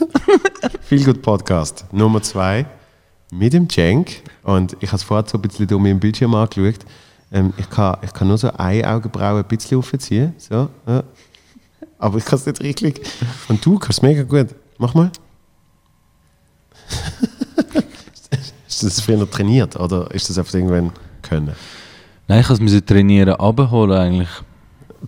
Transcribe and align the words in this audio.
Viel 0.82 1.04
gut 1.04 1.22
Podcast. 1.22 1.84
Nummer 1.92 2.22
zwei 2.22 2.66
mit 3.32 3.52
dem 3.52 3.68
Cenk. 3.68 4.22
Und 4.42 4.76
ich 4.80 4.88
habe 4.88 4.96
es 4.96 5.02
vorher 5.02 5.28
so 5.28 5.38
ein 5.38 5.42
bisschen 5.42 5.66
durch 5.66 5.80
meinen 5.80 6.00
Bildschirm 6.00 6.34
angeschaut. 6.34 6.84
Ähm, 7.32 7.52
ich, 7.56 7.68
kann, 7.70 7.96
ich 8.02 8.12
kann 8.12 8.28
nur 8.28 8.38
so 8.38 8.52
eine 8.52 8.88
Augenbraue 8.88 9.40
ein 9.40 9.44
bisschen 9.44 9.78
aufziehen. 9.78 10.34
So, 10.38 10.68
ja. 10.86 11.02
Aber 11.98 12.18
ich 12.18 12.24
kann 12.24 12.38
es 12.38 12.46
nicht 12.46 12.60
richtig. 12.60 13.00
Und 13.48 13.64
du 13.64 13.78
kannst 13.78 13.98
es 13.98 14.02
mega 14.02 14.22
gut. 14.22 14.48
Mach 14.78 14.94
mal. 14.94 15.10
ist 18.68 18.82
das 18.82 19.00
früher 19.00 19.30
trainiert 19.30 19.76
oder 19.76 20.10
ist 20.10 20.28
das 20.28 20.36
einfach 20.38 20.54
irgendwann 20.54 20.92
können? 21.22 21.54
Nein, 22.28 22.40
ich 22.40 22.48
musste 22.60 22.78
es 22.78 22.84
trainieren, 22.84 23.34
abholen 23.34 23.96
eigentlich. 23.96 24.28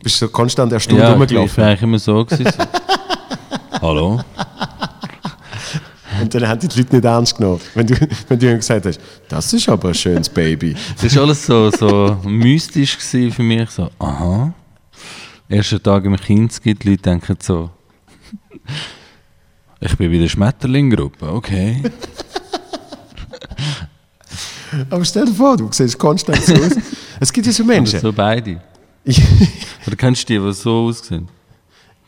Bist 0.03 0.21
du 0.23 0.29
konstant 0.29 0.73
erstaunt 0.73 0.99
Ja, 1.01 1.13
ich 1.13 1.19
rumgelaufen? 1.21 1.57
war 1.57 1.67
eigentlich 1.69 1.83
immer 1.83 1.99
so. 1.99 2.27
Hallo? 3.81 4.21
Und 6.25 6.35
dann 6.35 6.49
haben 6.49 6.59
die 6.59 6.69
die 6.69 6.79
Leute 6.79 6.97
nicht 6.97 7.05
ernst 7.05 7.37
genommen. 7.37 7.61
Wenn 7.75 7.87
du, 7.87 7.95
wenn 8.29 8.39
du 8.39 8.47
ihnen 8.47 8.57
gesagt 8.57 8.87
hast, 8.87 8.99
das 9.29 9.53
ist 9.53 9.69
aber 9.69 9.89
ein 9.89 9.95
schönes 9.95 10.31
Baby. 10.31 10.75
Das 11.03 11.15
war 11.17 11.25
alles 11.25 11.45
so, 11.45 11.71
so 11.71 12.17
mystisch 12.25 12.97
für 12.97 13.43
mich. 13.43 13.69
So, 13.69 13.91
aha. 13.99 14.55
Erster 15.47 15.83
Tag 15.83 16.07
im 16.07 16.17
Kinski, 16.17 16.75
die 16.75 16.89
Leute 16.89 17.03
denken 17.03 17.37
so, 17.43 17.69
ich 19.81 19.95
bin 19.99 20.11
bei 20.11 20.17
der 20.17 20.29
Schmetterling-Gruppe, 20.29 21.31
okay. 21.31 21.83
Aber 24.89 25.05
stell 25.05 25.27
dir 25.27 25.35
vor, 25.35 25.59
du 25.59 25.69
siehst 25.71 25.99
konstant 25.99 26.43
so 26.43 26.55
aus. 26.55 26.73
Es 27.21 27.31
gibt 27.31 27.47
ja 27.47 27.53
so 27.53 27.65
Oder 27.65 27.75
Menschen. 27.75 28.01
so 28.01 28.13
beide. 28.15 28.63
Oder 29.87 29.97
kennst 29.97 30.27
du 30.29 30.41
die, 30.41 30.47
die 30.47 30.53
so 30.55 30.87
aussehen? 30.87 31.29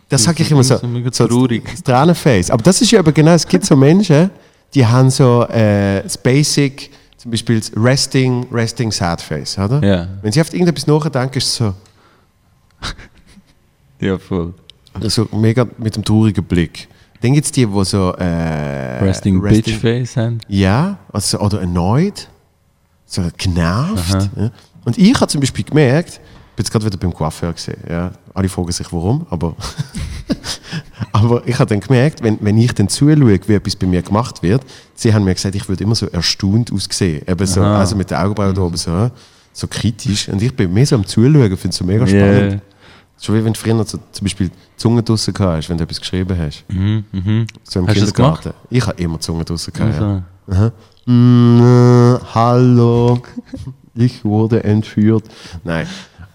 Das 0.08 0.22
sage 0.24 0.42
ich 0.42 0.50
immer 0.50 0.62
so. 0.62 0.78
So 1.10 1.26
traurig. 1.26 1.64
Das 1.70 1.82
Tränenface. 1.82 2.50
Aber 2.50 2.62
das 2.62 2.80
ist 2.80 2.90
ja 2.90 3.00
aber 3.00 3.12
genau, 3.12 3.32
es 3.32 3.46
gibt 3.46 3.64
so 3.64 3.76
Menschen, 3.76 4.30
die 4.74 4.86
haben 4.86 5.10
so 5.10 5.44
äh, 5.48 6.02
das 6.02 6.16
Basic, 6.18 6.90
zum 7.16 7.30
Beispiel 7.30 7.58
das 7.58 7.72
Resting, 7.76 8.46
Resting 8.52 8.92
Sad 8.92 9.20
Face, 9.20 9.58
oder? 9.58 9.82
Ja. 9.82 10.08
Wenn 10.22 10.32
sie 10.32 10.40
auf 10.40 10.52
irgendetwas 10.52 10.86
nachdenken, 10.86 11.38
ist 11.38 11.46
es 11.46 11.56
so, 11.56 11.74
Ja, 14.00 14.18
voll. 14.18 14.52
so 15.02 15.26
mega 15.32 15.66
mit 15.78 15.96
dem 15.96 16.04
traurigen 16.04 16.44
Blick. 16.44 16.88
Dann 17.22 17.32
gibt 17.32 17.46
es 17.46 17.52
die, 17.52 17.66
die 17.66 17.84
so 17.84 18.12
äh, 18.12 18.24
Resting, 19.02 19.40
Bitch 19.40 19.74
Face 19.74 20.16
haben. 20.16 20.38
Ja, 20.48 20.98
also, 21.12 21.40
oder 21.40 21.60
erneut, 21.60 22.28
so 23.06 23.22
genervt. 23.36 24.30
Ja. 24.36 24.50
Und 24.84 24.98
ich 24.98 25.14
habe 25.14 25.26
zum 25.28 25.40
Beispiel 25.40 25.64
gemerkt, 25.64 26.10
ich 26.10 26.56
bin 26.56 26.64
jetzt 26.64 26.70
gerade 26.70 26.84
wieder 26.84 26.98
beim 26.98 27.12
Coiffeur 27.12 27.52
gesehen, 27.52 27.80
ja. 27.88 28.12
Alle 28.36 28.48
fragen 28.48 28.72
sich 28.72 28.92
warum, 28.92 29.26
aber, 29.30 29.54
aber 31.12 31.46
ich 31.46 31.58
habe 31.58 31.68
dann 31.68 31.80
gemerkt, 31.80 32.22
wenn, 32.22 32.38
wenn 32.40 32.58
ich 32.58 32.72
dann 32.74 32.88
zuschaue, 32.88 33.40
wie 33.46 33.54
etwas 33.54 33.76
bei 33.76 33.86
mir 33.86 34.02
gemacht 34.02 34.42
wird, 34.42 34.62
sie 34.94 35.14
haben 35.14 35.24
mir 35.24 35.34
gesagt, 35.34 35.54
ich 35.54 35.68
würde 35.68 35.84
immer 35.84 35.94
so 35.94 36.06
erstaunt 36.06 36.72
aussehen, 36.72 37.22
eben 37.26 37.46
so, 37.46 37.62
Aha. 37.62 37.78
also 37.78 37.96
mit 37.96 38.10
den 38.10 38.18
Augenbrauen 38.18 38.54
da 38.54 38.62
oben 38.62 38.76
so, 38.76 39.10
so 39.52 39.66
kritisch 39.66 40.28
und 40.28 40.42
ich 40.42 40.54
bin 40.54 40.72
mehr 40.72 40.86
so 40.86 40.96
am 40.96 41.06
Zuschauen, 41.06 41.56
finde 41.56 41.68
es 41.68 41.76
so 41.76 41.84
mega 41.84 42.06
spannend. 42.06 42.52
Yeah. 42.52 42.60
So 43.18 43.32
wie 43.32 43.42
wenn 43.42 43.54
du 43.54 43.58
früher 43.58 43.82
so, 43.84 43.98
zum 44.12 44.24
Beispiel 44.24 44.48
die 44.50 44.54
Zunge 44.76 45.02
draussen 45.02 45.32
gehabt 45.32 45.56
hast, 45.56 45.70
wenn 45.70 45.78
du 45.78 45.84
etwas 45.84 45.98
geschrieben 45.98 46.36
hast. 46.38 46.66
Mhm, 46.68 47.04
mhm. 47.12 47.46
So 47.64 47.80
im 47.80 47.88
Hast 47.88 47.96
du 47.96 48.00
das 48.02 48.12
Kindergarten. 48.12 48.52
Ich 48.68 48.86
habe 48.86 49.02
immer 49.02 49.16
die 49.16 49.20
Zunge 49.20 49.42
draussen 49.42 49.72
gehabt. 49.72 49.94
ja. 49.98 50.22
Also, 50.46 50.60
Aha. 50.60 50.72
Mm, 51.06 51.60
äh, 51.60 52.18
hallo, 52.34 53.22
ich 53.94 54.22
wurde 54.24 54.62
entführt. 54.64 55.24
Nein, 55.64 55.86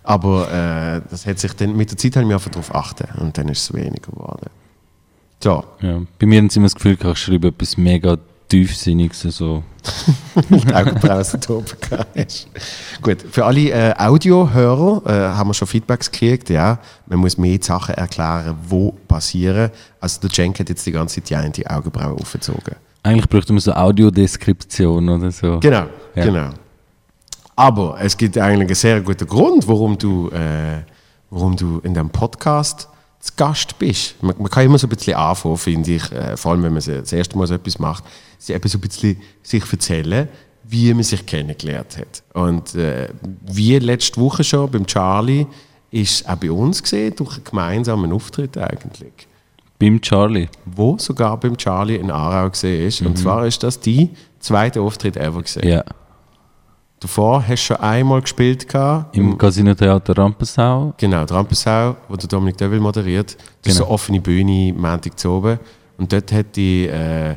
aber 0.03 0.51
äh, 0.51 1.01
das 1.09 1.25
hat 1.25 1.39
sich 1.39 1.53
dann, 1.53 1.75
mit 1.75 1.91
der 1.91 1.97
Zeit 1.97 2.15
habe 2.15 2.23
ich 2.23 2.27
mich 2.27 2.35
einfach 2.35 2.51
darauf 2.51 2.73
achten 2.73 3.07
und 3.19 3.37
dann 3.37 3.49
ist 3.49 3.59
es 3.61 3.73
weniger 3.73 4.11
geworden. 4.11 4.49
So, 5.43 5.63
ja. 5.81 6.01
Bei 6.19 6.25
mir 6.27 6.37
haben 6.39 6.49
sie 6.49 6.59
immer 6.59 6.67
das 6.67 6.75
Gefühl, 6.75 6.97
ich 7.01 7.17
schreibe 7.17 7.47
etwas 7.47 7.77
mega 7.77 8.17
tiefsinniges. 8.47 9.21
So. 9.21 9.63
die 10.49 10.73
Augenbrauen 10.75 11.23
so 11.23 11.37
oben 11.49 11.65
hast. 12.15 12.47
Gut, 13.01 13.17
für 13.31 13.45
alle 13.45 13.69
äh, 13.69 13.93
Audiohörer 13.97 15.01
äh, 15.05 15.35
haben 15.35 15.49
wir 15.49 15.53
schon 15.53 15.67
Feedbacks 15.67 16.11
gekriegt, 16.11 16.49
ja. 16.49 16.77
Man 17.07 17.19
muss 17.19 17.37
mehr 17.37 17.57
Sachen 17.61 17.95
erklären, 17.95 18.55
wo 18.67 18.91
passieren. 19.07 19.71
Also 19.99 20.21
der 20.21 20.29
Cenk 20.29 20.59
hat 20.59 20.69
jetzt 20.69 20.85
die 20.85 20.91
ganze 20.91 21.15
Zeit 21.23 21.29
die 21.29 21.35
eine 21.65 21.77
Augenbraue 21.77 22.13
aufgezogen. 22.19 22.75
Eigentlich 23.03 23.29
bräuchte 23.29 23.53
man 23.53 23.61
so 23.61 23.73
Audiodeskription 23.73 25.09
oder 25.09 25.31
so. 25.31 25.59
Genau, 25.59 25.85
Ja. 26.15 26.25
genau. 26.25 26.49
Aber 27.61 27.97
es 28.01 28.17
gibt 28.17 28.39
eigentlich 28.39 28.69
einen 28.69 28.75
sehr 28.75 29.01
guten 29.01 29.27
Grund, 29.27 29.67
warum 29.67 29.95
du, 29.95 30.29
äh, 30.29 30.81
warum 31.29 31.55
du 31.55 31.77
in 31.83 31.93
diesem 31.93 32.09
Podcast 32.09 32.87
zu 33.19 33.33
Gast 33.37 33.77
bist. 33.77 34.15
Man, 34.23 34.35
man 34.39 34.49
kann 34.49 34.65
immer 34.65 34.79
so 34.79 34.87
ein 34.87 34.89
bisschen 34.89 35.13
anfangen, 35.13 35.57
finde 35.57 35.91
ich, 35.91 36.11
äh, 36.11 36.35
vor 36.37 36.53
allem 36.53 36.63
wenn 36.63 36.73
man 36.73 36.81
das 36.83 37.13
erste 37.13 37.37
Mal 37.37 37.45
so 37.45 37.53
etwas 37.53 37.77
macht, 37.77 38.03
sie 38.39 38.53
eben 38.53 38.67
so 38.67 38.79
ein 38.79 38.81
bisschen 38.81 39.15
sich 39.43 39.63
erzählen, 39.71 40.27
wie 40.63 40.91
man 40.91 41.03
sich 41.03 41.23
kennengelernt 41.23 41.99
hat. 41.99 42.23
Und 42.33 42.73
äh, 42.73 43.09
wie 43.45 43.77
letzte 43.77 44.19
Woche 44.19 44.43
schon 44.43 44.71
beim 44.71 44.87
Charlie 44.87 45.45
ist 45.91 46.27
auch 46.27 46.37
bei 46.37 46.49
uns 46.51 46.81
gesehen, 46.81 47.15
durch 47.15 47.35
einen 47.35 47.43
gemeinsamen 47.43 48.11
Auftritt 48.11 48.57
eigentlich 48.57 49.27
Beim 49.77 50.01
Charlie. 50.01 50.47
wo 50.65 50.97
sogar 50.97 51.39
beim 51.39 51.55
Charlie 51.57 51.97
in 51.97 52.09
Aarau 52.09 52.49
gesehen 52.49 52.87
ist. 52.87 53.03
Und 53.03 53.19
zwar 53.19 53.45
ist 53.45 53.61
das 53.61 53.79
die 53.79 54.09
zweite 54.39 54.81
Auftritt 54.81 55.15
ever 55.15 55.43
gesehen. 55.43 55.67
Ja. 55.67 55.83
Davor 57.01 57.41
hast 57.41 57.49
du 57.63 57.73
schon 57.73 57.77
einmal 57.77 58.21
gespielt 58.21 58.67
gehabt, 58.69 59.17
Im 59.17 59.35
Casino 59.35 59.73
Theater 59.73 60.15
Rampensau. 60.15 60.93
genau, 60.97 61.25
die 61.25 61.33
Rampensau, 61.33 61.95
wo 62.07 62.15
der 62.15 62.27
Dominik 62.29 62.57
Deville 62.57 62.79
moderiert. 62.79 63.31
Das 63.33 63.39
ist 63.41 63.47
Genau. 63.63 63.75
so 63.77 63.83
eine 63.85 63.93
offene 63.93 64.21
Bühne, 64.21 64.71
Montag 64.73 65.17
zu 65.19 65.31
oben. 65.31 65.57
Und 65.97 66.13
dort 66.13 66.31
hat 66.31 66.55
die, 66.55 66.85
äh, 66.87 67.31
äh, 67.31 67.35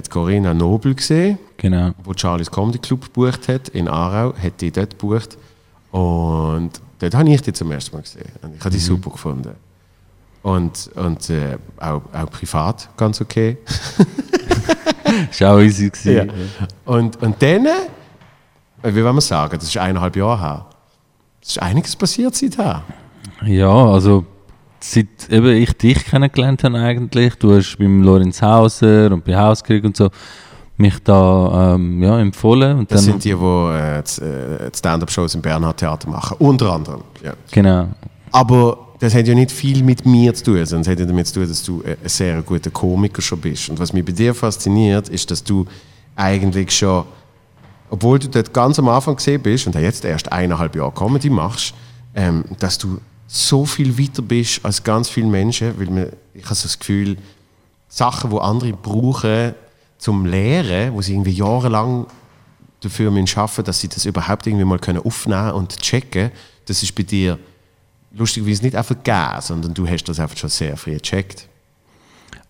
die 0.00 0.08
Corinna 0.08 0.54
Nobel 0.54 0.94
gesehen, 0.94 1.38
Genau. 1.56 1.90
wo 2.04 2.12
Charlies 2.14 2.48
Comedy 2.50 2.78
Club 2.78 3.02
gebucht 3.06 3.48
hat, 3.48 3.68
in 3.70 3.88
Aarau, 3.88 4.32
hat 4.40 4.60
die 4.60 4.70
dort 4.70 4.90
gebucht. 4.90 5.36
Und 5.90 6.70
dort 7.00 7.14
habe 7.16 7.28
ich 7.30 7.42
die 7.42 7.52
zum 7.52 7.72
ersten 7.72 7.96
Mal 7.96 8.02
gesehen. 8.02 8.30
Und 8.42 8.54
ich 8.54 8.60
habe 8.60 8.70
die 8.70 8.78
super 8.78 9.10
gefunden. 9.10 9.54
Und, 10.44 10.88
und 10.94 11.30
äh, 11.30 11.58
auch, 11.80 12.02
auch 12.12 12.30
privat 12.30 12.88
ganz 12.96 13.20
okay. 13.20 13.58
War 15.40 15.54
auch 15.54 15.58
easy. 15.60 15.90
Gewesen. 15.90 16.14
Ja. 16.14 16.24
Und, 16.84 17.20
und 17.20 17.42
dann, 17.42 17.66
wie 18.82 19.04
wollen 19.04 19.16
wir 19.16 19.20
sagen, 19.20 19.56
das 19.58 19.68
ist 19.68 19.76
eineinhalb 19.76 20.16
Jahre 20.16 20.40
her. 20.40 20.66
Es 21.42 21.50
ist 21.50 21.62
einiges 21.62 21.96
passiert 21.96 22.34
seither. 22.34 22.82
Ja, 23.44 23.70
also 23.70 24.24
seit 24.80 25.28
eben 25.30 25.56
ich 25.56 25.72
dich 25.72 26.04
kennengelernt 26.04 26.64
habe 26.64 26.78
eigentlich, 26.78 27.34
du 27.36 27.56
hast 27.56 27.76
beim 27.78 28.02
Lorenz 28.02 28.42
Hauser 28.42 29.10
und 29.12 29.24
bei 29.24 29.36
Hauskrieg 29.36 29.84
und 29.84 29.96
so 29.96 30.10
mich 30.76 31.02
da 31.02 31.74
ähm, 31.74 32.02
ja, 32.02 32.20
empfohlen 32.20 32.78
und 32.78 32.90
Das 32.90 33.04
dann 33.04 33.12
sind 33.12 33.24
die, 33.24 33.34
die 33.34 33.44
äh, 33.44 33.98
äh, 33.98 34.70
die 34.70 34.78
Stand-Up-Shows 34.78 35.34
im 35.34 35.42
Bernhard 35.42 35.78
Theater 35.78 36.08
machen. 36.08 36.36
Unter 36.38 36.72
anderem. 36.72 37.02
Ja. 37.22 37.34
genau 37.50 37.88
Aber 38.30 38.78
das 39.00 39.14
hat 39.14 39.26
ja 39.26 39.34
nicht 39.34 39.50
viel 39.50 39.82
mit 39.82 40.06
mir 40.06 40.34
zu 40.34 40.44
tun, 40.44 40.66
sondern 40.66 40.82
es 40.82 40.88
hat 40.88 41.00
ja 41.00 41.06
damit 41.06 41.26
zu 41.26 41.34
tun, 41.34 41.48
dass 41.48 41.62
du 41.62 41.82
äh, 41.82 41.96
ein 42.02 42.08
sehr 42.08 42.42
guter 42.42 42.70
Komiker 42.70 43.22
schon 43.22 43.40
bist. 43.40 43.68
Und 43.68 43.78
was 43.78 43.92
mich 43.92 44.04
bei 44.04 44.12
dir 44.12 44.34
fasziniert, 44.34 45.08
ist, 45.08 45.30
dass 45.30 45.42
du 45.42 45.66
eigentlich 46.14 46.70
schon, 46.70 47.04
obwohl 47.90 48.18
du 48.18 48.28
dort 48.28 48.52
ganz 48.52 48.78
am 48.78 48.88
Anfang 48.88 49.16
gesehen 49.16 49.42
bist 49.42 49.66
und 49.66 49.74
jetzt 49.74 50.04
erst 50.04 50.30
eineinhalb 50.32 50.76
Jahre 50.76 50.92
Comedy 50.92 51.30
machst, 51.30 51.74
ähm, 52.14 52.44
dass 52.58 52.78
du 52.78 53.00
so 53.26 53.66
viel 53.66 53.98
weiter 53.98 54.22
bist 54.22 54.64
als 54.64 54.82
ganz 54.82 55.08
viele 55.08 55.26
Menschen, 55.26 55.78
weil 55.78 55.86
man, 55.90 56.06
ich 56.34 56.44
habe 56.44 56.54
so 56.54 56.64
das 56.64 56.78
Gefühl, 56.78 57.16
Sachen, 57.88 58.30
die 58.30 58.38
andere 58.38 58.72
brauchen 58.72 59.54
zum 59.98 60.26
Lehren, 60.26 60.94
wo 60.94 61.02
sie 61.02 61.12
irgendwie 61.12 61.32
jahrelang 61.32 62.06
dafür 62.80 63.10
müssen 63.10 63.38
arbeiten 63.38 63.64
dass 63.64 63.80
sie 63.80 63.88
das 63.88 64.04
überhaupt 64.04 64.46
irgendwie 64.46 64.64
mal 64.64 64.78
können 64.78 65.04
aufnehmen 65.04 65.52
und 65.52 65.80
checken, 65.80 66.30
das 66.66 66.82
ist 66.82 66.94
bei 66.94 67.02
dir 67.02 67.38
lustigerweise 68.12 68.62
nicht 68.62 68.76
einfach 68.76 68.94
gegeben, 68.94 69.40
sondern 69.40 69.74
du 69.74 69.86
hast 69.86 70.04
das 70.04 70.20
einfach 70.20 70.36
schon 70.36 70.50
sehr 70.50 70.76
früh 70.76 70.94
gecheckt. 70.94 71.48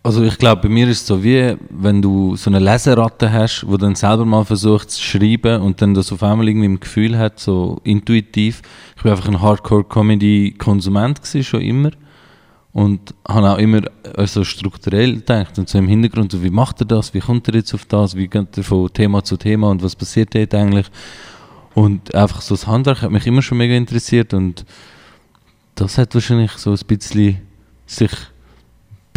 Also 0.08 0.22
ich 0.22 0.38
glaube, 0.38 0.62
bei 0.62 0.68
mir 0.70 0.88
ist 0.88 1.02
es 1.02 1.06
so 1.06 1.22
wie, 1.22 1.54
wenn 1.68 2.00
du 2.00 2.34
so 2.34 2.48
eine 2.48 2.60
Leseratte 2.60 3.30
hast, 3.30 3.66
wo 3.68 3.76
dann 3.76 3.94
selber 3.94 4.24
mal 4.24 4.42
versucht 4.42 4.90
zu 4.90 5.02
schreiben 5.02 5.60
und 5.60 5.82
dann 5.82 5.92
das 5.92 6.10
auf 6.10 6.22
einmal 6.22 6.48
irgendwie 6.48 6.64
im 6.64 6.80
Gefühl 6.80 7.18
hat, 7.18 7.38
so 7.38 7.78
intuitiv. 7.84 8.62
Ich 8.96 9.02
bin 9.02 9.12
einfach 9.12 9.28
ein 9.28 9.42
Hardcore-Comedy-Konsument 9.42 11.20
schon 11.42 11.60
immer. 11.60 11.90
Und 12.72 13.12
habe 13.28 13.50
auch 13.50 13.58
immer 13.58 13.82
äh, 14.16 14.26
so 14.26 14.44
strukturell 14.44 15.16
gedacht 15.16 15.58
und 15.58 15.68
so 15.68 15.76
im 15.76 15.88
Hintergrund, 15.88 16.32
so, 16.32 16.42
wie 16.42 16.48
macht 16.48 16.80
er 16.80 16.86
das, 16.86 17.12
wie 17.12 17.20
kommt 17.20 17.46
er 17.48 17.56
jetzt 17.56 17.74
auf 17.74 17.84
das, 17.84 18.16
wie 18.16 18.28
geht 18.28 18.56
er 18.56 18.64
von 18.64 18.90
Thema 18.90 19.22
zu 19.22 19.36
Thema 19.36 19.68
und 19.68 19.82
was 19.82 19.94
passiert 19.94 20.34
dort 20.34 20.54
eigentlich. 20.54 20.86
Und 21.74 22.14
einfach 22.14 22.40
so 22.40 22.54
das 22.54 22.66
Handwerk 22.66 23.02
hat 23.02 23.10
mich 23.10 23.26
immer 23.26 23.42
schon 23.42 23.58
mega 23.58 23.74
interessiert 23.74 24.32
und 24.32 24.64
das 25.74 25.98
hat 25.98 26.14
wahrscheinlich 26.14 26.52
so 26.52 26.70
ein 26.70 26.78
bisschen 26.86 27.42
sich 27.84 28.12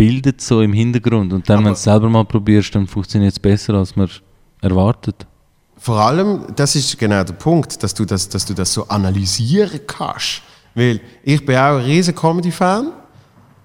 bildet 0.01 0.42
so 0.42 0.62
im 0.62 0.74
Hintergrund 0.74 1.31
und 1.31 1.48
dann, 1.48 1.59
wenn 1.59 1.65
du 1.65 1.71
es 1.74 1.83
selber 1.83 2.09
mal 2.09 2.25
probierst, 2.25 2.74
dann 2.74 2.88
funktioniert 2.88 3.33
es 3.33 3.39
besser, 3.39 3.75
als 3.75 3.95
man 3.95 4.09
erwartet. 4.59 5.27
Vor 5.77 6.00
allem, 6.00 6.48
das 6.56 6.75
ist 6.75 6.98
genau 6.98 7.24
der 7.24 7.33
Punkt, 7.33 7.83
dass 7.83 7.94
du 7.94 8.03
das, 8.03 8.27
dass 8.27 8.44
du 8.44 8.56
das 8.56 8.74
so 8.74 8.88
analysieren 8.88 9.80
kannst. 9.86 10.42
Weil 10.74 11.01
ich 11.21 11.45
bin 11.45 11.56
auch 11.56 11.77
ein 11.77 11.86
riesen 11.86 12.15
Comedy-Fan, 12.15 12.92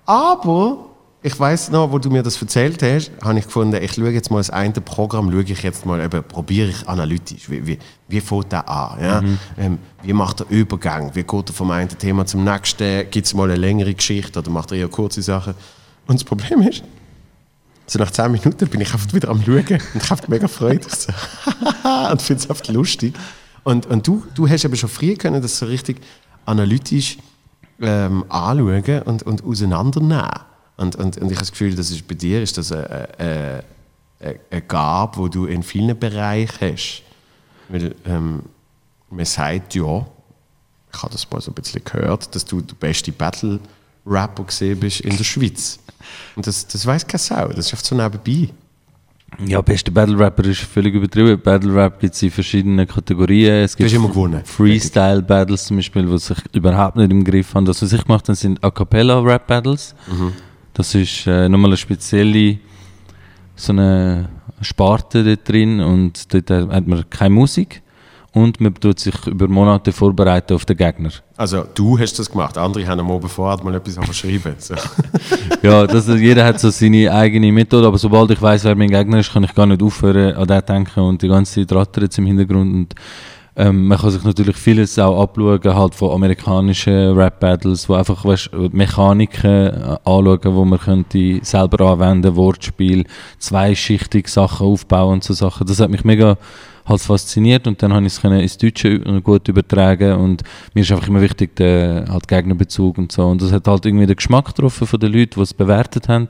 aber 0.04 0.90
ich 1.22 1.40
weiß 1.40 1.70
noch, 1.70 1.90
wo 1.90 1.98
du 1.98 2.10
mir 2.10 2.22
das 2.22 2.40
erzählt 2.42 2.82
hast, 2.82 3.12
habe 3.24 3.38
ich 3.38 3.46
gefunden, 3.46 3.82
ich 3.82 3.94
schaue 3.94 4.10
jetzt 4.10 4.30
mal 4.30 4.36
das 4.36 4.50
eine 4.50 4.74
Programm, 4.74 5.32
schaue 5.32 5.42
ich 5.42 5.62
jetzt 5.62 5.86
mal, 5.86 6.04
eben, 6.04 6.22
probiere 6.22 6.68
ich 6.68 6.86
analytisch, 6.86 7.48
wie, 7.48 7.66
wie, 7.66 7.78
wie 8.08 8.20
fängt 8.20 8.52
der 8.52 8.68
an, 8.68 9.02
ja? 9.02 9.20
Mhm. 9.22 9.38
Ähm, 9.56 9.78
wie 10.02 10.12
macht 10.12 10.40
der 10.40 10.50
Übergang, 10.50 11.12
wie 11.14 11.22
geht 11.22 11.48
er 11.48 11.54
vom 11.54 11.70
einen 11.70 11.88
Thema 11.88 12.26
zum 12.26 12.44
nächsten, 12.44 13.10
gibt 13.10 13.26
es 13.26 13.32
mal 13.32 13.44
eine 13.44 13.56
längere 13.56 13.94
Geschichte 13.94 14.38
oder 14.38 14.50
macht 14.50 14.72
er 14.72 14.76
eher 14.76 14.88
kurze 14.88 15.22
Sachen. 15.22 15.54
Und 16.06 16.20
das 16.20 16.24
Problem 16.24 16.62
ist, 16.62 16.82
so 17.86 17.98
nach 17.98 18.10
10 18.10 18.32
Minuten 18.32 18.68
bin 18.68 18.80
ich 18.80 18.92
einfach 18.92 19.12
wieder 19.12 19.28
am 19.28 19.42
Schauen 19.44 19.80
und 19.94 20.02
ich 20.02 20.10
habe 20.10 20.22
mega 20.28 20.48
Freude. 20.48 20.86
So, 20.88 21.12
und 22.10 22.22
finde 22.22 22.42
es 22.42 22.50
einfach 22.50 22.66
lustig. 22.68 23.14
Und, 23.62 23.86
und 23.86 24.06
du, 24.06 24.24
du 24.34 24.48
hast 24.48 24.64
eben 24.64 24.76
schon 24.76 24.88
früher 24.88 25.16
können, 25.16 25.42
das 25.42 25.58
so 25.58 25.66
richtig 25.66 26.00
analytisch 26.44 27.18
ähm, 27.80 28.24
anschauen 28.28 29.02
und, 29.02 29.22
und 29.24 29.44
auseinandernehmen. 29.44 30.30
Und, 30.76 30.96
und, 30.96 31.16
und 31.16 31.30
ich 31.30 31.36
habe 31.36 31.46
das 31.46 31.52
Gefühl, 31.52 31.74
das 31.74 31.90
ist 31.90 32.06
bei 32.06 32.14
dir 32.14 32.42
ist 32.42 32.58
das 32.58 32.70
eine, 32.70 33.08
eine, 33.18 33.64
eine 34.50 34.62
Gabe, 34.62 35.24
die 35.24 35.30
du 35.30 35.46
in 35.46 35.62
vielen 35.62 35.98
Bereichen 35.98 36.72
hast. 36.72 37.02
Weil 37.68 37.94
ähm, 38.04 38.42
man 39.10 39.24
sagt 39.24 39.74
ja, 39.74 40.06
ich 40.92 41.02
habe 41.02 41.12
das 41.12 41.30
mal 41.30 41.40
so 41.40 41.50
ein 41.50 41.54
bisschen 41.54 41.82
gehört, 41.84 42.34
dass 42.34 42.44
du 42.44 42.60
der 42.60 42.74
beste 42.74 43.12
Battle-Rapper 43.12 44.44
gesehen 44.44 44.78
bist 44.78 45.00
in 45.00 45.16
der 45.16 45.24
Schweiz. 45.24 45.78
Und 46.34 46.46
das, 46.46 46.66
das 46.66 46.86
weiß 46.86 47.06
keine 47.06 47.18
Sau, 47.18 47.48
das 47.48 47.66
ist 47.66 47.74
oft 47.74 47.84
so 47.84 47.94
nebenbei. 47.94 48.52
Ja, 49.44 49.60
bester 49.60 49.90
Battle 49.90 50.18
Rapper 50.18 50.44
ist 50.44 50.60
völlig 50.60 50.94
übertrieben. 50.94 51.38
Battle 51.40 51.74
Rap 51.74 52.00
gibt 52.00 52.14
es 52.14 52.22
in 52.22 52.30
verschiedenen 52.30 52.86
Kategorien. 52.86 53.64
Es 53.64 53.76
gibt. 53.76 53.90
Freestyle 54.44 55.20
Battles 55.20 55.64
zum 55.64 55.76
Beispiel, 55.76 56.06
die 56.06 56.18
sich 56.18 56.38
überhaupt 56.52 56.96
nicht 56.96 57.10
im 57.10 57.22
Griff 57.24 57.54
haben. 57.54 57.66
Das, 57.66 57.82
was 57.82 57.92
ich 57.92 58.02
gemacht 58.04 58.28
habe, 58.28 58.36
sind 58.36 58.62
A 58.64 58.70
Cappella 58.70 59.20
Rap 59.20 59.46
Battles. 59.46 59.94
Das 60.72 60.94
ist 60.94 61.26
äh, 61.26 61.48
nochmal 61.48 61.70
eine 61.70 61.76
spezielle 61.76 62.58
so 63.56 63.72
eine 63.72 64.28
Sparte 64.60 65.24
dort 65.24 65.48
drin 65.48 65.80
und 65.80 66.32
dort 66.32 66.50
hat 66.50 66.86
man 66.86 67.08
keine 67.10 67.34
Musik 67.34 67.82
und 68.36 68.60
man 68.60 68.74
tut 68.74 69.00
sich 69.00 69.14
über 69.26 69.48
Monate 69.48 69.92
vorbereiten 69.92 70.52
auf 70.52 70.66
den 70.66 70.76
Gegner. 70.76 71.08
Also 71.38 71.64
du 71.74 71.98
hast 71.98 72.18
das 72.18 72.30
gemacht, 72.30 72.58
andere 72.58 72.86
haben 72.86 73.00
am 73.00 73.10
Abend 73.10 73.30
vorher 73.30 73.64
mal 73.64 73.74
etwas 73.74 73.94
verschrieben. 73.94 74.54
So. 74.58 74.74
Ja, 75.62 75.86
das, 75.86 76.06
jeder 76.06 76.44
hat 76.44 76.60
so 76.60 76.68
seine 76.68 77.10
eigene 77.10 77.50
Methode, 77.50 77.86
aber 77.86 77.96
sobald 77.96 78.30
ich 78.30 78.42
weiß, 78.42 78.64
wer 78.64 78.74
mein 78.74 78.90
Gegner 78.90 79.20
ist, 79.20 79.32
kann 79.32 79.42
ich 79.42 79.54
gar 79.54 79.64
nicht 79.64 79.82
aufhören 79.82 80.36
an 80.36 80.46
den 80.46 80.66
denken 80.66 81.00
und 81.00 81.22
die 81.22 81.28
ganze 81.28 81.66
Zeit 81.66 81.74
rattert 81.74 82.04
jetzt 82.04 82.18
im 82.18 82.26
Hintergrund. 82.26 82.74
Und, 82.74 82.94
ähm, 83.56 83.88
man 83.88 83.96
kann 83.96 84.10
sich 84.10 84.22
natürlich 84.22 84.56
vieles 84.56 84.98
auch 84.98 85.22
abschauen, 85.22 85.74
halt 85.74 85.94
von 85.94 86.10
amerikanischen 86.10 87.16
Rap-Battles, 87.16 87.88
wo 87.88 87.94
einfach 87.94 88.22
weißt, 88.22 88.50
Mechaniken 88.72 89.50
äh, 89.50 89.96
anschauen, 90.04 90.54
wo 90.54 90.64
man 90.66 90.78
könnte 90.78 91.40
selber 91.42 91.92
anwenden, 91.92 92.36
Wortspiel, 92.36 93.06
zweischichtig 93.38 94.28
Sachen 94.28 94.66
aufbauen 94.66 95.14
und 95.14 95.24
so 95.24 95.32
Sachen. 95.32 95.66
Das 95.66 95.80
hat 95.80 95.88
mich 95.88 96.04
mega 96.04 96.36
halt 96.86 97.00
fasziniert 97.00 97.66
und 97.66 97.82
dann 97.82 97.92
habe 97.92 98.06
ich 98.06 98.16
es 98.16 98.24
ins 98.24 98.58
Deutsche 98.58 99.00
gut 99.20 99.48
übertragen 99.48 100.12
und 100.12 100.42
mir 100.74 100.82
ist 100.82 100.92
einfach 100.92 101.08
immer 101.08 101.20
wichtig 101.20 101.56
der 101.56 102.06
halt 102.08 102.28
Gegnerbezug 102.28 102.96
und 102.98 103.12
so. 103.12 103.26
Und 103.26 103.42
das 103.42 103.52
hat 103.52 103.66
halt 103.66 103.84
irgendwie 103.84 104.06
den 104.06 104.16
Geschmack 104.16 104.46
getroffen 104.46 104.86
von 104.86 105.00
den 105.00 105.12
Leuten, 105.12 105.34
die 105.34 105.40
es 105.40 105.54
bewertet 105.54 106.08
haben 106.08 106.28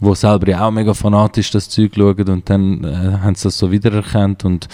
wo 0.00 0.14
selber 0.14 0.48
ja 0.48 0.66
auch 0.66 0.70
mega 0.70 0.94
fanatisch 0.94 1.50
das 1.50 1.68
Zeug 1.68 1.92
schauen 1.96 2.28
und 2.28 2.48
dann 2.48 2.84
äh, 2.84 3.18
haben 3.20 3.34
sie 3.34 3.44
das 3.44 3.58
so 3.58 3.70
wiedererkannt 3.70 4.44
und 4.44 4.68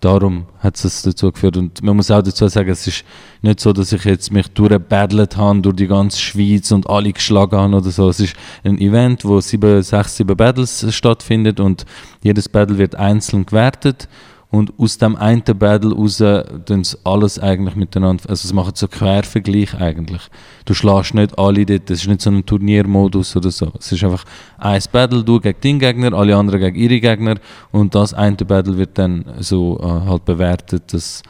darum 0.00 0.46
hat 0.60 0.82
es 0.82 1.02
dazu 1.02 1.30
geführt. 1.30 1.56
Und 1.56 1.82
man 1.82 1.96
muss 1.96 2.10
auch 2.10 2.22
dazu 2.22 2.48
sagen, 2.48 2.70
es 2.70 2.86
ist 2.86 3.04
nicht 3.42 3.60
so, 3.60 3.72
dass 3.72 3.92
ich 3.92 4.04
jetzt 4.04 4.32
mich 4.32 4.48
durchgebattelt 4.48 5.36
habe 5.36 5.60
durch 5.60 5.76
die 5.76 5.86
ganze 5.86 6.18
Schweiz 6.18 6.70
und 6.72 6.88
alle 6.88 7.12
geschlagen 7.12 7.58
habe 7.58 7.76
oder 7.76 7.90
so. 7.90 8.08
Es 8.08 8.20
ist 8.20 8.34
ein 8.64 8.78
Event, 8.78 9.24
wo 9.24 9.40
sieben, 9.40 9.82
sechs, 9.82 10.16
sieben 10.16 10.36
Battles 10.36 10.86
stattfindet 10.94 11.60
und 11.60 11.84
jedes 12.22 12.48
Battle 12.48 12.78
wird 12.78 12.94
einzeln 12.94 13.44
gewertet 13.44 14.08
und 14.50 14.72
aus 14.78 14.98
dem 14.98 15.14
einen 15.14 15.44
Battle 15.44 15.94
raus 15.94 16.18
tun 16.18 16.82
sie 16.82 16.96
alles 17.04 17.38
eigentlich 17.38 17.76
miteinander, 17.76 18.28
also 18.28 18.48
sie 18.48 18.54
machen 18.54 18.72
so 18.74 18.88
Quervergleich 18.88 19.74
eigentlich. 19.74 20.22
Du 20.64 20.74
schlägst 20.74 21.14
nicht 21.14 21.38
alle 21.38 21.64
dort, 21.64 21.88
das 21.88 22.00
ist 22.00 22.08
nicht 22.08 22.20
so 22.20 22.30
ein 22.30 22.44
Turniermodus 22.44 23.36
oder 23.36 23.52
so. 23.52 23.72
Es 23.78 23.92
ist 23.92 24.02
einfach 24.02 24.24
ein 24.58 24.82
Battle, 24.90 25.22
du 25.22 25.38
gegen 25.38 25.60
deinen 25.60 25.78
Gegner, 25.78 26.12
alle 26.14 26.36
anderen 26.36 26.60
gegen 26.60 26.76
ihre 26.76 27.00
Gegner 27.00 27.36
und 27.70 27.94
das 27.94 28.12
eine 28.12 28.36
Battle 28.36 28.76
wird 28.76 28.98
dann 28.98 29.24
so 29.38 29.78
äh, 29.80 29.86
halt 29.86 30.24
bewertet, 30.24 30.92
dass 30.92 31.22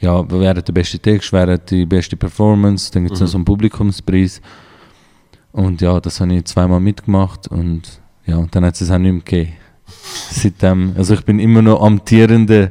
ja, 0.00 0.24
wer 0.30 0.54
hat 0.56 0.66
den 0.66 0.74
besten 0.74 1.02
Text, 1.02 1.30
wer 1.34 1.46
hat 1.46 1.70
die 1.70 1.84
beste 1.84 2.16
Performance, 2.16 2.90
dann 2.90 3.02
gibt 3.02 3.16
es 3.16 3.20
noch 3.20 3.28
so 3.28 3.36
einen 3.36 3.44
Publikumspreis 3.44 4.40
und 5.52 5.82
ja, 5.82 6.00
das 6.00 6.20
habe 6.20 6.34
ich 6.34 6.46
zweimal 6.46 6.80
mitgemacht 6.80 7.48
und 7.48 8.00
ja, 8.24 8.42
dann 8.50 8.64
hat 8.64 8.76
es 8.76 8.80
es 8.80 8.90
auch 8.90 8.96
nicht 8.96 9.12
mehr 9.12 9.22
gegeben. 9.22 9.59
Seitdem, 10.30 10.94
also 10.96 11.14
ich 11.14 11.24
bin 11.24 11.38
immer 11.38 11.62
noch 11.62 11.82
amtierender 11.82 12.70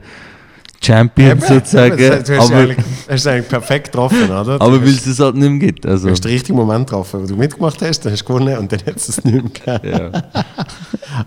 Champion 0.81 1.39
sozusagen, 1.41 1.97
Du 1.97 2.37
hast, 2.37 2.51
aber, 2.51 2.55
eigentlich, 2.55 2.77
hast 2.77 3.09
es 3.09 3.27
eigentlich 3.27 3.49
perfekt 3.49 3.85
getroffen, 3.87 4.23
oder? 4.25 4.43
Du 4.43 4.51
aber 4.53 4.81
weil 4.81 4.87
es 4.87 5.05
es 5.05 5.19
halt 5.19 5.35
nicht 5.35 5.49
mehr 5.49 5.59
gibt. 5.59 5.85
Also, 5.85 6.07
Du 6.07 6.11
hast 6.11 6.23
den 6.23 6.31
richtigen 6.31 6.57
Moment 6.57 6.87
getroffen, 6.87 7.23
wo 7.23 7.27
du 7.27 7.35
mitgemacht 7.35 7.81
hast, 7.81 8.05
dann 8.05 8.13
hast 8.13 8.21
du 8.21 8.27
gewonnen 8.27 8.57
und 8.57 8.71
dann 8.71 8.79
hat 8.85 8.95
es 8.95 9.09
es 9.09 9.23
nicht 9.23 9.65
mehr 9.65 9.79
gegeben. 9.79 10.13
ja. 10.13 10.45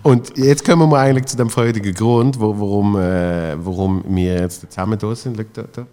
Und 0.01 0.35
jetzt 0.37 0.65
kommen 0.65 0.89
wir 0.89 0.97
eigentlich 0.97 1.25
zu 1.25 1.37
dem 1.37 1.49
freudigen 1.49 1.93
Grund, 1.93 2.39
wo, 2.39 2.59
warum, 2.59 2.95
äh, 2.97 3.55
warum 3.63 4.03
wir 4.07 4.39
jetzt 4.39 4.71
zusammen 4.71 4.97
da 4.97 5.13
sind. 5.15 5.37
Da, 5.37 5.43
da, 5.71 5.85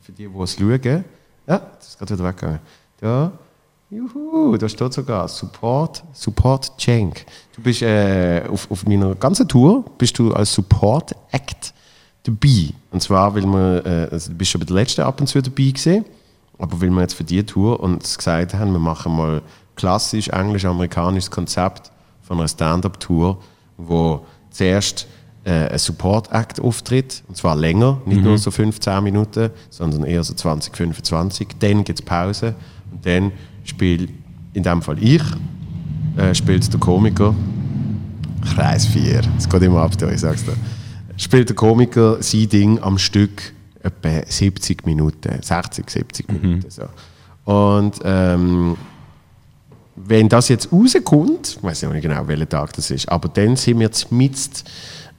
für 0.00 0.12
die, 0.12 0.28
die 0.28 0.42
es 0.42 0.56
schauen. 0.56 1.04
Ja, 1.46 1.62
das 1.78 1.88
ist 1.88 1.98
gerade 1.98 2.14
wieder 2.14 2.28
weggegangen. 2.28 2.60
Da. 3.00 3.32
Juhu, 3.90 4.58
da 4.58 4.68
steht 4.68 4.92
sogar 4.92 5.26
Support, 5.28 6.04
Support 6.12 6.78
Cenk. 6.78 7.24
Du 7.56 7.62
bist 7.62 7.80
äh, 7.80 8.42
auf, 8.46 8.70
auf 8.70 8.84
meiner 8.86 9.14
ganzen 9.14 9.48
Tour 9.48 9.82
bist 9.96 10.18
du 10.18 10.30
als 10.34 10.52
Support 10.52 11.14
Act 11.30 11.72
dabei. 12.22 12.68
Und 12.90 13.02
zwar, 13.02 13.34
weil 13.34 13.46
wir, 13.46 13.86
äh, 13.86 14.08
also 14.12 14.30
du 14.30 14.36
bist 14.36 14.50
schon 14.50 14.58
bei 14.58 14.66
der 14.66 14.76
letzten 14.76 15.00
ab 15.00 15.18
und 15.22 15.26
zu 15.26 15.40
dabei 15.40 15.70
gewesen, 15.70 16.04
aber 16.58 16.78
weil 16.82 16.90
wir 16.90 17.00
jetzt 17.00 17.14
für 17.14 17.24
die 17.24 17.42
Tour 17.42 17.80
uns 17.80 18.18
gesagt 18.18 18.52
haben, 18.52 18.72
wir 18.72 18.78
machen 18.78 19.16
mal 19.16 19.40
klassisch 19.74 20.28
englisch-amerikanisches 20.28 21.30
Konzept 21.30 21.90
von 22.20 22.38
einer 22.38 22.48
Stand-up-Tour, 22.48 23.38
wo 23.78 24.26
zuerst 24.50 25.06
äh, 25.44 25.68
ein 25.68 25.78
Support-Act 25.78 26.60
auftritt, 26.60 27.22
und 27.26 27.38
zwar 27.38 27.56
länger, 27.56 28.02
nicht 28.04 28.20
nur 28.20 28.36
so 28.36 28.50
15 28.50 29.02
Minuten, 29.02 29.50
sondern 29.70 30.04
eher 30.04 30.22
so 30.24 30.34
20, 30.34 30.76
25. 30.76 31.48
Dann 31.58 31.84
gibt 31.84 32.00
es 32.00 32.04
Pause 32.04 32.54
und 32.92 33.06
dann 33.06 33.32
spielt 33.68 34.10
in 34.54 34.62
dem 34.62 34.82
Fall 34.82 34.96
ich, 35.02 35.22
äh, 36.16 36.34
spielt 36.34 36.72
der 36.72 36.80
Komiker, 36.80 37.34
Kreis 38.54 38.86
4, 38.86 39.22
es 39.36 39.48
geht 39.48 39.62
immer 39.62 39.82
ab, 39.82 39.92
ich 40.00 40.20
sag's 40.20 40.44
dir, 40.44 40.54
spielt 41.16 41.48
der 41.48 41.56
Komiker 41.56 42.22
sein 42.22 42.48
Ding 42.48 42.78
am 42.80 42.98
Stück 42.98 43.52
etwa 43.82 44.22
70 44.26 44.86
Minuten, 44.86 45.42
60, 45.42 45.88
70 45.88 46.32
Minuten. 46.32 46.70
So. 46.70 46.84
Und 47.44 48.00
ähm, 48.04 48.76
wenn 49.96 50.28
das 50.28 50.48
jetzt 50.48 50.72
rauskommt, 50.72 51.56
ich 51.56 51.62
weiß 51.62 51.82
nicht 51.82 52.02
genau, 52.02 52.26
welcher 52.28 52.48
Tag 52.48 52.72
das 52.74 52.90
ist, 52.90 53.08
aber 53.08 53.28
dann 53.28 53.56
sind 53.56 53.80
wir 53.80 53.90
zumindest 53.90 54.68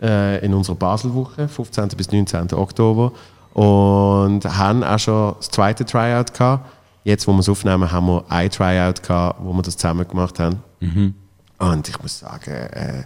äh, 0.02 0.44
in 0.46 0.54
unserer 0.54 0.76
Baselwoche, 0.76 1.48
15. 1.48 1.90
bis 1.98 2.12
19. 2.12 2.54
Oktober, 2.54 3.12
und 3.54 4.46
haben 4.46 4.84
auch 4.84 5.00
schon 5.00 5.36
das 5.38 5.50
zweite 5.50 5.86
Tryout 5.86 6.34
gehabt. 6.34 6.70
Jetzt, 7.10 7.28
wo 7.28 7.34
wir 7.34 7.40
es 7.40 7.50
aufnehmen, 7.50 7.92
haben 7.92 8.06
wir 8.06 8.24
ein 8.30 8.52
Tryout 8.52 9.02
gehabt, 9.02 9.40
wo 9.44 9.52
wir 9.52 9.64
das 9.64 9.76
zusammen 9.78 10.08
gemacht 10.08 10.38
haben. 10.38 10.62
Und 11.58 11.90
ich 11.90 12.00
muss 12.04 12.20
sagen, 12.20 12.52
äh, 12.52 13.04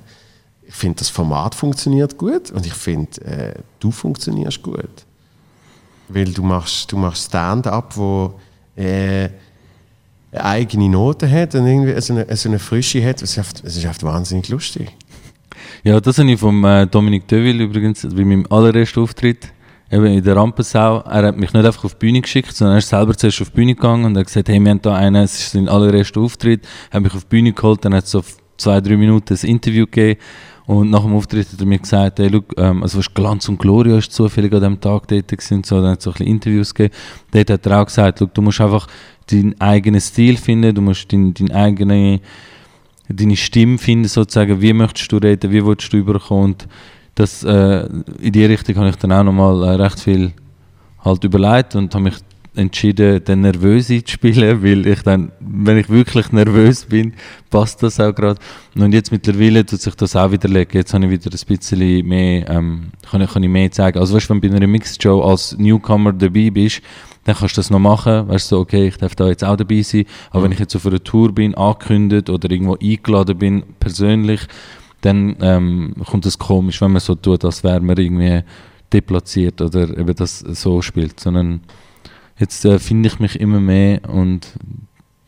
ich 0.61 0.75
finde, 0.75 0.99
das 0.99 1.07
Format 1.07 1.55
funktioniert 1.55 2.17
gut 2.17 2.51
und 2.51 2.65
ich 2.65 2.73
finde, 2.73 3.21
äh, 3.21 3.53
du 3.79 3.91
funktionierst 3.91 4.61
gut. 4.61 5.05
Weil 6.09 6.33
du 6.33 6.43
machst, 6.43 6.91
du 6.91 6.97
machst 6.97 7.27
Stand-up, 7.27 7.95
wo 7.95 8.37
äh, 8.75 9.29
eine 10.33 10.43
eigene 10.43 10.89
Note 10.89 11.31
hat 11.31 11.55
und 11.55 11.65
irgendwie 11.65 12.01
so 12.01 12.13
eine, 12.13 12.35
so 12.35 12.49
eine 12.49 12.59
Frische 12.59 13.01
hat. 13.07 13.21
Es 13.21 13.31
ist, 13.31 13.37
einfach, 13.37 13.53
es 13.63 13.77
ist 13.77 13.85
einfach 13.85 14.03
wahnsinnig 14.03 14.49
lustig. 14.49 14.91
ja, 15.85 16.01
das 16.01 16.17
habe 16.17 16.29
ich 16.29 16.37
vom 16.41 16.65
äh, 16.65 16.87
Dominik 16.87 17.25
Deville 17.29 17.63
übrigens 17.63 18.01
bei 18.01 18.25
meinem 18.25 18.45
allerersten 18.49 18.99
Auftritt 18.99 19.47
eben 19.93 20.05
in 20.05 20.23
der 20.23 20.35
Rampensau. 20.35 20.99
Er 21.01 21.27
hat 21.27 21.37
mich 21.37 21.53
nicht 21.53 21.65
einfach 21.65 21.83
auf 21.83 21.93
die 21.93 22.05
Bühne 22.05 22.21
geschickt, 22.21 22.55
sondern 22.55 22.75
er 22.75 22.79
ist 22.79 22.89
selber 22.89 23.15
zuerst 23.15 23.41
auf 23.41 23.49
die 23.49 23.55
Bühne 23.55 23.75
gegangen 23.75 24.05
und 24.05 24.17
hat 24.17 24.25
gesagt, 24.25 24.49
hey, 24.49 24.59
wir 24.59 24.71
haben 24.71 24.81
da 24.81 24.95
einen, 24.95 25.23
es 25.23 25.39
ist 25.39 25.51
sein 25.51 25.69
allererster 25.69 26.21
Auftritt, 26.21 26.67
hat 26.91 27.03
mich 27.03 27.13
auf 27.13 27.23
die 27.23 27.29
Bühne 27.29 27.53
geholt, 27.53 27.85
dann 27.85 27.93
hat 27.93 28.05
es 28.05 28.11
so 28.11 28.23
zwei, 28.57 28.81
drei 28.81 28.97
Minuten 28.97 29.33
ein 29.33 29.49
Interview 29.49 29.85
gegeben 29.85 30.19
und 30.65 30.89
nach 30.89 31.03
dem 31.03 31.13
Auftritt 31.13 31.51
hat 31.51 31.59
er 31.59 31.65
mir 31.65 31.79
gesagt, 31.79 32.19
hey, 32.19 32.29
look, 32.29 32.45
ähm, 32.57 32.81
also 32.81 33.01
Glanz 33.13 33.49
und 33.49 33.59
Gloria 33.59 33.97
ist 33.97 34.11
zufällig 34.11 34.51
an 34.53 34.59
diesem 34.59 34.81
Tag 34.81 35.07
dort 35.07 35.27
gewesen, 35.27 35.63
so, 35.63 35.81
dann 35.81 35.91
hat 35.91 35.99
es 35.99 36.05
so 36.05 36.11
ein 36.11 36.13
bisschen 36.13 36.27
Interviews 36.27 36.73
gegeben. 36.73 36.95
Dort 37.31 37.49
hat 37.49 37.65
er 37.65 37.81
auch 37.81 37.85
gesagt, 37.85 38.23
du 38.33 38.41
musst 38.41 38.61
einfach 38.61 38.87
deinen 39.29 39.59
eigenen 39.59 40.01
Stil 40.01 40.37
finden, 40.37 40.73
du 40.73 40.81
musst 40.81 41.11
deinen 41.11 41.33
dein 41.33 41.51
eigene 41.51 42.19
deine 43.09 43.35
Stimme 43.35 43.77
finden, 43.77 44.07
sozusagen, 44.07 44.61
wie 44.61 44.73
möchtest 44.73 45.11
du 45.11 45.17
reden, 45.17 45.51
wie 45.51 45.65
willst 45.65 45.91
du 45.91 45.97
überkommen. 45.97 46.55
Das, 47.15 47.43
äh, 47.43 47.87
in 48.19 48.31
die 48.31 48.45
Richtung 48.45 48.75
habe 48.75 48.89
ich 48.89 48.95
dann 48.95 49.11
auch 49.11 49.23
nochmal 49.23 49.63
äh, 49.63 49.81
recht 49.81 49.99
viel 49.99 50.33
halt 51.03 51.23
überlegt 51.23 51.75
und 51.75 51.93
habe 51.93 52.05
mich 52.05 52.15
entschieden, 52.55 53.23
den 53.23 53.41
Nervöse 53.41 54.03
zu 54.03 54.13
spielen, 54.13 54.63
weil 54.63 54.85
ich 54.85 55.01
dann, 55.01 55.31
wenn 55.39 55.77
ich 55.77 55.89
wirklich 55.89 56.31
nervös 56.31 56.85
bin, 56.85 57.13
passt 57.49 57.81
das 57.81 57.99
auch 57.99 58.13
gerade. 58.13 58.39
Und 58.75 58.93
jetzt 58.93 59.11
mittlerweile 59.11 59.65
tut 59.65 59.81
sich 59.81 59.95
das 59.95 60.15
auch 60.15 60.31
widerlegen. 60.31 60.77
Jetzt 60.77 60.93
habe 60.93 61.05
ich 61.05 61.11
wieder 61.11 61.31
ein 61.31 61.47
bisschen 61.47 62.07
mehr, 62.07 62.49
ähm, 62.49 62.91
kann, 63.09 63.21
ich, 63.21 63.31
kann 63.31 63.43
ich 63.43 63.49
mehr 63.49 63.71
zeigen. 63.71 63.99
Also 63.99 64.15
weißt 64.15 64.29
du, 64.29 64.33
wenn 64.35 64.41
du 64.41 64.49
bei 64.49 64.55
einer 64.55 64.67
Mixed 64.67 65.01
Show 65.01 65.21
als 65.21 65.57
Newcomer 65.57 66.13
dabei 66.13 66.49
bist, 66.51 66.81
dann 67.23 67.35
kannst 67.35 67.57
du 67.57 67.59
das 67.59 67.69
noch 67.69 67.79
machen. 67.79 68.27
Weißt 68.27 68.51
du, 68.51 68.57
so, 68.57 68.61
okay, 68.61 68.87
ich 68.87 68.97
darf 68.97 69.15
da 69.15 69.27
jetzt 69.27 69.43
auch 69.43 69.55
dabei 69.55 69.81
sein. 69.81 70.05
Aber 70.29 70.39
mhm. 70.39 70.43
wenn 70.43 70.51
ich 70.53 70.59
jetzt 70.59 70.75
auf 70.75 70.85
einer 70.85 71.03
Tour 71.03 71.33
bin, 71.33 71.55
angekündigt 71.55 72.29
oder 72.29 72.51
irgendwo 72.51 72.75
eingeladen 72.75 73.37
bin, 73.37 73.63
persönlich, 73.79 74.41
dann 75.03 75.35
ähm, 75.41 75.95
kommt 76.05 76.25
es 76.25 76.39
komisch, 76.39 76.81
wenn 76.81 76.91
man 76.91 77.01
so 77.01 77.15
tut, 77.15 77.43
als 77.43 77.63
wäre 77.63 77.81
man 77.81 77.97
irgendwie 77.97 78.43
deplatziert 78.91 79.61
oder 79.61 79.97
eben 79.97 80.15
das 80.15 80.39
so 80.39 80.81
spielt. 80.81 81.19
Sondern 81.19 81.61
jetzt 82.39 82.63
äh, 82.63 82.79
finde 82.79 83.07
ich 83.09 83.19
mich 83.19 83.39
immer 83.39 83.59
mehr 83.59 84.01
und 84.09 84.47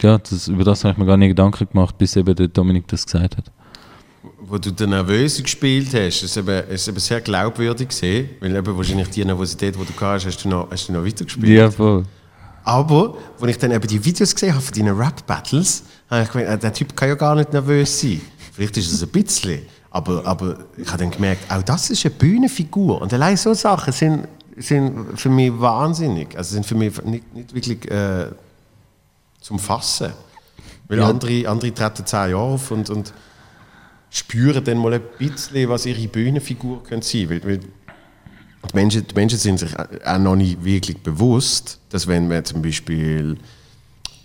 ja, 0.02 0.18
das, 0.18 0.48
über 0.48 0.64
das 0.64 0.84
habe 0.84 0.94
ich 0.94 0.98
mir 0.98 1.06
gar 1.06 1.18
nicht 1.18 1.30
Gedanken 1.30 1.68
gemacht, 1.70 1.98
bis 1.98 2.16
eben 2.16 2.36
der 2.36 2.48
Dominik 2.48 2.88
das 2.88 3.06
gesagt 3.06 3.38
hat. 3.38 3.52
Wo 4.40 4.58
du 4.58 4.72
den 4.72 4.92
Nervösen 4.92 5.44
gespielt 5.44 5.94
hast, 5.94 6.24
ist 6.24 6.38
eben, 6.38 6.70
ist 6.70 6.88
eben 6.88 7.00
sehr 7.00 7.20
glaubwürdig 7.20 7.90
gesehen, 7.90 8.30
weil 8.40 8.56
eben 8.56 8.78
wahrscheinlich 8.78 9.10
die 9.10 9.26
Nervosität, 9.26 9.76
die 9.76 9.86
du 9.86 10.02
hast, 10.02 10.26
hast 10.26 10.44
du 10.44 10.50
noch, 10.50 10.70
hast 10.72 10.88
du 10.88 10.94
noch 10.94 11.04
weitergespielt. 11.04 11.50
Ja, 11.50 11.70
voll. 11.72 12.06
Aber, 12.64 13.18
als 13.40 13.52
ich 13.52 13.58
dann 13.58 13.72
eben 13.72 13.88
die 13.88 14.04
Videos 14.04 14.34
gesehen 14.34 14.54
habe 14.54 14.62
von 14.62 14.74
deinen 14.74 14.98
Rap-Battles, 14.98 15.84
habe 16.10 16.24
ich 16.24 16.32
gedacht, 16.32 16.54
äh, 16.54 16.58
der 16.58 16.74
Typ 16.74 16.96
kann 16.96 17.10
ja 17.10 17.16
gar 17.16 17.36
nicht 17.36 17.54
nervös 17.54 18.02
sein. 18.02 18.22
Vielleicht 18.56 18.78
ist 18.78 18.92
es 18.92 19.04
ein 19.04 19.10
bisschen. 19.10 19.62
Aber, 19.90 20.26
aber 20.26 20.58
ich 20.78 20.88
habe 20.88 21.00
dann 21.00 21.12
gemerkt, 21.12 21.52
auch 21.52 21.62
das 21.62 21.90
ist 21.90 22.06
eine 22.06 22.16
Bühnenfigur. 22.16 23.02
Und 23.02 23.14
allein 23.14 23.38
so 23.38 23.54
Sachen 23.54 23.92
sind, 23.92 24.28
sind 24.58 25.20
für 25.20 25.30
mich 25.30 25.52
wahnsinnig. 25.60 26.38
Also 26.38 26.54
sind 26.54 26.66
für 26.66 26.76
mich 26.76 27.02
nicht, 27.04 27.34
nicht 27.34 27.54
wirklich 27.54 27.90
äh, 27.92 28.28
zum 29.42 29.60
Fassen. 29.60 30.14
Weil 30.88 31.00
ja. 31.00 31.10
andere, 31.10 31.48
andere 31.50 31.74
treten 31.74 32.06
zehn 32.06 32.32
Jahre 32.32 32.38
auf 32.38 32.72
und, 32.72 32.90
und 32.90 33.14
spüren 34.10 34.64
dann 34.64 34.78
mal 34.78 34.94
ein 34.94 35.02
bisschen, 35.18 35.68
was 35.70 35.86
ihre 35.86 36.08
Bühnenfigur 36.08 36.84
könnte 36.84 37.06
sein 37.08 37.28
könnte. 37.28 37.48
Weil, 37.48 37.60
die 37.60 38.76
Menschen, 38.76 39.08
die 39.08 39.14
Menschen 39.14 39.38
sind 39.38 39.60
sich 39.60 39.72
auch 39.78 40.18
noch 40.18 40.36
nicht 40.36 40.64
wirklich 40.64 40.98
bewusst, 41.02 41.80
dass 41.90 42.08
wenn 42.08 42.28
man 42.28 42.44
zum 42.44 42.62
Beispiel, 42.62 43.38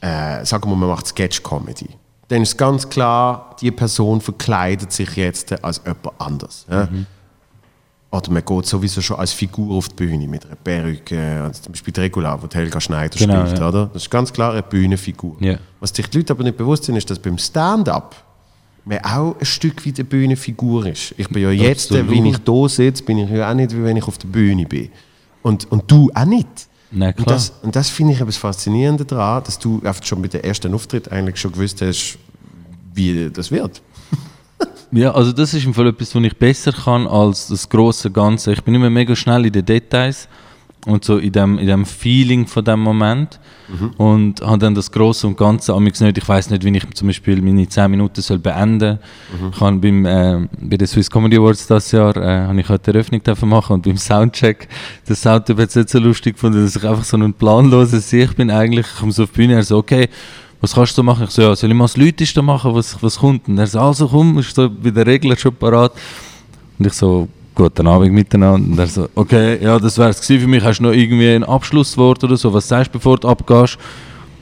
äh, 0.01 0.45
sagen 0.45 0.71
wir, 0.71 0.77
man 0.77 0.89
macht 0.89 1.09
Sketch-Comedy, 1.09 1.91
dann 2.31 2.43
ist 2.43 2.57
ganz 2.57 2.89
klar, 2.89 3.57
die 3.61 3.73
Person 3.73 4.21
verkleidet 4.21 4.93
sich 4.93 5.17
jetzt 5.17 5.53
als 5.65 5.83
jemand 5.85 6.21
anders. 6.21 6.65
Ja? 6.71 6.89
Mhm. 6.91 7.07
Oder 8.13 8.31
man 8.31 8.45
geht 8.45 8.67
sowieso 8.67 9.01
schon 9.01 9.19
als 9.19 9.33
Figur 9.33 9.77
auf 9.77 9.89
die 9.89 9.97
Bühne 9.97 10.29
mit 10.29 10.47
einer 10.47 10.55
Perücke, 10.55 11.43
also 11.43 11.63
zum 11.63 11.73
Beispiel 11.73 11.93
Regular, 11.97 12.41
wo 12.41 12.49
Helga 12.49 12.81
Schneider 12.81 13.19
genau, 13.19 13.45
spielt. 13.47 13.59
Ja. 13.59 13.69
Oder? 13.69 13.91
Das 13.93 14.03
ist 14.03 14.11
ganz 14.11 14.33
klar 14.33 14.53
eine 14.53 14.63
Bühnenfigur. 14.63 15.37
Ja. 15.41 15.59
Was 15.81 15.91
sich 15.91 16.07
die 16.09 16.19
Leute 16.19 16.33
aber 16.33 16.45
nicht 16.45 16.57
bewusst 16.57 16.85
sind, 16.85 16.97
ist, 16.97 17.11
dass 17.11 17.19
beim 17.19 17.37
Stand-up 17.37 18.15
man 18.85 18.99
auch 19.05 19.37
ein 19.39 19.45
Stück 19.45 19.85
wie 19.85 19.93
eine 19.93 20.05
Bühnenfigur 20.05 20.87
ist. 20.87 21.15
Ich 21.17 21.29
bin 21.29 21.43
ja 21.43 21.51
jetzt, 21.51 21.93
wenn 21.93 22.27
ich 22.27 22.39
da 22.39 22.69
sitze, 22.69 23.03
bin 23.03 23.19
ich 23.19 23.31
ja 23.31 23.51
auch 23.51 23.55
nicht, 23.55 23.77
wie 23.77 23.83
wenn 23.83 23.97
ich 23.97 24.05
auf 24.05 24.19
der 24.19 24.29
Bühne 24.29 24.67
bin. 24.67 24.91
Und, 25.43 25.71
und 25.71 25.91
du 25.91 26.11
auch 26.15 26.25
nicht. 26.25 26.69
Na, 26.93 27.13
und 27.17 27.31
das, 27.31 27.53
und 27.63 27.77
das 27.77 27.89
finde 27.89 28.15
ich 28.15 28.21
etwas 28.21 28.37
Faszinierende 28.37 29.05
daran, 29.05 29.45
dass 29.45 29.59
du 29.59 29.81
schon 30.03 30.21
mit 30.21 30.35
dem 30.35 30.41
ersten 30.41 30.75
Auftritt 30.75 31.11
eigentlich 31.13 31.37
schon 31.41 31.53
gewusst 31.53 31.81
hast, 31.83 32.19
wie 32.95 33.31
das 33.31 33.51
wird. 33.51 33.81
ja, 34.91 35.13
also 35.13 35.33
das 35.33 35.55
ist 35.55 35.65
im 35.65 35.73
Fall 35.73 35.89
etwas, 35.89 36.15
was 36.15 36.23
ich 36.25 36.37
besser 36.37 36.73
kann 36.73 37.07
als 37.07 37.47
das 37.47 37.69
große 37.69 38.11
Ganze. 38.11 38.53
Ich 38.53 38.63
bin 38.63 38.75
immer 38.75 38.91
mega 38.91 39.15
schnell 39.15 39.47
in 39.47 39.53
den 39.53 39.65
Details 39.65 40.29
und 40.87 41.05
so 41.05 41.19
in 41.19 41.33
dem, 41.33 41.59
in 41.59 41.67
dem 41.67 41.85
Feeling 41.85 42.47
von 42.47 42.65
dem 42.65 42.81
Moment 42.81 43.39
mhm. 43.69 43.91
und 43.99 44.41
habe 44.41 44.59
dann 44.59 44.75
das 44.75 44.91
Große 44.91 45.27
und 45.27 45.37
Ganze 45.37 45.75
an 45.75 45.85
nicht. 45.85 46.01
Ich 46.01 46.29
weiß 46.29 46.51
nicht, 46.51 46.65
wie 46.65 46.77
ich 46.77 46.95
zum 46.95 47.09
Beispiel 47.09 47.43
meine 47.43 47.69
10 47.69 47.91
Minuten 47.91 48.23
soll 48.23 48.39
beenden 48.39 48.99
soll. 49.31 49.49
Mhm. 49.49 49.53
Ich 49.55 49.61
habe 49.61 49.77
beim, 49.77 50.07
äh, 50.07 50.49
bei 50.61 50.77
den 50.77 50.87
Swiss 50.87 51.11
Comedy 51.11 51.37
Awards 51.37 51.67
das 51.67 51.93
Jahr 51.93 52.17
äh, 52.17 52.47
habe 52.47 52.61
ich 52.61 52.69
heute 52.69 52.93
die 52.93 52.97
Eröffnung 52.97 53.23
machen 53.49 53.75
und 53.75 53.83
beim 53.83 53.97
Soundcheck, 53.97 54.69
der 55.09 55.17
Soundtyp 55.17 55.59
hat 55.59 55.69
es 55.69 55.77
nicht 55.77 55.91
so 55.91 55.99
lustig 55.99 56.35
gefunden, 56.35 56.63
dass 56.63 56.77
ich 56.77 56.85
einfach 56.85 57.05
so 57.05 57.17
ein 57.17 57.35
planloser 57.35 58.01
Sicht 58.01 58.37
bin 58.37 58.51
eigentlich. 58.51 58.87
Ich 58.87 59.01
komme 59.01 59.13
so 59.13 59.25
auf 59.25 59.31
die 59.31 59.37
Bühne, 59.37 59.55
er 59.55 59.63
so, 59.63 59.79
okay, 59.79 60.09
was 60.61 60.75
kannst 60.75 60.97
du 60.97 61.03
machen? 61.03 61.25
Ich 61.25 61.31
so, 61.31 61.43
ja, 61.43 61.57
soll 61.57 61.71
ich 61.71 61.77
mal 61.77 61.85
das 61.85 61.97
Leuteste 61.97 62.43
machen, 62.43 62.75
was, 62.75 63.03
was 63.03 63.19
kommt? 63.19 63.49
Und 63.49 63.59
er 63.59 63.67
so, 63.67 63.81
also 63.81 64.09
komm, 64.09 64.39
ist 64.39 64.55
so 64.55 64.69
bei 64.71 64.91
der 64.91 65.07
Regler 65.07 65.37
schon 65.37 65.55
parat. 65.55 65.93
Und 66.79 66.87
ich 66.87 66.93
so, 66.93 67.29
guten 67.61 67.87
Abend 67.87 68.13
miteinander. 68.13 68.71
Und 68.71 68.79
er 68.79 68.87
so, 68.87 69.09
okay, 69.15 69.63
ja, 69.63 69.79
das 69.79 69.99
wäre 69.99 70.11
es 70.11 70.25
für 70.25 70.47
mich. 70.47 70.65
Hast 70.65 70.79
du 70.79 70.85
noch 70.85 70.93
irgendwie 70.93 71.35
ein 71.35 71.45
Abschlusswort 71.45 72.25
oder 72.25 72.37
so? 72.37 72.53
Was 72.55 72.69
sagst 72.69 72.89
du, 72.89 72.93
bevor 72.99 73.19
du 73.19 73.29
abgehst? 73.29 73.79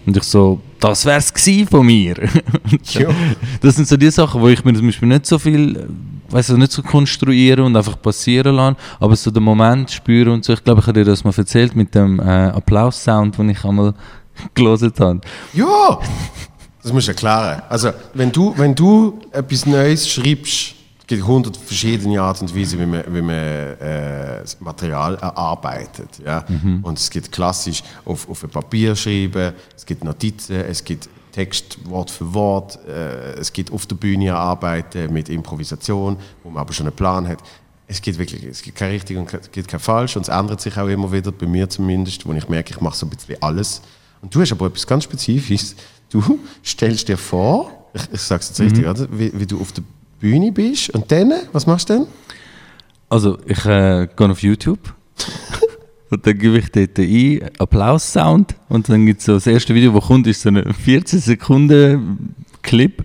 Und 0.07 0.17
ich 0.17 0.23
so, 0.23 0.61
das 0.79 1.05
wäre 1.05 1.19
es 1.19 1.33
von 1.69 1.85
mir. 1.85 2.15
das 3.61 3.75
sind 3.75 3.89
so 3.89 3.97
die 3.97 4.11
Sachen, 4.11 4.41
wo 4.41 4.49
ich 4.49 4.65
mir 4.65 4.73
zum 4.75 4.87
Beispiel 4.87 5.09
nicht 5.09 5.27
so 5.27 5.39
viel, 5.39 5.89
weißt 6.31 6.51
du, 6.51 6.57
nicht 6.57 6.73
so 6.73 6.83
konstruieren 6.83 7.65
und 7.65 7.77
einfach 7.77 8.01
passieren 8.01 8.55
lassen, 8.55 8.77
aber 9.01 9.17
so 9.17 9.31
den 9.31 9.43
Moment 9.43 9.91
spüren 9.91 10.35
und 10.35 10.45
so. 10.45 10.53
Ich 10.53 10.63
glaube, 10.63 10.81
ich 10.81 10.87
habe 10.87 11.01
dir 11.01 11.05
das 11.05 11.25
mal 11.25 11.35
erzählt 11.37 11.75
mit 11.75 11.95
dem 11.95 12.21
äh, 12.21 12.23
Applaus-Sound, 12.23 13.37
den 13.37 13.51
ich 13.51 13.65
einmal 13.65 13.95
gelesen 14.55 14.93
habe. 15.01 15.21
Ja! 15.53 15.99
Das 16.83 16.93
musst 16.93 17.09
du 17.09 17.13
erklären. 17.13 17.63
Also, 17.69 17.91
wenn 18.15 18.31
du, 18.31 18.55
wenn 18.57 18.75
du 18.75 19.19
etwas 19.33 19.67
Neues 19.67 20.09
schreibst, 20.09 20.78
gibt 21.09 21.27
hundert 21.27 21.57
verschiedene 21.57 22.21
Arten 22.21 22.45
und 22.45 22.57
Weisen, 22.57 22.79
wie 22.79 22.87
man, 22.87 23.03
wie 23.09 23.23
man 23.23 23.35
äh, 23.35 24.41
das 24.43 24.61
Material 24.61 25.17
erarbeitet. 25.17 26.21
Ja? 26.25 26.45
Mhm. 26.47 26.85
Und 26.85 26.99
es 26.99 27.11
gibt 27.11 27.33
klassisch 27.33 27.83
auf, 28.05 28.29
auf 28.29 28.45
ein 28.45 28.51
Papier 28.51 28.95
schreiben, 28.95 29.55
es 29.75 29.85
gibt 29.85 30.05
Notizen, 30.05 30.57
es 30.57 30.85
gibt 30.85 31.09
Text 31.33 31.79
Wort 31.89 32.11
für 32.11 32.33
Wort, 32.35 32.79
äh, 32.87 33.33
es 33.35 33.53
gibt 33.53 33.73
auf 33.73 33.87
der 33.87 33.97
Bühne 33.97 34.35
arbeiten 34.35 35.13
mit 35.13 35.29
Improvisation, 35.31 36.17
wo 36.43 36.51
man 36.51 36.61
aber 36.61 36.73
schon 36.73 36.87
einen 36.87 36.97
Plan 36.97 37.27
hat. 37.27 37.39
Es 37.87 38.03
gibt 38.03 38.19
wirklich, 38.19 38.45
es 38.45 38.61
gibt 38.61 38.77
kein 38.77 38.91
richtig 38.91 39.17
und 39.17 39.33
es 39.33 39.51
gibt 39.51 39.67
kein 39.67 39.81
falsch 39.81 40.15
und 40.17 40.23
es 40.23 40.29
ändert 40.29 40.61
sich 40.61 40.77
auch 40.77 40.89
immer 40.89 41.11
wieder, 41.11 41.33
bei 41.33 41.47
mir 41.47 41.71
zumindest, 41.71 42.27
wo 42.27 42.33
ich 42.35 42.49
merke, 42.51 42.75
ich 42.75 42.81
mache 42.83 42.97
so 42.97 43.07
ein 43.07 43.11
bisschen 43.11 43.43
alles. 43.43 43.81
Und 44.21 44.35
du 44.35 44.43
hast 44.43 44.53
aber 44.53 44.67
etwas 44.67 44.87
ganz 44.87 45.05
Spezifisches. 45.05 45.75
Du 46.11 46.39
stellst 46.65 47.09
dir 47.09 47.17
vor, 47.17 47.89
ich, 47.95 48.03
ich 48.13 48.21
sage 48.21 48.43
es 48.43 48.49
jetzt 48.49 48.61
richtig, 48.61 48.85
mhm. 48.85 48.91
oder? 48.91 49.09
Wie, 49.11 49.33
wie, 49.33 49.47
du 49.47 49.59
auf 49.61 49.73
der 49.73 49.85
Bühne 50.21 50.53
bist 50.53 50.91
und 50.91 51.11
dann, 51.11 51.33
was 51.53 51.67
machst 51.67 51.91
du 51.91 51.95
denn? 51.95 52.07
Also, 53.09 53.39
ich 53.47 53.65
äh, 53.65 54.09
gehe 54.15 54.31
auf 54.31 54.43
YouTube 54.43 54.95
und 56.11 56.27
dann 56.27 56.39
gebe 56.39 56.59
ich 56.59 56.71
dort 56.71 56.99
ein 56.99 57.51
Applaus-Sound 57.59 58.55
und 58.69 58.89
dann 58.89 59.07
gibt 59.07 59.21
es 59.21 59.27
so 59.27 59.35
das 59.35 59.47
erste 59.47 59.75
Video, 59.75 59.93
das 59.93 60.07
kommt, 60.07 60.27
ist 60.27 60.43
so 60.43 60.51
ein 60.51 60.75
14 60.75 61.21
Sekunden 61.21 62.35
Clip, 62.63 63.05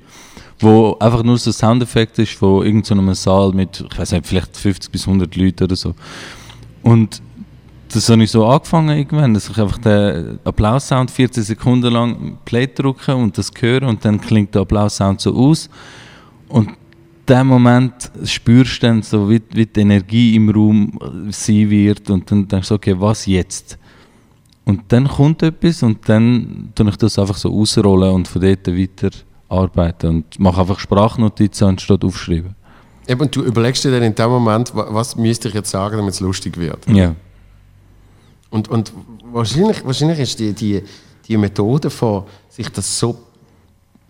wo 0.59 0.97
einfach 0.99 1.23
nur 1.23 1.37
so 1.37 1.51
Soundeffekt 1.51 2.19
ist 2.19 2.33
von 2.33 2.65
irgendeinem 2.65 3.13
Saal 3.13 3.53
mit, 3.53 3.85
ich 3.89 3.97
weiß 3.97 4.11
nicht, 4.11 4.27
vielleicht 4.27 4.57
50 4.57 4.91
bis 4.91 5.07
100 5.07 5.35
Leuten 5.35 5.63
oder 5.63 5.75
so. 5.75 5.95
Und 6.81 7.21
das 7.93 8.09
habe 8.09 8.23
ich 8.23 8.31
so 8.31 8.45
angefangen 8.45 8.97
irgendwann, 8.97 9.33
dass 9.33 9.49
ich 9.49 9.57
einfach 9.57 9.77
den 9.77 10.39
Applaus-Sound 10.43 11.11
14 11.11 11.43
Sekunden 11.43 11.93
lang 11.93 12.37
Play 12.43 12.67
drücke 12.67 13.15
und 13.15 13.37
das 13.37 13.51
höre 13.57 13.83
und 13.83 14.03
dann 14.03 14.19
klingt 14.19 14.55
der 14.55 14.63
Applaus-Sound 14.63 15.21
so 15.21 15.35
aus. 15.35 15.69
Und 16.49 16.71
dem 17.29 17.47
Moment 17.47 18.11
spürst 18.23 18.83
du 18.83 18.87
dann 18.87 19.01
so, 19.01 19.29
wie, 19.29 19.41
wie 19.53 19.65
die 19.65 19.81
Energie 19.81 20.35
im 20.35 20.49
Raum 20.49 20.99
sein 21.29 21.69
wird 21.69 22.09
und 22.09 22.29
dann 22.29 22.47
denkst 22.47 22.69
du, 22.69 22.75
okay, 22.75 22.95
was 22.97 23.25
jetzt? 23.25 23.77
Und 24.65 24.83
dann 24.89 25.07
kommt 25.07 25.43
etwas 25.43 25.83
und 25.83 26.07
dann 26.07 26.71
tue 26.75 26.89
ich 26.89 26.97
das 26.97 27.19
einfach 27.19 27.35
so 27.35 27.53
ausrollen 27.53 28.13
und 28.13 28.27
von 28.27 28.41
dort 28.41 28.67
weiter 28.67 29.09
arbeiten 29.49 30.07
und 30.07 30.39
mache 30.39 30.61
einfach 30.61 30.79
Sprachnotizen 30.79 31.67
anstatt 31.67 32.03
aufschreiben. 32.03 32.55
Eben, 33.07 33.29
du 33.29 33.41
überlegst 33.43 33.83
dir 33.83 33.91
dann 33.91 34.03
in 34.03 34.15
dem 34.15 34.29
Moment, 34.29 34.71
was 34.73 35.17
müsste 35.17 35.49
ich 35.49 35.53
jetzt 35.53 35.69
sagen, 35.69 35.97
damit 35.97 36.13
es 36.13 36.21
lustig 36.21 36.57
wird. 36.57 36.87
Ja. 36.87 37.13
Und, 38.49 38.69
und 38.69 38.93
wahrscheinlich, 39.31 39.83
wahrscheinlich 39.83 40.19
ist 40.19 40.39
die, 40.39 40.53
die, 40.53 40.81
die 41.27 41.37
Methode 41.37 41.89
von 41.89 42.23
sich 42.49 42.69
das 42.69 42.97
so 42.99 43.17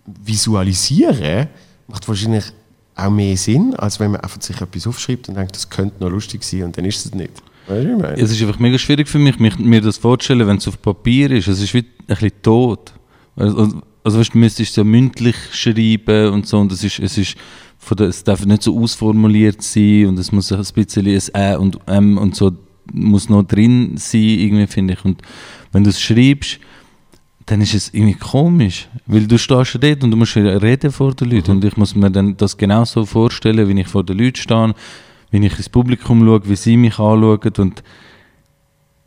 visualisieren, 0.06 1.48
macht 1.88 2.06
wahrscheinlich 2.06 2.44
auch 2.96 3.10
mehr 3.10 3.36
Sinn, 3.36 3.74
als 3.74 3.98
wenn 4.00 4.12
man 4.12 4.20
einfach 4.20 4.40
sich 4.40 4.60
etwas 4.60 4.86
aufschreibt 4.86 5.28
und 5.28 5.36
denkt, 5.36 5.54
das 5.56 5.68
könnte 5.68 6.02
noch 6.02 6.10
lustig 6.10 6.42
sein 6.44 6.64
und 6.64 6.76
dann 6.76 6.84
ist 6.84 7.04
es 7.04 7.14
nicht. 7.14 7.42
Weißt 7.66 7.84
du, 7.86 8.22
es 8.22 8.30
ist 8.30 8.42
einfach 8.42 8.58
mega 8.58 8.78
schwierig 8.78 9.08
für 9.08 9.18
mich, 9.18 9.38
mich 9.38 9.58
mir 9.58 9.80
das 9.80 9.96
vorzustellen, 9.96 10.46
wenn 10.46 10.58
es 10.58 10.68
auf 10.68 10.80
Papier 10.80 11.30
ist. 11.30 11.48
Es 11.48 11.60
ist 11.60 11.72
wie 11.72 11.78
ein 11.78 11.86
bisschen 12.06 12.32
tot. 12.42 12.92
Also, 13.36 13.80
also 14.04 14.18
weißt, 14.18 14.34
du 14.34 14.38
müsstest 14.38 14.70
es 14.70 14.76
ja 14.76 14.84
mündlich 14.84 15.36
schreiben 15.52 16.32
und 16.32 16.46
so 16.46 16.58
und 16.58 16.70
es 16.72 16.84
ist, 16.84 16.98
es 16.98 17.16
ist 17.16 17.36
von 17.78 17.96
der, 17.96 18.08
es 18.08 18.22
darf 18.22 18.44
nicht 18.44 18.62
so 18.62 18.78
ausformuliert 18.78 19.62
sein 19.62 20.06
und 20.06 20.18
es 20.18 20.30
muss 20.30 20.52
ein 20.52 20.58
bisschen 20.58 21.06
ein 21.06 21.20
Ä 21.34 21.56
und 21.56 21.78
M 21.86 22.18
und 22.18 22.36
so 22.36 22.52
muss 22.92 23.28
noch 23.30 23.42
drin 23.44 23.96
sein, 23.96 24.20
irgendwie, 24.20 24.66
finde 24.66 24.94
ich. 24.94 25.04
Und 25.04 25.22
wenn 25.72 25.84
du 25.84 25.90
es 25.90 26.00
schreibst, 26.00 26.60
dann 27.46 27.60
ist 27.60 27.74
es 27.74 27.92
irgendwie 27.92 28.18
komisch, 28.18 28.88
weil 29.06 29.26
du 29.26 29.36
stehst 29.36 29.78
dort 29.80 30.02
und 30.02 30.10
du 30.10 30.16
musst 30.16 30.36
reden 30.36 30.90
vor 30.90 31.14
den 31.14 31.30
Leuten 31.30 31.52
mhm. 31.52 31.56
und 31.58 31.64
ich 31.64 31.76
muss 31.76 31.94
mir 31.94 32.10
dann 32.10 32.36
das 32.36 32.56
genauso 32.56 33.04
vorstellen, 33.04 33.68
wie 33.68 33.80
ich 33.80 33.88
vor 33.88 34.04
den 34.04 34.18
Leuten 34.18 34.36
stehe, 34.36 34.74
wie 35.30 35.46
ich 35.46 35.56
ins 35.56 35.68
Publikum 35.68 36.24
schaue, 36.24 36.48
wie 36.48 36.56
sie 36.56 36.76
mich 36.76 36.98
anschauen 36.98 37.52
und 37.58 37.82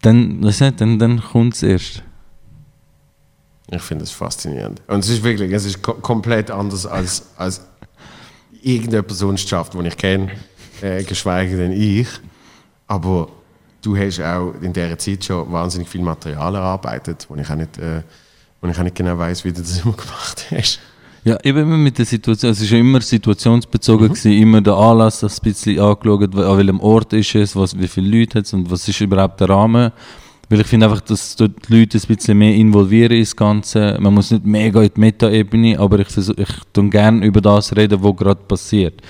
dann, 0.01 0.39
nicht, 0.39 0.62
dann, 0.62 1.00
dann 1.00 1.22
kommt 1.22 1.56
es 1.56 1.63
erst. 1.63 2.03
Ich 3.70 3.82
finde 3.82 4.03
es 4.03 4.12
faszinierend. 4.12 4.82
Und 4.88 5.00
es 5.00 5.10
ist 5.10 5.24
wirklich, 5.24 5.51
es 5.51 5.65
ist 5.65 5.82
ko 5.82 5.96
komplett 5.96 6.51
anders 6.51 6.86
als, 6.86 7.32
als 7.36 7.65
irgendeine 8.62 9.03
Person 9.03 9.38
schafft, 9.38 9.74
die 9.74 9.88
ich 9.88 9.98
kenne, 9.98 10.32
äh, 10.82 11.03
geschweige 11.03 11.58
denn 11.58 11.74
ich. 11.74 12.08
Aber 12.88 13.27
du 13.82 13.98
hast 13.98 14.22
auch 14.22 14.53
in 14.62 14.72
dieser 14.72 14.98
Zeit 14.98 15.25
schon 15.25 15.51
wahnsinnig 15.51 15.89
viel 15.89 16.01
Material 16.01 16.56
erarbeitet, 16.56 17.25
wo 17.29 17.36
ich 17.36 17.50
auch 17.50 17.56
nicht, 17.56 17.77
äh, 17.77 18.03
wo 18.62 18.68
ich 18.68 18.78
auch 18.78 18.84
nicht 18.84 18.96
genau 18.96 19.18
weiß, 19.18 19.46
wie 19.46 19.52
du 19.52 19.62
das 19.62 19.80
immer 19.84 19.94
gemacht 19.94 20.46
hast. 20.52 20.80
Ja, 21.24 21.38
eben 21.44 21.60
immer 21.60 21.78
mit 21.78 21.98
der 21.98 22.06
Situation, 22.06 22.52
es 22.52 22.62
ist 22.62 22.70
ja 22.70 22.78
immer 22.78 23.02
situationsbezogen 23.02 24.10
gewesen, 24.10 24.32
immer 24.32 24.62
der 24.62 24.76
Anlass, 24.76 25.20
das 25.20 25.40
ein 25.40 25.44
bisschen 25.44 25.80
angeschaut, 25.80 26.34
an 26.34 26.58
welchem 26.58 26.80
Ort 26.80 27.12
ist 27.12 27.36
es, 27.36 27.54
was, 27.54 27.78
wie 27.78 27.88
viele 27.88 28.20
Leute 28.20 28.40
hat 28.40 28.46
es 28.46 28.54
und 28.54 28.72
was 28.72 28.88
ist 28.88 29.02
überhaupt 29.02 29.42
der 29.42 29.50
Rahmen. 29.50 29.92
Weil 30.50 30.62
ich 30.62 30.68
finde 30.68 30.86
einfach, 30.86 31.02
dass 31.02 31.36
dort 31.36 31.68
die 31.68 31.80
Leute 31.80 31.98
ein 31.98 32.16
bisschen 32.16 32.38
mehr 32.38 32.56
involvieren 32.56 33.18
ins 33.18 33.36
Ganze. 33.36 33.98
Man 34.00 34.14
muss 34.14 34.32
nicht 34.32 34.46
mega 34.46 34.82
in 34.82 34.92
die 34.96 35.00
Meta-Ebene, 35.02 35.78
aber 35.78 36.00
ich, 36.00 36.08
versuch, 36.08 36.36
ich 36.38 36.48
tue 36.72 36.90
gerne 36.90 37.26
über 37.26 37.42
das 37.42 37.76
reden, 37.76 38.02
was 38.02 38.16
gerade 38.16 38.42
passiert. 38.48 39.02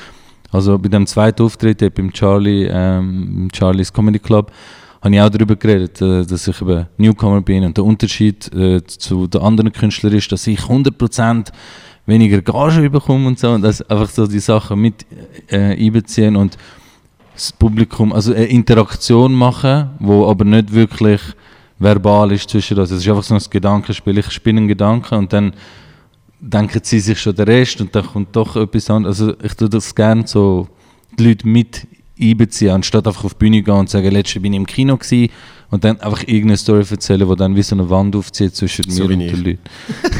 Also 0.52 0.80
bei 0.80 0.90
dem 0.90 1.06
zweiten 1.06 1.44
Auftritt 1.44 1.94
beim 1.94 2.12
Charlie, 2.12 2.68
ähm, 2.72 3.50
Charlie's 3.54 3.94
Comedy 3.94 4.18
Club, 4.18 4.52
habe 5.02 5.16
ich 5.16 5.22
auch 5.22 5.30
darüber 5.30 5.56
geredet, 5.56 6.02
äh, 6.02 6.26
dass 6.26 6.48
ich 6.48 6.62
eben 6.62 6.88
Newcomer 6.98 7.42
bin 7.42 7.64
und 7.64 7.78
der 7.78 7.84
Unterschied 7.84 8.54
äh, 8.54 8.84
zu 8.86 9.28
den 9.28 9.42
anderen 9.42 9.72
Künstlern 9.72 10.14
ist, 10.14 10.32
dass 10.32 10.48
ich 10.48 10.60
100% 10.60 11.52
weniger 12.06 12.42
Gage 12.42 12.90
bekomme 12.90 13.28
und 13.28 13.40
so 13.40 13.52
und 13.52 13.62
das 13.62 13.82
einfach 13.90 14.10
so 14.10 14.28
die 14.28 14.40
Sachen 14.40 14.80
mit 14.82 15.06
äh, 15.50 15.78
einbeziehen 15.78 16.36
und 16.36 16.58
das 17.34 17.52
Publikum, 17.52 18.14
also 18.14 18.34
eine 18.34 18.46
Interaktion 18.46 19.34
machen, 19.34 19.92
wo 20.00 20.28
aber 20.28 20.44
nicht 20.44 20.74
wirklich 20.74 21.22
verbal 21.78 22.32
ist 22.32 22.50
zwischen 22.50 22.80
uns. 22.80 22.90
Es 22.90 23.02
ist 23.02 23.08
einfach 23.08 23.24
so 23.24 23.36
ein 23.36 23.42
Gedankenspiel. 23.48 24.18
Ich 24.18 24.32
spinne 24.32 24.62
einen 24.62 24.68
Gedanken 24.68 25.16
und 25.16 25.34
dann 25.34 25.54
denken 26.40 26.80
sie 26.84 27.00
sich 27.00 27.20
schon 27.20 27.36
den 27.36 27.46
Rest 27.46 27.80
und 27.82 27.94
dann 27.96 28.06
kommt 28.06 28.36
doch 28.36 28.56
etwas 28.56 28.90
anderes. 28.90 29.22
Also 29.22 29.36
ich 29.44 29.54
tue 29.54 29.70
das 29.70 29.94
gerne 29.94 30.26
so 30.26 30.68
die 31.18 31.28
Leute 31.28 31.48
mit 31.48 31.88
einbeziehen, 32.20 32.72
anstatt 32.72 33.08
einfach 33.08 33.24
auf 33.26 33.34
die 33.34 33.40
Bühne 33.40 33.62
gehen 33.62 33.74
und 33.74 33.90
sagen, 33.90 34.12
letztes 34.12 34.42
bin 34.42 34.54
ich 34.54 34.58
im 34.58 34.66
Kino 34.66 34.98
gewesen 34.98 35.30
und 35.70 35.84
dann 35.84 36.00
einfach 36.00 36.22
irgendeine 36.22 36.58
Story 36.58 36.84
erzählen, 36.90 37.28
die 37.28 37.36
dann 37.36 37.56
wie 37.56 37.62
so 37.62 37.76
eine 37.76 37.90
Wand 37.90 38.16
aufzieht 38.16 38.56
zwischen 38.56 38.90
So 38.90 39.06
mir 39.06 39.14
und 39.16 39.22
ich. 39.22 39.32
den 39.32 39.44
Leuten. 39.44 39.60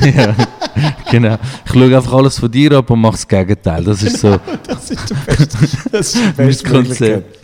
ja, 0.18 0.36
genau. 1.10 1.38
Ich 1.66 1.72
schaue 1.72 1.96
einfach 1.96 2.14
alles 2.14 2.40
von 2.40 2.52
dir 2.52 2.72
ab 2.74 2.90
und 2.90 3.00
mache 3.00 3.14
das 3.14 3.28
Gegenteil. 3.28 3.84
Das 3.84 4.04
ist 4.04 4.20
so 4.20 4.38
Das 4.68 4.92
ist 4.92 5.10
der 5.10 5.16
beste, 5.16 5.58
das 5.92 6.16
ist 6.16 6.24
mein 6.38 6.48
beste. 6.48 6.70
Konzept. 6.70 7.40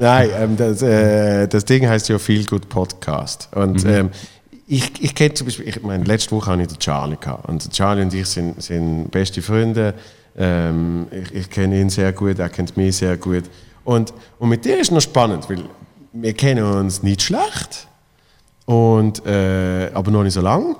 Nein, 0.00 0.30
ähm, 0.36 0.56
das, 0.56 0.82
äh, 0.82 1.48
das 1.48 1.64
Ding 1.64 1.88
heißt 1.88 2.08
ja 2.08 2.18
Feel 2.18 2.44
Good 2.44 2.68
Podcast. 2.68 3.48
Und 3.54 3.84
ähm, 3.84 4.10
ich, 4.66 4.92
ich 5.00 5.14
kenne 5.14 5.34
zum 5.34 5.46
Beispiel, 5.46 5.68
ich 5.68 5.82
meine, 5.82 6.04
letzte 6.04 6.32
Woche 6.32 6.50
hatte 6.50 6.62
ich 6.62 6.68
den 6.68 6.78
Charlie 6.78 7.16
gehabt. 7.20 7.48
Und 7.48 7.64
der 7.64 7.70
Charlie 7.72 8.02
und 8.02 8.14
ich 8.14 8.26
sind, 8.26 8.62
sind 8.62 9.10
beste 9.10 9.42
Freunde. 9.42 9.94
Ähm, 10.36 11.06
ich 11.10 11.34
ich 11.34 11.50
kenne 11.50 11.80
ihn 11.80 11.90
sehr 11.90 12.12
gut, 12.12 12.38
er 12.38 12.48
kennt 12.48 12.76
mich 12.76 12.96
sehr 12.96 13.16
gut. 13.16 13.44
Und, 13.88 14.12
und 14.38 14.50
mit 14.50 14.66
dir 14.66 14.78
ist 14.78 14.90
noch 14.92 15.00
spannend, 15.00 15.48
weil 15.48 15.64
wir 16.12 16.34
kennen 16.34 16.62
uns 16.62 17.02
nicht 17.02 17.22
schlecht, 17.22 17.88
und, 18.66 19.24
äh, 19.24 19.90
aber 19.94 20.10
noch 20.10 20.22
nicht 20.24 20.34
so 20.34 20.42
lang. 20.42 20.76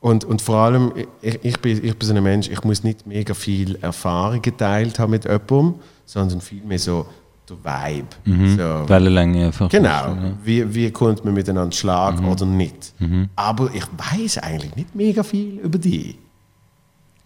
Und, 0.00 0.24
und 0.24 0.42
vor 0.42 0.56
allem, 0.56 0.92
ich, 1.22 1.38
ich, 1.44 1.60
bin, 1.60 1.76
ich 1.84 1.96
bin 1.96 2.08
so 2.08 2.12
ein 2.12 2.20
Mensch, 2.24 2.48
ich 2.48 2.64
muss 2.64 2.82
nicht 2.82 3.06
mega 3.06 3.34
viel 3.34 3.76
Erfahrung 3.82 4.42
geteilt 4.42 4.98
haben 4.98 5.10
mit 5.12 5.26
jemandem, 5.26 5.76
sondern 6.06 6.40
vielmehr 6.40 6.80
so 6.80 7.06
der 7.48 7.56
Vibe. 7.56 8.08
So, 8.56 8.88
Wellenlänge 8.88 9.46
einfach. 9.46 9.68
genau, 9.68 9.88
Ja. 9.88 10.32
wie, 10.42 10.74
wie 10.74 10.90
kommt 10.90 11.24
man 11.24 11.34
miteinander 11.34 11.74
schlagen 11.76 12.24
oder 12.24 12.46
nicht. 12.46 12.94
Aber 13.36 13.70
ich 13.72 13.84
weiß 13.96 14.38
eigentlich 14.38 14.74
nicht 14.74 14.92
mega 14.92 15.22
viel 15.22 15.58
über 15.60 15.78
die. 15.78 16.16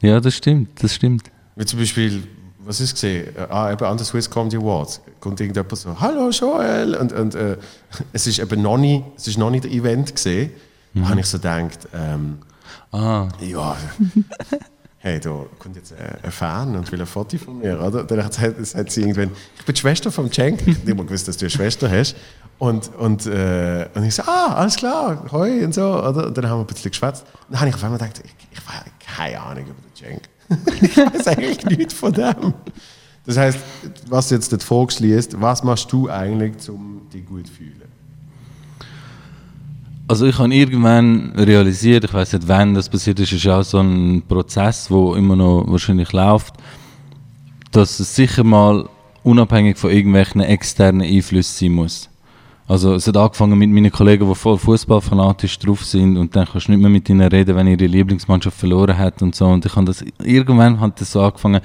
ja, 0.02 0.20
das 0.20 0.34
stimmt, 0.37 0.82
das 0.82 0.94
stimmt. 0.94 1.30
Wie 1.56 1.64
zum 1.64 1.78
Beispiel, 1.78 2.25
was 2.64 2.81
ist 2.81 2.95
gesehen? 2.95 3.35
Ah, 3.49 3.73
eben 3.73 3.85
an 3.85 3.97
der 3.97 4.07
Swiss 4.07 4.31
Comedy 4.31 4.57
Awards 4.57 5.00
kommt 5.21 5.40
irgendjemand 5.40 5.76
so, 5.76 5.99
hallo 6.00 6.30
Joel, 6.30 6.95
und, 6.95 7.13
und 7.13 7.34
äh, 7.34 7.56
es 8.13 8.26
ist 8.26 8.39
eben 8.39 8.63
noch 8.63 8.78
nicht, 8.78 9.04
es 9.17 9.28
ist 9.28 9.39
noch 9.39 9.50
nicht 9.50 9.65
der 9.65 9.73
Event 9.73 10.15
gesehen. 10.15 10.50
Da 10.95 11.08
habe 11.08 11.21
ich 11.21 11.26
so 11.26 11.39
gedacht, 11.39 11.89
ähm, 11.95 12.39
Ah, 12.93 13.26
ja, 13.41 13.75
hey, 14.99 15.19
da 15.19 15.47
kommt 15.58 15.76
jetzt 15.76 15.95
ein 15.95 16.19
ein 16.23 16.30
Fan 16.30 16.76
und 16.76 16.93
will 16.93 17.00
ein 17.00 17.06
Foto 17.06 17.39
von 17.39 17.58
mir, 17.58 17.80
oder? 17.80 18.04
Dann 18.04 18.23
hat, 18.23 18.39
hat, 18.39 18.54
hat 18.56 18.91
sie 18.91 19.00
irgendwann, 19.00 19.30
ich 19.58 19.65
bin 19.65 19.75
die 19.75 19.80
Schwester 19.80 20.13
vom 20.13 20.30
Cenk, 20.30 20.67
ich 20.67 20.78
habe 20.78 20.91
immer 20.91 21.04
gewusst, 21.04 21.26
dass 21.26 21.39
du 21.39 21.47
eine 21.47 21.50
Schwester 21.50 21.91
hast. 21.91 22.17
Und, 22.58 22.95
und, 22.97 23.26
äh, 23.26 23.89
und 23.95 24.04
ich 24.04 24.15
so, 24.15 24.23
ah, 24.25 24.54
alles 24.54 24.76
klar, 24.76 25.25
hoi 25.32 25.65
und 25.65 25.75
so, 25.75 25.82
oder? 25.82 26.26
Und 26.26 26.36
dann 26.36 26.49
haben 26.49 26.58
wir 26.58 26.65
ein 26.65 26.67
bisschen 26.67 26.91
geschwätzt. 26.91 27.25
Und 27.49 27.52
dann 27.52 27.60
habe 27.60 27.71
ich 27.71 27.75
auf 27.75 27.82
einmal 27.82 27.99
gedacht, 27.99 28.23
ich, 28.25 28.34
ich 28.52 28.67
habe 28.67 28.91
keine 29.00 29.41
Ahnung 29.41 29.65
über 29.65 29.75
den 29.75 29.95
Cenk. 29.97 30.28
ich 30.82 30.97
weiß 30.97 31.26
eigentlich 31.28 31.65
nichts 31.65 31.95
von 31.95 32.12
dem. 32.12 32.54
Das 33.25 33.36
heißt, 33.36 33.58
was 34.08 34.30
jetzt 34.30 34.52
dort 34.52 34.62
vorgeschließt, 34.62 35.41
was 35.41 35.62
machst 35.62 35.93
du 35.93 36.10
eigentlich, 36.10 36.69
um 36.69 37.02
dich 37.12 37.25
gut 37.25 37.47
zu 37.47 37.52
fühlen? 37.52 37.82
Also 40.08 40.26
ich 40.26 40.38
habe 40.38 40.52
irgendwann 40.52 41.32
realisiert, 41.36 42.04
ich 42.04 42.12
weiß 42.12 42.32
nicht 42.34 42.49
wann 42.49 42.75
das 42.75 42.88
passiert 42.88 43.19
ist, 43.21 43.32
ist 43.32 43.47
auch 43.47 43.62
so 43.62 43.78
ein 43.78 44.23
Prozess, 44.28 44.91
wo 44.91 45.15
immer 45.15 45.36
noch 45.36 45.65
wahrscheinlich 45.69 46.12
läuft, 46.12 46.54
dass 47.71 47.99
es 47.99 48.15
sicher 48.15 48.45
mal 48.45 48.88
unabhängig 49.23 49.78
von 49.78 49.91
irgendwelchen 49.91 50.41
externen 50.41 51.02
Einflüssen 51.02 51.69
sein 51.69 51.73
muss. 51.73 52.08
Also 52.73 52.95
es 52.95 53.06
hat 53.06 53.19
angefangen 53.19 53.58
mit 53.58 53.69
meinen 53.69 53.93
Kollegen, 53.93 54.26
die 54.26 54.35
voll 54.35 54.56
fußballfanatisch 54.56 55.58
drauf 55.58 55.85
sind 55.85 56.17
und 56.17 56.35
dann 56.35 56.47
kannst 56.50 56.69
du 56.69 56.73
nicht 56.73 56.80
mehr 56.80 56.89
mit 56.89 57.06
ihnen 57.06 57.28
reden, 57.28 57.54
wenn 57.54 57.67
ihre 57.67 57.85
Lieblingsmannschaft 57.85 58.58
verloren 58.58 58.97
hat 58.97 59.21
und 59.21 59.35
so. 59.35 59.45
Und 59.45 59.67
ich 59.67 59.76
habe 59.76 59.85
das 59.85 60.02
irgendwann 60.25 60.80
hat 60.80 60.99
das 60.99 61.13
so 61.13 61.21
angefangen 61.21 61.61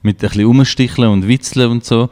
mit 0.00 0.16
ein 0.16 0.28
bisschen 0.28 0.46
Umsticheln 0.46 1.10
und 1.10 1.28
Witzeln 1.28 1.70
und 1.70 1.84
so. 1.84 2.08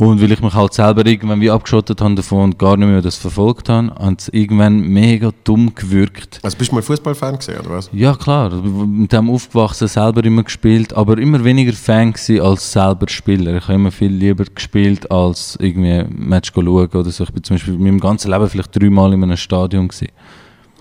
Und 0.00 0.22
weil 0.22 0.32
ich 0.32 0.40
mich 0.40 0.54
halt 0.54 0.72
selber 0.72 1.04
irgendwann 1.04 1.42
wie 1.42 1.50
abgeschottet 1.50 2.00
habe 2.00 2.14
davon 2.14 2.44
und 2.44 2.58
gar 2.58 2.74
nicht 2.78 2.88
mehr 2.88 3.02
das 3.02 3.16
verfolgt 3.16 3.68
habe, 3.68 3.94
hat 3.96 4.22
es 4.22 4.28
irgendwann 4.30 4.80
mega 4.80 5.30
dumm 5.44 5.74
gewirkt. 5.74 6.40
Also 6.42 6.56
bist 6.56 6.70
du 6.70 6.76
mal 6.76 6.82
Fußballfan 6.82 7.36
gesehen, 7.36 7.60
oder 7.60 7.70
was? 7.72 7.90
Ja 7.92 8.14
klar, 8.14 8.50
mit 8.50 9.12
dem 9.12 9.28
aufgewachsen, 9.28 9.88
selber 9.88 10.24
immer 10.24 10.42
gespielt, 10.42 10.94
aber 10.94 11.18
immer 11.18 11.44
weniger 11.44 11.74
Fan 11.74 12.14
als 12.40 12.72
selber 12.72 13.10
Spieler. 13.10 13.58
Ich 13.58 13.64
habe 13.64 13.74
immer 13.74 13.90
viel 13.90 14.10
lieber 14.10 14.44
gespielt, 14.44 15.10
als 15.10 15.58
irgendwie 15.60 15.92
ein 15.92 16.14
Match 16.16 16.50
schauen 16.54 16.66
oder 16.66 17.10
so. 17.10 17.24
Ich 17.24 17.32
bin 17.34 17.44
zum 17.44 17.56
Beispiel 17.56 17.74
in 17.74 17.82
meinem 17.82 18.00
ganzen 18.00 18.30
Leben 18.30 18.48
vielleicht 18.48 18.80
dreimal 18.80 19.12
in 19.12 19.22
einem 19.22 19.36
Stadion 19.36 19.88
gewesen. 19.88 20.08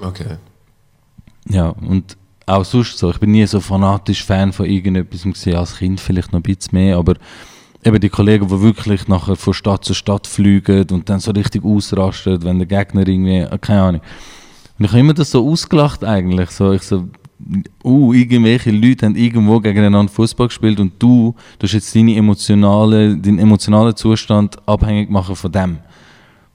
Okay. 0.02 0.38
Ja, 1.50 1.72
und 1.72 2.16
auch 2.46 2.64
sonst 2.64 2.98
so. 2.98 3.10
Ich 3.10 3.20
bin 3.20 3.32
nie 3.32 3.46
so 3.46 3.60
fanatisch 3.60 4.24
Fan 4.24 4.54
von 4.54 4.66
irgendetwas 4.66 5.24
gewesen, 5.24 5.56
als 5.56 5.76
Kind 5.76 6.00
vielleicht 6.00 6.32
noch 6.32 6.40
ein 6.40 6.44
bisschen 6.44 6.80
mehr, 6.80 6.96
aber 6.96 7.16
eben 7.84 8.00
die 8.00 8.10
Kollegen, 8.10 8.48
die 8.48 8.62
wirklich 8.62 9.08
nachher 9.08 9.36
von 9.36 9.54
Stadt 9.54 9.86
zu 9.86 9.94
Stadt 9.94 10.28
fliegen 10.28 10.86
und 10.92 11.10
dann 11.10 11.20
so 11.20 11.32
richtig 11.32 11.64
ausrasten, 11.64 12.44
wenn 12.44 12.60
der 12.60 12.68
Gegner 12.68 13.08
irgendwie, 13.08 13.40
äh, 13.40 13.58
keine 13.60 13.82
Ahnung. 13.82 14.02
Und 14.78 14.86
ich 14.86 14.92
habe 14.92 15.00
immer 15.00 15.14
das 15.14 15.32
so 15.32 15.48
ausgelacht 15.48 16.04
eigentlich, 16.04 16.50
so, 16.52 16.72
ich 16.72 16.84
so, 16.84 17.10
uh, 17.84 18.14
irgendwelche 18.14 18.72
Leute 18.72 19.06
haben 19.06 19.16
irgendwo 19.16 19.60
gegeneinander 19.60 20.12
Fußball 20.12 20.48
gespielt 20.48 20.80
und 20.80 20.94
du, 21.00 21.36
du 21.58 21.64
hast 21.64 21.74
jetzt 21.74 21.96
deine 21.96 22.16
emotionale, 22.16 23.18
deinen 23.18 23.40
emotionalen 23.40 23.96
Zustand 23.96 24.58
abhängig 24.68 25.10
machen 25.10 25.36
von 25.36 25.52
dem. 25.52 25.78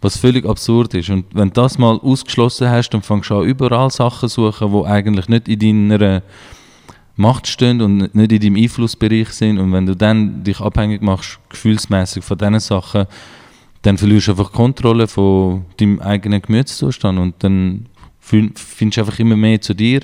Was 0.01 0.19
völlig 0.19 0.45
absurd 0.45 0.93
ist. 0.93 1.09
Und 1.09 1.25
wenn 1.33 1.49
du 1.49 1.55
das 1.55 1.79
mal 1.79 1.99
ausgeschlossen 1.99 2.69
hast, 2.69 2.91
dann 2.91 3.01
fängst 3.01 3.31
du 3.31 3.39
an, 3.39 3.47
überall 3.47 3.91
Sachen 3.91 4.29
zu 4.29 4.51
suchen, 4.51 4.71
die 4.71 4.87
eigentlich 4.87 5.29
nicht 5.29 5.49
in 5.49 5.89
deiner 5.89 6.23
Macht 7.17 7.47
stehen 7.47 7.81
und 7.81 8.15
nicht 8.15 8.33
in 8.33 8.41
deinem 8.41 8.57
Einflussbereich 8.57 9.29
sind. 9.31 9.59
Und 9.59 9.73
wenn 9.73 9.87
du 9.87 9.95
dann 9.95 10.43
dich 10.43 10.61
abhängig 10.61 11.01
machst, 11.01 11.39
gefühlsmäßig 11.49 12.25
von 12.25 12.39
diesen 12.39 12.61
Sachen, 12.61 13.07
dann 13.83 13.99
verlierst 13.99 14.29
du 14.29 14.33
einfach 14.33 14.53
Kontrolle 14.53 15.07
von 15.07 15.65
deinem 15.77 16.01
eigenen 16.01 16.43
Gemütszustand 16.43 17.19
und 17.19 17.35
dann 17.39 17.87
findest 18.19 18.97
du 18.97 19.01
einfach 19.01 19.19
immer 19.19 19.37
mehr 19.37 19.61
zu 19.61 19.75
dir. 19.75 20.01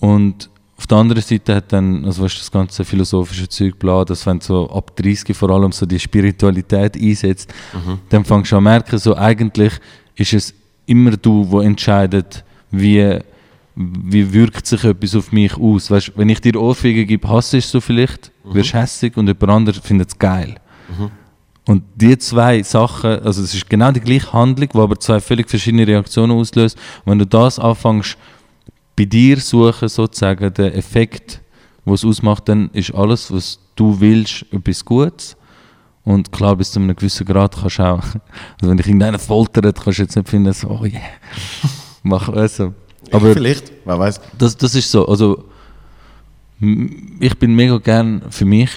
Und 0.00 0.50
auf 0.78 0.86
der 0.86 0.98
anderen 0.98 1.22
Seite 1.22 1.54
hat 1.54 1.72
dann, 1.72 2.04
also 2.04 2.24
weißt, 2.24 2.38
das 2.38 2.50
ganze 2.50 2.84
philosophische 2.84 3.48
Zeug 3.48 3.78
bla, 3.78 4.04
dass 4.04 4.26
wenn 4.26 4.40
so 4.40 4.68
ab 4.70 4.94
30 4.96 5.36
vor 5.36 5.50
allem 5.50 5.72
so 5.72 5.86
die 5.86 5.98
Spiritualität 5.98 6.96
einsetzt, 6.96 7.52
dann 8.08 8.24
fängst 8.24 8.52
du 8.52 8.56
an 8.56 8.60
zu 8.62 8.64
merken, 8.64 8.98
so 8.98 9.16
eigentlich 9.16 9.72
ist 10.16 10.32
es 10.32 10.54
immer 10.86 11.16
du, 11.16 11.50
wo 11.50 11.60
entscheidet, 11.60 12.44
wie, 12.70 13.18
wie 13.76 14.32
wirkt 14.32 14.66
sich 14.66 14.84
etwas 14.84 15.14
auf 15.14 15.32
mich 15.32 15.54
aus. 15.56 15.90
Weißt, 15.90 16.12
wenn 16.16 16.30
ich 16.30 16.40
dir 16.40 16.60
Ohrfeige 16.60 17.04
gebe, 17.04 17.28
hassest 17.28 17.72
du 17.74 17.80
vielleicht, 17.80 18.32
wirst 18.44 18.72
hässig 18.72 19.16
und 19.16 19.26
jemand 19.26 19.50
anderes 19.50 19.80
findet 19.80 20.08
es 20.08 20.18
geil. 20.18 20.56
Und 21.66 21.82
die 21.94 22.16
zwei 22.16 22.62
Sachen, 22.62 23.20
also 23.20 23.42
es 23.42 23.52
ist 23.52 23.68
genau 23.68 23.90
die 23.90 24.00
gleiche 24.00 24.32
Handlung, 24.32 24.68
die 24.72 24.78
aber 24.78 24.98
zwei 24.98 25.20
völlig 25.20 25.50
verschiedene 25.50 25.86
Reaktionen 25.86 26.32
auslöst. 26.32 26.78
Und 27.04 27.10
wenn 27.10 27.18
du 27.18 27.26
das 27.26 27.58
anfängst, 27.58 28.16
bei 28.96 29.04
dir 29.04 29.38
suchen, 29.38 29.88
sozusagen, 29.88 30.54
den 30.54 30.72
Effekt, 30.72 31.42
was 31.84 32.00
es 32.00 32.08
ausmacht, 32.08 32.48
dann 32.48 32.70
ist 32.70 32.94
alles, 32.94 33.32
was 33.32 33.58
du 33.74 34.00
willst, 34.00 34.46
etwas 34.52 34.84
Gutes. 34.84 35.36
Und 36.04 36.30
klar, 36.30 36.56
bis 36.56 36.70
zu 36.70 36.78
einem 36.78 36.94
gewissen 36.94 37.26
Grad 37.26 37.56
kannst 37.56 37.78
du 37.78 37.82
auch, 37.82 37.98
also 38.04 38.14
wenn 38.62 38.76
dich 38.76 38.86
irgendeiner 38.86 39.18
foltert, 39.18 39.82
kannst 39.82 39.98
du 39.98 40.02
jetzt 40.02 40.16
nicht 40.16 40.28
finden, 40.28 40.52
so, 40.52 40.68
oh 40.68 40.84
yeah, 40.84 41.00
mach 42.04 42.28
also. 42.28 42.74
Aber 43.12 43.32
Vielleicht, 43.32 43.72
wer 43.84 43.98
weiß. 43.98 44.20
das, 44.38 44.56
das 44.56 44.74
ist 44.74 44.90
so, 44.90 45.06
also 45.06 45.44
ich 47.20 47.38
bin 47.38 47.54
mega 47.54 47.78
gern 47.78 48.22
für 48.30 48.44
mich, 48.44 48.70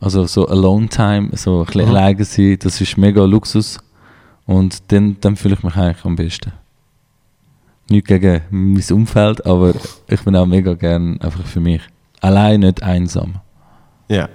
also 0.00 0.26
so 0.26 0.46
Alone 0.48 0.88
Time, 0.88 1.30
so 1.36 1.60
ein 1.60 1.66
bisschen 1.66 1.82
Mhm. 1.82 1.88
alleine 1.96 2.24
sein, 2.24 2.58
das 2.60 2.80
ist 2.80 2.96
mega 2.98 3.24
Luxus 3.24 3.78
und 4.46 4.90
dann, 4.92 5.16
dann 5.20 5.36
fühle 5.36 5.54
ich 5.54 5.62
mich 5.62 5.76
eigentlich 5.76 6.04
am 6.04 6.16
besten. 6.16 6.52
Nicht 7.88 8.06
gegen 8.06 8.42
mein 8.50 8.82
Umfeld, 8.92 9.44
aber 9.46 9.74
ich 10.08 10.20
bin 10.22 10.34
auch 10.36 10.46
mega 10.46 10.74
gern 10.74 11.20
einfach 11.20 11.44
für 11.44 11.60
mich. 11.60 11.82
Allein, 12.20 12.60
nicht 12.60 12.82
einsam. 12.82 13.34
Ja. 14.08 14.28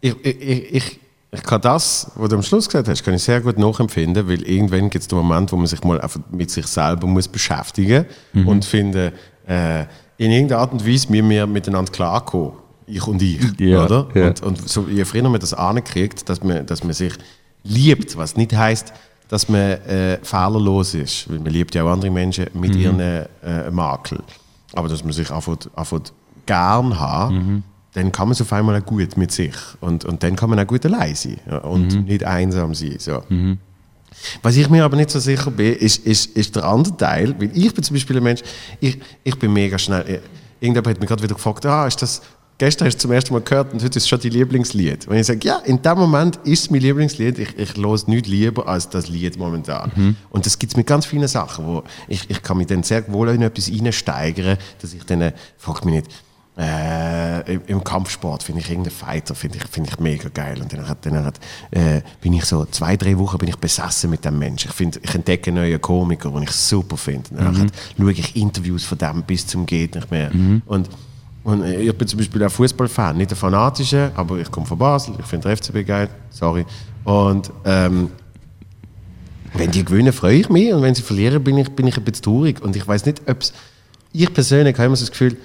Ich, 0.00 0.14
ich, 0.24 0.74
ich, 0.74 1.00
ich, 1.36 1.42
kann 1.42 1.60
das, 1.60 2.10
was 2.16 2.28
du 2.28 2.36
am 2.36 2.42
Schluss 2.42 2.66
gesagt 2.68 2.88
hast, 2.88 3.04
kann 3.04 3.14
ich 3.14 3.22
sehr 3.22 3.40
gut 3.40 3.58
nachempfinden, 3.58 4.28
weil 4.28 4.42
irgendwann 4.42 4.90
gibt 4.90 5.02
es 5.02 5.08
den 5.08 5.18
Moment, 5.18 5.52
wo 5.52 5.56
man 5.56 5.66
sich 5.66 5.82
mal 5.84 6.00
einfach 6.00 6.20
mit 6.30 6.50
sich 6.50 6.66
selber 6.66 7.06
muss 7.06 7.28
beschäftigen 7.28 8.06
und 8.34 8.64
finden, 8.64 9.12
äh, 9.46 9.82
in 10.18 10.30
irgendeiner 10.32 10.62
Art 10.62 10.72
und 10.72 10.86
Weise 10.86 11.10
müssen 11.10 11.28
wir 11.30 11.46
miteinander 11.46 11.92
klarkommen. 11.92 12.52
Ich 12.86 13.06
und 13.06 13.20
ich, 13.20 13.40
Ja, 13.60 13.84
oder? 13.84 14.08
ja. 14.14 14.28
Und, 14.28 14.42
und 14.42 14.68
so, 14.68 14.86
je 14.88 15.04
früher 15.04 15.28
man 15.28 15.40
das 15.40 15.52
ankriegt, 15.54 16.28
dass 16.28 16.42
man, 16.42 16.64
dass 16.66 16.82
man 16.84 16.92
sich 16.94 17.12
liebt, 17.64 18.16
was 18.16 18.36
nicht 18.36 18.54
heißt, 18.54 18.92
dass 19.28 19.48
man 19.48 19.60
äh, 19.60 20.18
fehlerlos 20.22 20.94
ist, 20.94 21.28
weil 21.28 21.40
man 21.40 21.52
liebt 21.52 21.74
ja 21.74 21.82
auch 21.84 21.90
andere 21.90 22.10
Menschen 22.12 22.46
mit 22.54 22.74
Mhm. 22.74 22.80
ihren 22.80 23.00
äh, 23.00 23.70
Makel. 23.72 24.20
Aber 24.72 24.88
dass 24.88 25.02
man 25.02 25.12
sich 25.12 25.30
einfach, 25.30 25.56
einfach 25.74 26.00
gern 26.46 26.98
hat, 27.00 27.32
Mhm. 27.32 27.62
Dann 27.96 28.12
kann 28.12 28.28
man 28.28 28.32
es 28.32 28.42
auf 28.42 28.52
einmal 28.52 28.80
auch 28.80 28.84
gut 28.84 29.16
mit 29.16 29.32
sich. 29.32 29.54
Und, 29.80 30.04
und 30.04 30.22
dann 30.22 30.36
kann 30.36 30.50
man 30.50 30.58
auch 30.60 30.66
gut 30.66 30.84
allein 30.84 31.14
sein 31.14 31.38
und 31.62 31.94
Mhm. 31.94 32.04
nicht 32.04 32.24
einsam 32.24 32.74
sein. 32.74 32.96
So. 32.98 33.22
Was 34.42 34.56
ich 34.56 34.68
mir 34.68 34.84
aber 34.84 34.96
nicht 34.96 35.10
so 35.10 35.18
sicher 35.18 35.50
bin, 35.50 35.74
ist, 35.74 36.04
ist, 36.06 36.36
ist 36.36 36.56
der 36.56 36.64
andere 36.64 36.96
Teil, 36.96 37.34
weil 37.38 37.50
ich 37.54 37.72
bin 37.74 37.82
zum 37.82 37.94
Beispiel 37.94 38.16
ein 38.18 38.22
Mensch, 38.22 38.42
ich, 38.80 38.98
ich 39.24 39.38
bin 39.38 39.52
mega 39.52 39.78
schnell, 39.78 40.02
äh, 40.02 40.20
irgendjemand 40.60 40.88
hat 40.88 41.00
mich 41.00 41.08
gerade 41.08 41.22
wieder 41.22 41.34
gefragt, 41.34 41.64
ah, 41.66 41.86
ist 41.86 42.00
das, 42.02 42.22
gestern 42.58 42.86
hast 42.86 42.96
du 42.96 43.00
zum 43.02 43.12
ersten 43.12 43.32
Mal 43.34 43.42
gehört 43.42 43.72
und 43.72 43.82
heute 43.82 43.98
ist 43.98 44.08
schon 44.08 44.20
dein 44.20 44.30
Lieblingslied. 44.32 45.06
Und 45.08 45.16
ich 45.16 45.26
sage, 45.26 45.40
ja, 45.42 45.56
in 45.64 45.80
dem 45.82 45.98
Moment 45.98 46.36
ist 46.44 46.62
es 46.64 46.70
mein 46.70 46.80
Lieblingslied, 46.80 47.38
ich, 47.38 47.58
ich 47.58 47.76
höre 47.76 47.92
es 47.94 48.06
nicht 48.08 48.26
lieber 48.26 48.66
als 48.68 48.88
das 48.88 49.08
Lied 49.08 49.38
momentan. 49.38 50.16
Und 50.30 50.44
das 50.46 50.58
gibt 50.58 50.72
es 50.72 50.76
mit 50.76 50.86
ganz 50.86 51.04
vielen 51.06 51.28
Sachen, 51.28 51.66
wo 51.66 51.82
ich, 52.08 52.28
ich 52.30 52.42
kann 52.42 52.56
mich 52.58 52.66
dann 52.68 52.82
sehr 52.82 53.10
wohl 53.12 53.28
in 53.30 53.42
etwas 53.42 53.70
reinsteigern, 53.70 54.56
dass 54.82 54.92
ich 54.94 55.04
dann, 55.04 55.20
äh, 55.22 55.32
frag 55.58 55.84
mich 55.84 55.94
nicht, 55.94 56.06
äh, 56.58 57.54
im, 57.54 57.60
im 57.66 57.84
Kampfsport 57.84 58.42
finde 58.42 58.62
ich 58.62 58.70
irgendeinen 58.70 58.94
Fighter 58.94 59.34
finde 59.34 59.58
ich, 59.58 59.64
finde 59.68 59.90
ich 59.90 59.98
mega 60.00 60.28
geil 60.28 60.60
und 60.60 60.72
dann, 60.72 60.88
hat, 60.88 61.04
dann 61.04 61.24
hat, 61.24 61.38
äh, 61.70 62.00
bin 62.20 62.32
ich 62.32 62.44
so 62.44 62.64
zwei 62.66 62.96
drei 62.96 63.18
Wochen 63.18 63.38
bin 63.38 63.48
ich 63.48 63.56
besessen 63.56 64.10
mit 64.10 64.24
dem 64.24 64.38
Menschen 64.38 64.70
ich 64.70 64.74
finde 64.74 65.00
ich 65.02 65.14
entdecke 65.14 65.52
neue 65.52 65.78
Komiker 65.78 66.30
den 66.30 66.42
ich 66.42 66.52
super 66.52 66.96
finde 66.96 67.30
und 67.30 67.38
dann 67.58 67.70
schaue 67.98 68.12
ich 68.12 68.36
Interviews 68.36 68.84
von 68.84 68.98
dem 68.98 69.22
bis 69.22 69.46
zum 69.46 69.66
geht 69.66 69.94
nicht 69.94 70.10
mehr 70.10 70.30
und 70.66 70.88
und 71.46 71.62
äh, 71.62 71.80
ich 71.80 71.96
bin 71.96 72.08
zum 72.08 72.18
Beispiel 72.18 72.42
ein 72.42 72.50
Fußballfan, 72.50 73.16
nicht 73.16 73.30
ein 73.30 73.36
fanatischer, 73.36 74.10
aber 74.16 74.38
ich 74.38 74.50
komme 74.50 74.66
von 74.66 74.76
Basel, 74.76 75.14
ich 75.16 75.26
finde 75.26 75.56
FCB 75.56 75.86
geil, 75.86 76.08
sorry. 76.28 76.66
Und 77.04 77.52
ähm, 77.64 78.10
wenn 79.54 79.70
die 79.70 79.84
gewinnen, 79.84 80.12
freue 80.12 80.38
ich 80.38 80.48
mich 80.48 80.72
und 80.72 80.82
wenn 80.82 80.96
sie 80.96 81.02
verlieren, 81.02 81.44
bin 81.44 81.56
ich, 81.58 81.68
bin 81.70 81.86
ich 81.86 81.96
ein 81.96 82.02
bisschen 82.02 82.24
traurig. 82.24 82.60
Und 82.60 82.74
ich 82.74 82.86
weiß 82.86 83.06
nicht, 83.06 83.22
ob. 83.28 83.38
Ich 84.12 84.32
persönlich 84.32 84.74
habe 84.74 84.86
immer 84.86 84.96
so 84.96 85.04
das 85.04 85.12
Gefühl, 85.12 85.36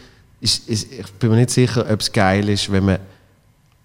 ist, 0.42 0.68
ist, 0.68 0.92
ich 0.92 1.12
bin 1.14 1.30
mir 1.30 1.38
nicht 1.38 1.52
sicher, 1.52 1.86
ob 1.90 2.02
es 2.02 2.12
geil 2.12 2.50
ist, 2.50 2.72
wenn 2.72 2.86
man 2.86 3.00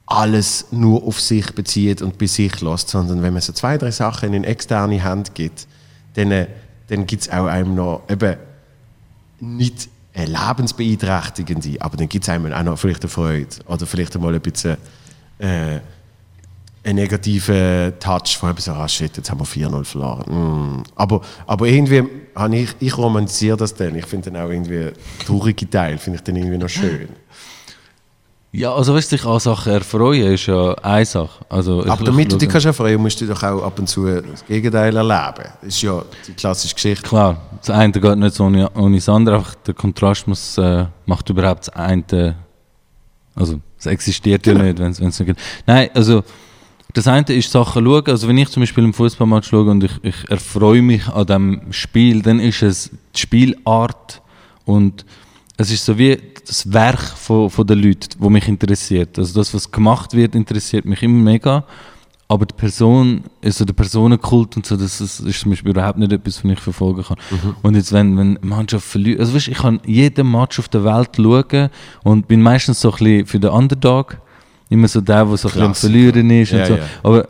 alles 0.06 0.66
nur 0.70 1.04
auf 1.04 1.20
sich 1.20 1.54
bezieht 1.54 2.00
und 2.00 2.16
bei 2.16 2.26
sich 2.26 2.60
lässt, 2.60 2.88
sondern 2.88 3.22
wenn 3.22 3.32
man 3.32 3.42
so 3.42 3.52
zwei, 3.52 3.76
drei 3.76 3.90
Sachen 3.90 4.32
in 4.32 4.44
externe 4.44 5.02
Hand 5.02 5.34
gibt, 5.34 5.66
dann, 6.14 6.30
äh, 6.30 6.46
dann 6.88 7.06
gibt 7.06 7.22
es 7.22 7.28
auch 7.28 7.46
einem 7.46 7.74
noch 7.74 8.02
eben 8.08 8.36
nicht 9.40 9.88
eine 10.14 10.26
lebensbeeinträchtigende, 10.26 11.80
aber 11.80 11.96
dann 11.96 12.08
gibt 12.08 12.24
es 12.24 12.28
einem 12.28 12.52
auch 12.52 12.62
noch 12.62 12.78
vielleicht 12.78 13.02
eine 13.02 13.10
Freude 13.10 13.48
oder 13.66 13.84
vielleicht 13.84 14.14
einmal 14.16 14.34
ein 14.34 14.40
bisschen 14.40 14.78
äh, 15.38 15.80
einen 16.86 16.96
negativen 16.96 17.92
Touch 17.98 18.36
von 18.38 18.54
so, 18.56 18.72
ah 18.72 18.88
shit, 18.88 19.16
jetzt 19.16 19.30
haben 19.30 19.40
wir 19.40 19.44
4-0 19.46 19.84
verloren. 19.84 20.78
Mm. 20.78 20.82
Aber, 20.94 21.20
aber 21.46 21.66
irgendwie 21.66 22.04
habe 22.34 22.56
ich, 22.56 22.70
ich 22.78 22.96
romantisiere 22.96 23.56
das 23.56 23.74
dann. 23.74 23.96
Ich 23.96 24.06
finde 24.06 24.30
dann 24.30 24.42
auch 24.42 24.50
irgendwie 24.50 24.78
den 24.78 24.92
traurigen 25.24 25.68
Teil, 25.68 25.98
finde 25.98 26.18
ich 26.18 26.22
dann 26.22 26.36
irgendwie 26.36 26.58
noch 26.58 26.68
schön. 26.68 27.08
Ja, 28.52 28.72
also 28.72 28.94
weißt 28.94 29.12
du, 29.12 29.16
sich 29.16 29.26
an 29.26 29.40
Sachen 29.40 29.72
erfreuen 29.72 30.32
ist 30.32 30.46
ja 30.46 30.74
eine 30.76 31.04
Sache. 31.04 31.44
Also, 31.48 31.84
Aber 31.86 32.04
damit 32.04 32.32
du 32.32 32.36
dich 32.36 32.48
kannst 32.48 32.66
erfreuen 32.66 33.02
musst 33.02 33.20
du 33.20 33.26
doch 33.26 33.42
auch 33.42 33.62
ab 33.62 33.78
und 33.78 33.88
zu 33.88 34.06
das 34.06 34.46
Gegenteil 34.46 34.96
erleben. 34.96 35.50
Das 35.60 35.68
ist 35.68 35.82
ja 35.82 36.02
die 36.26 36.32
klassische 36.32 36.74
Geschichte. 36.74 37.06
Klar, 37.06 37.36
das 37.60 37.68
eine 37.68 37.92
geht 37.92 38.16
nicht 38.16 38.34
so 38.34 38.44
ohne, 38.44 38.70
ohne 38.74 38.96
das 38.96 39.08
andere, 39.08 39.36
einfach 39.36 39.56
der 39.56 39.74
Kontrast 39.74 40.26
muss, 40.26 40.56
äh, 40.56 40.86
macht 41.04 41.28
überhaupt 41.28 41.66
das 41.66 41.74
eine, 41.74 42.36
also 43.34 43.60
es 43.78 43.86
existiert 43.86 44.46
ja 44.46 44.54
Genau. 44.54 44.64
nicht, 44.64 44.78
wenn 44.78 44.90
es 44.90 45.00
nicht 45.00 45.26
geht. 45.26 45.36
Nein, 45.66 45.90
also 45.92 46.22
das 46.96 47.08
eine 47.08 47.26
ist 47.26 47.52
Sachen 47.52 47.84
schauen, 47.84 48.06
also 48.06 48.26
wenn 48.26 48.38
ich 48.38 48.48
zum 48.48 48.62
Beispiel 48.62 48.82
im 48.82 48.94
Fußballmatch 48.94 49.48
schaue 49.48 49.70
und 49.70 49.84
ich, 49.84 49.92
ich 50.02 50.30
erfreue 50.30 50.80
mich 50.80 51.06
an 51.08 51.26
dem 51.26 51.60
Spiel, 51.70 52.22
dann 52.22 52.40
ist 52.40 52.62
es 52.62 52.90
die 53.14 53.20
Spielart 53.20 54.22
und 54.64 55.04
es 55.58 55.70
ist 55.70 55.84
so 55.84 55.98
wie 55.98 56.18
das 56.46 56.72
Werk 56.72 57.02
von, 57.02 57.50
von 57.50 57.66
den 57.66 57.80
Leuten, 57.80 58.08
wo 58.18 58.30
mich 58.30 58.48
interessiert. 58.48 59.18
Also 59.18 59.38
das, 59.38 59.52
was 59.52 59.70
gemacht 59.70 60.14
wird, 60.14 60.34
interessiert 60.34 60.86
mich 60.86 61.02
immer 61.02 61.22
mega. 61.22 61.64
Aber 62.28 62.46
die 62.46 62.54
Person, 62.54 63.24
also 63.44 63.66
der 63.66 63.74
Personenkult 63.74 64.56
und 64.56 64.64
so, 64.64 64.76
das, 64.76 64.98
das 64.98 65.20
ist 65.20 65.40
zum 65.40 65.50
Beispiel 65.50 65.72
überhaupt 65.72 65.98
nicht 65.98 66.12
etwas, 66.12 66.42
was 66.42 66.50
ich 66.50 66.60
verfolgen 66.60 67.02
kann. 67.02 67.18
Und 67.62 67.76
jetzt, 67.76 67.92
wenn, 67.92 68.16
wenn 68.16 68.38
Mannschaft 68.40 68.86
verliert, 68.86 69.20
also 69.20 69.34
weißt, 69.34 69.48
ich 69.48 69.58
kann 69.58 69.80
jeden 69.84 70.30
Match 70.30 70.58
auf 70.58 70.68
der 70.68 70.82
Welt 70.82 71.10
schauen 71.14 71.68
und 72.04 72.26
bin 72.26 72.40
meistens 72.40 72.80
so 72.80 72.90
ein 72.90 72.96
bisschen 72.96 73.26
für 73.26 73.38
den 73.38 73.50
Underdog. 73.50 74.18
Immer 74.68 74.88
so 74.88 75.00
der, 75.00 75.24
der 75.24 75.36
so 75.36 75.48
ein 75.48 75.52
bisschen 75.52 75.60
Klassiker. 75.62 75.74
Verlieren 75.74 76.30
ist 76.30 76.52
und 76.52 76.58
Ja, 76.58 76.66
so. 76.66 76.74
ja. 76.74 76.82
Aber 77.02 77.28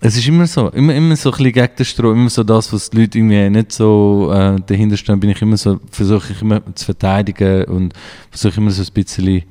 es 0.00 0.16
ist 0.16 0.28
immer 0.28 0.46
so, 0.46 0.68
immer, 0.68 0.94
immer 0.94 1.16
so 1.16 1.30
ein 1.30 1.36
bisschen 1.38 1.52
gegen 1.52 1.76
den 1.76 1.84
Strom, 1.84 2.12
immer 2.14 2.30
so 2.30 2.44
das, 2.44 2.72
was 2.72 2.88
die 2.90 2.98
Leute 3.00 3.18
irgendwie 3.18 3.50
nicht 3.50 3.72
so 3.72 4.30
äh, 4.32 4.56
dahinter 4.64 4.96
stehen, 4.96 5.18
bin 5.18 5.30
ich 5.30 5.42
immer 5.42 5.56
so, 5.56 5.80
versuche 5.90 6.32
ich 6.32 6.40
immer 6.42 6.62
zu 6.74 6.84
verteidigen 6.84 7.64
und 7.64 7.94
versuche 8.30 8.60
immer 8.60 8.70
so 8.70 8.82
ein 8.82 8.92
bisschen 8.92 9.42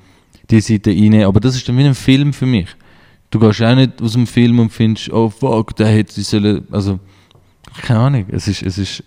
die 0.50 0.62
Seite 0.62 0.92
reinnehmen. 0.92 1.26
Aber 1.26 1.42
das 1.42 1.56
ist 1.56 1.68
dann 1.68 1.78
wie 1.78 1.84
ein 1.84 1.96
Film 1.96 2.32
für 2.32 2.46
mich. 2.46 2.68
Du 3.30 3.40
gehst 3.40 3.62
auch 3.62 3.76
nicht 3.76 4.02
aus 4.02 4.14
dem 4.14 4.26
Film 4.26 4.60
und 4.60 4.72
findest, 4.72 5.12
oh 5.12 5.30
fuck, 5.30 5.76
der 5.76 5.88
hätte 5.88 6.22
sollen, 6.22 6.66
also, 6.72 6.98
keine 7.82 8.00
Ahnung, 8.00 8.26
es 8.30 8.48
ist, 8.48 8.62
es 8.64 8.78
ist, 8.78 9.04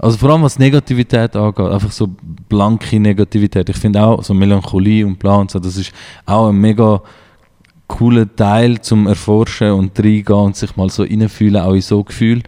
also 0.00 0.16
vor 0.16 0.30
allem 0.30 0.42
was 0.42 0.58
Negativität 0.58 1.36
angeht, 1.36 1.66
einfach 1.66 1.92
so 1.92 2.08
blanke 2.48 2.98
Negativität. 2.98 3.68
Ich 3.68 3.76
finde 3.76 4.02
auch 4.02 4.22
so 4.22 4.32
Melancholie 4.32 5.06
und 5.06 5.18
bla 5.18 5.36
und 5.36 5.50
so, 5.50 5.58
das 5.58 5.76
ist 5.76 5.92
auch 6.24 6.48
ein 6.48 6.56
mega 6.56 7.02
cooler 7.86 8.34
Teil 8.34 8.80
zum 8.80 9.06
Erforschen 9.06 9.72
und 9.72 9.98
reingehen 9.98 10.38
und 10.38 10.56
sich 10.56 10.74
mal 10.76 10.88
so 10.90 11.02
reinfühlen, 11.02 11.60
auch 11.60 11.74
in 11.74 11.82
so 11.82 12.02
Gefühl. 12.02 12.42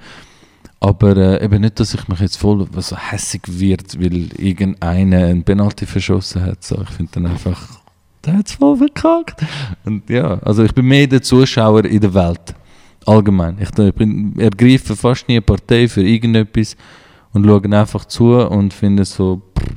Aber 0.81 1.17
äh, 1.17 1.45
eben 1.45 1.61
nicht, 1.61 1.79
dass 1.79 1.95
ich 1.95 2.09
mich 2.09 2.21
jetzt 2.21 2.37
voll 2.37 2.67
so 2.79 2.97
hässig 2.97 3.43
wird, 3.47 4.01
weil 4.01 4.31
irgendeiner 4.38 5.27
einen 5.27 5.45
Penalty 5.45 5.87
verschossen 5.87 6.43
hat. 6.43 6.65
So, 6.65 6.81
ich 6.83 6.91
finde 6.91 7.12
dann 7.15 7.27
einfach, 7.27 7.81
der 8.25 8.38
hat 8.38 8.49
es 8.49 8.55
voll 8.55 8.77
verkackt. 8.77 9.45
Und 9.85 10.09
ja, 10.09 10.38
also 10.38 10.65
ich 10.65 10.73
bin 10.73 10.87
mehr 10.87 11.07
der 11.07 11.23
Zuschauer 11.23 11.85
in 11.85 12.01
der 12.01 12.15
Welt. 12.15 12.55
Allgemein. 13.07 13.59
Ich, 13.61 13.79
ich 13.79 13.95
bin, 13.95 14.38
ergreife 14.38 14.97
fast 14.97 15.29
nie 15.29 15.35
eine 15.35 15.43
Partei 15.43 15.87
für 15.87 16.03
irgendetwas 16.03 16.77
und 17.33 17.47
schaue 17.47 17.79
einfach 17.79 18.05
zu 18.05 18.35
und 18.35 18.75
finde 18.75 19.05
so, 19.05 19.42
pff, 19.59 19.73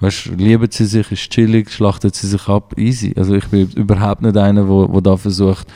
weißt, 0.00 0.26
lieben 0.38 0.68
sie 0.70 0.86
sich, 0.86 1.12
ist 1.12 1.30
chillig, 1.30 1.70
schlachtet 1.70 2.14
sie 2.14 2.26
sich 2.26 2.48
ab, 2.48 2.76
easy. 2.78 3.14
Also 3.16 3.34
ich 3.34 3.46
bin 3.48 3.70
überhaupt 3.72 4.22
nicht 4.22 4.36
einer, 4.36 4.66
wo, 4.68 4.88
wo 4.90 5.00
da 5.00 5.16
versucht, 5.16 5.68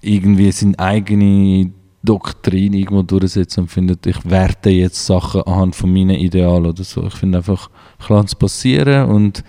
irgendwie 0.00 0.50
seine 0.52 0.78
eigene 0.78 1.72
Doktrin 2.02 2.72
irgendwo 2.72 3.02
durchzusetzen 3.02 3.64
und 3.64 3.68
findet, 3.68 4.06
ich 4.06 4.28
werte 4.28 4.70
jetzt 4.70 5.06
Sachen 5.06 5.42
anhand 5.42 5.76
von 5.76 5.92
meinen 5.92 6.16
Idealen 6.16 6.66
oder 6.66 6.82
so. 6.82 7.06
Ich 7.06 7.14
finde 7.14 7.38
einfach, 7.38 7.70
ich 8.00 8.08
lasse 8.08 8.26
es 8.26 8.34
passieren 8.34 9.08
und 9.08 9.44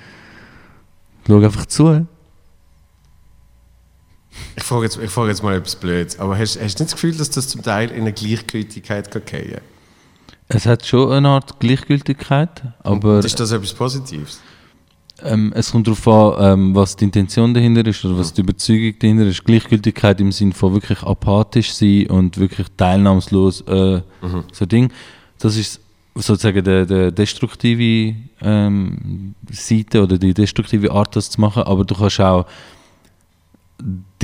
schaue 1.26 1.46
einfach 1.46 1.66
zu. 1.66 2.06
Ich 4.56 4.64
frage 4.64 4.84
jetzt, 4.84 4.98
ich 4.98 5.10
frage 5.10 5.30
jetzt 5.30 5.44
mal 5.44 5.56
etwas 5.56 5.76
Blödes, 5.76 6.20
aber 6.20 6.38
hast, 6.38 6.56
du 6.56 6.62
nicht 6.62 6.80
das 6.80 6.94
Gefühl, 6.94 7.16
dass 7.16 7.30
das 7.30 7.48
zum 7.48 7.64
Teil 7.64 7.90
in 7.90 8.02
eine 8.02 8.14
Gleichgültigkeit 8.14 9.10
kann 9.12 9.24
fallen 9.24 9.73
Es 10.54 10.66
hat 10.66 10.86
schon 10.86 11.12
eine 11.12 11.30
Art 11.30 11.60
Gleichgültigkeit, 11.60 12.62
aber 12.84 13.18
Und 13.18 13.26
ist 13.26 13.40
das 13.40 13.52
etwas 13.52 13.74
Positives? 13.74 14.40
ähm, 15.24 15.54
es 15.56 15.72
kommt 15.72 15.88
darauf 15.88 16.08
an, 16.08 16.60
ähm, 16.60 16.76
was 16.76 16.96
die 16.96 17.06
Intention 17.06 17.54
dahinter 17.54 17.86
ist 17.86 18.04
oder 18.06 18.18
was 18.18 18.34
die 18.34 18.42
Überzeugung 18.42 18.94
dahinter 19.00 19.26
ist. 19.26 19.44
Gleichgültigkeit 19.44 20.20
im 20.20 20.32
Sinne 20.32 20.54
von 20.54 20.74
wirklich 20.74 21.02
apathisch 21.04 21.74
sein 21.74 22.08
und 22.08 22.38
wirklich 22.38 22.68
teilnahmslos 22.78 23.62
äh, 23.62 24.02
so 24.52 24.66
Ding. 24.66 24.92
Das 25.40 25.56
ist 25.56 25.80
sozusagen 26.16 26.64
der, 26.64 26.86
der 26.86 27.12
destruktive 27.12 28.16
ähm, 28.42 29.36
Seite 29.52 30.04
oder 30.04 30.18
die 30.18 30.34
destruktive 30.34 30.92
Art, 30.92 31.16
das 31.16 31.30
zu 31.30 31.42
machen. 31.42 31.64
Aber 31.64 31.86
du 31.86 31.96
kannst 31.96 32.20
auch 32.20 32.46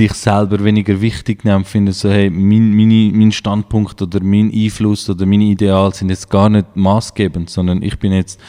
dich 0.00 0.14
selber 0.14 0.64
weniger 0.64 1.00
wichtig 1.00 1.44
nehmen, 1.44 1.64
finden 1.64 1.92
so, 1.92 2.10
hey, 2.10 2.30
mein, 2.30 2.74
meine, 2.74 3.12
mein 3.14 3.32
Standpunkt 3.32 4.00
oder 4.02 4.20
mein 4.22 4.52
Einfluss 4.52 5.08
oder 5.08 5.26
meine 5.26 5.44
Ideale 5.44 5.94
sind 5.94 6.08
jetzt 6.08 6.28
gar 6.28 6.48
nicht 6.48 6.74
maßgebend, 6.74 7.50
sondern 7.50 7.82
ich 7.82 7.98
bin 7.98 8.12
jetzt 8.12 8.40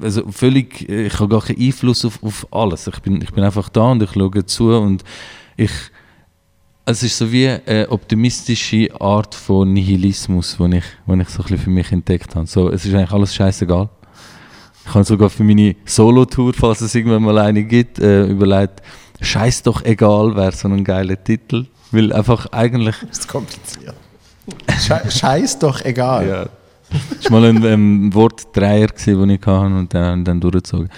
also 0.00 0.22
völlig, 0.30 0.88
ich 0.88 1.18
habe 1.20 1.28
gar 1.28 1.42
keinen 1.42 1.60
Einfluss 1.60 2.04
auf, 2.04 2.22
auf 2.22 2.46
alles. 2.50 2.86
Ich 2.86 2.98
bin, 3.00 3.20
ich 3.22 3.32
bin 3.32 3.44
einfach 3.44 3.68
da 3.68 3.92
und 3.92 4.02
ich 4.02 4.10
schaue 4.12 4.46
zu 4.46 4.70
und 4.70 5.04
ich, 5.56 5.70
es 6.84 7.02
ist 7.02 7.18
so 7.18 7.30
wie 7.30 7.48
eine 7.48 7.88
optimistische 7.90 8.88
Art 9.00 9.34
von 9.34 9.72
Nihilismus, 9.72 10.56
die 10.58 10.76
ich, 10.78 10.84
wo 11.04 11.14
ich 11.14 11.28
so 11.28 11.42
ein 11.42 11.42
bisschen 11.42 11.58
für 11.58 11.70
mich 11.70 11.92
entdeckt 11.92 12.34
habe. 12.34 12.46
So, 12.46 12.70
es 12.70 12.84
ist 12.84 12.94
eigentlich 12.94 13.12
alles 13.12 13.34
scheißegal. 13.34 13.88
Ich 14.84 14.94
habe 14.94 15.04
sogar 15.04 15.30
für 15.30 15.42
meine 15.42 15.74
Solo-Tour, 15.84 16.54
falls 16.54 16.80
es 16.80 16.94
irgendwann 16.94 17.24
mal 17.24 17.38
eine 17.38 17.64
gibt, 17.64 17.98
äh, 17.98 18.26
überlegt, 18.26 18.82
Scheiß 19.20 19.62
doch 19.62 19.82
egal 19.84 20.36
wäre 20.36 20.52
so 20.52 20.68
ein 20.68 20.84
geiler 20.84 21.22
Titel. 21.22 21.66
Weil 21.90 22.12
einfach 22.12 22.46
eigentlich. 22.52 22.96
Das 23.08 23.20
ist 23.20 23.28
kompliziert. 23.28 23.94
Scheiß 25.08 25.58
doch 25.58 25.84
egal. 25.84 26.28
Ja. 26.28 26.46
Das 27.16 27.30
war 27.30 27.40
mal 27.40 27.48
ein, 27.48 27.64
ein 27.64 28.14
Wortdreier, 28.14 28.88
den 28.88 29.30
ich 29.30 29.40
hatte 29.40 29.66
und 29.66 29.92
dann, 29.92 30.24
dann 30.24 30.40
durchgezogen. 30.40 30.88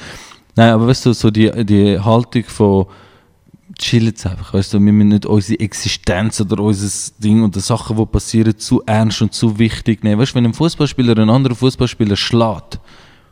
Nein, 0.57 0.71
aber 0.71 0.89
weißt 0.89 1.07
du, 1.07 1.13
so 1.13 1.31
die, 1.31 1.51
die 1.65 1.99
Haltung 1.99 2.45
von 2.45 2.87
chillen 3.79 4.07
jetzt 4.07 4.27
einfach, 4.27 4.53
weißt 4.53 4.75
du, 4.75 4.81
wir 4.81 4.93
müssen 4.93 5.09
nicht 5.09 5.25
unsere 5.25 5.61
Existenz 5.61 6.41
oder 6.41 6.61
unser 6.63 7.13
Ding 7.19 7.45
oder 7.45 7.61
Sachen, 7.61 7.97
die 7.97 8.07
passieren, 8.07 8.59
zu 8.59 8.83
ernst 8.85 9.23
und 9.23 9.33
zu 9.33 9.59
wichtig 9.59 10.03
nehmen. 10.03 10.21
Weißt 10.21 10.33
du, 10.33 10.37
wenn 10.37 10.47
ein 10.47 10.55
Fußballspieler 10.55 11.17
einen 11.17 11.31
anderen 11.31 11.57
Fußballspieler 11.57 12.17
schlägt, 12.17 12.81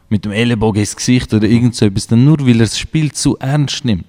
mit 0.08 0.24
dem 0.24 0.32
Ellenbogen 0.32 0.80
ins 0.80 0.94
Gesicht 0.94 1.34
oder 1.34 1.48
irgend 1.48 1.74
so 1.74 1.86
etwas, 1.86 2.06
dann 2.06 2.24
nur 2.24 2.38
weil 2.40 2.60
er 2.60 2.66
das 2.66 2.78
Spiel 2.78 3.10
zu 3.12 3.36
ernst 3.38 3.84
nimmt. 3.84 4.06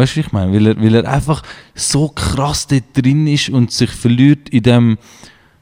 Weißt 0.00 0.12
du, 0.12 0.16
wie 0.16 0.20
ich 0.20 0.32
meine? 0.32 0.50
Weil 0.54 0.66
er, 0.66 0.82
weil 0.82 0.94
er 0.94 1.12
einfach 1.12 1.42
so 1.74 2.08
krass 2.08 2.66
dort 2.66 2.84
drin 2.94 3.26
ist 3.26 3.50
und 3.50 3.70
sich 3.70 3.90
verliert 3.90 4.48
in 4.48 4.62
dem 4.62 4.98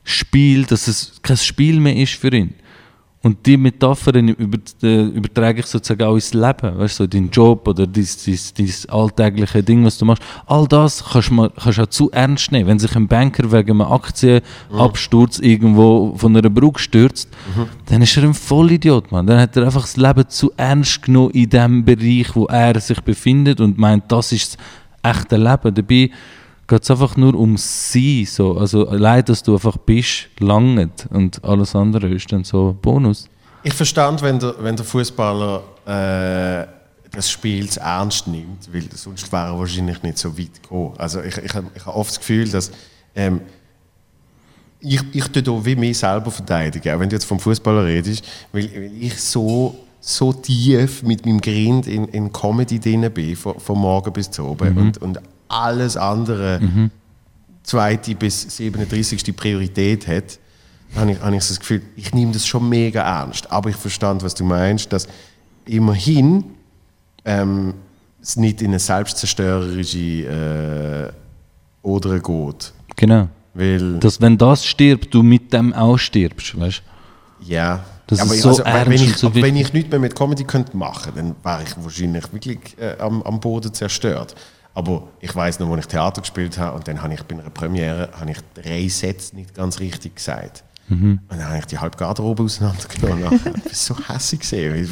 Spiel, 0.05 0.65
dass 0.65 0.87
es 0.87 1.21
kein 1.23 1.37
Spiel 1.37 1.81
mehr 1.81 1.97
ist 1.97 2.15
für 2.15 2.33
ihn. 2.33 2.55
Und 3.21 3.45
die 3.47 3.57
Metaphern 3.57 4.29
äh, 4.29 5.03
übertrage 5.07 5.61
ich 5.61 5.67
sozusagen 5.67 6.05
auch 6.05 6.15
ins 6.15 6.35
Leben. 6.35 6.79
Weißt 6.79 7.01
du, 7.01 7.05
so 7.05 7.07
dein 7.09 7.31
Job 7.31 7.67
oder 7.67 7.85
dein, 7.85 8.07
dein, 8.27 8.39
dein 8.57 8.73
alltägliche 8.91 9.63
Ding, 9.65 9.85
was 9.85 9.99
du 9.99 10.05
machst. 10.05 10.23
All 10.47 10.69
das 10.69 11.05
kannst 11.05 11.31
du 11.31 11.51
kannst 11.51 11.81
auch 11.81 11.87
zu 11.89 12.11
ernst 12.13 12.53
nehmen. 12.53 12.69
Wenn 12.69 12.79
sich 12.79 12.95
ein 12.95 13.09
Banker 13.09 13.51
wegen 13.51 13.71
einem 13.73 13.93
Aktienabsturz 13.93 15.41
mhm. 15.41 15.45
irgendwo 15.45 16.15
von 16.17 16.37
einer 16.37 16.49
Brücke 16.49 16.79
stürzt, 16.79 17.29
mhm. 17.57 17.67
dann 17.87 18.03
ist 18.03 18.17
er 18.17 18.23
ein 18.23 18.35
Vollidiot, 18.35 19.11
Mann. 19.11 19.27
Dann 19.27 19.41
hat 19.41 19.57
er 19.57 19.65
einfach 19.65 19.83
das 19.83 19.97
Leben 19.97 20.29
zu 20.29 20.53
ernst 20.57 21.03
genommen 21.03 21.31
in 21.31 21.51
dem 21.51 21.85
Bereich, 21.85 22.37
wo 22.37 22.47
er 22.47 22.79
sich 22.81 23.01
befindet 23.01 23.61
und 23.61 23.79
meint, 23.79 24.05
das 24.13 24.31
ist 24.31 24.57
das 25.03 25.17
echte 25.17 25.37
Leben. 25.37 25.75
Dabei 25.75 26.11
geht 26.69 26.83
es 26.83 26.91
einfach 26.91 27.17
nur 27.17 27.35
um 27.35 27.57
sie. 27.57 28.25
So. 28.25 28.57
Also 28.57 28.87
allein, 28.87 29.25
dass 29.25 29.43
du 29.43 29.55
einfach 29.55 29.79
bist, 29.79 30.29
langt 30.39 31.07
und 31.11 31.43
alles 31.45 31.75
andere 31.75 32.09
ist 32.09 32.31
dann 32.31 32.45
so 32.45 32.77
Bonus. 32.81 33.29
Ich 33.65 33.75
verstand, 33.75 34.23
wenn 34.23 34.39
der, 34.39 34.55
wenn 34.61 34.77
der 34.77 34.85
Fußballer 34.85 35.63
äh, 35.87 36.67
das 37.11 37.31
Spiel 37.31 37.69
ernst 37.79 38.29
nimmt, 38.29 38.73
weil 38.73 38.85
sonst 38.95 39.33
wäre 39.33 39.47
er 39.47 39.59
wahrscheinlich 39.59 40.03
nicht 40.03 40.19
so 40.19 40.39
weit 40.39 40.63
gekommen. 40.63 40.95
Also 40.99 41.21
ich, 41.23 41.37
ich, 41.39 41.45
ich 41.47 41.55
habe 41.55 41.97
oft 41.97 42.11
das 42.11 42.19
Gefühl, 42.19 42.49
dass 42.49 42.71
ähm, 43.17 43.41
ich, 44.81 45.03
ich 45.13 45.27
tue 45.29 45.65
wie 45.65 45.75
mich 45.75 45.99
selber 45.99 46.31
verteidigen, 46.31 46.95
auch 46.95 47.01
wenn 47.01 47.09
du 47.09 47.17
jetzt 47.17 47.25
vom 47.25 47.41
Fußballer 47.41 47.85
redest, 47.85 48.25
weil, 48.53 48.71
weil 48.73 48.93
ich 49.01 49.21
so 49.21 49.75
so 50.01 50.33
tief 50.33 51.03
mit 51.03 51.27
meinem 51.27 51.41
Grind 51.41 51.89
in, 51.89 52.07
in 52.09 52.33
Comedy 52.33 52.79
drin 52.79 53.11
bin, 53.13 53.35
von, 53.35 53.59
von 53.59 53.79
morgen 53.79 54.13
bis 54.13 54.31
zu 54.31 54.45
oben. 54.45 54.75
Mhm. 54.75 54.79
Und, 54.79 54.99
und 54.99 55.21
alles 55.49 55.97
andere 55.97 56.61
mhm. 56.61 56.91
zweite 57.63 58.15
bis 58.15 58.57
37. 58.57 59.35
Priorität 59.37 60.07
hat, 60.07 60.39
habe 60.97 61.13
ich, 61.13 61.21
habe 61.21 61.37
ich 61.37 61.47
das 61.47 61.61
Gefühl, 61.61 61.83
ich 61.97 62.13
nehme 62.15 62.33
das 62.33 62.47
schon 62.47 62.69
mega 62.69 63.03
ernst. 63.03 63.51
Aber 63.51 63.71
ich 63.71 63.77
verstand, 63.77 64.23
was 64.23 64.35
du 64.35 64.45
meinst, 64.45 64.93
dass 64.93 65.07
immerhin 65.67 66.45
ähm, 67.25 67.75
es 68.23 68.37
nicht 68.37 68.63
in 68.63 68.69
eine 68.69 68.79
selbstzerstörerische 68.79 69.99
äh, 69.99 71.13
Oder 71.83 72.19
geht. 72.19 72.73
Genau. 72.97 73.29
Weil, 73.55 73.99
dass 73.99 74.21
wenn 74.21 74.39
das 74.39 74.65
stirbt, 74.65 75.13
du 75.13 75.23
mit 75.23 75.53
dem 75.53 75.73
auch 75.73 75.99
stirbst, 75.99 76.59
weißt 76.59 76.83
du? 77.41 77.53
Ja. 77.53 77.85
Das 78.07 78.21
aber 78.21 78.35
ist 78.35 78.41
so 78.41 78.49
also, 78.49 78.63
ernst 78.63 78.91
wenn, 78.91 79.03
ich, 79.03 79.17
so 79.17 79.35
wenn 79.35 79.57
ich 79.57 79.73
nichts 79.75 79.91
mehr 79.91 80.01
mit 80.01 80.17
Comedy 80.17 80.45
könnte 80.45 80.75
machen 80.75 81.13
könnte, 81.15 81.35
dann 81.35 81.37
wäre 81.45 81.63
ich 81.63 81.77
wahrscheinlich 81.77 82.33
wirklich 82.33 82.59
äh, 82.79 82.97
am, 82.99 83.23
am 83.23 83.39
Boden 83.39 83.73
zerstört. 83.75 84.35
Aber 84.79 85.09
ich 85.19 85.35
weiß 85.35 85.59
noch, 85.59 85.73
als 85.73 85.81
ich 85.81 85.87
Theater 85.89 86.21
gespielt 86.21 86.57
habe 86.57 86.77
und 86.77 86.87
dann 86.87 87.03
habe 87.03 87.13
ich 87.13 87.21
bei 87.25 87.35
einer 87.35 87.51
Premiere 87.51 88.11
habe 88.13 88.31
ich 88.31 88.39
drei 88.55 88.87
Sätze 88.87 89.35
nicht 89.35 89.53
ganz 89.53 89.81
richtig 89.81 90.15
gesagt. 90.15 90.63
Mhm. 90.87 91.19
Und 91.29 91.37
dann 91.37 91.49
habe 91.49 91.59
ich 91.59 91.65
die 91.65 91.79
halbe 91.79 91.97
Garderobe 91.97 92.45
auseinandergenommen. 92.45 93.25
ich 93.57 93.65
war 93.65 93.73
so 93.73 93.97
hässlich 94.07 94.43
gesehen. 94.43 94.89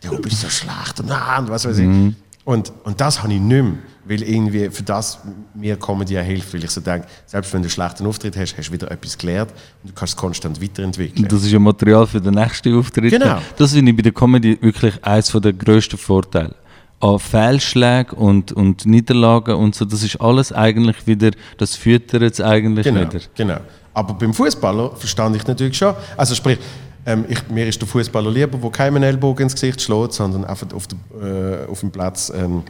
Der 0.00 0.10
Robe 0.12 0.28
ist 0.28 0.42
so 0.42 0.48
schlecht 0.48 1.00
und, 1.00 1.10
ah, 1.10 1.40
und 1.40 1.50
was 1.50 1.64
weiß 1.64 1.78
ich. 1.78 1.88
Mhm. 1.88 2.14
Und, 2.44 2.72
und 2.84 3.00
das 3.00 3.20
habe 3.20 3.32
ich 3.32 3.40
nicht 3.40 3.64
mehr, 3.64 3.72
weil 4.04 4.22
irgendwie 4.22 4.70
für 4.70 4.84
das 4.84 5.18
mir 5.54 5.76
Comedy 5.76 6.14
hilft, 6.14 6.54
weil 6.54 6.62
ich 6.62 6.70
so 6.70 6.80
denke, 6.80 7.08
selbst 7.26 7.52
wenn 7.52 7.62
du 7.62 7.66
einen 7.66 7.70
schlechten 7.70 8.06
Auftritt 8.06 8.36
hast, 8.36 8.56
hast 8.56 8.68
du 8.68 8.74
wieder 8.74 8.88
etwas 8.92 9.18
gelernt 9.18 9.50
und 9.82 9.90
du 9.90 9.92
kannst 9.92 10.14
es 10.14 10.16
konstant 10.16 10.62
weiterentwickeln. 10.62 11.26
Das 11.26 11.42
ist 11.42 11.50
ja 11.50 11.58
Material 11.58 12.06
für 12.06 12.20
den 12.20 12.34
nächsten 12.34 12.78
Auftritt. 12.78 13.10
Genau. 13.10 13.40
Das 13.56 13.72
finde 13.72 13.90
ich 13.90 13.96
bei 13.96 14.02
der 14.02 14.12
Comedy 14.12 14.56
wirklich 14.62 15.04
eines 15.04 15.32
der 15.32 15.52
grössten 15.52 15.98
Vorteile 15.98 16.54
an 17.00 17.18
Fehlschlägen 17.18 18.18
und, 18.18 18.52
und 18.52 18.86
Niederlagen 18.86 19.54
und 19.54 19.74
so, 19.74 19.84
das 19.84 20.02
ist 20.02 20.20
alles 20.20 20.52
eigentlich 20.52 21.06
wieder, 21.06 21.30
das 21.58 21.74
füttert 21.76 22.22
es 22.22 22.40
eigentlich 22.40 22.84
genau, 22.84 23.00
wieder. 23.00 23.20
Genau. 23.34 23.58
Aber 23.92 24.14
beim 24.14 24.32
Fußballer 24.32 24.96
verstand 24.96 25.36
ich 25.36 25.46
natürlich 25.46 25.76
schon. 25.76 25.94
Also 26.16 26.34
sprich, 26.34 26.58
ähm, 27.04 27.24
ich, 27.28 27.48
mir 27.48 27.66
ist 27.66 27.80
der 27.80 27.88
Fußballer 27.88 28.30
lieber, 28.30 28.58
der 28.58 28.70
keinen 28.70 29.02
Ellbogen 29.02 29.44
ins 29.44 29.54
Gesicht 29.54 29.80
schlägt, 29.80 30.12
sondern 30.12 30.44
einfach 30.44 30.66
auf, 30.74 30.86
der, 30.86 31.64
äh, 31.64 31.66
auf 31.66 31.80
dem 31.80 31.90
Platz 31.90 32.32
ähm, 32.34 32.62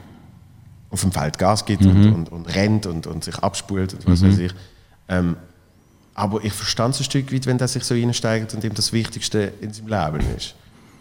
auf 0.90 1.00
dem 1.00 1.12
Feld 1.12 1.38
Gas 1.38 1.64
gibt 1.64 1.82
mhm. 1.82 1.90
und, 1.90 2.12
und, 2.12 2.32
und, 2.32 2.54
rennt 2.54 2.86
und, 2.86 3.06
und 3.06 3.24
sich 3.24 3.38
abspult 3.38 3.94
und 3.94 4.06
was 4.06 4.20
mhm. 4.20 4.28
weiß 4.28 4.38
ich. 4.38 4.52
Ähm, 5.08 5.36
aber 6.14 6.42
ich 6.42 6.52
verstand 6.52 6.94
es 6.94 7.00
ein 7.00 7.04
Stück 7.04 7.32
weit, 7.32 7.46
wenn 7.46 7.58
der 7.58 7.68
sich 7.68 7.84
so 7.84 7.94
reinsteigt 7.94 8.54
und 8.54 8.64
ihm 8.64 8.74
das 8.74 8.92
Wichtigste 8.92 9.52
in 9.60 9.72
seinem 9.72 9.88
Leben 9.88 10.36
ist. 10.36 10.54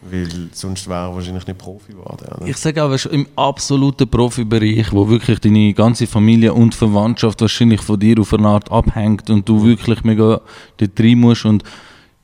Weil 0.10 0.50
sonst 0.52 0.88
wäre 0.88 1.10
er 1.10 1.16
wahrscheinlich 1.16 1.48
nicht 1.48 1.58
Profi 1.58 1.94
geworden. 1.94 2.28
Oder? 2.38 2.48
Ich 2.48 2.58
sage 2.58 2.84
auch, 2.84 3.06
im 3.06 3.28
absoluten 3.36 4.08
Profibereich, 4.08 4.92
wo 4.92 5.10
wirklich 5.10 5.40
deine 5.40 5.74
ganze 5.74 6.06
Familie 6.06 6.54
und 6.54 6.76
Verwandtschaft 6.76 7.42
wahrscheinlich 7.42 7.82
von 7.82 8.00
dir 8.00 8.20
auf 8.20 8.34
eine 8.34 8.48
Art 8.48 8.72
abhängt 8.72 9.30
und 9.30 9.48
du 9.48 9.64
wirklich 9.64 10.04
mega 10.04 10.42
dort 10.78 11.00
rein 11.00 11.20
musst 11.20 11.46
und 11.46 11.64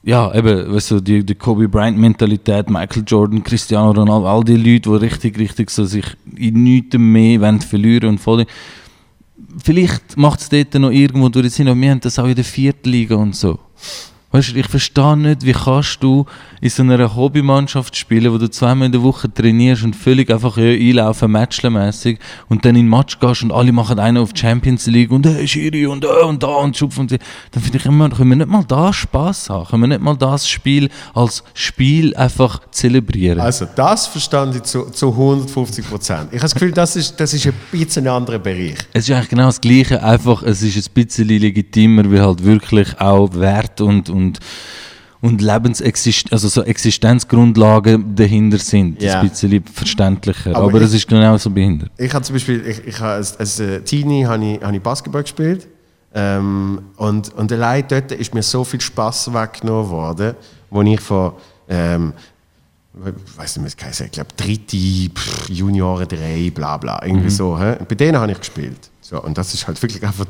ja, 0.04 0.34
eben, 0.34 0.74
weißt 0.74 0.92
du, 0.92 1.00
die, 1.00 1.24
die 1.24 1.36
Kobe 1.36 1.70
Bryant-Mentalität, 1.70 2.70
Michael 2.70 3.04
Jordan, 3.06 3.44
Cristiano 3.44 3.92
Ronaldo, 3.92 4.28
all 4.28 4.44
die 4.44 4.56
Leute, 4.56 4.90
die 4.90 4.96
richtig, 4.96 5.38
richtig 5.38 5.70
so 5.70 5.86
sich 5.86 6.06
in 6.36 6.64
nichts 6.64 6.98
mehr 6.98 7.40
wollen 7.40 7.62
verlieren 7.62 8.10
und 8.10 8.18
voll. 8.18 8.46
Vielleicht 9.64 10.18
macht 10.18 10.40
es 10.40 10.50
dort 10.50 10.74
noch 10.76 10.90
irgendwo 10.90 11.30
durch 11.30 11.52
Sinn, 11.52 11.68
aber 11.68 11.80
wir 11.80 11.92
haben 11.92 12.00
das 12.00 12.18
auch 12.18 12.26
in 12.26 12.36
der 12.36 12.44
vierten 12.44 12.90
Liga 12.90 13.16
und 13.16 13.36
so. 13.36 13.60
Weißt 14.32 14.54
du, 14.54 14.60
ich 14.60 14.68
verstehe 14.68 15.18
nicht, 15.18 15.46
wie 15.46 15.52
kannst 15.52 16.02
du 16.02 16.26
in 16.62 16.70
so 16.70 16.84
einer 16.84 17.16
Hobbymannschaft 17.16 17.98
spielen, 17.98 18.32
wo 18.32 18.38
du 18.38 18.50
zweimal 18.50 18.86
in 18.86 18.92
der 18.94 19.04
Woche 19.04 19.32
trainierst 19.34 19.84
und 19.84 19.94
völlig 19.94 20.32
einfach 20.32 20.56
ja, 20.58 20.72
einlaufen, 20.72 21.32
matchlermäßig 21.32 22.18
und 22.48 22.64
dann 22.64 22.76
in 22.76 22.86
den 22.86 22.90
Match 22.90 23.20
gehst 23.20 23.44
und 23.44 23.52
alle 23.52 23.74
machen 23.74 24.00
einen 24.00 24.18
auf 24.18 24.30
Champions 24.34 24.88
League 24.88 25.12
und 25.12 25.26
hey, 25.26 25.46
Schiri 25.48 25.86
und 25.86 26.06
äh, 26.06 26.24
und 26.24 26.42
da 26.44 26.48
und 26.48 26.78
schupf 26.78 26.98
und 26.98 27.12
dann 27.12 27.64
finde 27.64 27.78
ich 27.78 27.86
immer, 27.86 28.10
können 28.10 28.30
wir 28.30 28.38
nicht 28.38 28.50
mal 28.50 28.64
da 28.66 28.94
Spaß 28.94 29.50
haben? 29.50 29.66
Können 29.66 29.82
wir 29.84 29.88
nicht 29.88 30.02
mal 30.02 30.16
das 30.16 30.48
Spiel 30.48 30.90
als 31.14 31.44
Spiel 31.54 32.16
einfach 32.16 32.62
zelebrieren? 32.72 33.40
Also, 33.40 33.68
das 33.76 34.08
verstand 34.08 34.56
ich 34.56 34.64
zu, 34.64 34.92
zu 34.92 35.10
150 35.10 35.90
Prozent. 35.90 36.28
Ich 36.30 36.38
habe 36.38 36.44
das 36.44 36.54
Gefühl, 36.54 36.72
das 36.72 36.96
ist, 36.96 37.20
das 37.20 37.34
ist 37.34 37.48
ein 37.48 37.54
bisschen 37.70 38.08
ein 38.08 38.14
anderer 38.14 38.40
Bereich. 38.40 38.78
Es 38.94 39.10
ist 39.10 39.16
eigentlich 39.16 39.30
genau 39.30 39.48
das 39.48 39.60
Gleiche, 39.60 40.02
einfach 40.02 40.42
es 40.44 40.62
ist 40.62 40.78
ein 40.78 40.94
bisschen 40.94 41.28
legitimer, 41.28 42.10
weil 42.10 42.22
halt 42.22 42.46
wirklich 42.46 43.00
auch 43.00 43.34
Wert 43.34 43.82
und, 43.82 44.10
und 44.10 44.21
und, 44.22 44.40
und 45.22 45.42
Lebensexist 45.42 46.32
also 46.32 46.48
so 46.48 46.64
Existenzgrundlagen 46.64 48.16
dahinter 48.16 48.58
sind. 48.58 49.02
Ja. 49.02 49.22
Ein 49.22 49.30
bisschen 49.30 49.64
verständlicher. 49.66 50.56
Aber, 50.56 50.68
Aber 50.68 50.82
es 50.82 50.94
ist 50.94 51.08
genau 51.08 51.38
so 51.38 51.50
behindert. 51.50 51.92
Ich 51.98 52.14
habe 52.14 52.24
zum 52.24 52.36
Beispiel, 52.36 52.66
ich, 52.66 52.88
ich 52.88 53.00
habe 53.00 53.14
als, 53.14 53.38
als 53.38 53.60
äh, 53.60 53.82
Teenie 53.82 54.26
habe 54.26 54.44
ich, 54.46 54.62
habe 54.62 54.76
ich 54.76 54.82
Basketball 54.82 55.24
gespielt. 55.24 55.68
Ähm, 56.14 56.82
und, 56.98 57.34
und 57.36 57.52
allein 57.52 57.86
dort 57.88 58.12
ist 58.12 58.34
mir 58.34 58.44
so 58.44 58.64
viel 58.64 58.82
Spaß 58.82 59.34
weggenommen 59.34 59.90
worden, 59.90 60.36
wo 60.70 60.82
ich 60.82 61.00
von 61.00 61.34
ähm, 61.70 62.14
ich 62.94 63.38
weiß 63.38 63.58
nicht, 63.58 63.78
was 63.86 64.00
ich 64.02 64.12
glaube, 64.12 64.32
dritte, 64.36 64.78
pff, 65.14 65.50
Junioren 65.50 66.08
drei, 66.08 66.52
bla 66.54 66.78
bla, 66.78 67.02
irgendwie 67.04 67.26
mhm. 67.26 67.30
so. 67.30 67.58
He? 67.58 67.76
Bei 67.88 67.96
denen 67.96 68.18
habe 68.18 68.32
ich 68.32 68.40
gespielt. 68.40 68.90
So, 69.00 69.22
und 69.22 69.38
das 69.38 69.54
ist 69.54 69.66
halt 69.66 69.82
wirklich 69.82 70.04
einfach 70.04 70.26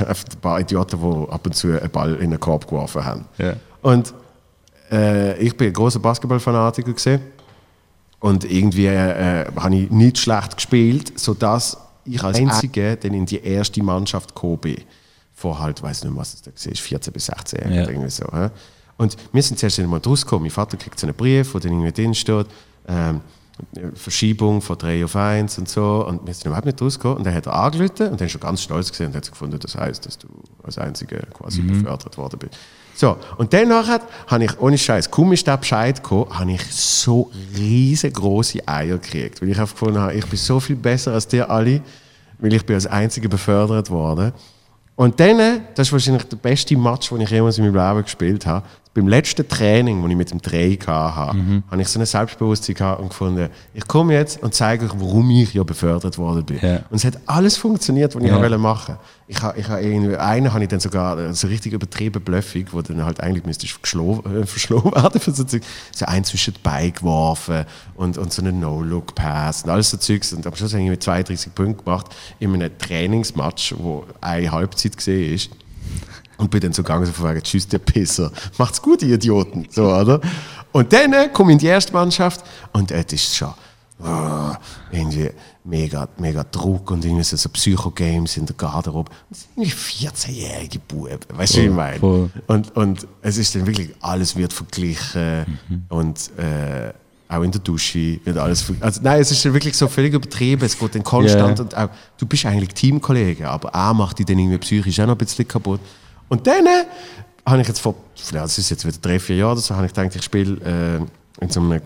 einfach 0.00 0.24
ein 0.32 0.40
paar 0.40 0.60
Idioten, 0.60 0.98
die 0.98 1.32
ab 1.32 1.46
und 1.46 1.54
zu 1.54 1.68
einen 1.68 1.90
Ball 1.90 2.14
in 2.16 2.30
den 2.30 2.40
Korb 2.40 2.66
geworfen 2.66 3.04
haben. 3.04 3.24
Yeah. 3.38 3.56
Und 3.82 4.14
äh, 4.90 5.38
ich 5.38 5.56
bin 5.56 5.68
ein 5.68 5.72
großer 5.72 5.98
Basketballfanatiker 5.98 6.92
gesehen 6.92 7.20
und 8.20 8.44
irgendwie 8.44 8.86
äh, 8.86 9.46
habe 9.56 9.76
ich 9.76 9.90
nicht 9.90 10.18
schlecht 10.18 10.56
gespielt, 10.56 11.18
sodass 11.18 11.76
ich 12.04 12.22
als 12.22 12.38
Einziger 12.38 12.96
dann 12.96 13.14
in 13.14 13.26
die 13.26 13.42
erste 13.42 13.82
Mannschaft 13.82 14.34
gekommen 14.34 14.58
bin. 14.58 14.76
Vor 15.34 15.58
halt, 15.58 15.82
weiß 15.82 16.04
nicht 16.04 16.16
was 16.16 16.34
es 16.34 16.42
da 16.42 16.50
war, 16.50 16.76
14 16.76 17.12
bis 17.12 17.26
16 17.26 17.60
Jahre, 17.60 17.74
yeah. 17.74 17.90
irgendwie 17.90 18.10
so. 18.10 18.24
Und 18.96 19.16
wir 19.32 19.42
sind 19.42 19.58
zuerst 19.58 19.80
einmal 19.80 20.00
rausgekommen. 20.00 20.44
Mein 20.44 20.50
Vater 20.50 20.76
kriegt 20.76 20.98
so 20.98 21.06
einen 21.06 21.16
Brief, 21.16 21.54
wo 21.54 21.58
dann 21.58 21.72
irgendwie 21.72 21.92
drin 21.92 22.14
steht, 22.14 22.46
ähm, 22.86 23.20
Verschiebung 23.94 24.60
von 24.60 24.76
3 24.78 25.04
auf 25.04 25.16
1 25.16 25.58
und 25.58 25.68
so. 25.68 26.06
Und 26.06 26.26
wir 26.26 26.34
sind 26.34 26.46
überhaupt 26.46 26.66
nicht 26.66 26.80
rausgekommen. 26.80 27.18
Und 27.18 27.24
dann 27.24 27.34
hat 27.34 27.46
er 27.46 27.54
angerufen 27.54 28.08
und 28.08 28.20
dann 28.20 28.28
schon 28.28 28.40
ganz 28.40 28.62
stolz 28.62 28.90
gesehen 28.90 29.08
und 29.08 29.16
hat 29.16 29.30
gefunden, 29.30 29.58
das 29.58 29.76
heißt, 29.76 30.06
dass 30.06 30.18
du 30.18 30.28
als 30.62 30.78
Einziger 30.78 31.18
quasi 31.32 31.62
Mhm. 31.62 31.82
befördert 31.82 32.16
worden 32.18 32.38
bist. 32.38 32.54
So, 32.94 33.16
und 33.38 33.52
dann 33.54 33.68
nachher 33.68 34.00
habe 34.26 34.44
ich, 34.44 34.60
ohne 34.60 34.76
Scheiß, 34.76 35.10
kaum 35.10 35.32
ist 35.32 35.46
der 35.46 35.56
Bescheid 35.56 36.02
gekommen, 36.02 36.38
habe 36.38 36.52
ich 36.52 36.62
so 36.74 37.30
riesengroße 37.56 38.66
Eier 38.68 38.98
gekriegt. 38.98 39.40
Weil 39.40 39.48
ich 39.48 39.58
einfach 39.58 39.74
gefunden 39.74 39.98
habe, 40.00 40.14
ich 40.14 40.26
bin 40.26 40.38
so 40.38 40.60
viel 40.60 40.76
besser 40.76 41.12
als 41.14 41.26
die 41.26 41.40
alle, 41.40 41.80
weil 42.38 42.52
ich 42.52 42.64
bin 42.66 42.74
als 42.74 42.86
Einziger 42.86 43.28
befördert 43.28 43.88
worden. 43.90 44.32
Und 44.94 45.18
dann, 45.18 45.62
das 45.74 45.88
ist 45.88 45.92
wahrscheinlich 45.92 46.24
der 46.24 46.36
beste 46.36 46.76
Match, 46.76 47.08
den 47.08 47.22
ich 47.22 47.30
jemals 47.30 47.56
in 47.56 47.64
meinem 47.64 47.88
Leben 47.88 48.02
gespielt 48.04 48.44
habe. 48.44 48.66
Beim 48.94 49.08
letzten 49.08 49.48
Training, 49.48 50.02
das 50.02 50.10
ich 50.10 50.16
mit 50.16 50.30
dem 50.32 50.42
Dreh 50.42 50.76
hatte, 50.86 51.34
Mhm. 51.36 51.62
habe 51.70 51.80
ich 51.80 51.88
so 51.88 51.98
ein 51.98 52.04
Selbstbewusstsein 52.04 52.74
gehabt 52.74 53.00
und 53.00 53.08
gefunden, 53.08 53.48
ich 53.72 53.88
komme 53.88 54.12
jetzt 54.12 54.42
und 54.42 54.52
zeige 54.52 54.84
euch, 54.84 54.92
warum 54.96 55.30
ich 55.30 55.54
ja 55.54 55.62
befördert 55.62 56.18
worden 56.18 56.44
bin. 56.44 56.58
Ja. 56.60 56.76
Und 56.90 56.96
es 56.96 57.04
hat 57.06 57.18
alles 57.24 57.56
funktioniert, 57.56 58.14
was 58.14 58.22
ich 58.22 58.28
Ja. 58.28 58.38
wollte 58.38 58.58
machen. 58.58 58.96
Ich 59.28 59.40
habe, 59.40 59.58
ich 59.58 59.66
habe 59.66 59.80
irgendwie, 59.80 60.14
einen 60.16 60.52
habe 60.52 60.62
ich 60.64 60.68
dann 60.68 60.80
sogar 60.80 61.32
so 61.32 61.46
richtig 61.46 61.72
übertrieben 61.72 62.22
bluffig, 62.22 62.66
wo 62.72 62.82
dann 62.82 63.02
halt 63.02 63.20
eigentlich 63.22 63.46
müsste 63.46 63.64
äh, 63.66 64.46
verschlagen 64.46 64.92
werden 64.94 65.20
für 65.20 65.30
so 65.30 65.44
Zeug. 65.44 65.62
So 65.94 66.04
ein 66.04 66.22
zwischen 66.24 66.52
die 66.52 66.60
Beine 66.60 66.90
geworfen 66.92 67.64
und, 67.94 68.18
und 68.18 68.30
so 68.30 68.42
einen 68.42 68.60
No-Look-Pass 68.60 69.62
und 69.62 69.70
alles 69.70 69.90
so 69.90 69.96
Zeugs. 69.96 70.34
Und 70.34 70.46
am 70.46 70.54
Schluss 70.54 70.74
habe 70.74 70.82
ich 70.82 70.90
mit 70.90 71.02
32 71.02 71.54
Punkten 71.54 71.82
gemacht 71.82 72.08
in 72.40 72.52
einem 72.52 72.76
Trainingsmatch, 72.76 73.74
wo 73.78 74.04
eine 74.20 74.52
Halbzeit 74.52 74.96
gesehen 74.98 75.32
ist. 75.34 75.50
Und 76.42 76.50
bin 76.50 76.60
dann 76.60 76.72
so 76.72 76.82
gegangen, 76.82 77.06
so 77.06 77.12
von 77.12 77.30
wegen, 77.30 77.42
tschüss, 77.42 77.68
der 77.68 77.78
Pisser. 77.78 78.32
Macht's 78.58 78.82
gut, 78.82 79.02
ihr 79.02 79.14
Idioten. 79.14 79.66
So, 79.70 79.94
oder? 79.94 80.20
Und 80.72 80.92
dann 80.92 81.12
äh, 81.12 81.28
komme 81.32 81.52
ich 81.52 81.54
in 81.54 81.58
die 81.60 81.66
erste 81.66 81.92
Mannschaft 81.92 82.44
und 82.72 82.90
äh, 82.90 83.04
das 83.04 83.12
ist 83.12 83.36
schon 83.36 83.54
ah, 84.02 84.58
irgendwie 84.90 85.30
mega, 85.62 86.08
mega 86.18 86.42
Druck 86.50 86.90
und 86.90 87.04
irgendwie 87.04 87.22
so, 87.22 87.36
so 87.36 87.48
Psycho-Games 87.48 88.36
in 88.38 88.46
der 88.46 88.56
Garderobe. 88.56 89.12
Das 89.30 89.42
sind 89.42 89.50
irgendwie 89.56 90.08
14-jährige 90.08 90.80
Buben, 90.80 91.18
weißt 91.32 91.54
du, 91.54 91.60
wie 91.60 91.66
ich 91.66 91.70
meine? 91.70 91.98
voll. 92.00 92.30
Und, 92.48 92.74
und 92.76 93.06
es 93.20 93.38
ist 93.38 93.54
dann 93.54 93.64
wirklich, 93.66 93.94
alles 94.00 94.34
wird 94.34 94.52
verglichen 94.52 95.58
und 95.90 96.30
äh, 96.38 96.92
auch 97.28 97.42
in 97.42 97.52
der 97.52 97.60
Dusche 97.60 98.18
wird 98.24 98.36
alles 98.36 98.70
also 98.80 99.00
Nein, 99.02 99.20
es 99.20 99.30
ist 99.30 99.44
dann 99.44 99.54
wirklich 99.54 99.76
so 99.76 99.88
völlig 99.88 100.12
übertrieben, 100.12 100.64
es 100.64 100.76
geht 100.78 100.94
dann 100.94 101.04
konstant 101.04 101.58
Ja. 101.58 101.64
und 101.64 101.76
auch, 101.76 101.88
du 102.18 102.26
bist 102.26 102.44
eigentlich 102.44 102.74
Teamkollege, 102.74 103.48
aber 103.48 103.70
er 103.70 103.94
macht 103.94 104.18
dich 104.18 104.26
dann 104.26 104.38
irgendwie 104.38 104.58
psychisch 104.58 104.98
auch 105.00 105.06
noch 105.06 105.14
ein 105.14 105.18
bisschen 105.18 105.46
kaputt. 105.46 105.80
Und 106.28 106.46
dann 106.46 106.66
äh, 106.66 106.84
habe 107.46 107.60
ich 107.62 107.68
jetzt 107.68 107.80
vor, 107.80 107.94
ja, 108.32 108.42
das 108.42 108.56
ist 108.58 108.70
jetzt 108.70 108.84
wieder 108.86 108.98
drei, 109.00 109.18
vier 109.18 109.36
Jahre 109.36 109.52
oder 109.52 109.60
so, 109.60 109.74
habe 109.74 109.86
ich 109.86 109.92
gedacht, 109.92 110.14
ich 110.16 110.22
spiele 110.22 110.56
äh, 111.40 111.42
in 111.44 111.50
so 111.50 111.60
einem 111.60 111.80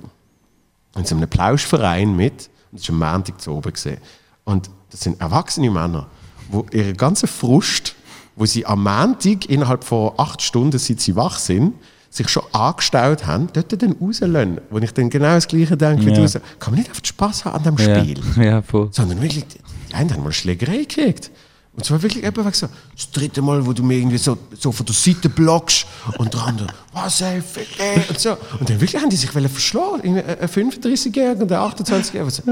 in 0.96 1.04
so 1.04 1.14
einem 1.14 1.28
Plauschverein 1.28 2.16
mit. 2.16 2.48
Und 2.72 2.80
das 2.80 2.88
war 2.88 2.94
am 3.08 3.12
Montag 3.14 3.40
zu 3.40 3.52
oben. 3.52 3.72
Gewesen. 3.72 3.98
Und 4.44 4.70
das 4.90 5.00
sind 5.00 5.20
erwachsene 5.20 5.70
Männer, 5.70 6.06
die 6.50 6.78
ihre 6.78 6.92
ganze 6.94 7.26
Frust, 7.26 7.94
wo 8.34 8.46
sie 8.46 8.64
am 8.64 8.82
Montag 8.82 9.46
innerhalb 9.50 9.84
von 9.84 10.12
acht 10.16 10.40
Stunden, 10.40 10.78
seit 10.78 11.00
sie 11.00 11.14
wach 11.16 11.38
sind, 11.38 11.74
sich 12.08 12.28
schon 12.30 12.44
angestaut 12.52 13.26
haben, 13.26 13.48
dort 13.52 13.82
dann 13.82 13.92
rauslassen. 14.00 14.60
Wo 14.70 14.78
ich 14.78 14.92
dann 14.94 15.10
genau 15.10 15.34
das 15.34 15.46
Gleiche 15.48 15.76
denke 15.76 16.06
wie 16.06 16.10
Ja. 16.10 16.16
du. 16.16 16.28
So, 16.28 16.38
Kann 16.58 16.72
man 16.72 16.78
nicht 16.78 16.88
einfach 16.88 17.04
Spaß 17.04 17.44
haben 17.44 17.56
an 17.56 17.76
dem 17.76 17.76
Ja, 17.86 18.00
Spiel? 18.00 18.20
ja 18.42 18.62
voll. 18.62 18.88
sondern 18.92 19.20
wirklich, 19.20 19.44
die 19.46 19.94
einen 19.94 20.10
haben 20.14 20.22
mal 20.22 20.32
Schlägerei 20.32 20.78
gekriegt. 20.78 21.30
Und 21.76 21.84
zwar 21.84 22.02
wirklich 22.02 22.24
wegen 22.24 22.52
so, 22.52 22.68
das 22.94 23.10
dritte 23.10 23.42
Mal, 23.42 23.64
wo 23.66 23.72
du 23.74 23.82
mir 23.82 23.98
irgendwie 23.98 24.16
so, 24.16 24.38
so 24.58 24.72
von 24.72 24.86
der 24.86 24.94
Seite 24.94 25.28
blockst 25.28 25.86
und 26.16 26.32
der 26.32 26.42
andere, 26.42 26.68
was 26.94 27.20
ey, 27.20 27.42
fick 27.42 27.68
ey, 27.78 28.02
und 28.08 28.18
so. 28.18 28.30
Und 28.58 28.68
dann 28.68 28.80
wirklich 28.80 29.00
haben 29.00 29.10
die 29.10 29.16
sich 29.16 29.30
verschlagen. 29.30 30.16
Ein 30.18 30.48
35-Jähriger 30.48 31.42
und 31.42 31.52
ein 31.52 31.58
28-Jähriger. 31.58 32.26
Was, 32.26 32.42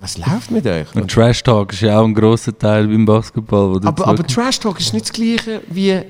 was 0.00 0.18
läuft 0.18 0.50
mit 0.50 0.66
euch? 0.66 0.92
Und 0.94 1.08
Trash 1.08 1.44
Talk 1.44 1.72
ist 1.72 1.82
ja 1.82 2.00
auch 2.00 2.04
ein 2.04 2.14
grosser 2.14 2.56
Teil 2.58 2.88
beim 2.88 3.04
Basketball. 3.04 3.80
Aber, 3.84 4.06
aber 4.08 4.26
Trash 4.26 4.58
Talk 4.58 4.80
ist 4.80 4.92
nicht 4.92 5.04
das 5.04 5.12
Gleiche 5.12 5.62
wie 5.68 6.02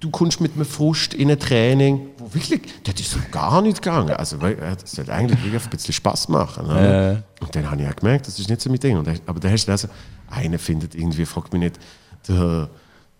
du 0.00 0.10
kommst 0.10 0.40
mit 0.40 0.54
einem 0.54 0.64
Frust 0.64 1.14
in 1.14 1.30
ein 1.30 1.38
Training, 1.38 2.08
wo 2.18 2.32
wirklich, 2.34 2.62
das 2.84 2.98
ist 2.98 3.10
so 3.10 3.18
gar 3.30 3.60
nicht 3.62 3.82
gegangen. 3.82 4.10
Also, 4.10 4.38
äh, 4.38 4.56
das 4.80 4.92
sollte 4.92 5.12
eigentlich 5.12 5.42
wirklich 5.44 5.62
ein 5.62 5.70
bisschen 5.70 5.94
Spaß 5.94 6.28
machen. 6.28 6.66
Oder? 6.66 7.12
Ja. 7.12 7.22
Und 7.40 7.54
dann 7.54 7.70
habe 7.70 7.82
ich 7.82 7.88
auch 7.88 7.96
gemerkt, 7.96 8.26
das 8.26 8.38
ist 8.38 8.48
nicht 8.48 8.60
so 8.60 8.70
mein 8.70 8.80
Ding. 8.80 8.96
Und, 8.96 9.08
aber 9.26 9.38
dann 9.38 9.52
hast 9.52 9.66
du 9.66 9.72
also, 9.72 9.88
einer 10.30 10.58
findet 10.58 10.94
irgendwie, 10.94 11.26
fragt 11.26 11.52
mich 11.52 11.60
nicht, 11.60 11.78
der, 12.28 12.68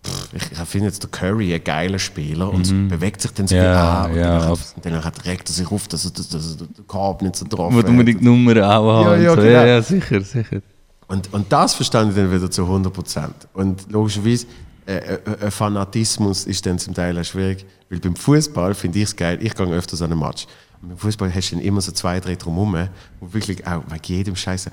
pff, 0.05 0.29
ich, 0.33 0.57
finde 0.67 0.87
jetzt 0.87 1.03
der 1.03 1.09
Curry 1.09 1.53
ein 1.53 1.63
geiler 1.63 1.99
Spieler 1.99 2.51
und 2.51 2.89
bewegt 2.89 3.21
sich 3.21 3.31
dann 3.31 3.47
so 3.47 3.55
Mhm. 3.55 3.61
Ja, 3.61 4.01
an. 4.03 4.11
Und 4.11 4.17
ja, 4.17 4.49
und 4.49 4.59
dann 4.83 5.03
hat- 5.03 5.25
regt 5.25 5.49
er 5.49 5.53
sich 5.53 5.71
auf, 5.71 5.87
dass 5.87 6.05
er, 6.05 6.11
dass, 6.11 6.31
er 6.33 6.65
den 6.67 6.87
Korb 6.87 7.21
nicht 7.21 7.35
so 7.35 7.45
drauf 7.47 7.73
du 7.83 7.91
mir 7.91 8.05
die 8.05 8.15
Nummer 8.15 8.51
auch 8.57 9.05
haben. 9.05 9.21
ja, 9.23 9.31
und 9.31 9.35
so. 9.37 9.41
genau. 9.43 9.53
ja, 9.53 9.65
ja, 9.65 9.81
sicher, 9.81 10.21
sicher. 10.21 10.61
Und, 11.07 11.33
und 11.33 11.51
das 11.51 11.73
verstand 11.73 12.11
ich 12.11 12.15
dann 12.15 12.31
wieder 12.31 12.49
zu 12.49 12.63
100 12.63 12.93
Prozent. 12.93 13.35
Und 13.53 13.91
logischerweise, 13.91 14.45
äh, 14.85 14.95
äh, 14.95 15.19
äh, 15.47 15.51
Fanatismus 15.51 16.45
ist 16.45 16.65
dann 16.65 16.79
zum 16.79 16.93
Teil 16.93 17.19
auch 17.19 17.23
schwierig, 17.25 17.65
weil 17.89 17.99
beim 17.99 18.15
Fußball 18.15 18.73
finde 18.73 18.99
ich 18.99 19.05
es 19.05 19.15
geil, 19.15 19.37
ich 19.41 19.53
gehe 19.53 19.67
öfters 19.67 20.01
an 20.01 20.11
einen 20.11 20.19
Match. 20.21 20.47
Beim 20.83 20.97
Fußball 20.97 21.33
hast 21.33 21.51
du 21.51 21.55
dann 21.55 21.63
immer 21.63 21.79
so 21.79 21.91
zwei, 21.91 22.19
drei 22.19 22.35
drumherum, 22.35 22.87
wo 23.19 23.33
wirklich 23.33 23.67
auch 23.67 23.83
wegen 23.89 24.01
jedem 24.03 24.35
Scheiße. 24.35 24.71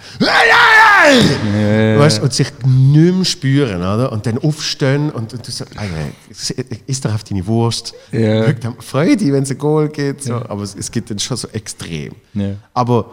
Weißt, 1.99 2.23
und 2.23 2.33
sich 2.33 2.51
nicht 2.65 3.15
mehr 3.15 3.25
spüren, 3.27 3.77
oder? 3.77 4.11
Und 4.11 4.25
dann 4.25 4.39
aufstehen 4.39 5.11
und, 5.11 5.35
und 5.35 5.47
du 5.47 5.51
so, 5.51 5.67
Alter, 5.77 5.93
isst 6.87 7.05
doch 7.05 7.15
auf 7.15 7.25
deine 7.25 7.47
Wurst. 7.47 7.93
Ja. 8.11 8.55
Freu 8.79 9.17
dich, 9.17 9.31
wenn 9.33 9.43
es 9.43 9.51
ein 9.51 9.59
Goal 9.59 9.91
gibt. 9.91 10.25
So. 10.25 10.37
Aber 10.37 10.63
es, 10.63 10.75
es 10.75 10.91
gibt 10.91 11.11
dann 11.11 11.19
schon 11.19 11.37
so 11.37 11.49
extrem. 11.49 12.15
Ja. 12.33 12.55
Aber, 12.73 13.11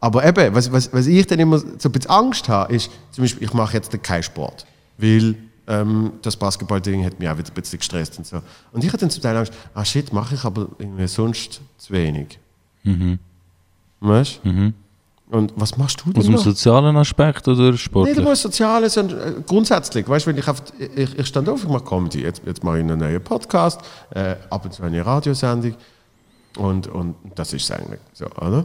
aber 0.00 0.24
eben, 0.24 0.54
was, 0.54 0.72
was, 0.72 0.90
was 0.90 1.06
ich 1.06 1.26
dann 1.26 1.38
immer 1.40 1.58
so 1.58 1.66
ein 1.66 1.92
bisschen 1.92 2.10
Angst 2.10 2.48
habe, 2.48 2.74
ist, 2.74 2.90
zum 3.10 3.24
Beispiel, 3.24 3.46
ich 3.46 3.52
mache 3.52 3.74
jetzt 3.74 4.02
keinen 4.02 4.22
Sport, 4.22 4.64
weil 4.96 5.34
ähm, 5.68 6.12
das 6.22 6.36
Basketball-Ding 6.36 7.04
hat 7.04 7.18
mich 7.20 7.28
auch 7.28 7.38
wieder 7.38 7.50
ein 7.50 7.54
bisschen 7.54 7.78
gestresst 7.78 8.18
und 8.18 8.26
so. 8.26 8.40
Und 8.72 8.82
ich 8.82 8.88
hatte 8.88 8.98
dann 9.02 9.10
zum 9.10 9.22
Teil 9.22 9.36
Angst, 9.36 9.52
ah 9.74 9.84
shit, 9.84 10.12
mache 10.12 10.34
ich 10.34 10.44
aber 10.44 10.68
irgendwie 10.78 11.06
sonst 11.06 11.60
zu 11.76 11.92
wenig. 11.92 12.38
Weißt 14.00 14.40
du? 14.44 14.72
Und 15.30 15.52
was 15.56 15.76
machst 15.76 16.00
du 16.00 16.10
denn 16.10 16.20
Aus 16.20 16.24
dem 16.24 16.34
noch? 16.36 16.42
sozialen 16.42 16.96
Aspekt 16.96 17.46
oder 17.48 17.72
Nicht 17.72 17.82
sportlich? 17.82 18.16
einmal 18.16 18.34
Soziales, 18.34 18.94
sondern 18.94 19.18
äh, 19.20 19.40
grundsätzlich. 19.46 20.08
Weißt 20.08 20.24
du, 20.26 20.30
wenn 20.30 20.38
ich, 20.38 20.48
auf, 20.48 20.62
ich, 20.78 21.18
ich 21.18 21.26
stand 21.26 21.48
auf, 21.50 21.62
ich 21.64 21.68
mache 21.68 21.84
Comedy. 21.84 22.22
Jetzt, 22.22 22.40
jetzt 22.46 22.64
mache 22.64 22.78
ich 22.78 22.84
einen 22.84 22.98
neuen 22.98 23.22
Podcast, 23.22 23.78
äh, 24.14 24.36
ab 24.48 24.64
und 24.64 24.72
zu 24.72 24.82
eine 24.82 25.04
Radiosendung. 25.04 25.74
Und, 26.56 26.86
und 26.86 27.14
das 27.34 27.52
ist 27.52 27.64
es 27.64 27.70
eigentlich. 27.70 28.00
So, 28.14 28.24
oder? 28.40 28.64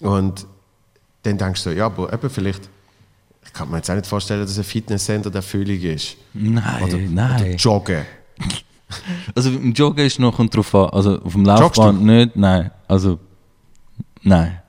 Und 0.00 0.46
dann 1.22 1.38
denkst 1.38 1.62
du 1.62 1.70
so, 1.70 1.76
ja, 1.76 1.86
aber 1.86 2.12
eben 2.12 2.28
vielleicht, 2.28 2.64
ich 2.64 2.70
kann 3.56 3.70
mir 3.70 3.78
jetzt 3.78 3.90
auch 3.90 3.94
nicht 3.94 4.06
vorstellen, 4.06 4.42
dass 4.42 4.58
ein 4.58 4.64
Fitnesscenter 4.64 5.30
der 5.30 5.42
Völlig 5.42 5.82
ist. 5.84 6.16
Nein, 6.34 6.82
Oder, 6.82 6.98
nein. 6.98 7.40
oder 7.40 7.50
Joggen. 7.54 8.02
Also 9.34 9.50
im 9.50 9.72
Joggen 9.72 10.06
ist 10.06 10.18
noch 10.18 10.36
kommt 10.36 10.54
drauf 10.54 10.74
an. 10.74 10.90
Also 10.90 11.20
auf 11.20 11.32
dem 11.32 11.44
Laufbahn 11.44 12.04
nicht, 12.04 12.36
nein. 12.36 12.70
Also, 12.86 13.18
nein. 14.22 14.60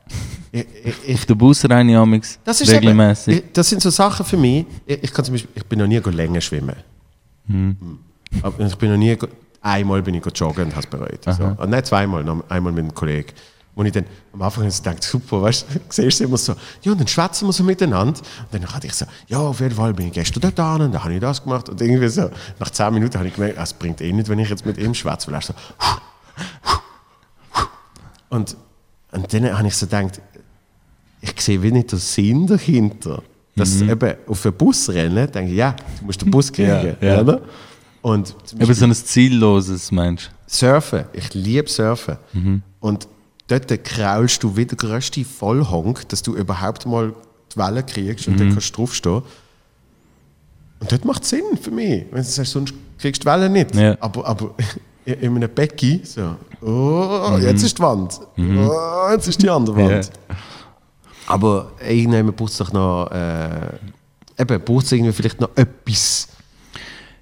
Ich, 0.52 0.66
ich, 1.06 1.16
Auf 1.16 1.26
den 1.26 1.38
Bus 1.38 1.70
rein 1.70 1.94
amix 1.94 2.40
das 2.44 2.62
ist 2.62 2.72
regelmäßig. 2.72 3.38
Eben, 3.38 3.50
das 3.54 3.70
sind 3.70 3.82
so 3.82 3.90
Sachen 3.90 4.26
für 4.26 4.38
mich. 4.38 4.66
Ich, 4.86 5.04
ich 5.04 5.14
kann 5.14 5.26
zum 5.26 5.34
Beispiel, 5.34 5.52
ich 5.54 5.66
bin 5.66 5.80
noch 5.80 5.88
nie 5.88 5.98
länger 5.98 6.42
schwimmen. 6.42 6.76
Hm. 7.48 7.78
Aber 8.42 8.66
ich 8.66 8.76
bin 8.76 8.90
noch 8.92 8.98
nie, 8.98 9.16
einmal 9.62 10.02
bin 10.02 10.16
ich 10.16 10.24
joggen 10.34 10.66
und 10.66 10.72
habe 10.72 10.82
es 10.82 10.88
bereut. 10.88 11.24
So. 11.38 11.62
Und 11.62 11.70
nicht 11.70 11.86
zweimal, 11.86 12.24
noch 12.24 12.50
einmal 12.50 12.72
mit 12.72 12.86
einem 12.86 12.94
Kollegen. 12.94 13.34
Wo 13.78 13.84
ich 13.84 13.92
dann 13.92 14.06
am 14.34 14.42
Anfang 14.42 14.68
so 14.72 14.82
dachte, 14.82 15.08
super, 15.08 15.44
weißt 15.44 15.68
du, 15.70 15.80
siehst 15.90 16.20
du 16.20 16.24
immer 16.24 16.38
so, 16.38 16.56
ja, 16.82 16.92
und 16.92 17.00
dann 17.00 17.08
schwätzen 17.08 17.48
wir 17.48 17.54
so 17.54 17.64
miteinander. 17.64 18.20
Und 18.20 18.48
dann 18.52 18.66
hatte 18.74 18.88
ich 18.88 18.94
so, 18.94 19.06
ja, 19.28 19.38
auf 19.38 19.60
jeden 19.60 19.76
Fall 19.76 19.94
bin 19.94 20.08
ich 20.08 20.14
gestern 20.14 20.42
dort 20.42 20.60
an 20.60 20.82
und 20.82 20.94
dann 20.94 21.04
habe 21.04 21.14
ich 21.14 21.22
das 21.22 21.44
gemacht. 21.44 21.70
Und 21.70 21.80
irgendwie 21.80 22.08
so, 22.08 22.32
nach 22.58 22.72
zehn 22.72 22.92
Minuten 22.92 23.20
habe 23.20 23.28
ich 23.28 23.36
gemerkt, 23.36 23.60
es 23.62 23.74
bringt 23.74 24.02
eh 24.02 24.12
nicht, 24.12 24.30
wenn 24.30 24.40
ich 24.40 24.50
jetzt 24.50 24.66
mit 24.66 24.80
ihm 24.80 24.96
schwätze, 24.96 25.28
weil 25.28 25.36
er 25.36 25.42
so, 25.44 25.54
und, 28.30 28.58
und 29.12 29.34
dann 29.34 29.58
habe 29.58 29.68
ich 29.68 29.76
so 29.76 29.86
gedacht, 29.86 30.22
ich 31.22 31.40
sehe 31.40 31.62
wie 31.62 31.72
nicht 31.72 31.92
den 31.92 32.00
Sinn 32.00 32.48
dahinter. 32.48 33.22
Dass 33.56 33.82
eben 33.82 34.16
auf 34.28 34.46
einen 34.46 34.56
Bus 34.56 34.90
rennen, 34.90 35.32
denke 35.32 35.52
ich, 35.52 35.58
ja, 35.58 35.76
du 36.00 36.06
musst 36.06 36.22
den 36.22 36.32
Bus 36.32 36.52
kriegen. 36.52 36.96
Ja, 37.02 37.08
ja. 37.08 37.22
Oder? 37.22 37.42
Und 38.02 38.36
Eben 38.60 38.74
so 38.74 38.86
ein 38.86 38.94
zielloses 38.94 39.92
Mensch. 39.92 40.30
Surfen, 40.46 41.06
ich 41.14 41.34
liebe 41.34 41.70
Surfen. 41.70 42.18
Und 42.80 43.08
dort 43.48 43.84
kraulst 43.84 44.44
du 44.44 44.56
wie 44.56 44.66
der 44.66 44.78
größte 44.78 45.24
Vollhonk, 45.24 46.08
dass 46.10 46.22
du 46.22 46.36
überhaupt 46.36 46.86
mal 46.86 47.14
die 47.54 47.58
Welle 47.58 47.84
kriegst 47.84 48.28
und 48.28 48.40
dann 48.40 48.52
kannst 48.52 48.70
du 48.70 48.76
draufstehen. 48.76 49.22
Und 50.80 50.92
das 50.92 51.04
macht 51.04 51.26
Sinn 51.26 51.58
für 51.60 51.72
mich. 51.72 52.06
Wenn 52.12 52.22
du 52.22 52.24
sagst, 52.24 52.52
sonst 52.52 52.74
kriegst 53.00 53.24
du 53.24 53.26
die 53.26 53.32
Welle 53.32 53.50
nicht. 53.50 53.74
Ja. 53.76 53.98
Aber, 54.00 54.26
aber 54.26 54.56
in 55.06 55.14
in 55.14 55.36
einem 55.38 55.50
Becken, 55.50 56.02
so, 56.04 56.36
oh, 56.62 57.38
jetzt 57.42 57.64
ist 57.64 57.78
die 57.78 57.82
Wand. 57.82 58.20
Oh, 58.38 59.12
jetzt 59.12 59.28
ist 59.28 59.42
die 59.42 59.50
andere 59.50 59.76
Wand. 59.78 60.12
Aber 61.28 61.72
irgendwann 61.86 62.34
braucht 62.34 62.52
es 62.52 62.58
doch 62.58 62.72
noch, 62.72 63.10
äh, 63.12 64.42
eben, 64.42 64.62
braucht 64.64 64.86
es 64.86 64.92
irgendwie 64.92 65.12
vielleicht 65.14 65.42
noch 65.42 65.50
etwas. 65.56 66.28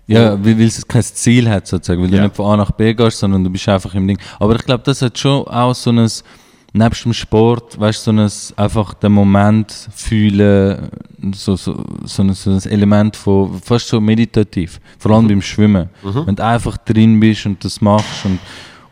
Ja, 0.07 0.33
weil, 0.43 0.57
weil 0.59 0.65
es 0.67 0.87
kein 0.87 1.01
Ziel 1.03 1.49
hat, 1.49 1.65
sozusagen. 1.67 2.01
Weil 2.03 2.11
Ja. 2.13 2.17
du 2.17 2.23
nicht 2.25 2.35
von 2.35 2.45
A 2.53 2.57
nach 2.57 2.71
B 2.71 2.93
gehst, 2.93 3.17
sondern 3.19 3.43
du 3.43 3.49
bist 3.49 3.67
einfach 3.67 3.93
im 3.95 4.07
Ding. 4.07 4.19
Aber 4.39 4.55
ich 4.55 4.63
glaube, 4.63 4.83
das 4.83 5.01
hat 5.01 5.17
schon 5.17 5.47
auch 5.47 5.73
so 5.73 5.91
ein, 5.91 6.07
nebst 6.73 7.05
dem 7.05 7.13
Sport, 7.13 7.79
weißt 7.79 8.05
du, 8.05 8.11
so 8.11 8.21
ein, 8.21 8.63
einfach 8.65 8.93
den 8.95 9.13
Moment 9.13 9.73
fühlen, 9.95 10.89
so, 11.33 11.55
so, 11.55 11.83
so, 12.03 12.21
ein, 12.23 12.33
so 12.33 12.51
ein 12.51 12.61
Element 12.65 13.15
von, 13.15 13.59
fast 13.61 13.87
so 13.87 13.99
meditativ. 13.99 14.79
Vor 14.99 15.11
allem 15.11 15.27
beim 15.27 15.41
Schwimmen. 15.41 15.89
Wenn 16.03 16.35
du 16.35 16.43
einfach 16.43 16.77
drin 16.77 17.19
bist 17.19 17.45
und 17.45 17.63
das 17.63 17.81
machst 17.81 18.25
und, 18.25 18.39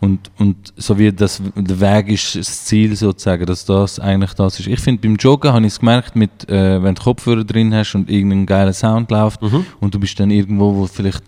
und, 0.03 0.31
und 0.37 0.73
so 0.75 0.99
wie 0.99 1.13
das, 1.13 1.41
der 1.55 1.79
Weg 1.79 2.09
ist 2.09 2.35
das 2.35 2.65
Ziel 2.65 2.93
sozusagen, 2.93 3.45
dass 3.45 3.63
das 3.63 4.01
eigentlich 4.01 4.33
das 4.33 4.59
ist. 4.59 4.67
Ich 4.67 4.81
finde, 4.81 5.01
beim 5.01 5.15
Joggen 5.15 5.53
habe 5.53 5.65
ich 5.65 5.71
es 5.71 5.79
gemerkt, 5.79 6.17
mit, 6.17 6.49
äh, 6.49 6.83
wenn 6.83 6.93
du 6.93 7.01
Kopfhörer 7.01 7.45
drin 7.45 7.73
hast 7.73 7.95
und 7.95 8.09
irgendein 8.09 8.45
geiler 8.45 8.73
Sound 8.73 9.11
läuft 9.11 9.41
und 9.79 9.95
du 9.95 9.99
bist 10.01 10.19
dann 10.19 10.29
irgendwo, 10.29 10.75
wo 10.75 10.87
vielleicht, 10.87 11.23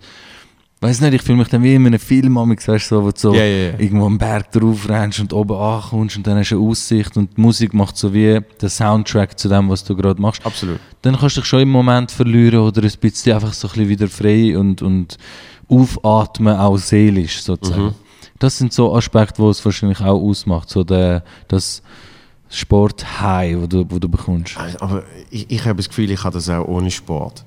weiß 0.82 1.00
nicht, 1.00 1.14
ich 1.14 1.22
fühle 1.22 1.38
mich 1.38 1.48
dann 1.48 1.64
wie 1.64 1.74
in 1.74 1.88
einem 1.88 2.00
Film, 2.00 2.36
weißt 2.36 2.90
so, 2.90 3.02
wo 3.02 3.12
du 3.12 3.18
so 3.18 3.34
Ja, 3.34 3.46
ja, 3.46 3.72
ja. 3.72 3.80
irgendwo 3.80 4.08
am 4.08 4.18
Berg 4.18 4.52
drauf 4.52 4.90
rennst 4.90 5.22
und 5.22 5.32
oben 5.32 5.56
ankommst 5.56 6.18
und 6.18 6.28
dann 6.28 6.38
hast 6.38 6.52
du 6.52 6.60
eine 6.60 6.70
Aussicht 6.70 7.16
und 7.16 7.38
die 7.38 7.42
Musik 7.42 7.74
macht 7.74 7.96
so 7.96 8.14
wie 8.14 8.42
den 8.62 8.70
Soundtrack 8.70 9.40
zu 9.40 9.48
dem, 9.48 9.70
was 9.70 9.86
du 9.86 9.96
gerade 9.96 10.22
machst 10.22 10.46
Absolut. 10.46 10.82
dann 11.02 11.16
kannst 11.18 11.38
du 11.38 11.40
dich 11.40 11.48
schon 11.48 11.62
im 11.62 11.70
Moment 11.70 12.12
verlieren 12.12 12.60
oder 12.60 12.84
ein 12.84 12.92
bisschen 13.00 13.36
einfach 13.36 13.54
so 13.54 13.70
ein 13.70 13.72
bisschen 13.72 13.88
wieder 13.90 14.08
frei 14.10 14.58
und, 14.58 14.82
und 14.82 15.18
aufatmen, 15.70 16.58
auch 16.58 16.76
seelisch 16.78 17.42
sozusagen. 17.42 17.96
Das 18.40 18.58
sind 18.58 18.74
so 18.74 18.94
Aspekte, 18.96 19.42
die 19.42 19.48
es 19.48 19.64
wahrscheinlich 19.64 20.02
auch 20.02 20.22
ausmacht, 20.22 20.70
so 20.70 20.84
der, 20.84 21.24
das 21.48 21.82
Sport-High, 22.50 23.58
wo 23.62 23.68
du, 23.68 23.86
wo 23.90 24.00
du 24.00 24.10
bekommst. 24.10 24.58
Aber 24.80 25.04
ich, 25.30 25.50
ich 25.50 25.66
habe 25.66 25.78
das 25.78 25.90
Gefühl, 25.90 26.12
ich 26.12 26.24
habe 26.24 26.34
das 26.34 26.50
auch 26.50 26.68
ohne 26.68 26.92
Sport. 26.92 27.44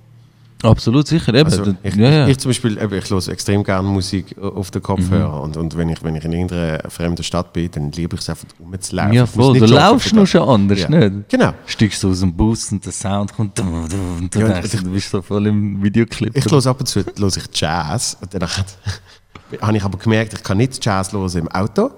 Absolut, 0.65 1.07
sicher, 1.07 1.33
eben. 1.35 1.45
Also, 1.49 1.73
ich, 1.85 1.95
ja, 1.95 2.11
ja. 2.11 2.27
ich 2.27 2.39
zum 2.39 2.49
Beispiel, 2.49 2.79
eben, 2.79 2.93
ich 2.93 3.09
höre 3.09 3.29
extrem 3.29 3.63
gerne 3.63 3.87
Musik 3.87 4.37
auf 4.39 4.73
den 4.73 4.83
Kopfhörer 4.83 5.41
und, 5.41 5.57
und 5.57 5.77
wenn, 5.77 5.89
ich, 5.89 6.03
wenn 6.03 6.17
ich 6.17 6.25
in 6.25 6.33
irgendeiner 6.33 6.91
fremden 6.91 7.23
Stadt 7.23 7.53
bin, 7.53 7.71
dann 7.71 7.93
liebe 7.93 8.17
ich 8.17 8.23
es 8.23 8.29
einfach 8.31 8.49
rumzulaufen. 8.59 9.13
ja, 9.15 9.25
voll. 9.27 9.57
Du 9.61 9.67
laufst 9.67 10.17
das. 10.17 10.29
schon 10.31 10.49
anders, 10.49 10.81
Ja. 10.81 10.89
nicht? 10.91 11.29
Genau. 11.29 11.53
Steigst 11.65 12.03
du 12.03 12.11
aus 12.11 12.19
dem 12.21 12.35
Bus 12.35 12.73
und 12.73 12.85
der 12.85 12.93
Sound 12.93 13.33
kommt 13.37 13.61
und 13.61 14.35
du 14.35 14.39
denkst, 14.41 14.75
ich- 14.75 14.83
du 14.83 14.91
bist 14.91 15.11
so 15.11 15.23
voll 15.23 15.47
im 15.47 15.81
Videoclip. 15.81 16.37
Ich 16.37 16.45
höre 16.51 16.67
ab 16.67 16.81
und 16.81 16.87
zu 16.87 17.05
höre 17.05 17.29
ich 17.37 17.45
Jazz 17.55 18.17
und 18.21 18.35
dann 18.35 18.49
habe 19.61 19.77
ich 19.77 19.85
aber 19.85 19.99
gemerkt, 19.99 20.35
ich 20.35 20.43
kann 20.43 20.59
nicht 20.59 20.85
Jazz 20.85 21.13
hören 21.13 21.37
im 21.37 21.49
Auto. 21.49 21.91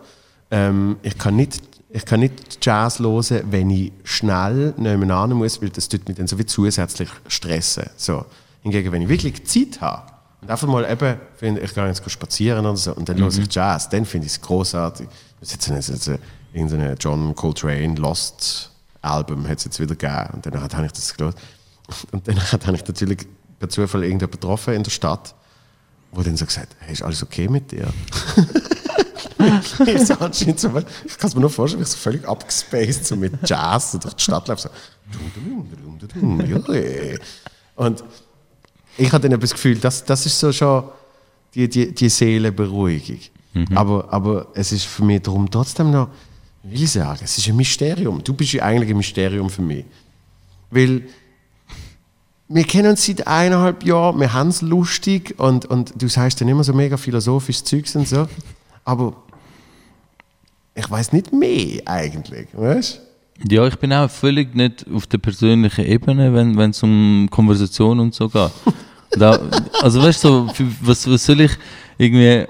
Ähm, 0.50 0.96
ich, 1.02 1.16
kann 1.18 1.36
nicht, 1.36 1.60
ich 1.90 2.04
kann 2.04 2.20
nicht 2.20 2.64
Jazz 2.64 2.98
hören, 2.98 3.42
wenn 3.50 3.70
ich 3.70 3.92
schnell 4.04 4.74
nebenan 4.76 5.32
muss, 5.32 5.60
weil 5.62 5.70
das 5.70 5.88
tut 5.88 6.06
mich 6.08 6.16
dann 6.16 6.26
so 6.26 6.38
wie 6.38 6.46
zusätzlich 6.46 7.08
stressen. 7.28 7.90
So. 7.96 8.24
Hingegen, 8.62 8.92
wenn 8.92 9.02
ich 9.02 9.08
wirklich 9.08 9.44
Zeit 9.46 9.80
habe 9.80 10.10
und 10.42 10.50
einfach 10.50 10.68
mal 10.68 10.90
eben, 10.90 11.16
finde, 11.36 11.60
ich 11.62 11.74
gehe 11.74 11.86
jetzt 11.86 12.08
spazieren 12.10 12.64
oder 12.66 12.76
so 12.76 12.92
und 12.94 13.08
dann 13.08 13.16
höre 13.18 13.28
ich 13.28 13.52
Jazz, 13.54 13.88
dann 13.88 14.04
finde 14.04 14.26
ich 14.26 14.32
es 14.34 14.40
großartig. 14.40 15.08
Das 15.40 15.52
ist 15.52 15.66
jetzt, 15.88 16.08
eine- 16.08 16.18
irgendeine 16.52 16.94
John 16.94 17.34
Coltrane 17.34 17.94
Lost 17.94 18.70
Album 19.02 19.48
hat 19.48 19.58
es 19.58 19.64
jetzt 19.64 19.80
wieder 19.80 19.94
gegeben 19.94 20.28
und 20.34 20.44
dann 20.46 20.60
habe 20.60 20.86
ich 20.86 20.92
das 20.92 21.14
gehört. 21.16 21.36
Und 22.12 22.28
dann 22.28 22.36
habe 22.52 22.76
ich 22.76 22.86
natürlich 22.86 23.26
per 23.58 23.68
Zufall 23.68 24.02
irgendjemanden 24.04 24.40
getroffen 24.40 24.74
in 24.74 24.82
der 24.82 24.90
Stadt, 24.90 25.34
wo 26.12 26.22
dann 26.22 26.36
so 26.36 26.46
gesagt 26.46 26.76
hey, 26.80 26.92
ist 26.92 27.02
alles 27.02 27.22
okay 27.22 27.48
mit 27.48 27.70
dir? 27.72 27.88
ich 29.86 30.06
so 30.06 30.14
anscheinend 30.14 30.60
so, 30.60 30.68
ich 31.04 31.18
kann 31.18 31.28
es 31.28 31.34
mir 31.34 31.40
nur 31.40 31.50
vorstellen, 31.50 31.80
wie 31.80 31.84
ich 31.84 31.90
so 31.90 31.98
völlig 31.98 32.26
abgespaced 32.26 33.06
so 33.06 33.16
mit 33.16 33.32
Jazz 33.48 33.92
so 33.92 33.98
durch 33.98 34.14
die 34.14 34.22
Stadt 34.22 34.48
laufe. 34.48 34.62
So. 34.62 34.68
Und 37.76 38.04
ich 38.96 39.12
habe 39.12 39.28
dann 39.28 39.40
das 39.40 39.52
Gefühl, 39.52 39.76
das, 39.78 40.04
das 40.04 40.26
ist 40.26 40.38
so 40.38 40.52
schon 40.52 40.84
die, 41.54 41.68
die, 41.68 41.94
die 41.94 42.08
Seelenberuhigung. 42.08 43.20
Aber, 43.74 44.12
aber 44.12 44.48
es 44.54 44.72
ist 44.72 44.84
für 44.84 45.04
mich 45.04 45.22
darum 45.22 45.50
trotzdem 45.50 45.90
noch, 45.90 46.08
will 46.62 46.82
ich 46.82 46.92
sagen, 46.92 47.20
es 47.24 47.36
ist 47.36 47.48
ein 47.48 47.56
Mysterium. 47.56 48.22
Du 48.22 48.32
bist 48.34 48.52
ja 48.52 48.62
eigentlich 48.62 48.90
ein 48.90 48.96
Mysterium 48.96 49.50
für 49.50 49.62
mich. 49.62 49.84
Weil 50.70 51.02
wir 52.52 52.64
kennen 52.64 52.90
uns 52.90 53.06
seit 53.06 53.28
eineinhalb 53.28 53.84
Jahren, 53.84 54.18
wir 54.18 54.32
haben 54.32 54.48
es 54.48 54.60
lustig 54.60 55.36
und, 55.38 55.66
und 55.66 55.92
du 55.96 56.08
sagst 56.08 56.40
dann 56.40 56.48
immer 56.48 56.64
so 56.64 56.72
mega 56.72 56.96
philosophisches 56.96 57.62
Zeugs 57.62 57.94
und 57.94 58.08
so. 58.08 58.26
Aber 58.84 59.14
ich 60.74 60.90
weiß 60.90 61.12
nicht 61.12 61.32
mehr 61.32 61.80
eigentlich, 61.86 62.48
weißt 62.52 63.00
Ja, 63.48 63.66
ich 63.68 63.76
bin 63.76 63.92
auch 63.92 64.10
völlig 64.10 64.52
nicht 64.56 64.84
auf 64.92 65.06
der 65.06 65.18
persönlichen 65.18 65.84
Ebene, 65.84 66.34
wenn 66.34 66.70
es 66.70 66.82
um 66.82 67.28
Konversation 67.30 68.00
und 68.00 68.14
so 68.14 68.28
geht. 68.28 68.50
Da, 69.12 69.38
also 69.80 70.02
weißt 70.02 70.24
du, 70.24 70.28
so, 70.28 70.64
was, 70.82 71.08
was 71.08 71.24
soll 71.24 71.42
ich 71.42 71.52
irgendwie 71.98 72.46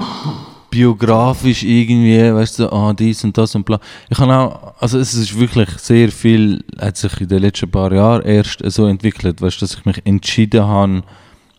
biografisch 0.70 1.62
irgendwie, 1.62 2.32
weißt 2.32 2.60
du, 2.60 2.72
ah, 2.72 2.92
dies 2.92 3.24
und 3.24 3.36
das 3.36 3.54
und 3.54 3.64
bla. 3.64 3.80
Ich 4.08 4.16
kann 4.16 4.30
auch, 4.30 4.74
also 4.78 4.98
es 4.98 5.14
ist 5.14 5.38
wirklich 5.38 5.68
sehr 5.78 6.10
viel, 6.10 6.64
hat 6.78 6.96
sich 6.96 7.20
in 7.20 7.28
den 7.28 7.42
letzten 7.42 7.70
paar 7.70 7.92
Jahren 7.92 8.22
erst 8.22 8.62
so 8.70 8.86
entwickelt, 8.86 9.42
weißt 9.42 9.56
du, 9.56 9.60
dass 9.60 9.74
ich 9.74 9.84
mich 9.84 10.00
entschieden 10.04 10.64
habe, 10.64 11.02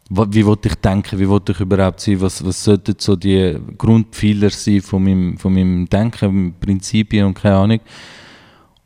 wie 0.09 0.45
wollte 0.45 0.67
ich 0.67 0.75
denken, 0.75 1.19
wie 1.19 1.29
wollte 1.29 1.53
ich 1.53 1.59
überhaupt 1.59 2.01
sein, 2.01 2.19
was, 2.19 2.43
was 2.45 2.63
sollten 2.63 2.95
so 2.97 3.15
die 3.15 3.57
Grundpfeiler 3.77 4.49
sein 4.49 4.81
von 4.81 5.03
meinem, 5.03 5.37
von 5.37 5.53
meinem 5.53 5.87
Denken, 5.87 6.53
Prinzipien 6.59 7.25
und 7.25 7.33
keine 7.33 7.55
Ahnung. 7.55 7.79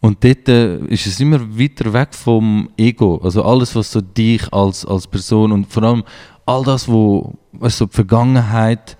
Und 0.01 0.23
dort 0.23 0.47
äh, 0.49 0.77
ist 0.85 1.07
es 1.07 1.19
immer 1.19 1.39
weiter 1.39 1.91
weg 1.91 2.09
vom 2.13 2.69
Ego. 2.77 3.19
Also 3.23 3.43
alles, 3.43 3.75
was 3.75 3.91
so 3.91 4.01
dich 4.01 4.53
als, 4.53 4.85
als 4.85 5.07
Person 5.07 5.51
und 5.51 5.65
vor 5.71 5.81
allem 5.81 6.03
all 6.45 6.63
das, 6.63 6.87
wo, 6.87 7.33
weißt 7.53 7.81
du, 7.81 7.85
die 7.87 7.95
Vergangenheit, 7.95 8.97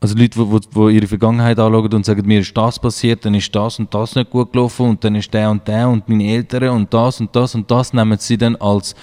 also 0.00 0.16
Leute, 0.16 0.38
wo, 0.38 0.50
wo, 0.50 0.60
wo 0.72 0.88
ihre 0.88 1.06
Vergangenheit 1.06 1.58
anschauen 1.58 1.92
und 1.92 2.06
sagen, 2.06 2.26
mir 2.26 2.40
ist 2.40 2.56
das 2.56 2.78
passiert, 2.78 3.24
dann 3.24 3.34
ist 3.34 3.54
das 3.54 3.78
und 3.78 3.92
das 3.92 4.14
nicht 4.14 4.30
gut 4.30 4.52
gelaufen 4.52 4.88
und 4.88 5.04
dann 5.04 5.14
ist 5.14 5.32
der 5.32 5.50
und 5.50 5.66
der 5.68 5.88
und 5.88 6.08
meine 6.08 6.26
Eltern 6.26 6.70
und 6.70 6.92
das 6.92 7.20
und 7.20 7.34
das 7.36 7.54
und 7.54 7.70
das 7.70 7.92
nehmen 7.92 8.18
sie 8.18 8.38
dann 8.38 8.56
als 8.56 8.94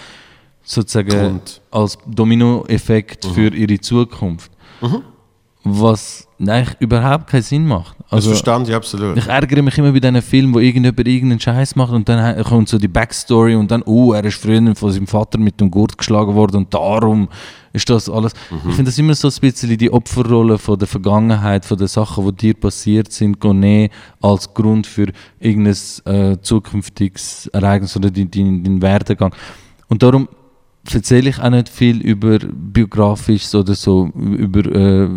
sozusagen 0.64 1.10
Grund. 1.10 1.62
als 1.72 1.98
Dominoeffekt 2.08 3.26
für 3.26 3.54
ihre 3.54 3.80
Zukunft. 3.80 4.52
Was 5.64 6.27
eigentlich 6.40 6.76
überhaupt 6.80 7.28
keinen 7.28 7.42
Sinn 7.42 7.66
macht. 7.66 7.96
Das 8.00 8.14
Also, 8.14 8.30
verstand 8.30 8.70
ich 8.70 8.76
absolut. 8.76 9.18
ich 9.18 9.28
ärgere 9.28 9.62
mich 9.62 9.78
immer 9.78 9.92
bei 9.92 10.00
diesen 10.00 10.22
Filmen, 10.22 10.54
wo 10.54 10.60
irgendjemand 10.60 11.08
irgendeinen 11.08 11.40
Scheiß 11.40 11.76
macht 11.76 11.92
und 11.94 12.08
dann 12.08 12.44
kommt 12.44 12.70
so 12.70 12.78
die 12.78 12.88
Backstory 12.88 13.56
und 13.56 13.72
dann, 13.72 13.82
oh, 13.84 14.14
er 14.14 14.24
ist 14.24 14.40
früher 14.40 14.76
von 14.76 14.92
seinem 14.92 15.08
Vater 15.08 15.40
mit 15.40 15.60
dem 15.60 15.72
Gurt 15.72 15.98
geschlagen 15.98 16.36
worden 16.36 16.58
und 16.58 16.74
darum 16.74 17.28
ist 17.74 17.90
das 17.90 18.10
alles. 18.10 18.34
Ich 18.68 18.76
finde 18.76 18.86
das 18.86 18.98
immer 18.98 19.14
so 19.14 19.28
ein 19.28 19.34
bisschen 19.40 19.78
die 19.78 19.92
Opferrolle 19.92 20.58
von 20.58 20.80
der 20.80 20.88
Vergangenheit, 20.88 21.66
von 21.66 21.78
den 21.78 21.88
Sachen, 21.88 22.26
die 22.26 22.34
dir 22.34 22.54
passiert 22.54 23.12
sind, 23.12 23.44
nehmen 23.44 23.90
als 24.22 24.54
Grund 24.54 24.88
für 24.88 25.08
irgendein 25.40 25.76
äh, 26.06 26.38
zukünftiges 26.42 27.48
Ereignis 27.48 27.96
oder 27.96 28.10
deinen 28.10 28.32
dein, 28.32 28.64
dein 28.64 28.82
Werdegang. 28.82 29.34
Und 29.90 30.04
darum 30.04 30.28
erzähle 30.94 31.30
ich 31.30 31.40
auch 31.40 31.50
nicht 31.50 31.70
viel 31.70 32.02
über 32.02 32.40
biografisch 32.40 33.54
oder 33.56 33.76
so, 33.76 34.08
über 34.16 34.66
äh, 34.66 35.10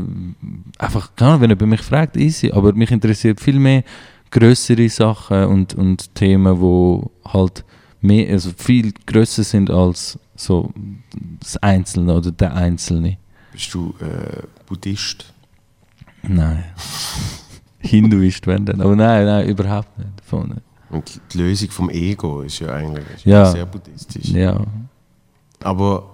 einfach, 0.79 1.15
keine 1.17 1.31
Ahnung, 1.33 1.43
wenn 1.43 1.51
jemand 1.51 1.71
mich 1.71 1.83
fragt, 1.83 2.17
easy, 2.17 2.51
aber 2.51 2.73
mich 2.73 2.91
interessiert 2.91 3.41
viel 3.41 3.59
mehr 3.59 3.85
größere 4.31 4.89
Sachen 4.89 5.45
und, 5.47 5.75
und 5.75 6.15
Themen, 6.15 6.61
wo 6.61 7.11
halt 7.27 7.65
mehr, 8.01 8.31
also 8.33 8.51
viel 8.57 8.93
größer 9.07 9.43
sind 9.45 9.71
als 9.71 10.19
so 10.37 10.73
das 11.41 11.57
Einzelne 11.59 12.15
oder 12.15 12.31
der 12.31 12.55
Einzelne. 12.55 13.19
Bist 13.53 13.75
du 13.75 13.95
äh, 14.01 14.43
Buddhist? 14.67 15.33
Nein. 16.23 16.65
Hinduist, 17.81 18.47
wenn 18.47 18.65
dann. 18.67 18.81
Aber 18.81 18.95
nein, 18.95 19.25
nein, 19.25 19.49
überhaupt 19.49 19.99
nicht. 19.99 20.11
Nicht. 20.49 20.63
Und 20.91 21.21
die 21.33 21.39
Lösung 21.39 21.71
vom 21.71 21.91
Ego 21.91 22.43
ist 22.43 22.59
ja 22.61 22.69
eigentlich 22.75 23.25
Ja. 23.25 23.47
sehr 23.47 23.67
buddhistisch. 23.67 24.29
Ja. 24.29 24.65
Aber 25.63 26.11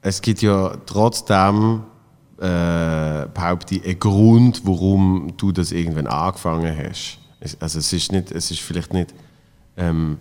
es 0.00 0.20
gibt 0.22 0.42
ja 0.42 0.76
trotzdem, 0.86 1.82
äh, 2.38 3.26
behaupte 3.32 3.76
ich, 3.76 3.84
einen 3.84 3.98
Grund, 3.98 4.62
warum 4.64 5.32
du 5.36 5.52
das 5.52 5.70
irgendwann 5.72 6.06
angefangen 6.06 6.76
hast. 6.76 7.18
Es, 7.40 7.56
also 7.60 7.78
es 7.78 7.92
ist, 7.92 8.10
nicht, 8.12 8.30
es 8.32 8.50
ist 8.50 8.60
vielleicht 8.60 8.92
nicht, 8.92 9.14
ähm, 9.76 10.18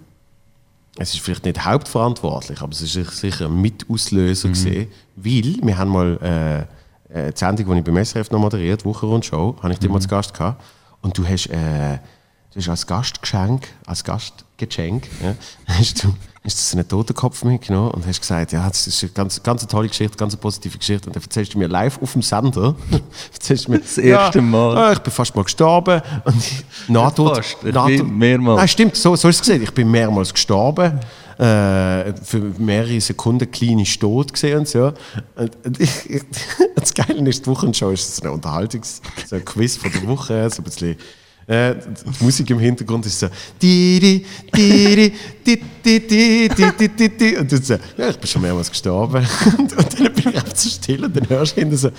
es 0.97 1.13
ist 1.13 1.21
vielleicht 1.21 1.45
nicht 1.45 1.63
hauptverantwortlich, 1.65 2.61
aber 2.61 2.71
es 2.73 2.81
ist 2.81 2.93
sich- 2.93 3.09
sicher 3.11 3.45
ein 3.45 3.59
Mitauslöser 3.61 4.49
gesehen, 4.49 4.87
weil 5.15 5.55
wir 5.63 5.77
haben 5.77 5.89
mal 5.91 6.67
äh, 7.13 7.31
die 7.31 7.37
Sendung, 7.37 7.71
die 7.73 7.79
ich 7.79 7.83
beim 7.83 7.97
SRF 7.97 8.29
noch 8.31 8.39
moderiert, 8.39 8.85
Wochenrundshow, 8.85 9.55
habe 9.61 9.73
ich 9.73 9.79
dich 9.79 9.89
mal 9.89 9.99
zu 10.01 10.07
Gast 10.07 10.33
gehabt. 10.33 10.61
Und 11.01 11.17
du 11.17 11.25
hast, 11.27 11.47
äh, 11.47 11.97
du 12.53 12.59
hast 12.59 12.69
als 12.69 12.87
Gastgeschenk, 12.87 13.67
als 13.85 14.03
Gastgeschenk, 14.03 15.07
ja, 15.23 15.35
hast 15.67 16.03
du 16.03 16.13
hast 16.43 16.73
du 16.73 16.77
einen 16.77 16.87
Totenkopf 16.87 17.43
mitgenommen 17.43 17.91
und 17.91 18.05
hast 18.07 18.19
gesagt, 18.19 18.51
ja, 18.51 18.67
das 18.67 18.87
ist 18.87 19.03
eine 19.03 19.11
ganz, 19.11 19.43
ganz 19.43 19.65
tolle 19.67 19.87
Geschichte, 19.87 20.17
ganz 20.17 20.33
eine 20.33 20.41
positive 20.41 20.77
Geschichte. 20.77 21.07
Und 21.07 21.15
dann 21.15 21.21
erzählst 21.21 21.53
du 21.53 21.59
mir 21.59 21.67
live 21.67 22.01
auf 22.01 22.13
dem 22.13 22.23
Sender, 22.23 22.75
erzählst 23.33 23.67
du 23.67 23.71
mir, 23.71 23.79
Das 23.79 23.97
erste 23.97 24.41
Mal. 24.41 24.75
Ja, 24.75 24.91
ich 24.93 24.99
bin 24.99 25.13
fast 25.13 25.35
mal 25.35 25.43
gestorben. 25.43 26.01
Und 26.25 26.37
ich, 26.37 26.63
Nahtod, 26.87 27.37
fast, 27.37 27.57
ich 27.63 27.73
bin 27.73 28.17
mehrmals. 28.17 28.57
Nein, 28.57 28.67
stimmt, 28.67 28.95
so, 28.95 29.15
so 29.15 29.27
ist 29.29 29.35
es 29.35 29.41
gesehen. 29.41 29.61
Ich 29.61 29.73
bin 29.73 29.89
mehrmals 29.91 30.33
gestorben. 30.33 30.99
äh, 31.37 32.13
für 32.23 32.53
mehrere 32.57 32.99
Sekunden 33.01 33.49
kleine 33.49 33.85
Stot 33.85 34.33
gesehen 34.33 34.59
und 34.59 34.67
so. 34.67 34.93
Und, 35.35 35.65
und 35.65 35.79
ich, 35.79 36.09
ich, 36.09 36.23
das 36.75 36.93
Geile 36.93 37.27
ist, 37.29 37.45
die 37.45 37.49
Wochenshow 37.49 37.91
ist 37.91 38.15
so 38.15 38.23
eine 38.23 38.31
Unterhaltungs-, 38.31 39.01
so 39.27 39.35
ein 39.35 39.45
Quiz 39.45 39.77
von 39.77 39.91
der 39.91 40.07
Woche, 40.07 40.49
so 40.49 40.61
ein 40.61 40.65
bisschen 40.65 40.97
äh, 41.47 41.75
die 41.75 42.23
Musik 42.23 42.49
im 42.49 42.59
Hintergrund 42.59 43.05
ist 43.05 43.19
so. 43.19 43.25
Und 43.25 43.33
du 47.51 47.57
so, 47.57 47.73
ja, 47.97 48.09
ich 48.09 48.17
bin 48.17 48.27
schon 48.27 48.41
mehrmals 48.41 48.69
gestorben. 48.69 49.27
Und, 49.57 49.77
und 49.77 49.99
dann 49.99 50.13
bin 50.13 50.29
ich 50.29 50.37
auch 50.37 50.55
so 50.55 50.69
still 50.69 51.05
und 51.05 51.15
dann 51.15 51.27
hörst 51.29 51.57
du 51.57 51.61
hinten 51.61 51.77
so. 51.77 51.89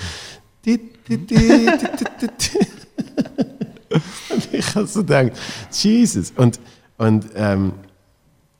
Und 4.30 4.52
ich 4.52 4.74
habe 4.74 4.86
so 4.86 5.00
gedacht, 5.00 5.32
Jesus. 5.72 6.32
Und, 6.36 6.60
und 6.96 7.26
ähm, 7.34 7.72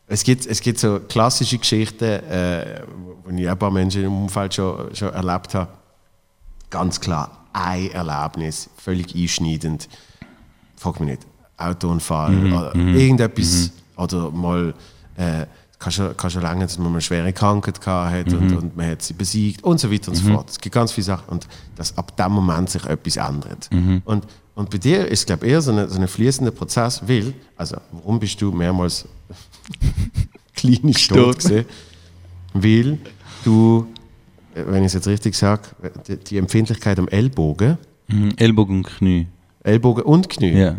es, 0.06 0.24
gibt, 0.24 0.46
es 0.46 0.60
gibt 0.60 0.78
so 0.78 1.00
klassische 1.00 1.58
Geschichten, 1.58 2.04
äh, 2.04 2.82
die 3.30 3.42
ich 3.42 3.48
ein 3.48 3.58
paar 3.58 3.70
Menschen 3.70 4.04
im 4.04 4.22
Umfeld 4.22 4.54
schon, 4.54 4.94
schon 4.94 5.12
erlebt 5.12 5.54
habe. 5.54 5.72
Ganz 6.70 7.00
klar, 7.00 7.46
ein 7.52 7.90
Erlebnis, 7.92 8.68
völlig 8.76 9.14
einschneidend 9.14 9.88
frag 10.82 11.00
mich 11.00 11.10
nicht, 11.10 11.26
Autounfall 11.56 12.32
Mhm, 12.32 12.52
oder 12.52 12.74
irgendetwas 12.74 13.70
oder 13.96 14.30
mal 14.30 14.74
äh, 15.16 15.46
kann 15.78 15.92
schon, 15.92 16.16
kann 16.16 16.30
schon 16.30 16.42
lange, 16.42 16.64
dass 16.64 16.78
man 16.78 16.88
eine 16.92 17.00
schwere 17.00 17.32
Krankheit 17.32 17.80
gehabt 17.80 18.12
hat 18.12 18.26
Mhm. 18.32 18.38
und, 18.38 18.56
und 18.56 18.76
man 18.76 18.90
hat 18.90 19.02
sie 19.02 19.14
besiegt 19.14 19.62
und 19.64 19.78
so 19.80 19.90
weiter 19.92 20.10
und 20.10 20.16
so 20.16 20.24
fort. 20.32 20.50
Es 20.50 20.58
gibt 20.60 20.74
ganz 20.74 20.92
viele 20.92 21.04
Sachen 21.04 21.28
und 21.28 21.46
dass 21.76 21.96
ab 21.98 22.16
dem 22.16 22.32
Moment 22.32 22.70
sich 22.70 22.84
etwas 22.84 23.16
ändert. 23.16 23.68
Mhm. 23.72 24.02
Und, 24.04 24.26
und 24.54 24.70
bei 24.70 24.78
dir 24.78 25.06
ist 25.08 25.20
es 25.20 25.26
glaube 25.26 25.46
ich 25.46 25.52
eher 25.52 25.60
so 25.62 25.72
ein 25.72 25.88
so 25.88 25.96
eine 25.96 26.08
fließender 26.08 26.52
Prozess, 26.52 27.02
weil, 27.06 27.34
also 27.56 27.76
warum 27.92 28.18
bist 28.20 28.40
du 28.40 28.52
mehrmals 28.52 29.06
klinisch 30.54 31.08
tot 31.08 31.38
gewesen? 31.38 31.64
Weil 32.54 32.98
du, 33.44 33.86
äh, 34.54 34.62
wenn 34.66 34.82
ich 34.82 34.86
es 34.88 34.92
jetzt 34.94 35.06
richtig 35.08 35.34
sage, 35.34 35.62
die, 36.06 36.16
die 36.16 36.38
Empfindlichkeit 36.38 36.98
am 36.98 37.08
Ellbogen, 37.08 37.78
Mhm. 38.08 38.32
Ellbogen 38.36 38.76
und 38.78 38.82
Knie. 38.86 39.26
Ellbogen 39.64 40.04
und 40.04 40.28
Knie, 40.28 40.52
Ja. 40.52 40.76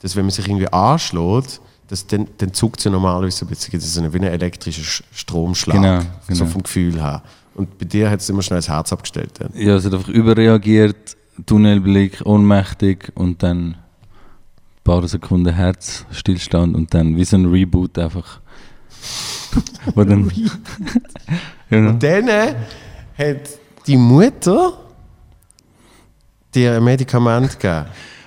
dass 0.00 0.16
wenn 0.16 0.24
man 0.24 0.30
sich 0.30 0.46
irgendwie 0.46 0.72
anschlägt, 0.72 1.60
dass 1.88 2.06
dann, 2.06 2.28
dann 2.38 2.52
zuckt 2.54 2.82
ja 2.84 2.90
normalerweise 2.90 3.38
so 3.38 3.46
ein 3.46 3.48
bisschen, 3.48 3.72
das 3.74 3.84
ist 3.84 3.98
eine, 3.98 4.12
wie 4.12 4.18
ein 4.18 4.24
elektrischer 4.24 4.82
Sch- 4.82 5.02
Stromschlag, 5.12 5.76
Genau, 5.76 6.00
so 6.00 6.06
genau. 6.28 6.46
vom 6.46 6.62
Gefühl 6.62 7.00
her. 7.00 7.22
Und 7.54 7.78
bei 7.78 7.84
dir 7.84 8.10
hat 8.10 8.20
es 8.20 8.28
immer 8.30 8.42
schnell 8.42 8.58
das 8.58 8.68
Herz 8.68 8.92
abgestellt. 8.92 9.32
Dann. 9.38 9.50
Ja, 9.54 9.76
es 9.76 9.84
hat 9.84 9.94
einfach 9.94 10.08
überreagiert, 10.08 11.16
Tunnelblick, 11.46 12.22
ohnmächtig 12.24 13.12
und 13.14 13.42
dann 13.42 13.58
ein 13.72 13.76
paar 14.84 15.06
Sekunden 15.06 15.52
Herzstillstand 15.54 16.74
und 16.74 16.94
dann 16.94 17.16
wie 17.16 17.24
so 17.24 17.36
ein 17.36 17.46
Reboot 17.46 17.98
einfach. 17.98 18.40
Wo 19.94 20.04
dann, 20.04 20.24
Und 21.70 22.02
dann 22.02 22.28
äh, 22.28 22.54
hat 23.18 23.48
die 23.86 23.96
Mutter 23.96 24.78
dir 26.54 26.76
ein 26.76 26.84
Medikament 26.84 27.58
gegeben. 27.58 27.86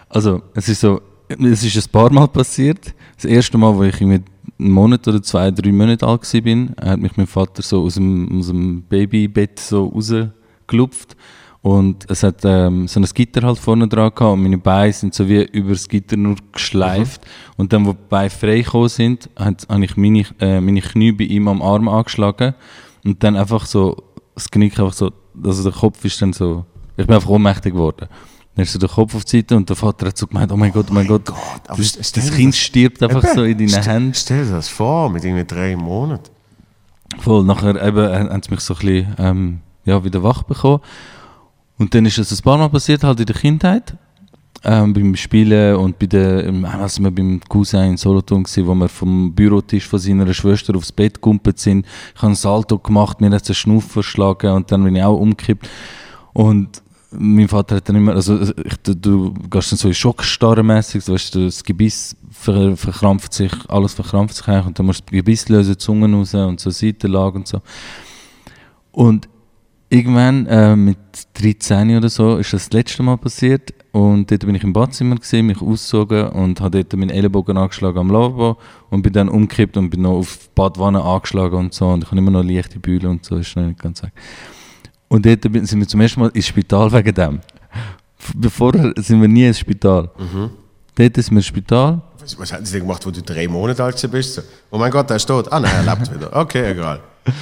also 0.10 0.42
es 0.54 0.70
ist 0.70 0.82
so, 0.82 1.02
es 1.28 1.64
ist 1.64 1.88
ein 1.88 1.92
paar 1.92 2.12
Mal 2.12 2.28
passiert. 2.28 2.94
Das 3.16 3.26
erste 3.26 3.58
Mal, 3.58 3.76
wo 3.76 3.84
ich 3.84 4.00
irgendwie 4.00 4.24
einen 4.60 4.72
Monat 4.72 5.08
oder 5.08 5.22
zwei, 5.22 5.52
drei 5.52 5.72
Monate 5.72 6.06
alt 6.06 6.34
war, 6.34 6.90
hat 6.90 7.00
mich 7.00 7.18
mein 7.18 7.28
Vater 7.28 7.62
so 7.62 7.84
aus 7.84 7.96
dem, 7.96 8.40
aus 8.40 8.48
dem 8.48 8.84
Babybett 8.84 9.60
so 9.60 9.86
rausgelupft. 9.88 11.16
Und 11.62 12.10
es 12.10 12.24
hat 12.24 12.46
ähm, 12.46 12.88
so 12.88 13.00
ein 13.00 13.06
Gitter 13.14 13.42
halt 13.42 13.58
vorne 13.58 13.88
dran 13.88 14.12
gehabt 14.16 14.34
und 14.34 14.44
meine 14.44 14.58
Beine 14.58 14.94
sind 14.94 15.14
so 15.14 15.28
wie 15.28 15.44
über 15.44 15.72
das 15.72 15.90
Gitter 15.90 16.16
nur 16.16 16.36
geschleift. 16.52 17.26
Und 17.58 17.74
dann, 17.74 17.86
wo 17.86 17.92
die 17.92 18.00
Beine 18.08 18.30
frei 18.30 18.62
gekommen 18.62 18.88
sind, 18.88 19.30
habe 19.38 19.84
ich 19.84 19.98
meine, 19.98 20.24
äh, 20.40 20.62
meine 20.62 20.82
Knie 20.82 21.12
bei 21.12 21.26
ihm 21.26 21.48
am 21.48 21.62
Arm 21.62 21.90
angeschlagen. 21.90 22.54
Und 23.04 23.22
dann 23.24 23.36
einfach 23.36 23.66
so, 23.66 23.98
das 24.34 24.50
Knick 24.50 24.80
einfach 24.80 24.94
so, 24.94 25.12
also 25.44 25.70
der 25.70 25.78
Kopf 25.78 26.06
ist 26.06 26.22
dann 26.22 26.32
so, 26.32 26.66
ich 26.98 27.06
bin 27.06 27.16
einfach 27.16 27.30
ohnmächtig 27.30 27.74
geworden. 27.74 28.08
Dann 28.56 28.64
ist 28.64 28.74
so 28.74 28.80
der 28.80 28.90
Kopf 28.90 29.14
auf 29.14 29.24
die 29.24 29.38
Seite 29.38 29.56
und 29.56 29.70
der 29.70 29.76
Vater 29.76 30.08
hat 30.08 30.18
so 30.18 30.26
gemeint, 30.26 30.52
oh 30.52 30.58
mein 30.58 30.72
Gott, 30.72 30.88
oh 30.90 30.94
mein 30.94 31.06
Gott, 31.08 31.30
aber 31.68 31.78
das, 31.78 31.94
das 31.94 32.12
dir 32.12 32.22
Kind 32.32 32.54
das- 32.54 32.60
stirbt 32.60 33.04
einfach 33.04 33.24
Eben, 33.24 33.36
so 33.36 33.44
in 33.44 33.58
deinen 33.58 33.70
stell- 33.70 33.84
Händen. 33.84 34.14
Stell 34.16 34.46
dir 34.46 34.52
das 34.52 34.68
vor, 34.68 35.10
mit 35.12 35.24
irgendwie 35.24 35.46
drei 35.46 35.76
Monaten. 35.76 36.32
Voll, 37.20 37.44
nachher 37.46 37.82
eben, 37.82 37.98
äh, 38.00 38.30
haben 38.30 38.42
sie 38.44 38.50
mich 38.52 38.60
so 38.62 38.74
ein 38.74 38.80
bisschen 38.80 39.16
ähm, 39.20 39.60
ja, 39.86 40.04
wieder 40.04 40.24
wach 40.24 40.44
bekommen. 40.44 40.80
Und 41.78 41.94
dann 41.94 42.06
ist 42.06 42.18
es 42.18 42.32
ein 42.32 42.42
paar 42.44 42.58
Mal 42.58 42.70
passiert, 42.70 43.04
halt 43.04 43.20
in 43.20 43.28
der 43.28 43.36
Kindheit. 43.36 43.96
Ähm, 44.64 44.92
beim 44.92 45.16
Spielen 45.16 45.76
und 45.76 46.00
bei 46.00 46.08
der, 46.08 46.52
also 46.80 47.04
wir 47.04 47.12
beim 47.12 47.40
Cousin 47.48 47.92
in 47.92 47.98
Solothurn 47.98 48.42
gewesen, 48.44 48.66
wo 48.66 48.74
wir 48.74 48.90
vom 48.90 49.34
Bürotisch 49.36 49.88
von 49.88 50.00
seiner 50.00 50.34
Schwester 50.34 50.76
aufs 50.76 50.92
Bett 50.92 51.14
gekumpelt 51.14 51.60
sind. 51.60 51.86
Ich 52.16 52.22
habe 52.24 52.32
ein 52.32 52.36
Salto 52.36 52.80
gemacht, 52.80 53.22
mir 53.22 53.30
hat 53.30 53.44
es 53.44 53.50
einen 53.50 53.56
Schnuff 53.56 53.86
verschlagen 53.92 54.52
und 54.54 54.72
dann 54.72 54.84
bin 54.84 54.96
ich 54.96 55.04
auch 55.04 55.18
umgekippt. 55.20 55.70
Und 56.34 56.82
mein 57.12 57.48
Vater 57.48 57.78
hat 57.78 57.88
dann 57.88 57.96
immer, 57.96 58.14
also 58.14 58.42
ich, 58.42 58.78
du, 58.84 58.96
du 58.96 59.34
gehst 59.50 59.72
dann 59.72 59.78
so 59.78 59.88
in 59.88 59.94
Schockstarre 59.94 60.64
mässig, 60.64 61.04
so, 61.04 61.14
weißt 61.14 61.36
du, 61.36 61.46
das 61.46 61.64
Gebiss 61.64 62.16
ver, 62.32 62.76
verkrampft 62.76 63.34
sich, 63.34 63.52
alles 63.68 63.94
verkrampft 63.94 64.36
sich 64.36 64.48
eigentlich 64.48 64.68
und 64.68 64.80
dann 64.80 64.86
musst 64.86 65.02
du 65.02 65.06
das 65.06 65.12
Gebiss 65.12 65.50
lösen, 65.50 65.74
die 65.74 65.78
Zunge 65.78 66.14
raus 66.14 66.34
und 66.34 66.60
so 66.60 66.70
Seitenlage 66.70 67.38
und 67.38 67.48
so. 67.48 67.62
Und 68.92 69.30
irgendwann 69.90 70.46
äh, 70.48 70.76
mit 70.76 70.98
13 71.36 71.98
oder 71.98 72.10
so 72.10 72.38
ist 72.38 72.54
das 72.54 72.66
das 72.66 72.74
letzte 72.74 73.04
Mal 73.04 73.18
passiert 73.18 73.74
und 73.94 74.30
dort 74.30 74.46
bin 74.46 74.56
ich 74.56 74.64
im 74.64 74.74
Badzimmer 74.74 75.16
gesehen, 75.16 75.48
mich 75.48 75.62
ausgezogen 75.62 76.28
und 76.30 76.60
habe 76.60 76.84
dort 76.84 77.00
meinen 77.00 77.10
Ellenbogen 77.10 77.58
angeschlagen 77.58 78.00
am 78.00 78.12
Lavabo 78.12 78.58
und 78.90 79.02
bin 79.02 79.14
dann 79.14 79.30
umgekippt 79.30 79.78
und 79.78 79.90
bin 79.90 80.02
noch 80.02 80.18
auf 80.18 80.38
die 80.38 80.50
Badwanne 80.56 81.02
angeschlagen 81.02 81.58
und 81.58 81.74
so 81.74 81.88
und 81.88 82.04
ich 82.04 82.12
habe 82.12 82.18
immer 82.18 82.32
noch 82.32 82.44
leichte 82.44 82.80
Bühle 82.80 83.10
und 83.10 83.24
so, 83.24 83.38
ist 83.38 83.56
noch 83.56 83.66
nicht 83.66 83.82
ganz 83.82 84.04
weg. 84.04 84.12
Und 85.10 85.26
dort 85.26 85.44
sind 85.44 85.80
wir 85.80 85.88
zum 85.88 86.02
ersten 86.02 86.20
Mal 86.20 86.30
ins 86.34 86.48
Spital 86.48 86.92
wegen 86.92 87.14
dem. 87.14 87.40
Bevor 88.36 88.74
sind 88.98 89.22
wir 89.22 89.28
nie 89.28 89.46
ins 89.48 89.60
Spital. 89.60 90.10
Dort 90.96 91.18
ist 91.18 91.32
mir 91.32 91.40
ins 91.40 91.46
Spital. 91.46 92.02
Was, 92.20 92.38
was 92.38 92.52
haben 92.52 92.66
sie 92.66 92.74
denn 92.74 92.82
gemacht, 92.82 93.06
wo 93.06 93.12
du 93.12 93.22
drei 93.22 93.48
Monate 93.48 93.84
alt 93.84 94.12
bist? 94.12 94.42
Oh 94.70 94.78
mein 94.78 94.92
Gott, 94.92 95.10
er 95.10 95.16
ist 95.16 95.26
tot. 95.26 95.50
Ah 95.52 95.60
nein, 95.60 95.72
er 95.86 95.96
lebt 95.96 96.14
wieder. 96.16 96.36
Okay, 96.36 96.72
egal. 96.72 97.00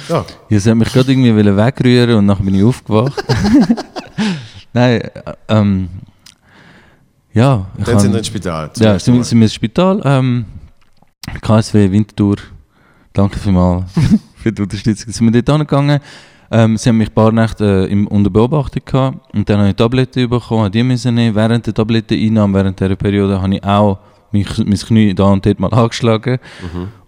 Ja, 0.08 0.24
Ja, 0.48 0.60
sie 0.60 0.70
hat 0.70 0.76
mich 0.76 0.92
gerade 0.92 1.10
irgendwie 1.10 1.34
wegrühren 1.56 2.16
und 2.18 2.26
dann 2.28 2.38
bin 2.44 2.54
ich 2.54 2.62
aufgewacht. 2.64 3.24
Nein, 4.72 5.00
äh, 5.00 5.10
ähm, 5.48 5.88
ja. 7.32 7.66
ich 7.78 7.84
dann 7.84 7.98
sind 7.98 8.12
wir 8.12 8.18
ins 8.18 8.26
Spital. 8.26 8.70
Ja, 8.78 8.98
sind, 8.98 9.14
wir- 9.14 9.24
sind 9.24 9.38
wir 9.38 9.44
ins 9.44 9.54
Spital. 9.54 10.00
Ähm, 10.04 10.44
KSW 11.40 11.90
Winterthur. 11.90 12.36
Danke 13.12 13.38
vielmals 13.38 13.90
für 14.36 14.52
die 14.52 14.62
Unterstützung. 14.62 15.12
Sind 15.12 15.32
wir 15.32 15.42
dort 15.42 15.50
angegangen. 15.60 16.00
Ähm, 16.50 16.76
sie 16.76 16.88
haben 16.88 16.98
mich 16.98 17.08
ein 17.08 17.14
paar 17.14 17.32
Nächte 17.32 17.88
äh, 17.90 18.06
unter 18.06 18.30
Beobachtung 18.30 18.82
gehabt. 18.84 19.34
Und 19.34 19.48
dann 19.48 19.58
habe 19.58 19.70
ich 19.70 19.76
Tabletten 19.76 20.28
bekommen, 20.28 20.70
die 20.70 20.82
müssen 20.82 21.14
nehmen. 21.14 21.34
Während 21.34 21.66
der 21.66 21.74
Tabletteneinnahme, 21.74 22.54
während 22.54 22.78
dieser 22.78 22.96
Periode, 22.96 23.40
habe 23.40 23.54
ich 23.54 23.64
auch 23.64 23.98
mein, 24.32 24.46
mein 24.64 24.78
Knie 24.78 25.14
da 25.14 25.24
und 25.24 25.44
dort 25.44 25.60
mal 25.60 25.68
angeschlagen. 25.72 26.38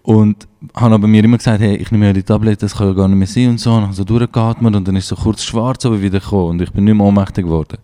Und 0.01 0.47
habe 0.75 0.95
aber 0.95 1.07
mir 1.07 1.23
immer 1.23 1.37
gesagt, 1.37 1.61
hey, 1.61 1.75
ich 1.75 1.91
nehme 1.91 2.07
ja 2.07 2.13
die 2.13 2.23
Tablette, 2.23 2.65
das 2.65 2.75
kann 2.75 2.87
ja 2.87 2.93
gar 2.93 3.07
nicht 3.07 3.17
mehr 3.17 3.27
sein 3.27 3.49
und 3.49 3.59
so. 3.59 3.73
Und 3.73 3.83
habe 3.83 3.93
so 3.93 4.03
durchgeatmet 4.03 4.75
und 4.75 4.87
dann 4.87 4.95
ist 4.95 5.07
so 5.07 5.15
kurz 5.15 5.43
schwarz 5.43 5.85
aber 5.85 6.01
wieder 6.01 6.19
gekommen 6.19 6.49
und 6.51 6.61
ich 6.61 6.71
bin 6.71 6.83
nicht 6.83 6.95
mehr 6.95 7.05
ohnmächtig 7.05 7.45
geworden. 7.45 7.77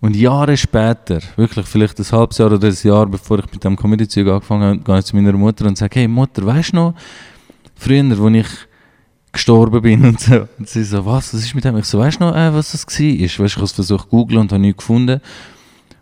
Und 0.00 0.16
Jahre 0.16 0.56
später, 0.56 1.20
wirklich 1.36 1.66
vielleicht 1.66 1.98
ein 1.98 2.06
halbes 2.10 2.38
Jahr 2.38 2.52
oder 2.52 2.66
ein 2.66 2.76
Jahr, 2.82 3.06
bevor 3.06 3.38
ich 3.38 3.52
mit 3.52 3.62
dem 3.62 3.76
Comedy-Zeug 3.76 4.26
angefangen 4.26 4.62
habe, 4.62 4.78
gehe 4.78 4.98
ich 4.98 5.04
zu 5.04 5.16
meiner 5.16 5.32
Mutter 5.32 5.66
und 5.66 5.78
sage, 5.78 6.00
hey 6.00 6.08
Mutter, 6.08 6.44
weißt 6.44 6.72
du 6.72 6.76
noch, 6.76 6.94
früher, 7.76 8.04
als 8.04 8.34
ich 8.34 8.46
gestorben 9.32 9.82
bin 9.82 10.04
und 10.04 10.20
so. 10.20 10.46
Und 10.58 10.68
sie 10.68 10.84
so, 10.84 11.04
was, 11.04 11.32
was 11.32 11.40
ist 11.40 11.54
mit 11.54 11.64
dem? 11.64 11.76
Ich 11.78 11.86
so, 11.86 11.98
weißt 11.98 12.20
du 12.20 12.24
noch, 12.24 12.36
äh, 12.36 12.52
was 12.52 12.72
das 12.72 12.86
war? 12.86 12.92
Weißt, 12.92 13.38
du, 13.38 13.44
ich 13.44 13.56
habe 13.56 13.66
versucht 13.66 14.08
googeln 14.08 14.40
und 14.40 14.52
habe 14.52 14.60
nichts 14.60 14.78
gefunden. 14.78 15.20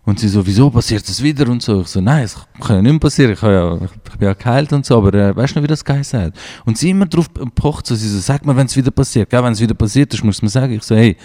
Und 0.04 0.18
sie 0.18 0.28
so, 0.28 0.44
wieso 0.46 0.70
passiert 0.70 1.08
das 1.08 1.22
wieder 1.22 1.48
und 1.48 1.62
so? 1.62 1.82
Ich 1.82 1.88
so, 1.88 2.00
nein, 2.00 2.24
es 2.24 2.34
kann 2.60 2.76
ja 2.76 2.82
nicht 2.82 2.92
mehr 2.92 3.00
passieren, 3.00 3.32
ich, 3.32 3.42
habe 3.42 3.52
ja, 3.52 3.74
ich 3.76 4.18
bin 4.18 4.28
ja 4.28 4.34
geheilt 4.34 4.72
und 4.72 4.84
so, 4.84 4.96
aber 4.96 5.14
äh, 5.14 5.36
weißt 5.36 5.54
du 5.54 5.58
noch, 5.58 5.64
wie 5.64 5.68
das 5.68 5.84
geheißen 5.84 6.20
hat? 6.20 6.34
Und 6.64 6.78
sie 6.78 6.90
immer 6.90 7.06
drauf 7.06 7.28
pocht, 7.54 7.86
so, 7.86 7.94
sie 7.94 8.08
so, 8.08 8.18
sag 8.18 8.44
mal, 8.44 8.56
wenn 8.56 8.66
es 8.66 8.76
wieder 8.76 8.90
passiert, 8.90 9.30
wenn 9.30 9.52
es 9.52 9.60
wieder 9.60 9.74
passiert 9.74 10.12
ist, 10.14 10.24
muss 10.24 10.42
man 10.42 10.48
sagen. 10.48 10.72
Ich 10.72 10.82
so, 10.82 10.96
hey, 10.96 11.16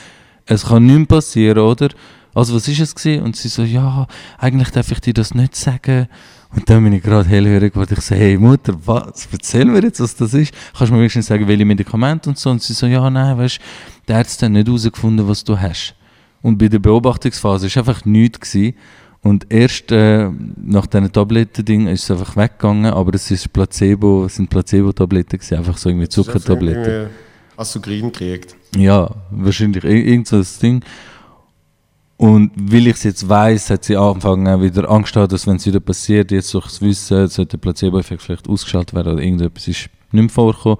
es 0.45 0.66
kann 0.66 0.86
nicht 0.86 0.97
mehr 0.97 1.06
passieren, 1.08 1.60
oder? 1.60 1.89
Also 2.36 2.53
was 2.53 2.68
ist 2.68 2.80
es 2.82 2.93
gewesen? 2.93 3.24
Und 3.24 3.38
sie 3.38 3.47
so, 3.47 3.64
ja, 3.64 4.08
eigentlich 4.38 4.70
darf 4.70 4.91
ich 4.91 4.99
dir 4.99 5.14
das 5.14 5.34
nicht 5.34 5.56
sagen. 5.56 6.08
Und 6.54 6.70
dann 6.70 6.84
bin 6.84 6.93
ich 6.93 7.04
gerade 7.04 7.28
hellhörig 7.28 7.74
geworden. 7.74 7.96
Ich 7.98 8.04
so, 8.04 8.16
hey 8.16 8.38
Mutter, 8.38 8.74
was, 8.86 9.28
erzähl 9.32 9.66
mir 9.66 9.82
jetzt, 9.82 10.00
was 10.00 10.16
das 10.16 10.34
ist. 10.34 10.54
Kannst 10.78 10.89
du 10.89 10.93
mir 10.96 11.00
wenigstens 11.02 11.28
sagen, 11.28 11.48
welche 11.48 11.66
Medikamente 11.66 12.30
und 12.30 12.38
so? 12.38 12.50
Und 12.50 12.62
sie 12.62 12.74
so, 12.74 12.86
ja, 12.86 13.10
nein, 13.10 13.38
weißt 13.38 13.58
du, 13.58 13.62
der 14.08 14.18
Arzt 14.18 14.41
hat 14.41 14.52
nicht 14.52 14.68
herausgefunden, 14.68 15.28
was 15.28 15.43
du 15.43 15.60
hast. 15.60 15.96
Und 16.41 16.58
bei 16.58 16.68
der 16.68 16.80
Beobachtungsphase 16.80 17.68
war 17.68 17.78
einfach 17.82 18.06
nichts. 18.06 18.52
Gewesen. 18.52 18.76
Und 19.22 19.48
erst 19.52 19.91
äh, 19.91 20.30
nach 20.64 20.86
diesen 20.86 21.12
Tabletten-Ding 21.12 21.88
ist 21.88 22.04
es 22.04 22.12
einfach 22.12 22.38
weggegangen, 22.38 22.93
aber 22.93 23.16
es 23.16 23.32
ist 23.32 23.52
Placebo, 23.52 24.26
es 24.26 24.36
sind 24.36 24.52
Placebo-Tabletten 24.52 25.39
einfach 25.58 25.78
so 25.78 25.89
irgendwie 25.89 26.08
Zuckertabletten. 26.08 26.84
Irgendwie 26.84 27.14
Asugrin 27.58 28.12
gekriegt. 28.12 28.56
Ja, 28.78 29.10
wahrscheinlich 29.32 29.84
ir- 29.84 30.06
irgend 30.06 30.28
so 30.28 30.36
ein 30.38 30.46
Ding. 30.62 30.84
Und 32.18 32.51
weil 32.55 32.88
ich 32.88 32.95
es 32.95 33.03
jetzt 33.03 33.28
weiß, 33.28 33.70
hat 33.72 33.84
sie 33.84 33.97
angefangen 33.97 34.61
wieder 34.61 34.89
Angst 34.89 35.13
gehabt, 35.13 35.34
dass 35.34 35.45
wenn 35.47 35.57
es 35.57 35.66
wieder 35.66 35.82
passiert, 35.82 36.32
jetzt 36.32 36.53
durch 36.53 36.66
das 36.66 36.82
Wissen, 36.82 37.28
sollte 37.28 37.57
der 37.57 37.57
Placebo-Effekt 37.57 38.22
vielleicht 38.22 38.47
ausgeschaltet 38.47 38.95
werden 38.95 39.13
oder 39.13 39.22
irgendetwas 39.22 39.68
ist 39.68 39.89
nicht 40.11 40.22
mehr 40.22 40.30
vorgekommen. 40.30 40.78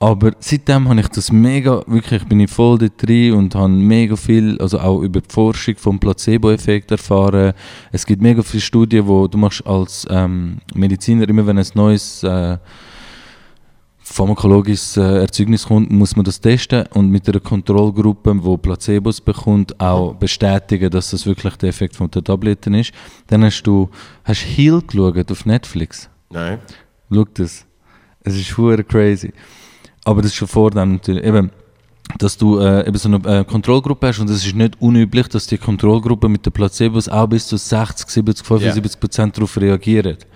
Aber 0.00 0.30
seitdem 0.38 0.88
habe 0.88 1.00
ich 1.00 1.08
das 1.08 1.32
mega, 1.32 1.82
wirklich 1.88 2.24
bin 2.24 2.38
ich 2.38 2.50
voll 2.50 2.78
da 2.78 2.86
drin 2.86 3.32
und 3.32 3.56
habe 3.56 3.68
mega 3.68 4.14
viel, 4.14 4.56
also 4.60 4.78
auch 4.78 5.00
über 5.00 5.20
die 5.20 5.28
Forschung 5.28 5.74
vom 5.76 5.98
Placebo-Effekt 5.98 6.92
erfahren. 6.92 7.52
Es 7.90 8.06
gibt 8.06 8.22
mega 8.22 8.42
viele 8.44 8.60
Studien, 8.60 9.08
wo 9.08 9.26
du 9.26 9.36
machst 9.38 9.66
als 9.66 10.06
ähm, 10.08 10.58
Mediziner, 10.72 11.28
immer 11.28 11.44
wenn 11.48 11.58
ein 11.58 11.66
neues 11.74 12.22
äh, 12.22 12.58
pharmakologisches 14.12 14.96
äh, 14.96 15.20
Erzeugnis 15.20 15.66
kommt, 15.66 15.90
muss 15.90 16.16
man 16.16 16.24
das 16.24 16.40
testen 16.40 16.86
und 16.94 17.10
mit 17.10 17.28
einer 17.28 17.40
Kontrollgruppe, 17.40 18.34
wo 18.42 18.56
Placebos 18.56 19.20
bekommt, 19.20 19.78
auch 19.80 20.14
bestätigen, 20.14 20.90
dass 20.90 21.10
das 21.10 21.26
wirklich 21.26 21.56
der 21.56 21.68
Effekt 21.68 21.96
von 21.96 22.10
der 22.10 22.24
Tabletten 22.24 22.74
ist. 22.74 22.92
Dann 23.26 23.44
hast 23.44 23.62
du, 23.62 23.88
hast 24.24 24.40
Heal 24.40 24.82
geschaut 24.86 25.30
auf 25.30 25.46
Netflix? 25.46 26.08
Nein. 26.30 26.58
Schau 27.12 27.24
das. 27.34 27.66
Es 28.22 28.36
ist 28.36 28.56
hure 28.56 28.82
crazy. 28.84 29.32
Aber 30.04 30.22
das 30.22 30.32
ist 30.32 30.36
schon 30.36 30.48
vor 30.48 30.70
dem 30.70 30.94
natürlich. 30.94 31.24
Eben, 31.24 31.50
dass 32.18 32.36
du 32.36 32.58
äh, 32.58 32.86
eben 32.86 32.96
so 32.96 33.08
eine 33.08 33.40
äh, 33.40 33.44
Kontrollgruppe 33.44 34.06
hast 34.06 34.18
und 34.18 34.30
es 34.30 34.44
ist 34.44 34.54
nicht 34.54 34.80
unüblich, 34.80 35.28
dass 35.28 35.46
die 35.46 35.58
Kontrollgruppe 35.58 36.28
mit 36.28 36.44
den 36.46 36.52
Placebos 36.52 37.08
auch 37.08 37.26
bis 37.26 37.46
zu 37.46 37.56
60, 37.56 38.08
70, 38.08 38.46
75 38.46 39.00
Prozent 39.00 39.36
darauf 39.36 39.56
reagiert. 39.58 40.26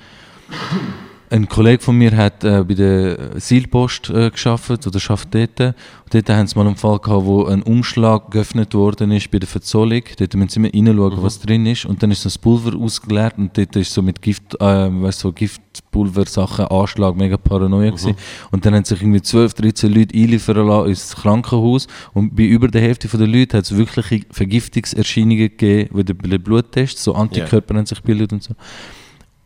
Ein 1.32 1.48
Kollege 1.48 1.82
von 1.82 1.96
mir 1.96 2.14
hat 2.14 2.44
äh, 2.44 2.62
bei 2.62 2.74
der 2.74 3.40
Seilpost 3.40 4.10
äh, 4.10 4.28
geschafft 4.28 4.86
oder 4.86 5.00
schafft 5.00 5.34
dort. 5.34 5.58
Und 5.58 5.74
dort 6.12 6.28
haben 6.28 6.46
sie 6.46 6.58
mal 6.58 6.66
einen 6.66 6.76
Fall 6.76 6.98
gehabt, 6.98 7.24
wo 7.24 7.46
ein 7.46 7.62
Umschlag 7.62 8.30
geöffnet 8.30 8.74
worden 8.74 9.12
ist 9.12 9.30
bei 9.30 9.38
der 9.38 9.48
Verzollung. 9.48 10.02
Dort 10.18 10.34
müssen 10.34 10.62
sie 10.62 10.68
immer 10.68 10.90
reinschauen, 10.90 11.18
mhm. 11.18 11.22
was 11.22 11.40
drin 11.40 11.64
ist. 11.64 11.86
Und 11.86 12.02
dann 12.02 12.10
ist 12.10 12.26
das 12.26 12.36
Pulver 12.36 12.76
ausgeleert 12.78 13.38
und 13.38 13.56
dort 13.56 13.74
ist 13.76 13.94
so 13.94 14.02
mit 14.02 14.20
Gift, 14.20 14.60
äh, 14.60 14.60
weißt, 14.60 15.20
so 15.20 15.32
Giftpulver-Sachen 15.32 16.66
Anschlag, 16.66 17.16
mega 17.16 17.38
Paranoia 17.38 17.92
mhm. 17.92 17.96
gewesen. 17.96 18.16
Und 18.50 18.66
dann 18.66 18.74
haben 18.74 18.84
sich 18.84 19.00
irgendwie 19.00 19.22
12, 19.22 19.54
13 19.54 19.90
Leute 19.90 20.14
einliefern 20.14 20.66
lassen 20.66 20.90
ins 20.90 21.16
Krankenhaus. 21.16 21.86
Und 22.12 22.36
bei 22.36 22.42
über 22.42 22.68
der 22.68 22.82
Hälfte 22.82 23.08
der 23.08 23.26
Leute 23.26 23.56
hat 23.56 23.64
es 23.64 23.74
wirkliche 23.74 24.26
Vergiftungserscheinungen 24.30 25.48
gegeben, 25.48 25.88
wie 25.94 26.04
der 26.04 26.38
Bluttest, 26.38 26.98
so 26.98 27.14
Antikörper 27.14 27.72
yeah. 27.72 27.78
haben 27.78 27.86
sich 27.86 28.02
gebildet 28.02 28.34
und 28.34 28.42
so. 28.42 28.54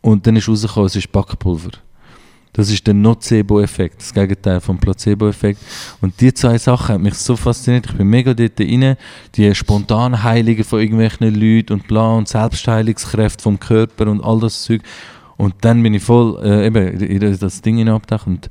Und 0.07 0.25
dann 0.25 0.37
ist 0.37 0.47
rausgekommen, 0.47 0.87
es 0.87 0.95
ist 0.95 1.11
Backpulver. 1.11 1.71
Das 2.53 2.69
ist 2.69 2.87
der 2.87 2.93
Nocebo-Effekt, 2.93 3.99
das 3.99 4.13
Gegenteil 4.13 4.61
vom 4.61 4.77
Placebo-Effekt. 4.77 5.59
Und 5.99 6.21
die 6.21 6.33
zwei 6.33 6.57
Sachen 6.57 6.93
haben 6.93 7.03
mich 7.03 7.15
so 7.15 7.35
fasziniert. 7.35 7.87
Ich 7.87 7.97
bin 7.97 8.07
mega 8.07 8.33
dort 8.33 8.57
rein. 8.57 8.95
Die 9.35 9.53
spontanen 9.53 10.23
Heilungen 10.23 10.63
von 10.63 10.79
irgendwelchen 10.79 11.35
Leuten 11.35 11.73
und 11.73 11.89
bla 11.89 12.13
und 12.13 12.29
Selbstheilungskräfte 12.29 13.43
vom 13.43 13.59
Körper 13.59 14.07
und 14.07 14.23
all 14.23 14.39
das 14.39 14.63
Zeug. 14.63 14.81
Und 15.35 15.55
dann 15.59 15.83
bin 15.83 15.93
ich 15.93 16.03
voll 16.03 16.41
äh, 16.41 16.67
eben 16.67 17.01
in 17.01 17.37
das 17.37 17.61
Ding 17.61 17.75
hinabgetaucht. 17.75 18.27
Und 18.27 18.49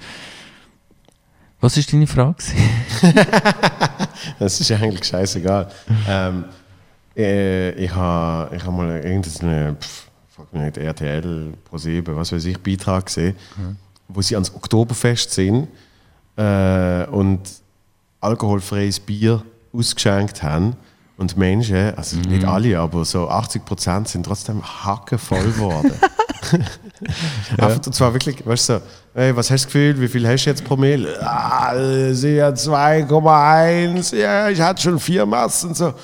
was 1.62 1.78
ist 1.78 1.90
deine 1.90 2.06
Frage? 2.06 2.36
das 4.38 4.60
ist 4.60 4.70
eigentlich 4.72 5.04
scheißegal. 5.04 5.70
ähm, 6.06 6.44
äh, 7.16 7.70
ich 7.82 7.94
habe 7.94 8.54
ich 8.54 8.62
hab 8.62 8.74
mal 8.74 9.00
irgendeine. 9.00 9.76
Pff, 9.80 10.05
nicht, 10.52 10.76
RTL, 10.76 11.54
Pro7, 11.70 12.16
was 12.16 12.32
weiß 12.32 12.44
ich, 12.46 12.58
Beitrag 12.58 13.06
gesehen, 13.06 13.36
mhm. 13.56 13.76
wo 14.08 14.22
sie 14.22 14.34
ans 14.34 14.54
Oktoberfest 14.54 15.30
sind 15.30 15.68
äh, 16.36 17.06
und 17.06 17.40
alkoholfreies 18.20 19.00
Bier 19.00 19.42
ausgeschenkt 19.72 20.42
haben. 20.42 20.76
Und 21.18 21.36
Menschen, 21.36 21.94
also 21.96 22.16
mhm. 22.18 22.22
nicht 22.24 22.44
alle, 22.44 22.78
aber 22.78 23.04
so 23.04 23.28
80 23.28 23.64
Prozent 23.64 24.08
sind 24.08 24.26
trotzdem 24.26 24.62
hackenvoll 24.62 25.44
geworden. 25.44 25.92
ja. 27.58 27.66
und 27.68 27.94
zwar 27.94 28.12
wirklich, 28.12 28.44
weißt 28.46 28.68
du, 28.68 28.74
so, 28.74 28.80
hey, 29.14 29.34
was 29.34 29.50
hast 29.50 29.64
du 29.64 29.66
Gefühl, 29.66 30.00
wie 30.00 30.08
viel 30.08 30.26
hast 30.28 30.44
du 30.44 30.50
jetzt 30.50 30.64
pro 30.64 30.76
Mail? 30.76 31.08
Ah, 31.20 31.74
sie 32.12 32.42
hat 32.42 32.56
2,1, 32.56 34.14
ja, 34.16 34.48
ich 34.48 34.60
hatte 34.60 34.82
schon 34.82 34.98
vier 34.98 35.26
Massen. 35.26 35.74
So. 35.74 35.94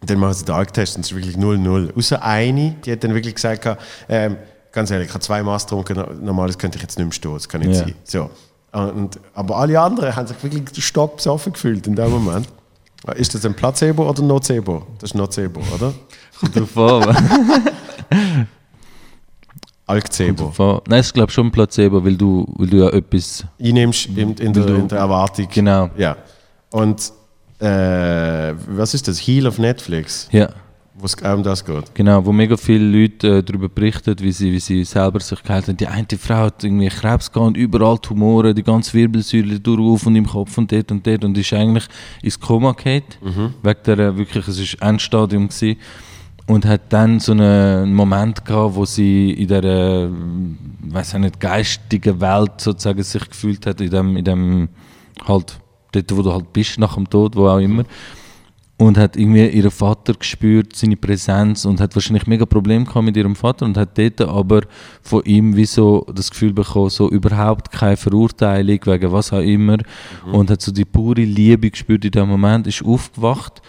Und 0.00 0.10
dann 0.10 0.18
machen 0.18 0.34
sie 0.34 0.44
den 0.44 0.54
Alktest 0.54 0.96
und 0.96 1.04
es 1.04 1.10
ist 1.10 1.16
wirklich 1.16 1.36
0-0. 1.36 1.96
Außer 1.96 2.22
eine, 2.22 2.76
die 2.84 2.92
hat 2.92 3.02
dann 3.02 3.14
wirklich 3.14 3.34
gesagt, 3.34 3.66
ähm, 4.08 4.36
ganz 4.72 4.90
ehrlich, 4.90 5.08
ich 5.08 5.14
habe 5.14 5.22
zwei 5.22 5.42
Maß 5.42 5.64
getrunken, 5.64 6.24
normales 6.24 6.58
könnte 6.58 6.76
ich 6.76 6.82
jetzt 6.82 6.98
nicht 6.98 7.06
mehr 7.06 7.12
stehen, 7.12 7.32
das 7.32 7.48
kann 7.48 7.62
nicht 7.62 7.72
ja. 7.72 7.84
sein. 7.84 7.94
So. 8.04 8.30
Und, 8.72 9.18
aber 9.34 9.56
alle 9.56 9.80
anderen 9.80 10.14
haben 10.14 10.26
sich 10.26 10.36
wirklich 10.42 10.84
stockbesoffen 10.84 11.54
gefühlt 11.54 11.86
in 11.86 11.96
dem 11.96 12.10
Moment. 12.10 12.48
Ist 13.16 13.34
das 13.34 13.46
ein 13.46 13.54
Placebo 13.54 14.08
oder 14.08 14.22
Nocebo? 14.22 14.86
Das 14.98 15.10
ist 15.10 15.14
Nocebo, 15.14 15.60
oder? 15.74 15.94
Kommt 16.40 16.56
drauf 16.56 16.76
an. 16.76 18.48
Alkcebo. 19.86 20.82
Nein, 20.88 21.00
ich 21.00 21.12
glaube 21.12 21.30
schon 21.30 21.46
ein 21.46 21.52
Placebo, 21.52 22.04
weil 22.04 22.16
du, 22.16 22.44
weil 22.56 22.66
du 22.66 22.78
ja 22.78 22.88
etwas... 22.88 23.44
Einnimmst 23.60 24.06
in, 24.06 24.34
in, 24.34 24.52
der, 24.52 24.66
in 24.66 24.88
der 24.88 24.98
Erwartung. 24.98 25.46
Genau. 25.52 25.90
Ja. 25.96 26.16
Und 26.70 27.12
äh, 27.58 28.54
was 28.68 28.94
ist 28.94 29.08
das? 29.08 29.18
Heal 29.18 29.46
auf 29.46 29.58
Netflix? 29.58 30.28
Ja. 30.32 30.48
Wo 30.98 31.04
es 31.04 31.14
um 31.14 31.42
das 31.42 31.62
geht. 31.62 31.94
Genau, 31.94 32.24
wo 32.24 32.32
mega 32.32 32.56
viele 32.56 32.84
Leute 32.84 33.38
äh, 33.38 33.42
darüber 33.42 33.68
berichten, 33.68 34.16
wie 34.18 34.32
sie, 34.32 34.50
wie 34.50 34.60
sie 34.60 34.82
selber 34.84 35.20
sich 35.20 35.42
geheilt 35.42 35.68
haben. 35.68 35.76
Die 35.76 35.86
eine 35.86 36.06
Frau 36.18 36.44
hat 36.46 36.64
irgendwie 36.64 36.88
Krebs 36.88 37.30
gehabt, 37.30 37.56
überall 37.58 37.98
Tumore, 37.98 38.54
die 38.54 38.62
ganze 38.62 38.94
Wirbelsäule 38.94 39.60
durch 39.60 40.06
und 40.06 40.16
im 40.16 40.26
Kopf 40.26 40.56
und 40.56 40.72
dort 40.72 40.90
und 40.90 41.06
dort 41.06 41.22
und 41.22 41.36
ist 41.36 41.52
eigentlich 41.52 41.84
ins 42.22 42.40
Koma 42.40 42.72
gefallen. 42.72 43.02
Mhm. 43.22 43.54
Wegen 43.62 43.80
der, 43.84 43.98
äh, 43.98 44.16
wirklich, 44.16 44.48
es 44.48 44.80
war 44.80 44.88
Endstadium 44.88 45.48
gewesen. 45.48 45.76
Und 46.46 46.64
hat 46.64 46.92
dann 46.92 47.20
so 47.20 47.32
einen 47.32 47.92
Moment 47.92 48.44
gehabt, 48.44 48.76
wo 48.76 48.86
sie 48.86 49.32
in 49.32 49.48
der, 49.48 49.64
äh, 49.64 50.08
weiß 50.80 51.14
nicht, 51.14 51.40
geistigen 51.40 52.20
Welt 52.22 52.52
sozusagen 52.58 53.02
sich 53.02 53.28
gefühlt 53.28 53.66
hat, 53.66 53.80
in 53.82 53.90
dem, 53.90 54.16
in 54.16 54.24
dem 54.24 54.68
halt 55.26 55.58
dort 55.96 56.16
wo 56.16 56.22
du 56.22 56.32
halt 56.32 56.52
bist, 56.52 56.78
nach 56.78 56.94
dem 56.94 57.08
Tod, 57.08 57.36
wo 57.36 57.48
auch 57.48 57.58
immer. 57.58 57.84
Und 58.78 58.98
hat 58.98 59.16
irgendwie 59.16 59.46
ihren 59.46 59.70
Vater 59.70 60.12
gespürt, 60.12 60.76
seine 60.76 60.96
Präsenz 60.96 61.64
und 61.64 61.80
hat 61.80 61.94
wahrscheinlich 61.94 62.26
mega 62.26 62.44
Probleme 62.44 62.84
gehabt 62.84 63.06
mit 63.06 63.16
ihrem 63.16 63.34
Vater 63.34 63.64
und 63.64 63.78
hat 63.78 63.96
dort 63.96 64.20
aber 64.20 64.62
von 65.00 65.22
ihm 65.24 65.56
wie 65.56 65.64
so 65.64 66.06
das 66.14 66.30
Gefühl 66.30 66.52
bekommen, 66.52 66.90
so 66.90 67.08
überhaupt 67.08 67.72
keine 67.72 67.96
Verurteilung 67.96 68.78
wegen 68.84 69.12
was 69.12 69.32
auch 69.32 69.40
immer 69.40 69.78
mhm. 70.26 70.34
und 70.34 70.50
hat 70.50 70.60
so 70.60 70.72
die 70.72 70.84
pure 70.84 71.22
Liebe 71.22 71.70
gespürt 71.70 72.04
in 72.04 72.10
dem 72.10 72.28
Moment, 72.28 72.66
ist 72.66 72.84
aufgewacht 72.84 73.62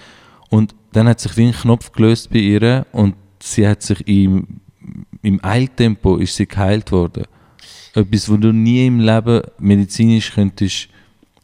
und 0.49 0.75
dann 0.91 1.07
hat 1.07 1.21
sich 1.21 1.37
wie 1.37 1.45
ein 1.45 1.53
Knopf 1.53 1.91
gelöst 1.93 2.29
bei 2.31 2.39
ihr 2.39 2.85
und 2.91 3.15
sie 3.41 3.67
hat 3.67 3.83
sich 3.83 4.05
im, 4.07 4.59
im 5.21 5.39
Eiltempo 5.43 6.17
ist 6.17 6.35
sie 6.35 6.47
geheilt 6.47 6.91
worden. 6.91 7.23
Etwas, 7.93 8.29
was 8.29 8.39
du 8.39 8.51
nie 8.51 8.85
im 8.85 8.99
Leben 8.99 9.41
medizinisch 9.59 10.33
könntest 10.33 10.89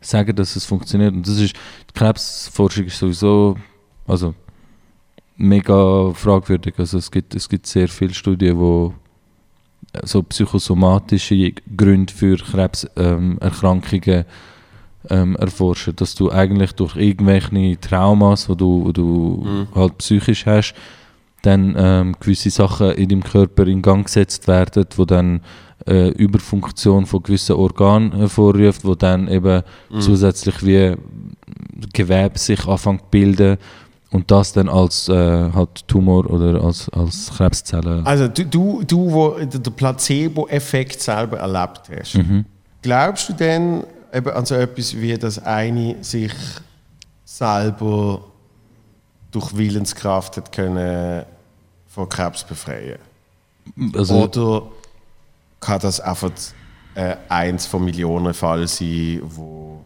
sagen, 0.06 0.36
dass 0.36 0.56
es 0.56 0.66
funktioniert. 0.66 1.14
Und 1.14 1.28
das 1.28 1.39
ist, 1.39 1.56
die 1.56 1.93
Krebsforschung 1.93 2.86
ist 2.86 2.99
sowieso 2.99 3.58
also, 4.08 4.34
mega 5.38 6.12
fragwürdig. 6.14 6.76
Also 6.78 6.97
es 6.97 7.10
gibt, 7.10 7.36
es 7.36 7.47
gibt 7.49 7.68
sehr 7.68 7.88
viele 7.88 8.14
Studien, 8.14 8.58
wo 8.58 8.93
so 10.04 10.24
psychosomatische 10.24 11.54
Gründe 11.76 12.14
für 12.14 12.38
Krebserkrankungen 12.38 14.26
ähm, 15.10 15.36
erforschen, 15.36 15.95
dass 15.95 16.16
du 16.16 16.32
eigentlich 16.32 16.74
durch 16.74 16.95
irgendwelche 16.95 17.80
Traumas, 17.80 18.49
wo 18.49 18.56
du, 18.56 18.86
wo 18.86 18.91
du 18.91 19.43
mhm. 19.45 19.68
halt 19.76 19.97
psychisch 19.99 20.45
hast, 20.45 20.74
dann 21.41 21.76
ähm, 21.78 22.16
gewisse 22.20 22.49
Sachen 22.49 22.91
in 22.91 23.10
deinem 23.10 23.24
Körper 23.24 23.68
in 23.68 23.82
Gang 23.82 24.06
gesetzt 24.06 24.47
werden, 24.47 24.86
wo 24.95 25.06
dann 25.06 25.41
äh, 25.88 26.09
Überfunktion 26.09 27.05
von 27.05 27.23
gewissen 27.23 27.55
Organen 27.55 28.13
hervorruft, 28.13 28.86
wo 28.86 28.95
dann 28.95 29.27
eben 29.27 29.63
mhm. 29.89 30.01
zusätzlich 30.01 30.65
wie 30.65 30.95
Gewebe 31.93 32.38
sich 32.38 32.65
anfängt 32.67 33.01
zu 33.01 33.07
bilden 33.11 33.57
und 34.11 34.29
das 34.29 34.53
dann 34.53 34.69
als 34.69 35.09
äh, 35.09 35.51
halt 35.51 35.88
Tumor 35.88 36.29
oder 36.29 36.63
als, 36.63 36.88
als 36.89 37.31
Krebszelle. 37.36 38.01
Also 38.05 38.27
du, 38.27 38.43
du, 38.45 38.84
du 38.84 39.11
wo 39.11 39.31
den 39.31 39.61
Placebo-Effekt 39.61 41.01
selber 41.01 41.39
erlebt 41.39 41.89
hast, 41.89 42.15
mhm. 42.15 42.45
glaubst 42.81 43.29
du 43.29 43.34
denn 43.34 43.84
eben 44.13 44.29
an 44.29 44.45
so 44.45 44.55
etwas 44.55 44.95
wie, 44.95 45.17
dass 45.17 45.39
eine 45.39 45.97
sich 46.01 46.31
selber 47.25 48.23
durch 49.31 49.57
Willenskraft 49.57 50.38
hat 50.38 50.51
können 50.51 51.23
von 51.88 52.07
Krebs 52.07 52.43
befreien? 52.43 52.99
Also, 53.95 54.23
Oder 54.23 54.63
kann 55.64 55.80
das 55.80 55.99
einfach 55.99 56.32
äh, 56.95 57.16
eins 57.30 57.66
von 57.66 57.84
Millionen 57.84 58.34
Fällen 58.34 58.68
sein, 58.68 59.22
wo 59.24 59.84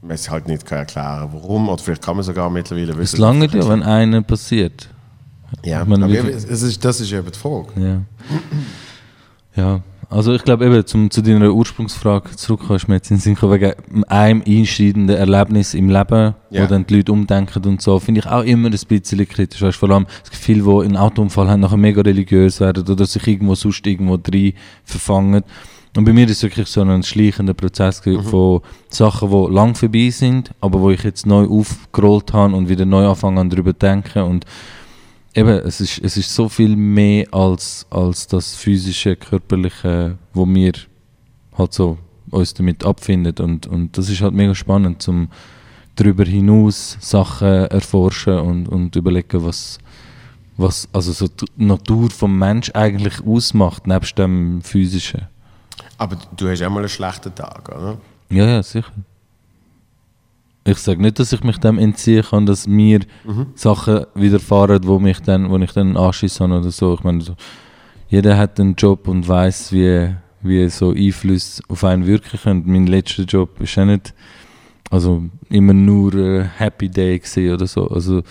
man 0.00 0.12
es 0.12 0.30
halt 0.30 0.48
nicht 0.48 0.64
kann 0.64 0.78
erklären 0.78 1.28
kann, 1.28 1.32
warum. 1.32 1.68
Oder 1.68 1.82
vielleicht 1.82 2.02
kann 2.02 2.16
man 2.16 2.24
sogar 2.24 2.48
mittlerweile 2.50 2.96
wissen. 2.96 3.16
Es 3.16 3.18
lange 3.18 3.46
ja, 3.46 3.68
wenn 3.68 3.82
einer 3.82 4.22
passiert. 4.22 4.88
Ja, 5.64 5.84
meine, 5.84 6.04
aber 6.04 6.14
es 6.14 6.44
ist, 6.44 6.84
das 6.84 7.00
ist 7.00 7.12
eben 7.12 7.30
die 7.30 7.38
Frage. 7.38 7.68
Ja. 7.76 8.02
ja. 9.56 9.82
Also 10.10 10.32
ich 10.32 10.42
glaube 10.42 10.64
eben, 10.64 10.86
zum, 10.86 11.10
zu 11.10 11.20
deiner 11.20 11.52
Ursprungsfrage 11.52 12.34
zurückkommen, 12.36 12.76
ist 12.76 12.88
mir 12.88 12.94
jetzt 12.94 13.10
in 13.10 13.18
Sinn 13.18 13.36
wegen 13.42 13.74
einem 14.08 14.42
einschneidenden 14.46 15.16
Erlebnis 15.16 15.74
im 15.74 15.90
Leben, 15.90 16.34
yeah. 16.50 16.62
wo 16.62 16.66
dann 16.66 16.86
die 16.86 16.96
Leute 16.96 17.12
umdenken 17.12 17.62
und 17.66 17.82
so, 17.82 17.98
finde 17.98 18.20
ich 18.20 18.26
auch 18.26 18.42
immer 18.42 18.68
ein 18.68 18.78
bisschen 18.88 19.28
kritisch. 19.28 19.60
Weißt, 19.60 19.76
vor 19.76 19.90
allem 19.90 20.06
gibt 20.24 20.36
viele, 20.36 20.62
die 20.62 20.86
einen 20.86 20.96
Autounfall 20.96 21.48
haben, 21.48 21.60
nachher 21.60 21.76
mega 21.76 22.00
religiös 22.00 22.58
werden 22.60 22.88
oder 22.88 23.04
sich 23.04 23.26
irgendwo 23.26 23.54
sonst 23.54 23.86
irgendwo 23.86 24.16
drin 24.16 24.54
verfangen. 24.82 25.44
Und 25.94 26.04
bei 26.04 26.12
mir 26.14 26.24
ist 26.24 26.32
es 26.38 26.42
wirklich 26.42 26.68
so 26.68 26.80
ein 26.80 27.02
schleichender 27.02 27.54
Prozess 27.54 28.04
mhm. 28.06 28.22
von 28.22 28.60
Sachen, 28.88 29.30
die 29.30 29.52
lang 29.52 29.74
vorbei 29.74 30.08
sind, 30.10 30.52
aber 30.60 30.80
wo 30.80 30.90
ich 30.90 31.02
jetzt 31.02 31.26
neu 31.26 31.46
aufgerollt 31.46 32.32
habe 32.32 32.54
und 32.54 32.68
wieder 32.70 32.86
neu 32.86 33.06
anfange 33.06 33.40
an 33.40 33.50
darüber 33.50 33.72
zu 33.72 33.80
denken. 33.80 34.22
Und 34.22 34.46
eben, 35.34 35.58
es 35.66 35.80
ist, 35.80 35.98
es 35.98 36.16
ist 36.16 36.34
so 36.34 36.48
viel 36.48 36.76
mehr 36.76 37.26
als, 37.32 37.86
als 37.90 38.26
das 38.26 38.54
physische, 38.54 39.16
körperliche, 39.16 40.18
wo 40.32 40.46
wir 40.46 40.72
halt 41.56 41.72
so 41.72 41.98
uns 42.30 42.54
damit 42.54 42.84
abfinden. 42.84 43.34
Und, 43.38 43.66
und 43.66 43.96
das 43.96 44.08
ist 44.08 44.20
halt 44.20 44.34
mega 44.34 44.54
spannend, 44.54 45.02
zum 45.02 45.28
darüber 45.96 46.24
hinaus 46.24 46.96
Sachen 47.00 47.66
erforschen 47.66 48.38
und, 48.38 48.68
und 48.68 48.94
überlegen, 48.96 49.44
was, 49.44 49.78
was 50.56 50.88
also 50.92 51.12
so 51.12 51.26
die 51.26 51.46
Natur 51.56 52.10
vom 52.10 52.38
Mensch 52.38 52.70
eigentlich 52.74 53.24
ausmacht, 53.26 53.86
nebst 53.86 54.16
dem 54.18 54.62
physischen. 54.62 55.26
Aber 55.96 56.16
du 56.36 56.48
hast 56.48 56.62
auch 56.62 56.70
mal 56.70 56.80
einen 56.80 56.88
schlechten 56.88 57.34
Tag, 57.34 57.68
oder? 57.68 57.98
Ja, 58.30 58.46
ja, 58.46 58.62
sicher. 58.62 58.92
Ich 60.68 60.78
sage 60.78 61.00
nicht, 61.00 61.18
dass 61.18 61.32
ich 61.32 61.42
mich 61.42 61.56
dem 61.58 61.78
entziehen 61.78 62.22
kann, 62.22 62.44
dass 62.44 62.66
mir 62.66 63.00
mhm. 63.24 63.46
Sachen 63.54 64.04
widerfahren, 64.14 64.86
wo 64.86 64.98
mich 64.98 65.20
dann, 65.20 65.48
wo 65.50 65.56
ich 65.56 65.72
dann 65.72 65.96
anschieße 65.96 66.44
oder 66.44 66.70
so. 66.70 66.92
Ich 66.94 67.02
meine, 67.04 67.22
so, 67.22 67.34
jeder 68.08 68.36
hat 68.36 68.60
einen 68.60 68.74
Job 68.74 69.08
und 69.08 69.26
weiß, 69.26 69.72
wie, 69.72 70.14
wie 70.42 70.68
so 70.68 70.90
Einflüsse 70.90 71.62
auf 71.68 71.84
einen 71.84 72.06
wirken 72.06 72.38
können. 72.38 72.64
Mein 72.66 72.86
letzter 72.86 73.22
Job 73.22 73.58
ist 73.60 73.76
ja 73.76 73.86
nicht 73.86 74.12
also 74.90 75.22
immer 75.48 75.72
nur 75.72 76.12
ein 76.14 76.50
Happy 76.58 76.88
Day 76.88 77.20
oder 77.52 77.66
so. 77.66 77.88
Also 77.88 78.22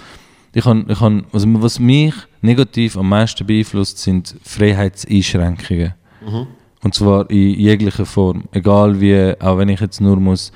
ich 0.53 0.63
kann, 0.63 0.85
ich 0.89 0.99
kann, 0.99 1.25
also 1.31 1.47
was 1.61 1.79
mich 1.79 2.13
negativ 2.41 2.97
am 2.97 3.09
meisten 3.09 3.45
beeinflusst, 3.47 3.97
sind 3.97 4.35
Freiheitseinschränkungen. 4.43 5.93
Mhm. 6.23 6.47
Und 6.83 6.93
zwar 6.93 7.29
in 7.31 7.59
jeglicher 7.59 8.05
Form. 8.05 8.43
Egal 8.51 9.01
wie, 9.01 9.33
auch 9.39 9.57
wenn 9.57 9.69
ich 9.69 9.79
jetzt 9.79 10.01
nur 10.01 10.17
muss 10.17 10.51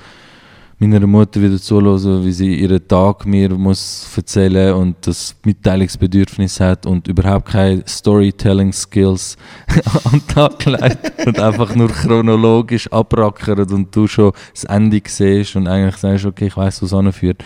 meiner 0.82 1.06
Mutter 1.06 1.40
wieder 1.40 1.58
zuhören, 1.58 2.24
wie 2.24 2.32
sie 2.32 2.56
ihren 2.56 2.86
Tag 2.88 3.24
mir 3.24 3.50
muss 3.50 4.08
erzählen 4.16 4.74
und 4.74 4.96
das 5.06 5.36
Mitteilungsbedürfnis 5.44 6.58
hat 6.58 6.86
und 6.86 7.06
überhaupt 7.06 7.50
keine 7.50 7.84
Storytelling-Skills 7.86 9.36
am 10.04 10.26
Tag 10.26 10.64
legt 10.64 11.26
und 11.26 11.38
einfach 11.38 11.74
nur 11.76 11.88
chronologisch 11.88 12.90
abrackert 12.92 13.70
und 13.70 13.94
du 13.94 14.08
schon 14.08 14.32
das 14.52 14.64
Ende 14.64 15.00
siehst 15.06 15.54
und 15.54 15.68
eigentlich 15.68 15.96
sagst, 15.96 16.24
okay, 16.24 16.46
ich 16.46 16.56
weiß, 16.56 16.82
wo 16.82 16.86
es 16.86 16.92
anführt. 16.92 17.44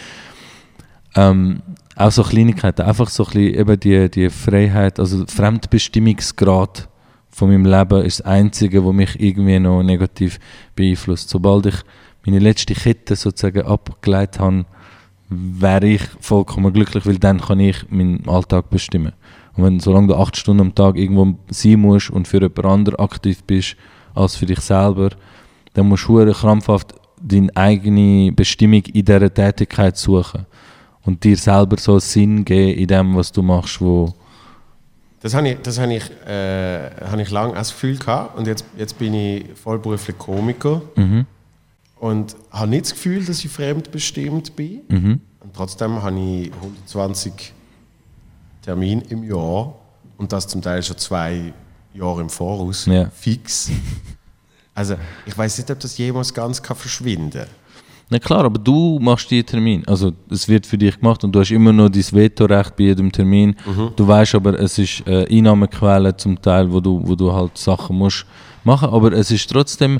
Ähm, 1.14 1.62
auch 1.94 2.12
so 2.12 2.22
Kleinigkeiten, 2.22 2.82
einfach 2.82 3.08
so 3.08 3.24
ein 3.24 3.32
bisschen 3.32 3.54
eben 3.54 3.80
die, 3.80 4.10
die 4.10 4.30
Freiheit, 4.30 4.98
also 4.98 5.24
Fremdbestimmungsgrad 5.26 6.88
von 7.28 7.50
meinem 7.50 7.66
Leben 7.66 8.02
ist 8.02 8.20
das 8.20 8.26
Einzige, 8.26 8.82
was 8.82 8.94
mich 8.94 9.20
irgendwie 9.20 9.58
noch 9.58 9.82
negativ 9.82 10.38
beeinflusst. 10.74 11.28
Sobald 11.28 11.66
ich 11.66 11.74
meine 12.26 12.40
letzte 12.40 12.74
Kette 12.74 13.16
sozusagen 13.16 13.62
abgelegt 13.62 14.38
habe, 14.38 14.66
wäre 15.28 15.86
ich 15.86 16.02
vollkommen 16.20 16.72
glücklich, 16.72 17.06
weil 17.06 17.18
dann 17.18 17.40
kann 17.40 17.60
ich 17.60 17.88
meinen 17.90 18.28
Alltag 18.28 18.70
bestimmen. 18.70 19.12
Und 19.56 19.64
wenn, 19.64 19.80
solange 19.80 20.08
du 20.08 20.16
acht 20.16 20.36
Stunden 20.36 20.60
am 20.60 20.74
Tag 20.74 20.96
irgendwo 20.96 21.38
sein 21.50 21.80
musst 21.80 22.10
und 22.10 22.28
für 22.28 22.40
jemand 22.40 22.64
anderen 22.64 22.98
aktiv 22.98 23.42
bist, 23.44 23.76
als 24.14 24.36
für 24.36 24.46
dich 24.46 24.60
selber, 24.60 25.10
dann 25.74 25.88
musst 25.88 26.08
du 26.08 26.32
krampfhaft 26.32 26.94
deine 27.20 27.54
eigene 27.56 28.32
Bestimmung 28.32 28.82
in 28.92 29.04
dieser 29.04 29.32
Tätigkeit 29.32 29.96
suchen 29.96 30.46
und 31.04 31.22
dir 31.24 31.36
selber 31.36 31.76
so 31.78 31.98
Sinn 31.98 32.44
geben 32.44 32.78
in 32.78 32.86
dem, 32.86 33.16
was 33.16 33.32
du 33.32 33.42
machst, 33.42 33.80
wo 33.80 34.14
das 35.20 35.34
habe 35.34 35.48
ich, 35.48 35.58
das 35.62 35.80
habe 35.80 35.94
ich, 35.94 36.04
äh, 36.26 36.90
habe 37.10 37.22
ich 37.22 37.30
lange 37.30 37.56
als 37.56 37.70
Gefühl 37.70 37.96
gehabt 37.96 38.38
und 38.38 38.46
jetzt, 38.46 38.64
jetzt 38.76 38.98
bin 38.98 39.14
ich 39.14 39.44
vollberuflich 39.54 40.16
Komiker 40.18 40.82
mhm. 40.94 41.26
Und 41.96 42.36
habe 42.50 42.68
nicht 42.68 42.86
das 42.86 42.92
Gefühl, 42.92 43.24
dass 43.24 43.44
ich 43.44 43.50
fremdbestimmt 43.50 44.54
bin. 44.54 44.80
Mhm. 44.88 45.20
Und 45.40 45.54
trotzdem 45.54 46.02
habe 46.02 46.18
ich 46.18 46.52
120 46.52 47.52
Termine 48.62 49.02
im 49.08 49.22
Jahr 49.24 49.74
und 50.16 50.32
das 50.32 50.48
zum 50.48 50.62
Teil 50.62 50.82
schon 50.82 50.98
zwei 50.98 51.52
Jahre 51.94 52.20
im 52.20 52.30
Voraus, 52.30 52.86
ja. 52.86 53.08
fix. 53.10 53.70
Also 54.74 54.96
ich 55.24 55.36
weiß 55.36 55.56
nicht, 55.56 55.70
ob 55.70 55.80
das 55.80 55.96
jemals 55.96 56.34
ganz 56.34 56.62
kann 56.62 56.76
verschwinden 56.76 57.30
kann. 57.30 57.46
Na 58.08 58.18
klar, 58.20 58.44
aber 58.44 58.58
du 58.58 58.98
machst 59.00 59.30
die 59.30 59.42
Termin. 59.42 59.82
Also 59.86 60.12
es 60.30 60.46
wird 60.46 60.64
für 60.64 60.78
dich 60.78 61.00
gemacht 61.00 61.24
und 61.24 61.32
du 61.32 61.40
hast 61.40 61.50
immer 61.50 61.72
noch 61.72 61.88
dein 61.88 62.04
Vetorecht 62.12 62.76
bei 62.76 62.84
jedem 62.84 63.10
Termin. 63.10 63.56
Mhm. 63.66 63.92
Du 63.96 64.06
weißt 64.06 64.36
aber, 64.36 64.58
es 64.60 64.78
ist 64.78 65.02
äh, 65.08 65.26
Einnahmequelle 65.28 66.16
zum 66.16 66.40
Teil, 66.40 66.70
wo 66.70 66.78
du, 66.78 67.00
wo 67.04 67.16
du 67.16 67.32
halt 67.32 67.58
Sachen 67.58 67.96
musst 67.96 68.26
machen. 68.62 68.90
Aber 68.90 69.12
es 69.12 69.30
ist 69.30 69.50
trotzdem 69.50 69.98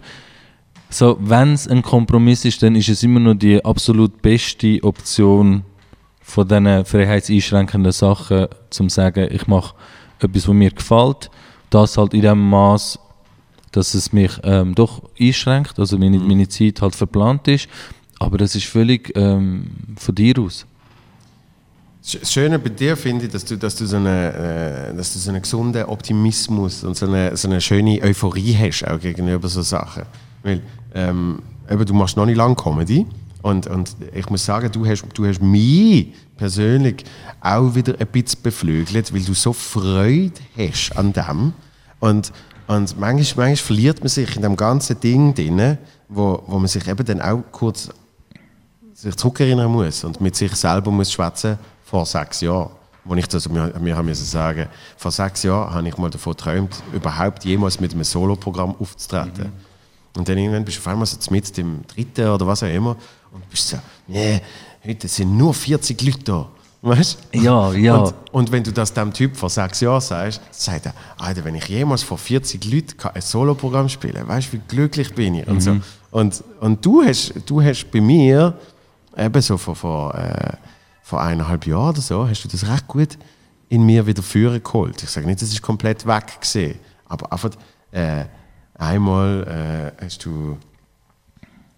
so, 0.89 1.17
wenn 1.21 1.53
es 1.53 1.67
ein 1.67 1.83
Kompromiss 1.83 2.45
ist, 2.45 2.63
dann 2.63 2.77
ist 2.77 2.89
es 2.89 3.03
immer 3.03 3.21
noch 3.21 3.35
die 3.35 3.65
absolut 3.65 4.23
beste 4.23 4.79
Option 4.83 5.65
von 6.21 6.49
diesen 6.49 6.85
freiheitseinschränkenden 6.85 7.93
Sachen, 7.93 8.49
zum 8.71 8.89
sagen, 8.89 9.29
ich 9.31 9.47
mache 9.47 9.75
etwas, 10.21 10.49
was 10.49 10.55
mir 10.55 10.71
gefällt. 10.71 11.31
Das 11.71 11.99
halt 11.99 12.15
in 12.15 12.23
dem 12.23 12.49
Maß, 12.49 12.99
dass 13.73 13.95
es 13.95 14.13
mich 14.13 14.33
ähm, 14.45 14.75
doch 14.75 15.03
einschränkt, 15.21 15.79
also 15.79 15.99
meine, 15.99 16.19
mhm. 16.19 16.29
meine 16.29 16.49
Zeit 16.49 16.81
halt 16.81 16.95
verplant 16.95 17.49
ist. 17.49 17.69
Aber 18.19 18.39
das 18.39 18.55
ist 18.55 18.67
völlig 18.67 19.13
ähm, 19.15 19.71
von 19.97 20.15
dir 20.15 20.39
aus. 20.39 20.67
Das 22.13 22.33
Schöne 22.33 22.59
bei 22.59 22.71
dir 22.71 22.97
finde 22.97 23.27
ich, 23.27 23.33
dass 23.33 23.45
du, 23.45 23.59
dass 23.59 23.75
du, 23.75 23.85
so, 23.85 23.97
eine, 23.97 24.91
äh, 24.93 24.97
dass 24.97 25.13
du 25.13 25.19
so 25.19 25.31
einen 25.31 25.43
gesunden 25.43 25.85
Optimismus 25.85 26.85
und 26.85 26.97
so 26.97 27.07
eine, 27.07 27.37
so 27.37 27.49
eine 27.49 27.61
schöne 27.61 28.01
Euphorie 28.01 28.57
hast 28.57 28.87
auch 28.87 29.01
gegenüber 29.01 29.49
so 29.49 29.61
Sachen. 29.63 30.05
Weil 30.47 30.63
ähm, 30.95 31.43
eben, 31.69 31.85
du 31.85 31.93
machst 31.93 32.17
noch 32.17 32.25
nicht 32.25 32.37
lange 32.37 32.55
Comedy 32.55 33.05
und, 33.43 33.67
und 33.67 33.97
ich 34.15 34.31
muss 34.31 34.45
sagen, 34.45 34.71
du 34.71 34.87
hast, 34.87 35.05
du 35.13 35.27
hast 35.27 35.43
mich 35.43 36.15
persönlich 36.37 37.05
auch 37.41 37.75
wieder 37.75 37.95
ein 37.99 38.07
bisschen 38.07 38.43
beflügelt, 38.43 39.13
weil 39.13 39.23
du 39.23 39.35
so 39.35 39.53
Freude 39.53 40.41
hast 40.57 40.97
an 40.97 41.13
dem. 41.13 41.53
Und, 41.99 42.33
und 42.69 42.99
manchmal, 43.01 43.49
manchmal 43.49 43.57
verliert 43.57 43.99
man 44.01 44.09
sich 44.09 44.37
in 44.37 44.43
dem 44.43 44.55
ganzen 44.55 45.01
Ding 45.01 45.35
drin, 45.35 45.79
wo, 46.09 46.41
wo 46.47 46.59
man 46.61 46.69
sich 46.69 46.87
eben 46.87 47.05
dann 47.05 47.21
auch 47.21 47.43
kurz 47.51 47.89
sich 48.95 49.17
zurückerinnern 49.17 49.71
muss 49.71 50.05
und 50.05 50.21
mit 50.21 50.37
sich 50.37 50.55
selber 50.55 50.93
muss 50.93 51.11
schwätzen 51.11 51.59
vor 51.85 52.07
sechs 52.07 52.41
Jahren. 52.41 52.71
Wo 53.05 53.15
ich 53.17 53.27
das 53.27 53.49
mir, 53.49 53.73
haben 53.75 54.07
müssen 54.07 54.25
sagen, 54.25 54.69
vor 54.97 55.11
sechs 55.11 55.43
Jahren 55.43 55.75
habe 55.75 55.89
ich 55.89 55.99
mal 55.99 56.11
davon 56.11 56.33
geträumt, 56.35 56.83
überhaupt 56.93 57.45
jemals 57.45 57.81
mit 57.81 57.93
einem 57.93 58.05
Soloprogramm 58.05 58.77
aufzutreten. 58.79 59.47
Mhm. 59.47 59.66
Und 60.17 60.29
dann 60.29 60.39
irgendwann 60.39 60.65
bist 60.65 60.79
du 60.79 60.81
auf 60.81 60.89
einmal 60.89 61.07
so 61.07 61.19
mit 61.31 61.57
dem 61.57 61.87
dritten 61.87 62.29
oder 62.29 62.47
was 62.47 62.63
auch 62.63 62.69
immer 62.69 62.97
und 63.33 63.49
bist 63.51 63.69
so, 63.69 63.79
nee, 64.07 64.41
heute 64.85 65.09
sind 65.09 65.37
nur 65.37 65.53
40 65.55 66.01
Leute 66.03 66.25
da. 66.25 66.49
Weißt 66.83 67.19
Ja, 67.33 67.73
ja. 67.73 67.97
Und, 67.97 68.15
und, 68.33 68.53
wenn 68.53 68.63
du 68.63 68.73
das 68.73 68.93
dem 68.93 69.13
Typ 69.13 69.37
vor 69.37 69.51
sechs 69.51 69.81
Jahren 69.81 70.01
sagst, 70.01 70.41
sagt 70.51 70.87
er, 70.87 70.95
Alter, 71.17 71.45
wenn 71.45 71.55
ich 71.57 71.67
jemals 71.67 72.03
vor 72.03 72.19
40 72.19 72.65
Leuten 72.71 72.95
ein 73.13 73.21
Soloprogramm 73.21 73.89
spiele, 73.89 74.27
weißt 74.27 74.49
du, 74.49 74.53
wie 74.53 74.63
glücklich 74.69 75.13
bin 75.15 75.35
ich? 75.35 75.47
Und, 75.49 75.61
so. 75.61 75.75
Mhm. 75.75 75.83
und, 76.11 76.45
und 76.61 76.85
du, 76.85 77.03
hast, 77.03 77.35
du 77.47 77.61
hast 77.61 77.91
bei 77.91 78.01
mir 78.01 78.57
eben 79.17 79.43
so 79.43 79.57
vor, 79.57 79.75
vor, 79.75 80.15
äh, 80.15 80.53
vor 81.03 81.21
eineinhalb 81.21 81.67
Jahren 81.67 81.91
oder 81.91 82.01
so, 82.01 82.29
hast 82.29 82.45
du 82.45 82.49
das 82.49 82.69
recht 82.69 82.87
gut 82.87 83.19
in 83.69 83.85
mir 83.85 84.07
wieder 84.07 84.23
führen 84.23 84.63
geholt. 84.63 85.03
Ich 85.03 85.11
sage 85.11 85.27
nicht, 85.27 85.43
das 85.43 85.49
ist 85.49 85.63
komplett 85.63 86.07
weg 86.07 86.41
gesehen, 86.41 86.79
aber 87.07 87.33
einfach 87.33 87.51
äh, 87.91 88.27
einmal 88.79 89.93
äh, 89.99 90.05
hast 90.05 90.25
du 90.25 90.59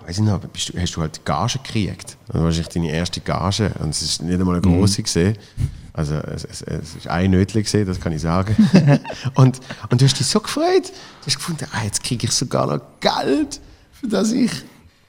weiß 0.09 0.19
ich 0.19 0.25
noch, 0.25 0.41
bist 0.41 0.71
du, 0.71 0.81
hast 0.81 0.97
du 0.97 1.03
halt 1.03 1.23
Gage 1.27 1.59
gekriegt. 1.63 2.17
Das 2.29 2.41
war 2.41 2.65
deine 2.73 2.91
erste 2.91 3.21
Gage 3.21 3.71
und 3.79 3.91
es 3.91 4.01
ist 4.01 4.23
nicht 4.23 4.41
einmal 4.41 4.55
eine 4.55 4.63
große 4.63 5.03
mhm. 5.03 5.05
gesehen. 5.05 5.39
Also 5.93 6.15
es, 6.15 6.45
es, 6.45 6.63
es 6.63 6.95
ist 6.95 7.09
ein 7.09 7.31
Nötli 7.31 7.63
gesehen, 7.63 7.87
das 7.87 8.01
kann 8.01 8.13
ich 8.13 8.23
sagen. 8.23 8.57
und, 9.35 9.61
und 9.91 10.01
du 10.01 10.05
hast 10.07 10.19
dich 10.19 10.27
so 10.27 10.41
gefreut. 10.41 10.87
Du 11.21 11.27
hast 11.27 11.37
gefunden, 11.37 11.67
ah, 11.73 11.85
jetzt 11.85 12.03
kriege 12.03 12.27
ich 12.27 12.33
sogar 12.33 12.67
noch 12.67 12.81
Geld, 13.01 13.61
für 13.93 14.09
das 14.09 14.33
ich 14.33 14.53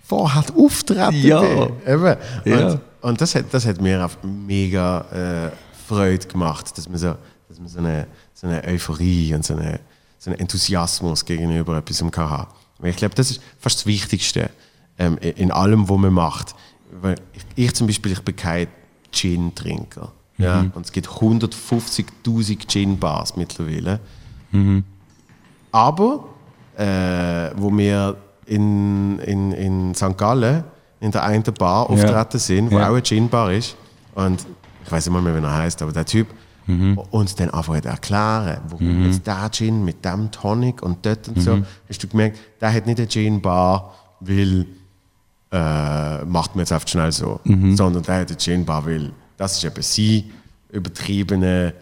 vorher 0.03 0.43
auftreten 0.57 1.21
ja. 1.21 1.41
bin. 1.41 1.71
Eben. 1.87 2.17
Ja. 2.43 2.67
Und, 2.67 2.81
und 3.01 3.21
das, 3.21 3.35
hat, 3.35 3.45
das 3.51 3.65
hat 3.65 3.79
mir 3.79 4.03
auch 4.03 4.11
mega 4.23 5.05
äh, 5.11 5.51
Freude 5.87 6.27
gemacht, 6.27 6.77
dass 6.77 6.89
man 6.89 6.97
so, 6.97 7.15
dass 7.47 7.57
man 7.57 7.69
so, 7.69 7.79
eine, 7.79 8.07
so 8.33 8.47
eine 8.47 8.63
Euphorie 8.65 9.33
und 9.33 9.45
so, 9.45 9.55
eine, 9.55 9.79
so 10.19 10.29
einen 10.29 10.39
Enthusiasmus 10.39 11.25
gegenüber 11.25 11.77
etwas 11.77 12.01
haben. 12.01 12.47
Ich 12.83 12.97
glaube, 12.97 13.15
das 13.15 13.31
ist 13.31 13.41
fast 13.57 13.79
das 13.79 13.85
Wichtigste 13.85 14.51
ähm, 14.97 15.17
in 15.17 15.51
allem, 15.51 15.89
was 15.89 15.97
man 15.97 16.13
macht. 16.13 16.55
Weil 17.01 17.15
ich, 17.33 17.43
ich, 17.55 17.73
zum 17.73 17.87
Beispiel, 17.87 18.11
ich 18.11 18.21
bin 18.21 18.35
kein 18.35 18.67
Gin-Trinker. 19.11 20.11
Mhm. 20.37 20.45
Ja? 20.45 20.65
Und 20.73 20.85
es 20.85 20.91
gibt 20.91 21.07
150'000 21.07 22.67
Gin-Bars 22.67 23.35
mittlerweile. 23.37 23.99
Mhm. 24.51 24.83
Aber, 25.71 26.25
äh, 26.77 27.51
wo 27.55 27.75
wir 27.75 28.17
in, 28.45 29.19
in, 29.19 29.51
in 29.53 29.95
St. 29.95 30.17
Gallen 30.17 30.63
in 30.99 31.11
der 31.11 31.23
einen 31.23 31.43
Bar 31.43 31.89
auftreten 31.89 32.29
ja. 32.33 32.39
sind, 32.39 32.71
wo 32.71 32.79
ja. 32.79 32.89
auch 32.89 32.95
ein 32.95 33.03
Gin-Bar 33.03 33.53
ist, 33.53 33.77
und 34.15 34.45
ich 34.83 34.91
weiß 34.91 35.05
nicht 35.05 35.13
mal 35.13 35.21
mehr, 35.21 35.39
wie 35.39 35.45
er 35.45 35.55
heißt, 35.55 35.81
aber 35.81 35.93
der 35.93 36.05
Typ 36.05 36.27
und 37.11 37.39
dann 37.39 37.49
einfach 37.49 37.75
erklären, 37.75 38.61
warum 38.69 39.05
jetzt 39.05 39.25
der 39.27 39.49
Gin 39.51 39.83
mit 39.83 40.03
dem 40.05 40.31
Tonic 40.31 40.81
und 40.81 41.05
dort 41.05 41.27
und 41.27 41.41
so, 41.41 41.59
hast 41.87 42.03
du 42.03 42.07
gemerkt, 42.07 42.39
der 42.61 42.73
hat 42.73 42.85
nicht 42.85 42.99
eine 42.99 43.07
Gin-Bar, 43.07 43.93
weil 44.19 44.65
äh, 45.51 46.25
macht 46.25 46.55
man 46.55 46.59
jetzt 46.59 46.71
einfach 46.71 46.87
schnell 46.87 47.11
so, 47.11 47.39
sondern 47.75 48.03
der 48.03 48.21
hat 48.21 48.29
eine 48.29 48.37
Gin-Bar, 48.37 48.85
weil 48.85 49.11
das 49.37 49.57
ist 49.57 49.63
eben 49.63 49.81
sie 49.81 50.31
übertriebene, 50.71 51.73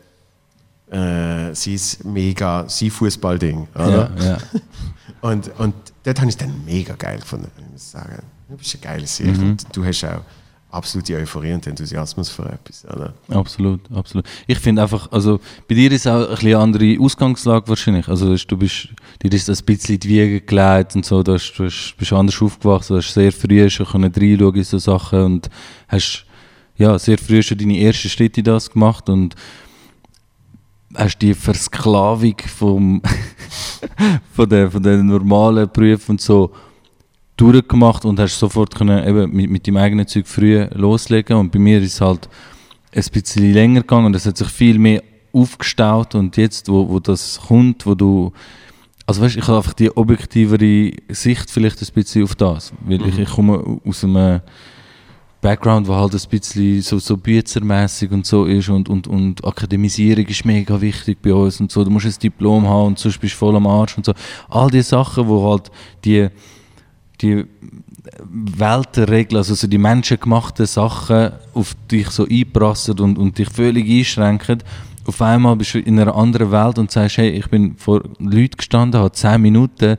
äh, 0.91 1.53
sie 1.53 1.73
ist 1.75 2.05
mega, 2.05 2.65
sie 2.69 2.89
Fußballding? 2.89 3.67
Ja, 3.77 4.09
ja. 4.19 4.37
Und, 5.21 5.49
und 5.59 5.73
dort 6.03 6.19
habe 6.19 6.29
ich 6.29 6.35
es 6.35 6.37
dann 6.37 6.63
mega 6.63 6.93
geil 6.93 7.19
gefunden. 7.19 7.49
Ich 7.57 7.71
muss 7.71 7.91
sagen, 7.91 8.21
du 8.49 8.55
bist 8.55 8.75
eine 8.75 8.83
geile 8.83 9.07
Sicht 9.07 9.39
und 9.39 9.65
du 9.75 9.83
hast 9.83 10.03
auch 10.03 10.21
absolute 10.69 11.15
Euphorie 11.15 11.53
und 11.53 11.65
Enthusiasmus 11.65 12.29
für 12.29 12.45
etwas. 12.45 12.85
Oder? 12.85 13.13
Absolut, 13.29 13.79
absolut. 13.93 14.25
Ich 14.47 14.59
finde 14.59 14.81
einfach, 14.81 15.11
also 15.11 15.39
bei 15.67 15.75
dir 15.75 15.91
ist 15.91 16.07
auch 16.07 16.23
ein 16.23 16.29
bisschen 16.29 16.47
eine 16.47 16.57
andere 16.57 16.97
Ausgangslage 16.99 17.67
wahrscheinlich. 17.67 18.07
Also 18.07 18.35
du 18.35 18.57
bist, 18.57 18.89
dir 19.23 19.31
ist 19.31 19.49
ein 19.49 19.65
bisschen 19.65 19.95
in 19.95 19.99
die 20.01 20.09
Wiege 20.09 20.41
gelegt 20.41 20.95
und 20.95 21.05
so, 21.05 21.23
du, 21.23 21.33
hast, 21.33 21.53
du 21.53 21.63
bist 21.63 22.13
anders 22.13 22.41
aufgewachsen, 22.41 22.93
du 22.93 22.97
hast 22.97 23.13
sehr 23.13 23.31
früh 23.31 23.69
schon 23.69 23.85
können 23.85 24.13
reinschauen 24.13 24.55
in 24.55 24.63
so 24.63 24.77
Sachen 24.77 25.23
und 25.23 25.49
hast 25.87 26.25
ja, 26.77 26.99
sehr 26.99 27.17
früh 27.17 27.41
schon 27.41 27.57
deine 27.57 27.79
ersten 27.79 28.09
Schritte 28.09 28.41
in 28.41 28.45
das 28.45 28.69
gemacht 28.69 29.09
und 29.09 29.35
hast 30.95 31.19
die 31.19 31.33
Versklavung 31.33 32.35
vom, 32.45 33.01
von, 34.33 34.49
den, 34.49 34.69
von 34.69 34.83
den 34.83 35.07
normalen 35.07 35.69
Berufen 35.71 36.11
und 36.11 36.21
so 36.21 36.51
durchgemacht 37.37 38.03
und 38.05 38.19
hast 38.19 38.39
sofort 38.39 38.75
können 38.75 39.07
eben 39.07 39.31
mit, 39.31 39.49
mit 39.49 39.67
deinem 39.67 39.77
eigenen 39.77 40.07
Zeug 40.07 40.27
früh 40.27 40.65
loslegen. 40.73 41.37
Und 41.37 41.51
bei 41.51 41.59
mir 41.59 41.79
ist 41.79 41.93
es 41.93 42.01
halt 42.01 42.27
ein 42.93 43.03
bisschen 43.11 43.53
länger 43.53 43.81
gegangen 43.81 44.07
und 44.07 44.15
es 44.15 44.25
hat 44.25 44.37
sich 44.37 44.47
viel 44.49 44.79
mehr 44.79 45.03
aufgestaut. 45.31 46.15
Und 46.15 46.35
jetzt, 46.35 46.67
wo, 46.67 46.89
wo 46.89 46.99
das 46.99 47.39
kommt, 47.47 47.85
wo 47.85 47.95
du 47.95 48.33
also 49.07 49.21
weißt, 49.21 49.37
ich 49.37 49.47
habe 49.47 49.57
einfach 49.57 49.73
die 49.73 49.95
objektivere 49.95 50.91
Sicht 51.07 51.49
vielleicht 51.49 51.81
ein 51.81 51.93
bisschen 51.93 52.23
auf 52.23 52.35
das, 52.35 52.73
weil 52.81 53.01
ich, 53.07 53.17
ich 53.17 53.29
komme 53.29 53.79
aus 53.87 54.03
einem 54.03 54.41
Background, 55.39 55.87
wo 55.87 55.95
halt 55.95 56.13
ein 56.13 56.29
bisschen 56.29 56.81
so, 56.81 56.99
so 56.99 57.15
büzermässig 57.15 58.11
und 58.11 58.25
so 58.25 58.43
ist 58.43 58.67
und, 58.67 58.89
und, 58.89 59.07
und 59.07 59.45
Akademisierung 59.45 60.25
ist 60.25 60.43
mega 60.43 60.79
wichtig 60.81 61.19
bei 61.21 61.33
uns 61.33 61.61
und 61.61 61.71
so, 61.71 61.85
du 61.85 61.89
musst 61.89 62.05
ein 62.05 62.15
Diplom 62.21 62.67
haben 62.67 62.87
und 62.87 62.99
sonst 62.99 63.19
bist 63.19 63.35
du 63.35 63.37
voll 63.37 63.55
am 63.55 63.65
Arsch 63.65 63.95
und 63.95 64.05
so. 64.05 64.13
All 64.49 64.69
die 64.69 64.81
Sachen, 64.81 65.25
wo 65.25 65.49
halt 65.49 65.71
die, 66.03 66.27
die 67.21 67.45
Weltenregeln, 68.29 69.37
also 69.37 69.53
so 69.55 69.67
die 69.67 69.77
menschengemachten 69.77 70.65
Sachen 70.65 71.31
auf 71.53 71.75
dich 71.91 72.09
so 72.09 72.27
einprassen 72.27 72.99
und, 72.99 73.17
und 73.17 73.37
dich 73.37 73.49
völlig 73.49 73.89
einschränken. 73.89 74.63
Auf 75.05 75.21
einmal 75.21 75.55
bist 75.55 75.73
du 75.73 75.79
in 75.79 75.99
einer 75.99 76.15
anderen 76.15 76.51
Welt 76.51 76.77
und 76.77 76.91
sagst, 76.91 77.17
hey, 77.17 77.29
ich 77.29 77.49
bin 77.49 77.77
vor 77.77 78.03
Leuten 78.19 78.57
gestanden, 78.57 78.99
habe 78.99 79.11
10 79.11 79.41
Minuten 79.41 79.97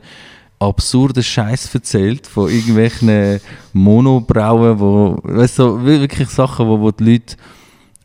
absurden 0.59 1.23
Scheiß 1.23 1.73
erzählt 1.73 2.27
von 2.27 2.49
irgendwelchen 2.49 3.39
Monobrauen, 3.73 4.79
wo, 4.79 5.17
weißt 5.23 5.59
du, 5.59 5.83
wirklich 5.83 6.29
Sachen, 6.29 6.67
wo, 6.67 6.79
wo 6.79 6.91
die 6.91 7.11
Leute 7.11 7.37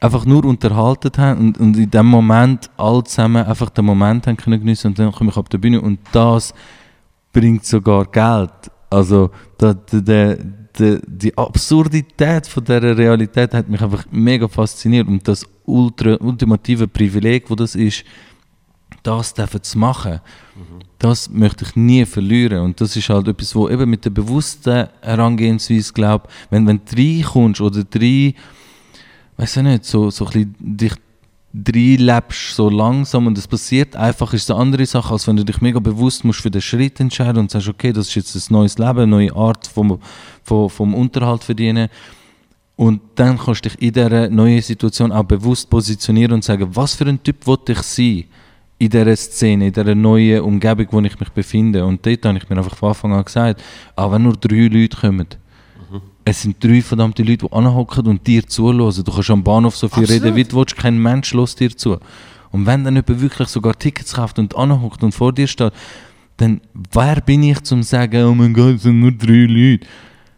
einfach 0.00 0.24
nur 0.24 0.44
unterhalten 0.44 1.10
haben 1.16 1.40
und, 1.40 1.58
und 1.58 1.76
in 1.76 1.90
dem 1.90 2.06
Moment 2.06 2.70
alle 2.76 3.02
zusammen 3.04 3.44
einfach 3.44 3.70
den 3.70 3.84
Moment 3.84 4.26
haben 4.26 4.36
können 4.36 4.60
geniessen 4.60 4.88
und 4.88 4.98
dann 4.98 5.12
komme 5.12 5.30
ich 5.30 5.36
auf 5.36 5.48
die 5.48 5.58
Bühne 5.58 5.80
und 5.80 5.98
das 6.12 6.54
bringt 7.32 7.64
sogar 7.66 8.04
Geld. 8.06 8.70
Also 8.94 9.30
da, 9.58 9.74
da, 9.74 10.00
da, 10.00 10.98
die, 11.04 11.36
Absurdität 11.36 12.46
von 12.46 12.64
dieser 12.64 12.96
Realität 12.96 13.52
hat 13.52 13.68
mich 13.68 13.80
einfach 13.80 14.04
mega 14.12 14.46
fasziniert 14.46 15.08
und 15.08 15.26
das 15.26 15.44
ultra, 15.64 16.16
ultimative 16.20 16.86
Privileg, 16.86 17.50
wo 17.50 17.56
das 17.56 17.74
ist, 17.74 18.04
das 19.02 19.34
dürfen 19.34 19.62
zu 19.64 19.78
machen, 19.78 20.20
das 20.98 21.28
möchte 21.28 21.64
ich 21.64 21.74
nie 21.74 22.06
verlieren. 22.06 22.60
Und 22.60 22.80
das 22.80 22.94
ist 22.96 23.08
halt 23.08 23.26
etwas, 23.26 23.54
wo 23.56 23.68
eben 23.68 23.90
mit 23.90 24.04
der 24.04 24.10
bewussten 24.10 24.86
Herangehensweise, 25.02 25.92
glaube 25.92 26.28
wenn, 26.50 26.64
wenn 26.66 26.80
du 26.84 26.96
reinkommst 26.96 27.60
oder 27.60 27.82
drei, 27.82 28.34
weiß 29.36 29.56
ich 29.56 29.62
nicht, 29.64 29.84
so, 29.84 30.10
so 30.10 30.26
ein 30.26 30.32
bisschen 30.32 30.54
dich 30.60 30.94
reinlebst, 31.54 32.56
so 32.56 32.68
langsam 32.68 33.28
und 33.28 33.38
es 33.38 33.46
passiert 33.46 33.94
einfach, 33.94 34.32
ist 34.32 34.50
eine 34.50 34.60
andere 34.60 34.86
Sache, 34.86 35.12
als 35.12 35.28
wenn 35.28 35.36
du 35.36 35.44
dich 35.44 35.60
mega 35.60 35.78
bewusst 35.78 36.24
musst 36.24 36.40
für 36.40 36.50
den 36.50 36.60
Schritt 36.60 36.98
entscheiden 36.98 37.38
und 37.38 37.50
sagst, 37.50 37.68
okay, 37.68 37.92
das 37.92 38.08
ist 38.08 38.14
jetzt 38.16 38.34
ein 38.34 38.52
neues 38.52 38.76
Leben, 38.76 38.98
eine 38.98 39.06
neue 39.06 39.36
Art 39.36 39.66
vom, 39.66 40.00
vom, 40.42 40.68
vom 40.68 40.94
Unterhalt 40.94 41.44
verdienen. 41.44 41.88
Und 42.76 43.00
dann 43.14 43.38
kannst 43.38 43.64
du 43.64 43.68
dich 43.68 43.80
in 43.80 43.92
dieser 43.92 44.28
neuen 44.30 44.60
Situation 44.60 45.12
auch 45.12 45.22
bewusst 45.22 45.70
positionieren 45.70 46.32
und 46.32 46.44
sagen, 46.44 46.68
was 46.74 46.96
für 46.96 47.06
ein 47.06 47.22
Typ 47.22 47.46
will 47.46 47.58
ich 47.68 47.78
sein 47.82 48.24
in 48.78 48.90
dieser 48.90 49.14
Szene, 49.14 49.68
in 49.68 49.72
dieser 49.72 49.94
neuen 49.94 50.40
Umgebung, 50.40 50.88
wo 50.90 51.00
ich 51.00 51.20
mich 51.20 51.30
befinde. 51.30 51.84
Und 51.84 52.04
dort 52.04 52.24
habe 52.24 52.36
ich 52.36 52.48
mir 52.48 52.56
einfach 52.56 52.76
von 52.76 52.88
Anfang 52.88 53.12
an 53.12 53.24
gesagt, 53.24 53.62
auch 53.94 54.10
wenn 54.10 54.22
nur 54.22 54.32
drei 54.32 54.66
Leute 54.66 54.96
kommen, 54.96 55.28
es 56.24 56.42
sind 56.42 56.62
drei 56.62 56.80
verdammte 56.80 57.22
Leute, 57.22 57.46
die 57.46 57.52
anhocken 57.52 58.06
und 58.06 58.26
dir 58.26 58.46
zuhören. 58.46 58.78
Du 58.78 59.12
kannst 59.12 59.30
am 59.30 59.44
Bahnhof 59.44 59.76
so 59.76 59.88
viel 59.88 60.04
Absolut. 60.04 60.24
reden, 60.24 60.36
wie 60.36 60.44
du 60.44 60.56
willst, 60.56 60.76
kein 60.76 60.98
Mensch 60.98 61.34
lässt 61.34 61.60
dir 61.60 61.76
zu. 61.76 61.98
Und 62.50 62.66
wenn 62.66 62.84
dann 62.84 62.94
jemand 62.94 63.20
wirklich 63.20 63.48
sogar 63.48 63.78
Tickets 63.78 64.14
kauft 64.14 64.38
und 64.38 64.56
anhockt 64.56 65.02
und 65.02 65.12
vor 65.12 65.32
dir 65.32 65.46
steht, 65.46 65.72
dann 66.36 66.60
wer 66.92 67.20
bin 67.20 67.42
ich 67.42 67.60
zum 67.62 67.82
sagen, 67.82 68.24
oh 68.24 68.34
mein 68.34 68.54
Gott, 68.54 68.76
es 68.76 68.82
sind 68.82 69.00
nur 69.00 69.12
drei 69.12 69.46
Leute. 69.46 69.86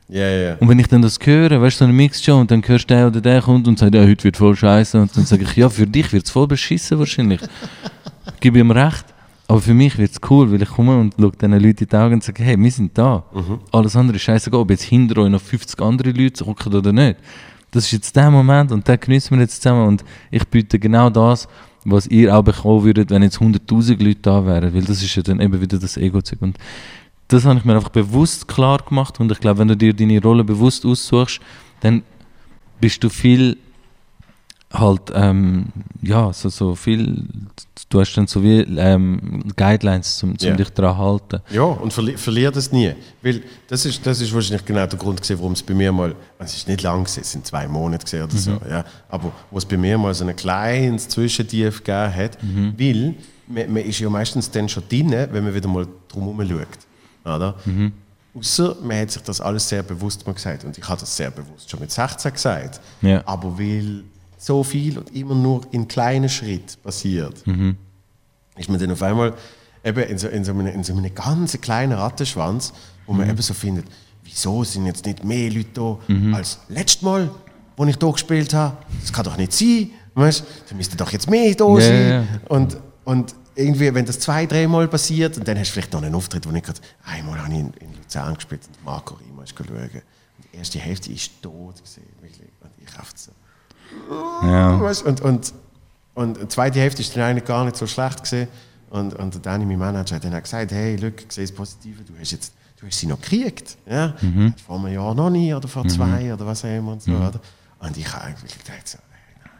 Ja, 0.08 0.28
ja. 0.28 0.54
Und 0.56 0.68
wenn 0.68 0.78
ich 0.78 0.86
dann 0.86 1.02
das 1.02 1.18
höre, 1.22 1.60
weißt 1.60 1.76
du, 1.76 1.78
so 1.80 1.84
eine 1.84 1.92
Mixshow 1.92 2.38
und 2.40 2.50
dann 2.50 2.62
hörst 2.66 2.88
du 2.88 2.94
der 2.94 3.06
oder 3.08 3.20
der 3.20 3.42
kommt 3.42 3.66
und 3.66 3.78
sagt, 3.78 3.94
ja, 3.94 4.02
heute 4.02 4.24
wird 4.24 4.36
voll 4.36 4.54
scheiße. 4.54 5.00
Und 5.00 5.16
dann 5.16 5.24
sage 5.24 5.42
ich, 5.42 5.56
ja, 5.56 5.68
für 5.68 5.86
dich 5.86 6.12
wird 6.12 6.24
es 6.24 6.30
voll 6.30 6.46
beschissen 6.46 6.98
wahrscheinlich. 6.98 7.40
Gib 8.40 8.56
ihm 8.56 8.70
recht. 8.70 9.04
Aber 9.48 9.60
für 9.60 9.74
mich 9.74 9.96
wird 9.96 10.10
es 10.10 10.20
cool, 10.28 10.50
weil 10.50 10.60
ich 10.60 10.68
komme 10.68 10.98
und 10.98 11.14
schaue 11.18 11.30
diesen 11.30 11.52
Leuten 11.52 11.84
in 11.84 11.88
die 11.88 11.96
Augen 11.96 12.14
und 12.14 12.24
sage, 12.24 12.42
hey, 12.42 12.58
wir 12.58 12.70
sind 12.70 12.98
da. 12.98 13.24
Alles 13.70 13.94
andere 13.94 14.16
ist 14.16 14.22
scheißegal, 14.22 14.60
ob 14.60 14.70
jetzt 14.70 14.82
hinter 14.82 15.22
euch 15.22 15.30
noch 15.30 15.40
50 15.40 15.80
andere 15.80 16.10
Leute 16.10 16.44
hocken 16.44 16.74
oder 16.74 16.92
nicht. 16.92 17.16
Das 17.70 17.84
ist 17.84 17.92
jetzt 17.92 18.16
der 18.16 18.30
Moment 18.30 18.72
und 18.72 18.88
den 18.88 18.98
genießen 18.98 19.36
wir 19.36 19.42
jetzt 19.42 19.62
zusammen. 19.62 19.86
Und 19.86 20.04
ich 20.30 20.46
biete 20.48 20.78
genau 20.78 21.10
das, 21.10 21.46
was 21.84 22.08
ihr 22.08 22.36
auch 22.36 22.42
bekommen 22.42 22.82
würdet, 22.82 23.10
wenn 23.10 23.22
jetzt 23.22 23.38
100'000 23.38 24.02
Leute 24.02 24.20
da 24.22 24.44
wären. 24.44 24.74
Weil 24.74 24.82
das 24.82 25.02
ist 25.02 25.14
ja 25.14 25.22
dann 25.22 25.40
eben 25.40 25.60
wieder 25.60 25.78
das 25.78 25.96
Ego-Zeug. 25.96 26.42
Und 26.42 26.58
das 27.28 27.44
habe 27.44 27.58
ich 27.58 27.64
mir 27.64 27.76
einfach 27.76 27.90
bewusst 27.90 28.48
klar 28.48 28.78
gemacht. 28.78 29.20
Und 29.20 29.30
ich 29.30 29.38
glaube, 29.38 29.60
wenn 29.60 29.68
du 29.68 29.76
dir 29.76 29.94
deine 29.94 30.20
Rolle 30.20 30.42
bewusst 30.42 30.84
aussuchst, 30.84 31.40
dann 31.80 32.02
bist 32.80 33.04
du 33.04 33.08
viel 33.08 33.58
halt, 34.72 35.02
ähm, 35.14 35.66
ja, 36.02 36.32
so, 36.32 36.48
so 36.48 36.74
viel, 36.74 37.24
du 37.88 38.00
hast 38.00 38.14
dann 38.14 38.26
so 38.26 38.42
wie 38.42 38.60
ähm, 38.76 39.44
Guidelines, 39.56 40.22
um, 40.22 40.30
um 40.30 40.36
Ja. 40.40 40.54
dich 40.56 40.70
daran 40.70 40.98
halten. 40.98 41.40
Ja, 41.50 41.62
und 41.62 41.92
verli 41.92 42.16
verlier 42.16 42.50
das 42.50 42.72
nie. 42.72 42.92
Weil 43.22 43.42
das 43.68 43.84
ist, 43.86 44.04
das 44.06 44.20
ist 44.20 44.34
wahrscheinlich 44.34 44.64
genau 44.64 44.86
der 44.86 44.98
Grund, 44.98 45.22
gewesen, 45.22 45.38
warum 45.38 45.52
es 45.52 45.62
bei 45.62 45.72
mir 45.74 45.92
mal, 45.92 46.14
es 46.38 46.56
ist 46.56 46.68
nicht 46.68 46.82
lang, 46.82 47.04
gewesen, 47.04 47.20
es 47.20 47.32
sind 47.32 47.46
zwei 47.46 47.66
Monate 47.68 48.04
gewesen 48.04 48.24
oder 48.24 48.36
so, 48.36 48.60
ja, 48.68 48.84
aber 49.08 49.32
wo 49.50 49.58
es 49.58 49.64
bei 49.64 49.76
mir 49.76 49.96
mal 49.98 50.12
so 50.14 50.26
ein 50.26 50.34
kleines 50.36 51.08
Zwischentief 51.08 51.84
gegeben 51.84 52.14
hat, 52.14 52.38
weil 52.76 53.14
man, 53.46 53.72
man 53.72 53.82
ist 53.84 54.00
ja 54.00 54.10
meistens 54.10 54.50
dann 54.50 54.68
schon 54.68 54.82
drin, 54.88 55.10
wenn 55.12 55.44
man 55.44 55.54
wieder 55.54 55.68
mal 55.68 55.86
drumherum 56.08 56.40
schaut. 56.48 56.66
Oder? 57.36 57.54
Außer 58.34 58.76
man 58.82 58.98
hat 59.00 59.10
sich 59.12 59.22
das 59.22 59.40
alles 59.40 59.68
sehr 59.68 59.82
bewusst 59.82 60.26
mal 60.26 60.32
gesagt. 60.34 60.64
Und 60.64 60.76
ich 60.76 60.86
habe 60.86 61.00
das 61.00 61.16
sehr 61.16 61.30
bewusst 61.30 61.70
schon 61.70 61.80
mit 61.80 61.90
16 61.90 62.32
gesagt. 62.32 62.80
Ja. 63.00 63.22
Aber 63.26 63.58
weil 63.58 64.04
so 64.38 64.62
viel 64.62 64.98
und 64.98 65.14
immer 65.14 65.34
nur 65.34 65.62
in 65.72 65.88
kleinen 65.88 66.28
Schritten 66.28 66.80
passiert, 66.82 67.42
ist 68.56 68.68
man 68.68 68.78
dann 68.78 68.90
auf 68.90 69.02
einmal 69.02 69.34
eben 69.84 70.02
in 70.04 70.18
so, 70.18 70.28
in 70.28 70.44
so, 70.44 70.52
einem, 70.52 70.66
in 70.66 70.84
so 70.84 70.94
einem 70.96 71.14
ganz 71.14 71.58
kleinen 71.60 71.92
Rattenschwanz, 71.92 72.72
wo 73.06 73.12
man 73.12 73.28
eben 73.28 73.40
so 73.40 73.54
findet, 73.54 73.86
wieso 74.24 74.64
sind 74.64 74.86
jetzt 74.86 75.06
nicht 75.06 75.24
mehr 75.24 75.50
Leute 75.50 75.68
da 75.74 75.98
als 76.34 76.58
letztes 76.68 77.02
Mal, 77.02 77.30
wo 77.76 77.84
ich 77.84 77.96
da 77.96 78.10
gespielt 78.10 78.52
habe? 78.54 78.76
Das 79.00 79.12
kann 79.12 79.24
doch 79.24 79.36
nicht 79.36 79.52
sein. 79.52 79.90
Weißt? 80.14 80.44
Da 80.68 80.74
müssten 80.74 80.96
doch 80.96 81.12
jetzt 81.12 81.28
mehr 81.30 81.54
da 81.54 81.66
Ja, 81.74 81.80
sein. 81.80 82.08
ja. 82.10 82.24
Und, 82.48 82.78
und 83.04 83.34
irgendwie, 83.54 83.92
wenn 83.94 84.04
das 84.06 84.18
zwei, 84.18 84.46
dreimal 84.46 84.88
passiert, 84.88 85.36
und 85.36 85.46
dann 85.46 85.58
hast 85.58 85.68
du 85.68 85.72
vielleicht 85.74 85.92
noch 85.92 86.02
einen 86.02 86.14
Auftritt, 86.14 86.46
wo 86.48 86.54
ich 86.54 86.62
gerade, 86.62 86.80
einmal 87.04 87.38
habe 87.42 87.52
ich 87.52 87.60
in, 87.60 87.72
in 87.80 87.94
Luzern 87.94 88.34
gespielt 88.34 88.62
und 88.66 88.84
Marco 88.84 89.14
Rima 89.14 89.42
ist 89.44 89.54
schauen. 89.56 89.68
Und 89.68 89.92
die 90.52 90.56
erste 90.56 90.78
Hälfte 90.78 91.12
ist 91.12 91.30
tot 91.42 91.82
gesehen, 91.82 92.04
wirklich. 92.20 92.48
Und 92.60 92.70
ich 92.82 92.96
hab 92.96 93.06
so. 93.14 93.30
Ja. 94.42 94.80
Weißt, 94.80 95.04
und, 95.04 95.20
und, 95.20 95.52
und 96.14 96.40
die 96.40 96.48
zweite 96.48 96.80
Hälfte 96.80 97.02
ist 97.02 97.16
dann 97.16 97.24
eigentlich 97.24 97.44
gar 97.44 97.64
nicht 97.64 97.76
so 97.76 97.86
schlecht 97.86 98.22
gesehen. 98.22 98.48
Und, 98.90 99.14
und 99.14 99.34
der 99.34 99.40
Danny, 99.40 99.66
mein 99.66 99.78
Manager, 99.78 100.16
hat 100.16 100.24
dann 100.24 100.34
auch 100.34 100.42
gesagt, 100.42 100.72
hey, 100.72 100.96
Luke, 100.96 101.24
ich 101.26 101.32
sehe 101.32 101.44
das 101.44 101.54
Positive, 101.54 102.02
du 102.04 102.12
hast, 102.18 102.32
jetzt, 102.32 102.52
du 102.80 102.86
hast 102.86 102.98
sie 102.98 103.06
noch 103.06 103.20
gekriegt. 103.20 103.76
Ja? 103.86 104.14
Vor 104.66 104.78
einem 104.78 104.94
Jahr 104.94 105.14
noch 105.14 105.30
nie 105.30 105.52
oder 105.52 105.68
vor 105.68 105.86
zwei 105.88 106.32
oder 106.32 106.46
was 106.46 106.64
auch 106.64 106.68
immer. 106.68 106.92
Und, 106.92 107.02
so, 107.02 107.12
oder? 107.12 107.40
und 107.80 107.96
ich 107.96 108.12
habe 108.12 108.24
eigentlich 108.24 108.56
gedacht, 108.58 108.88
so, 108.88 108.98
hey, 109.10 109.36
nein, 109.42 109.50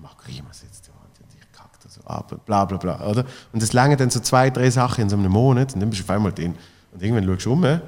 Marco 0.00 0.22
Rima 0.28 0.52
sitzt 0.52 0.88
da 0.88 0.92
und 0.92 1.34
ich 1.34 1.52
kacke 1.52 1.78
da 1.82 1.88
so 1.88 2.00
ab 2.02 2.44
bla 2.46 2.64
bla 2.64 2.78
bla. 2.78 3.06
Oder? 3.08 3.24
Und 3.52 3.62
das 3.62 3.72
lange 3.72 3.96
dann 3.96 4.10
so 4.10 4.20
zwei, 4.20 4.50
drei 4.50 4.70
Sachen 4.70 5.02
in 5.02 5.08
so 5.08 5.16
einem 5.16 5.32
Monat 5.32 5.74
und 5.74 5.80
dann 5.80 5.90
bist 5.90 6.02
du 6.02 6.04
auf 6.04 6.10
einmal 6.10 6.32
drin. 6.32 6.54
Und 6.92 7.02
irgendwann 7.02 7.24
schaust 7.24 7.46
du 7.46 7.52
um 7.52 7.80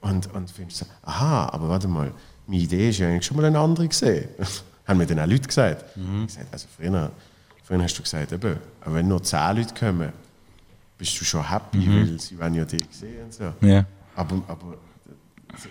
und, 0.00 0.34
und 0.34 0.50
findest 0.50 0.78
so, 0.78 0.86
aha, 1.02 1.50
aber 1.52 1.68
warte 1.68 1.88
mal, 1.88 2.12
meine 2.46 2.62
Idee 2.62 2.90
ist 2.90 2.98
ja 2.98 3.08
eigentlich 3.08 3.24
schon 3.24 3.36
mal 3.36 3.46
eine 3.46 3.58
andere 3.58 3.86
gesehen. 3.88 4.28
Haben 4.90 4.98
mir 4.98 5.06
dann 5.06 5.20
auch 5.20 5.26
Leute 5.26 5.46
gesagt. 5.46 5.84
Ich 5.96 6.26
gesagt 6.26 6.52
also 6.52 6.66
früher, 6.76 7.12
vorhin 7.62 7.84
hast 7.84 7.96
du 7.96 8.02
gesagt, 8.02 8.32
eben, 8.32 8.56
auch 8.84 8.92
wenn 8.92 9.06
nur 9.06 9.22
10 9.22 9.56
Leute 9.56 9.72
kommen, 9.72 10.12
bist 10.98 11.20
du 11.20 11.24
schon 11.24 11.48
happy, 11.48 11.86
weil 11.88 12.18
sie 12.18 12.36
wollen 12.36 12.54
ja 12.54 12.64
dich 12.64 12.84
sehen 12.90 13.24
und 13.24 13.32
so. 13.32 13.52
Ja. 13.60 13.84
Aber, 14.16 14.42
aber 14.48 14.74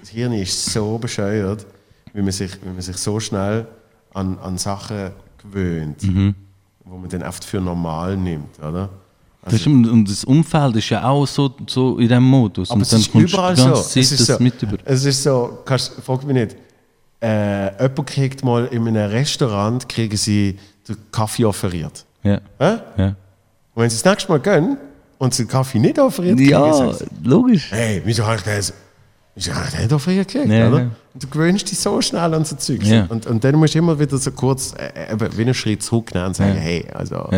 das 0.01 0.09
Hirn 0.09 0.31
ist 0.31 0.65
so 0.71 0.97
bescheuert, 0.97 1.65
wie 2.13 2.21
man 2.21 2.31
sich, 2.31 2.51
wie 2.63 2.69
man 2.69 2.81
sich 2.81 2.95
so 2.95 3.19
schnell 3.19 3.67
an, 4.13 4.39
an 4.39 4.57
Sachen 4.57 5.11
gewöhnt, 5.37 6.01
wo 6.85 6.97
man 6.97 7.09
dann 7.09 7.23
oft 7.23 7.43
für 7.43 7.59
normal 7.59 8.15
nimmt, 8.15 8.57
oder? 8.59 8.89
Das 9.43 9.53
ist, 9.53 9.67
und 9.67 10.05
das 10.05 10.23
Umfeld 10.23 10.77
ist 10.77 10.89
ja 10.89 11.03
auch 11.03 11.25
so, 11.25 11.53
so 11.67 11.97
in 11.97 12.07
diesem 12.07 12.23
Modus. 12.23 12.69
Aber 12.69 12.77
und 12.77 12.81
es 12.83 12.93
ist 12.93 13.13
überall 13.13 13.55
so. 13.55 13.71
Es 13.73 13.95
ist 13.95 14.17
so, 14.25 14.37
es 14.85 15.05
ist 15.05 15.23
so 15.23 15.59
kannst, 15.65 15.93
frag 16.03 16.23
mich 16.23 16.33
nicht, 16.33 16.55
äh, 17.21 17.71
jemand 17.83 18.07
kriegt 18.07 18.43
mal 18.43 18.65
in 18.67 18.87
einem 18.87 19.09
Restaurant 19.11 19.87
kriegen 19.89 20.15
sie 20.17 20.57
den 20.87 20.97
Kaffee 21.11 21.45
offeriert. 21.45 22.05
Ja. 22.23 22.35
Äh? 22.59 22.77
Ja, 22.97 23.07
Und 23.07 23.15
wenn 23.75 23.89
sie 23.89 23.97
das 24.01 24.05
nächste 24.05 24.31
Mal 24.31 24.39
gehen 24.39 24.77
und 25.17 25.33
sie 25.33 25.43
den 25.43 25.49
Kaffee 25.49 25.79
nicht 25.79 25.99
offeriert 25.99 26.37
kriegen, 26.37 26.49
ja 26.49 26.93
logisch. 27.23 27.71
hey, 27.71 28.01
wieso 28.05 28.25
habe 28.25 28.37
ich 28.37 28.43
das, 28.43 28.73
wieso 29.35 29.53
habe 29.53 29.65
ich 29.67 29.71
den 29.71 29.81
nicht 29.81 29.93
offeriert 29.93 30.27
gekriegt, 30.27 30.51
Ja, 30.53 30.67
oder? 30.69 30.79
ja. 30.79 30.89
Und 31.13 31.23
du 31.23 31.27
gewöhnst 31.27 31.69
dich 31.69 31.79
so 31.79 32.01
schnell 32.01 32.33
an 32.33 32.45
so 32.45 32.55
Zeug. 32.55 32.83
Ja. 32.83 33.05
Und, 33.09 33.25
und 33.27 33.43
dann 33.43 33.55
musst 33.55 33.73
du 33.75 33.79
immer 33.79 33.99
wieder 33.99 34.17
so 34.17 34.31
kurz, 34.31 34.73
äh, 34.77 35.11
eben, 35.11 35.37
wie 35.37 35.41
einen 35.41 35.53
Schritt 35.53 35.83
zurücknehmen 35.83 36.27
und 36.29 36.35
sagen, 36.35 36.55
hey, 36.55 36.85
also. 36.93 37.29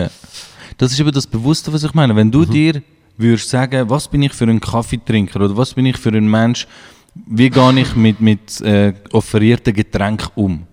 Das 0.78 0.92
ist 0.92 1.00
eben 1.00 1.12
das 1.12 1.26
Bewusste, 1.28 1.72
was 1.74 1.84
ich 1.84 1.94
meine. 1.94 2.16
Wenn 2.16 2.28
Mhm. 2.28 2.32
du 2.32 2.46
dir 2.46 2.82
würdest 3.18 3.50
sagen, 3.50 3.90
was 3.90 4.08
bin 4.08 4.22
ich 4.24 4.34
für 4.34 4.46
ein 4.46 4.60
Kaffeetrinker 4.60 5.42
oder 5.42 5.56
was 5.58 5.74
bin 5.74 5.86
ich 5.86 5.98
für 5.98 6.10
ein 6.10 6.28
Mensch, 6.30 6.68
wie 7.14 7.50
gehe 7.50 7.80
ich 7.80 7.96
mit, 7.96 8.22
mit 8.22 8.62
äh, 8.62 8.94
offerierten 9.12 9.74
Getränken 9.74 10.30
um? 10.36 10.68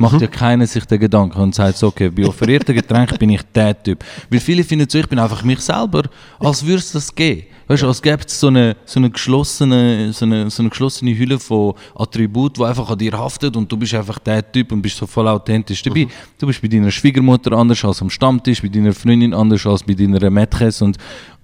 Macht 0.00 0.14
Mhm. 0.14 0.20
ja 0.20 0.26
keiner 0.28 0.66
sich 0.66 0.84
den 0.84 1.00
Gedanken 1.00 1.40
und 1.40 1.54
sagt 1.56 1.76
so, 1.76 1.88
okay, 1.88 2.08
bei 2.08 2.24
offerierten 2.24 2.72
Getränken 2.72 3.18
bin 3.18 3.30
ich 3.30 3.42
der 3.52 3.82
Typ. 3.82 4.04
Weil 4.30 4.38
viele 4.38 4.62
finden 4.62 4.88
so, 4.88 4.96
ich 4.98 5.08
bin 5.08 5.18
einfach 5.18 5.42
mich 5.42 5.58
selber, 5.58 6.04
als 6.38 6.64
würde 6.64 6.78
es 6.78 6.92
das 6.92 7.12
geben. 7.12 7.46
Weißt 7.66 7.82
du, 7.82 7.88
als 7.88 8.00
gäbe 8.00 8.22
es 8.24 8.38
so 8.38 8.46
eine, 8.46 8.76
so, 8.84 9.00
eine 9.00 9.10
geschlossene, 9.10 10.12
so, 10.12 10.24
eine, 10.24 10.48
so 10.50 10.62
eine 10.62 10.70
geschlossene 10.70 11.18
Hülle 11.18 11.38
von 11.38 11.74
Attributen, 11.96 12.62
die 12.62 12.68
einfach 12.68 12.88
an 12.88 12.96
dir 12.96 13.12
haftet 13.12 13.56
und 13.56 13.70
du 13.70 13.76
bist 13.76 13.92
einfach 13.92 14.20
der 14.20 14.52
Typ 14.52 14.70
und 14.70 14.80
bist 14.80 14.96
so 14.96 15.06
voll 15.06 15.26
authentisch 15.26 15.82
dabei. 15.82 16.06
Du 16.38 16.46
bist 16.46 16.62
bei 16.62 16.68
deiner 16.68 16.90
Schwiegermutter 16.92 17.52
anders 17.52 17.84
als 17.84 18.00
am 18.00 18.08
Stammtisch, 18.08 18.62
bei 18.62 18.68
deiner 18.68 18.92
Freundin 18.92 19.34
anders 19.34 19.66
als 19.66 19.82
bei 19.82 19.94
deiner 19.94 20.30
Mädchen 20.30 20.72
und 20.80 20.96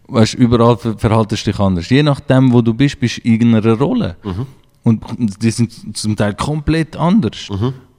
weißt, 0.08 0.34
überall 0.34 0.76
ver 0.76 0.98
verhaltest 0.98 1.46
du 1.46 1.50
dich 1.52 1.60
anders. 1.60 1.88
Je 1.90 2.02
nachdem, 2.02 2.52
wo 2.52 2.60
du 2.62 2.74
bist, 2.74 2.98
bist 3.00 3.18
du 3.18 3.22
in 3.22 3.32
irgendeiner 3.34 3.74
Rolle. 3.78 4.16
Und 4.82 5.02
die 5.18 5.50
sind 5.50 5.96
zum 5.96 6.14
Teil 6.16 6.34
komplett 6.34 6.96
anders. 6.96 7.48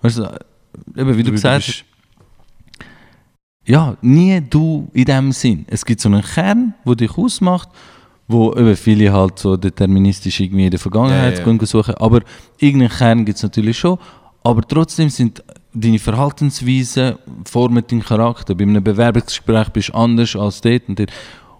Weißt 0.01 0.20
du, 0.20 0.39
eben, 0.95 1.18
wie 1.18 1.24
du 1.24 1.32
gesagt 1.32 1.68
hast, 1.68 1.86
ja, 3.68 3.97
nie 4.01 4.39
du 4.47 4.88
in 4.93 5.06
dem 5.06 5.32
Sinn. 5.32 5.66
Es 5.68 5.84
gibt 5.84 5.99
so 5.99 6.08
einen 6.10 6.22
Kern, 6.22 6.76
der 6.86 6.95
dich 6.95 7.18
ausmacht, 7.18 7.70
wo 8.28 8.53
eben 8.53 8.76
viele 8.76 9.12
halt 9.12 9.39
so 9.39 9.58
deterministisch 9.58 10.39
irgendwie 10.39 10.66
in 10.66 10.72
der 10.72 10.80
Vergangenheit 10.80 11.39
Ja, 11.39 11.51
ja. 11.51 11.66
suchen. 11.66 11.95
Aber 11.95 12.22
irgendeinen 12.60 12.91
Kern 12.91 13.26
gibt 13.26 13.38
es 13.38 13.43
natürlich 13.43 13.80
schon. 13.80 13.97
Aber 14.43 14.62
trotzdem 14.62 15.10
sind 15.10 15.43
deine 15.74 15.97
Verhaltensweisen 15.97 17.16
formen 17.45 17.84
deinen 17.88 18.03
Charakter. 18.03 18.53
Bei 18.53 18.64
einem 18.64 18.84
Bewerbungsgespräch 18.84 19.70
bist 19.70 19.89
du 19.89 19.93
anders 19.93 20.36
als 20.36 20.62
dort 20.62 20.88
und 20.88 20.99
dort. 20.99 21.12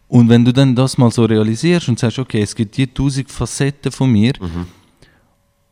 Und 0.08 0.30
wenn 0.30 0.46
du 0.46 0.54
dann 0.54 0.76
das 0.76 0.98
mal 0.98 1.10
so 1.12 1.26
realisierst 1.26 1.90
und 1.90 1.98
sagst, 2.00 2.20
okay, 2.20 2.42
es 2.42 2.56
gibt 2.56 2.78
die 2.78 2.88
tausend 2.88 3.30
Facetten 3.32 3.92
von 3.92 4.12
mir, 4.12 4.34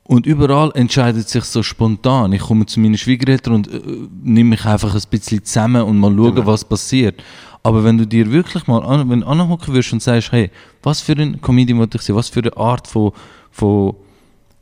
und 0.06 0.26
überall 0.26 0.70
entscheidet 0.76 1.30
sich 1.30 1.46
so 1.46 1.64
spontan. 1.64 2.34
Ich 2.34 2.42
komme 2.42 2.66
zu 2.66 2.80
meinen 2.82 2.98
Schwiegereltern 2.98 3.54
und 3.54 3.72
äh, 3.72 3.80
nehme 4.22 4.50
mich 4.52 4.66
einfach 4.66 4.94
ein 4.94 5.02
bisschen 5.10 5.44
zusammen 5.46 5.82
und 5.84 5.98
mal 5.98 6.14
schauen, 6.14 6.36
Genau. 6.36 6.46
was 6.48 6.66
passiert. 6.66 7.24
Aber 7.64 7.86
wenn 7.86 7.98
du 7.98 8.06
dir 8.06 8.30
wirklich 8.30 8.68
mal 8.68 8.84
an, 8.84 9.10
wenn 9.10 9.24
anhocken 9.24 9.74
würdest 9.74 9.94
und 9.94 10.02
sagst, 10.04 10.34
hey, 10.34 10.52
was 10.82 11.00
für 11.00 11.14
ein 11.14 11.40
Comedian 11.40 11.80
wollte 11.80 11.98
ich 11.98 12.04
sein, 12.04 12.18
was 12.18 12.28
für 12.28 12.42
eine 12.42 12.56
Art 12.58 12.86
von, 12.88 13.14
von 13.50 13.96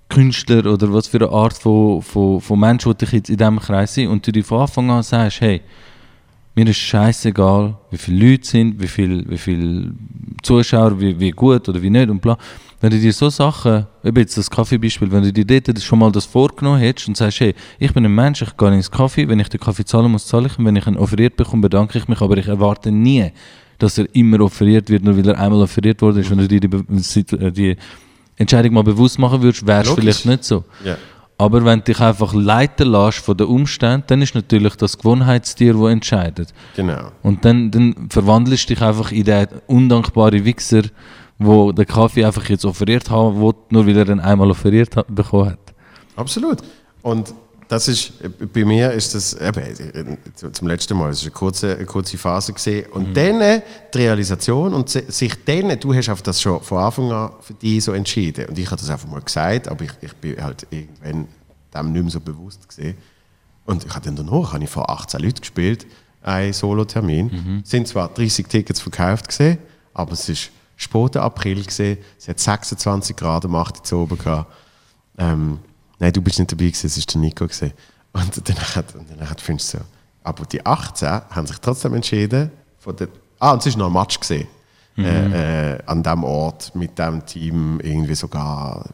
Künstler 0.10 0.72
oder 0.72 0.94
was 0.94 1.08
für 1.08 1.18
eine 1.18 1.30
Art 1.32 1.58
von, 1.58 2.04
von, 2.04 2.40
von 2.40 2.60
Mensch 2.60 2.86
wollte 2.86 3.06
ich 3.06 3.12
jetzt 3.14 3.30
in 3.32 3.38
diesem 3.38 3.60
Kreis 3.60 3.96
sein 3.96 4.10
und 4.10 4.26
du 4.28 4.32
dir 4.32 4.44
von 4.44 4.62
Anfang 4.62 4.92
an 4.92 5.02
sagst, 5.02 5.42
hey, 5.42 5.62
mir 6.56 6.68
ist 6.68 6.78
scheißegal, 6.78 7.78
wie 7.92 7.98
viele 7.98 8.32
Leute 8.32 8.48
sind, 8.48 8.82
wie 8.82 8.88
viele 8.88 9.30
wie 9.30 9.38
viel 9.38 9.94
Zuschauer, 10.44 11.00
wie, 11.00 11.18
wie 11.20 11.32
gut 11.32 11.68
oder 11.70 11.82
wie 11.82 11.90
nicht 11.90 12.10
und 12.10 12.22
bla. 12.22 12.38
Wenn 12.82 12.90
du 12.90 13.00
dir 13.00 13.14
so 13.14 13.30
Sachen, 13.30 13.86
eben 14.04 14.18
jetzt 14.18 14.38
das 14.38 14.50
Kaffeebeispiel, 14.50 15.12
wenn 15.12 15.24
du 15.24 15.32
dir 15.32 15.46
dort 15.46 15.78
das 15.78 15.84
schon 15.84 16.00
mal 16.00 16.12
das 16.12 16.26
vorgenommen 16.26 16.80
hättest 16.80 17.08
und 17.08 17.16
sagst, 17.16 17.40
hey, 17.40 17.54
ich 17.78 17.94
bin 17.94 18.04
ein 18.06 18.14
Mensch, 18.14 18.42
ich 18.42 18.58
gehe 18.58 18.74
ins 18.74 18.90
Kaffee, 18.90 19.28
wenn 19.28 19.40
ich 19.40 19.50
den 19.50 19.60
Kaffee 19.60 19.86
zahlen 19.86 20.12
muss, 20.12 20.26
zahle 20.26 20.48
ich 20.48 20.58
ihn, 20.58 20.66
wenn 20.66 20.76
ich 20.76 20.88
ihn 20.88 20.98
offeriert 20.98 21.36
bekomme, 21.36 21.62
bedanke 21.62 22.00
ich 22.00 22.08
mich, 22.08 22.20
aber 22.20 22.38
ich 22.38 22.48
erwarte 22.48 22.92
nie, 22.92 23.32
dass 23.78 24.00
er 24.00 24.08
immer 24.14 24.42
offeriert 24.42 24.90
wird, 24.90 25.04
nur 25.04 25.16
weil 25.16 25.28
er 25.28 25.40
einmal 25.40 25.62
offeriert 25.62 26.02
worden 26.02 26.20
ist. 26.20 26.32
Wenn 26.32 26.40
du 26.40 26.48
dir 26.48 26.60
die, 26.60 27.52
die 27.52 27.78
Entscheidung 28.36 28.74
mal 28.74 28.84
bewusst 28.84 29.20
machen 29.20 29.42
würdest, 29.42 29.66
wäre 29.66 29.84
es 29.84 29.90
vielleicht 29.92 30.26
nicht 30.26 30.44
so. 30.44 30.64
ja. 30.84 30.98
Aber 31.42 31.66
wenn 31.66 31.80
du 31.80 31.86
dich 31.86 32.00
einfach 32.00 32.36
leiten 32.36 32.92
lässt 32.92 33.18
von 33.18 33.36
den 33.36 33.48
Umständen, 33.48 34.04
dann 34.06 34.22
ist 34.22 34.36
natürlich 34.36 34.76
das 34.76 34.96
Gewohnheitstier, 34.96 35.74
das 35.74 35.90
entscheidet. 35.90 36.54
genau. 36.76 37.12
Und 37.24 37.44
dann, 37.44 37.72
dann 37.72 37.96
verwandelst 38.12 38.70
du 38.70 38.76
dich 38.76 38.84
einfach 38.84 39.12
in 39.12 39.24
den 39.24 39.48
undankbaren 39.66 40.46
Wichser, 40.46 40.84
wo 41.40 41.72
der 41.72 41.86
Kaffee 41.86 42.26
einfach 42.26 42.48
jetzt 42.48 42.64
offeriert 42.64 43.10
haben 43.10 43.42
will, 43.42 43.56
nur 43.72 43.88
weil 43.88 43.98
er 43.98 44.10
ihn 44.10 44.20
einmal 44.20 44.52
offeriert 44.52 44.96
hat, 44.96 45.08
bekommen 45.10 45.50
hat. 45.50 45.74
Absolut. 46.16 46.60
Und 47.02 47.34
das 47.72 47.88
ist, 47.88 48.14
bei 48.54 48.66
mir 48.66 48.92
ist 48.92 49.16
das, 49.16 49.34
eben, 49.34 50.18
zum 50.52 50.68
letzten 50.68 50.98
Mal, 50.98 51.10
es 51.12 51.20
ist 51.20 51.24
eine 51.24 51.32
kurze, 51.32 51.76
eine 51.78 51.86
kurze 51.86 52.18
Phase 52.18 52.52
gesehen. 52.54 52.86
Und 52.92 53.16
dann 53.16 53.40
äh, 53.42 53.62
die 53.94 53.98
Realisation 54.00 54.74
und 54.74 54.90
si- 54.90 55.04
sich 55.08 55.34
dann, 55.46 55.80
du 55.80 55.94
hast 55.94 56.10
auf 56.10 56.22
das 56.22 56.42
schon 56.42 56.62
von 56.62 56.80
Anfang 56.80 57.12
an 57.12 57.32
für 57.40 57.54
dich 57.54 57.84
so 57.84 57.94
entschieden. 57.94 58.46
Und 58.50 58.58
ich 58.60 58.66
habe 58.70 58.76
das 58.82 58.90
einfach 58.90 59.08
mal 59.08 59.22
gesagt, 59.22 59.68
aber 59.70 59.86
ich, 59.86 59.92
ich 60.02 60.14
bin 60.18 60.42
halt 60.44 60.68
irgendwann 60.70 61.28
dem 61.74 61.92
nicht 61.94 62.02
mehr 62.04 62.12
so 62.12 62.20
bewusst 62.20 62.68
gesehen. 62.68 62.98
Und 63.66 63.86
ich 63.86 63.94
habe 63.96 64.04
dann 64.06 64.16
danach, 64.18 64.54
habe 64.54 64.64
ich 64.64 64.70
vor 64.70 64.90
18 64.90 65.20
Leuten 65.22 65.40
gespielt, 65.40 65.86
einen 66.24 66.52
Solo-Termin. 66.54 67.62
Es 67.64 67.70
sind 67.70 67.88
zwar 67.88 68.10
30 68.10 68.48
Tickets 68.48 68.82
verkauft 68.82 69.30
gesehen, 69.30 69.58
aber 69.94 70.12
es 70.12 70.28
ist 70.28 70.50
später 70.76 71.22
April 71.24 71.64
gesehen, 71.64 72.00
es 72.20 72.28
hat 72.28 72.38
26 72.40 73.16
Grad 73.16 73.46
am 73.46 73.56
8. 73.56 73.92
Uhr 73.94 74.00
oben 74.02 74.18
gehabt. 74.18 74.52
Ähm, 75.18 75.60
nein, 76.02 76.12
du 76.12 76.22
bist 76.22 76.40
nicht 76.40 76.52
dabei 76.52 76.66
gewesen, 76.66 76.88
es 76.88 76.98
war 76.98 77.06
der 77.14 77.22
Nico 77.22 77.46
gewesen. 77.46 77.72
Und 78.12 78.50
dann 78.50 78.58
hat, 78.76 78.96
und 78.96 79.10
dann 79.10 79.30
hat 79.30 79.40
findest 79.40 79.74
du 79.74 79.78
so. 79.78 79.84
Aber 80.24 80.46
die 80.46 80.66
18 80.66 81.08
haben 81.30 81.48
sich 81.48 81.58
trotzdem 81.60 81.94
entschieden, 81.94 82.52
von 82.80 82.96
der, 82.96 83.08
ah, 83.40 83.54
und 83.54 83.66
es 83.66 83.74
war 83.74 83.80
noch 83.80 83.88
ein 83.88 84.02
Match 84.02 84.20
gesehen. 84.20 84.48
Äh, 84.98 85.74
äh, 85.74 85.80
an 85.86 86.04
dem 86.04 86.24
Ort 86.24 86.76
mit 86.76 87.00
dem 87.00 87.26
Team 87.26 87.80
irgendwie 87.80 88.14
sogar 88.14 88.86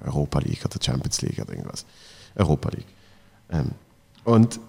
äh, 0.00 0.06
Europa 0.06 0.38
League 0.38 0.64
oder 0.64 0.78
Champions 0.80 1.20
League 1.22 1.38
oder 1.38 1.50
irgendwas. 1.50 1.84
Europa 2.36 2.70
League. 2.70 2.86
Ähm, 3.50 3.72
und, 4.22 4.60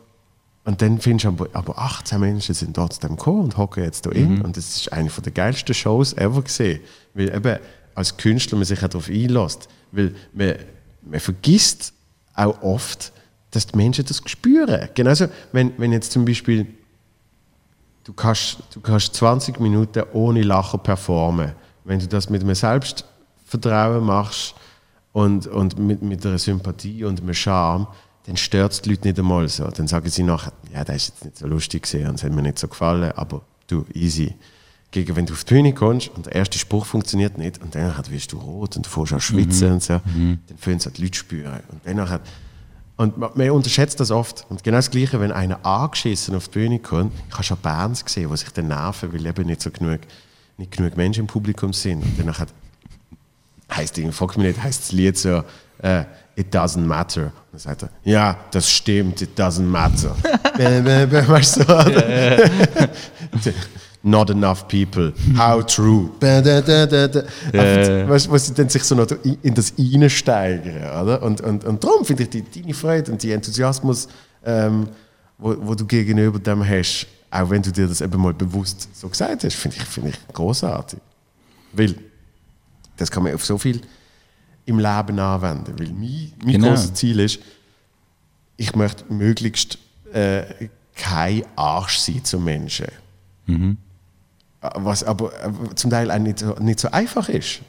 und 0.65 0.81
dann 0.81 0.99
findest 0.99 1.25
du 1.25 1.29
aber, 1.29 1.47
aber 1.53 1.77
18 1.77 2.19
Menschen 2.19 2.55
sind 2.55 2.73
trotzdem 2.73 3.15
gekommen 3.15 3.43
und 3.43 3.57
hocken 3.57 3.83
jetzt 3.83 4.05
da 4.05 4.09
in. 4.11 4.41
Und 4.41 4.57
das 4.57 4.75
ist 4.75 4.91
eine 4.91 5.09
der 5.09 5.31
geilsten 5.31 5.75
Shows 5.75 6.13
ever 6.13 6.41
gesehen. 6.41 6.81
Weil 7.13 7.33
eben 7.33 7.59
als 7.93 8.17
Künstler 8.17 8.57
man 8.57 8.65
sich 8.65 8.83
auch 8.83 8.89
darauf 8.89 9.07
einlässt. 9.07 9.69
Weil 9.91 10.15
man, 10.33 10.55
man 11.05 11.19
vergisst 11.19 11.93
auch 12.33 12.61
oft, 12.61 13.11
dass 13.51 13.67
die 13.67 13.77
Menschen 13.77 14.05
das 14.05 14.21
spüren. 14.25 14.89
Genauso, 14.93 15.27
wenn, 15.51 15.73
wenn 15.77 15.91
jetzt 15.91 16.11
zum 16.11 16.25
Beispiel 16.25 16.67
du 18.03 18.13
kannst, 18.13 18.57
du 18.73 18.79
kannst 18.79 19.13
20 19.15 19.59
Minuten 19.59 20.03
ohne 20.13 20.41
Lachen 20.41 20.79
performen. 20.81 21.53
Wenn 21.83 21.99
du 21.99 22.07
das 22.07 22.29
mit 22.29 22.41
einem 22.41 22.55
Selbstvertrauen 22.55 24.03
machst 24.03 24.55
und, 25.11 25.47
und 25.47 25.77
mit, 25.77 26.01
mit 26.01 26.25
einer 26.25 26.37
Sympathie 26.37 27.03
und 27.03 27.21
einem 27.21 27.33
Charme, 27.33 27.87
dann 28.25 28.37
stört 28.37 28.71
es 28.71 28.81
die 28.81 28.89
Leute 28.89 29.07
nicht 29.07 29.19
einmal 29.19 29.47
so. 29.49 29.67
Dann 29.67 29.87
sagen 29.87 30.09
sie 30.09 30.23
nachher, 30.23 30.53
ja, 30.73 30.83
das 30.83 30.95
ist 30.95 31.07
jetzt 31.09 31.25
nicht 31.25 31.37
so 31.37 31.47
lustig 31.47 31.83
gesehen 31.83 32.07
und 32.07 32.15
es 32.15 32.23
hat 32.23 32.31
mir 32.31 32.41
nicht 32.41 32.57
so 32.57 32.67
gefallen, 32.67 33.11
aber 33.11 33.41
du, 33.67 33.85
easy. 33.93 34.33
Gegen 34.95 35.13
wenn 35.17 35.25
du 35.25 35.33
auf 35.33 35.43
die 35.43 35.55
Bühne 35.55 35.73
kommst 35.73 36.09
und 36.15 36.25
der 36.25 36.35
erste 36.35 36.57
Spruch 36.57 36.85
funktioniert 36.85 37.37
nicht 37.37 37.61
und 37.61 37.75
dann 37.75 37.93
wirst 38.09 38.31
du 38.31 38.37
rot 38.37 38.77
und 38.77 38.85
du 38.85 38.89
fährst 38.89 39.11
an 39.11 39.19
schwitzen 39.19 39.73
und 39.73 39.83
so, 39.83 39.99
dann 39.99 40.39
fühlen 40.57 40.79
sich 40.79 40.93
die 40.93 41.01
Leute 41.01 41.17
spüren. 41.17 41.59
Und 41.69 41.81
dann 41.83 42.21
und 42.95 43.17
man, 43.17 43.29
man 43.35 43.49
unterschätzt 43.49 43.99
das 43.99 44.09
oft. 44.09 44.45
Und 44.47 44.63
genau 44.63 44.77
das 44.77 44.89
Gleiche, 44.89 45.19
wenn 45.19 45.33
einer 45.33 45.65
angeschissen 45.65 46.33
auf 46.33 46.47
die 46.47 46.59
Bühne 46.59 46.79
kommt, 46.79 47.11
ich 47.27 47.33
habe 47.33 47.43
schon 47.43 47.57
Bands 47.61 48.05
gesehen, 48.05 48.29
die 48.31 48.37
sich 48.37 48.47
dann 48.51 48.69
nerven, 48.69 49.11
weil 49.11 49.25
eben 49.25 49.47
nicht 49.47 49.61
so 49.61 49.69
genug, 49.69 49.99
nicht 50.57 50.71
genug 50.71 50.95
Menschen 50.95 51.23
im 51.23 51.27
Publikum 51.27 51.73
sind. 51.73 52.01
Und 52.01 52.17
dann 52.17 52.37
hat, 52.37 52.47
heisst, 53.69 53.97
ich 53.97 54.15
frag 54.15 54.37
mich 54.37 54.47
nicht, 54.47 54.63
heißt 54.63 54.81
das 54.81 54.93
Lied 54.93 55.17
so, 55.17 55.43
äh, 55.79 56.05
It 56.37 56.55
doesn't 56.55 56.85
matter. 56.85 57.25
Und 57.25 57.33
dann 57.51 57.59
sagt 57.59 57.83
er, 57.83 57.89
ja, 58.05 58.37
das 58.51 58.71
stimmt, 58.71 59.21
it 59.21 59.37
doesn't 59.37 59.63
matter. 59.63 60.15
Weißt 61.27 61.57
du? 61.57 61.65
Not 64.07 64.29
enough 64.29 64.67
people. 64.67 65.13
How 65.35 65.63
true. 65.65 66.11
Bäh, 66.19 66.39
dä, 66.39 66.61
dä, 66.61 66.85
dä, 66.85 67.07
dä. 67.07 67.23
Einfach, 67.53 68.09
Weißt 68.09 68.29
wo 68.29 68.37
sie 68.37 68.53
dann 68.53 68.69
sich 68.69 68.83
so 68.83 68.93
noch 68.93 69.07
in 69.41 69.55
das 69.55 69.73
reinsteigern, 69.79 71.01
oder? 71.01 71.23
Und, 71.23 71.41
und, 71.41 71.63
und 71.63 71.83
darum 71.83 72.05
finde 72.05 72.21
ich 72.23 72.29
die, 72.29 72.43
deine 72.43 72.75
Freude 72.75 73.11
und 73.11 73.23
die 73.23 73.31
Enthusiasmus, 73.31 74.07
ähm, 74.45 74.89
wo, 75.39 75.55
wo 75.59 75.73
du 75.73 75.85
gegenüber 75.87 76.37
dem 76.37 76.63
hast, 76.63 77.07
auch 77.31 77.49
wenn 77.49 77.63
du 77.63 77.71
dir 77.71 77.87
das 77.87 78.01
eben 78.01 78.21
mal 78.21 78.33
bewusst 78.35 78.89
so 78.93 79.09
gesagt 79.09 79.43
hast, 79.43 79.55
finde 79.55 79.77
ich, 79.77 79.83
find 79.83 80.07
ich 80.09 80.27
großartig. 80.33 80.99
Weil 81.73 81.95
das 82.97 83.09
kann 83.09 83.23
man 83.23 83.33
auf 83.33 83.43
so 83.43 83.57
viel 83.57 83.81
im 84.67 84.77
Leben 84.77 85.17
anwenden. 85.17 85.73
Weil 85.79 85.87
mein, 85.87 86.31
mein 86.43 86.51
Genau. 86.53 86.67
großes 86.69 86.93
Ziel 86.93 87.19
ist, 87.21 87.39
ich 88.55 88.75
möchte 88.75 89.11
möglichst 89.11 89.79
äh, 90.13 90.43
kein 90.95 91.41
Arsch 91.55 91.97
sein 91.97 92.23
zu 92.23 92.39
Menschen. 92.39 92.85
Was 94.75 95.03
aber 95.03 95.31
äh, 95.33 95.75
zum 95.75 95.91
Teil 95.91 96.11
auch 96.11 96.17
nicht 96.19 96.39
so, 96.39 96.53
nicht 96.59 96.79
so 96.79 96.89
einfach 96.91 97.29
ist. 97.29 97.61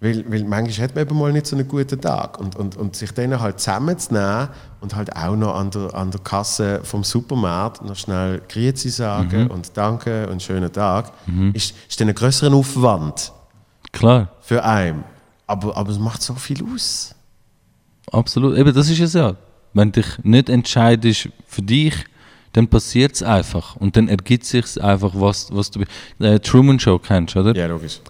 Weil, 0.00 0.24
weil 0.30 0.44
manchmal 0.44 0.88
hat 0.88 0.94
man 0.94 1.02
eben 1.04 1.18
mal 1.18 1.30
nicht 1.30 1.46
so 1.46 1.54
einen 1.56 1.68
guten 1.68 2.00
Tag. 2.00 2.40
Und, 2.40 2.56
und, 2.56 2.74
und 2.74 2.96
sich 2.96 3.12
dann 3.12 3.38
halt 3.38 3.60
zusammenzunehmen 3.60 4.48
und 4.80 4.96
halt 4.96 5.14
auch 5.14 5.36
noch 5.36 5.54
an 5.54 5.70
der, 5.70 5.94
an 5.94 6.10
der 6.10 6.22
Kasse 6.22 6.80
vom 6.84 7.04
Supermarkt 7.04 7.84
noch 7.84 7.94
schnell 7.96 8.40
Grüezi 8.48 8.88
sagen 8.88 9.48
und 9.48 9.76
Danke 9.76 10.26
und 10.28 10.42
schönen 10.42 10.72
Tag, 10.72 11.12
ist, 11.52 11.74
ist 11.86 12.00
dann 12.00 12.08
ein 12.08 12.14
größerer 12.14 12.54
Aufwand 12.54 13.30
Klar, 13.92 14.28
für 14.40 14.64
einen. 14.64 15.04
Aber, 15.46 15.76
aber 15.76 15.90
es 15.90 15.98
macht 15.98 16.22
so 16.22 16.34
viel 16.34 16.64
aus. 16.74 17.14
absolut. 18.10 18.56
Eben, 18.56 18.72
das 18.72 18.88
ist 18.88 19.00
es 19.00 19.12
ja. 19.12 19.34
Wenn 19.74 19.92
dich 19.92 20.06
nicht 20.22 20.48
entscheidest 20.48 21.28
für 21.46 21.60
dich, 21.62 21.94
dann 22.52 22.68
passiert 22.68 23.14
es 23.14 23.22
einfach. 23.22 23.76
Und 23.76 23.96
dann 23.96 24.08
ergibt 24.08 24.44
sich 24.44 24.82
einfach, 24.82 25.12
was, 25.14 25.48
was 25.52 25.70
du. 25.70 25.80
Äh, 26.18 26.38
Truman 26.40 26.78
Show 26.78 26.98
kennst 26.98 27.36
oder? 27.36 27.54
Ja, 27.56 27.66
logisch. 27.66 28.00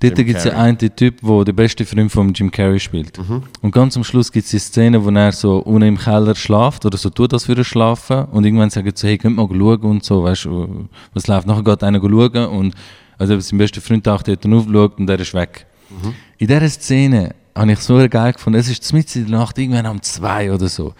Dort 0.00 0.16
gibt 0.16 0.36
es 0.36 0.44
ja 0.44 0.52
einen 0.52 0.76
Typ, 0.76 1.22
der 1.22 1.44
der 1.44 1.52
beste 1.54 1.86
Freund 1.86 2.12
von 2.12 2.32
Jim 2.34 2.50
Carrey 2.50 2.78
spielt. 2.78 3.16
Mhm. 3.18 3.44
Und 3.62 3.72
ganz 3.72 3.96
am 3.96 4.04
Schluss 4.04 4.30
gibt 4.30 4.44
es 4.44 4.50
die 4.50 4.58
Szene, 4.58 5.02
wo 5.02 5.08
er 5.08 5.32
so 5.32 5.58
unten 5.58 5.88
im 5.88 5.98
Keller 5.98 6.34
schlaft 6.34 6.84
oder 6.84 6.98
so 6.98 7.08
tut, 7.08 7.32
als 7.32 7.48
würde 7.48 7.62
er 7.62 7.64
schlafen. 7.64 8.26
Und 8.26 8.44
irgendwann 8.44 8.68
sagen 8.68 8.92
sie, 8.94 9.06
hey, 9.06 9.18
könnt 9.18 9.36
mal 9.36 9.48
schauen 9.48 9.80
und 9.80 10.04
so, 10.04 10.22
weißt 10.22 10.44
du, 10.44 10.88
was 11.14 11.26
läuft. 11.28 11.46
Nachher 11.46 11.64
geht 11.64 11.82
einer 11.82 12.00
schauen 12.00 12.46
und 12.46 12.74
also 13.16 13.40
sein 13.40 13.58
bester 13.58 13.80
Freund 13.80 14.04
taucht 14.04 14.28
dort 14.28 14.44
aufschaut 14.44 14.98
und 14.98 15.06
der 15.06 15.18
ist 15.18 15.32
weg. 15.32 15.64
Mhm. 15.88 16.14
In 16.36 16.46
dieser 16.46 16.68
Szene 16.68 17.34
habe 17.54 17.72
ich 17.72 17.78
so 17.78 17.96
geil 18.08 18.34
gefunden, 18.34 18.58
es 18.58 18.68
ist 18.68 18.92
mitten 18.92 19.20
in 19.20 19.30
der 19.30 19.38
Nacht, 19.38 19.56
irgendwann 19.56 19.86
um 19.86 20.02
zwei 20.02 20.52
oder 20.52 20.68
so. 20.68 20.92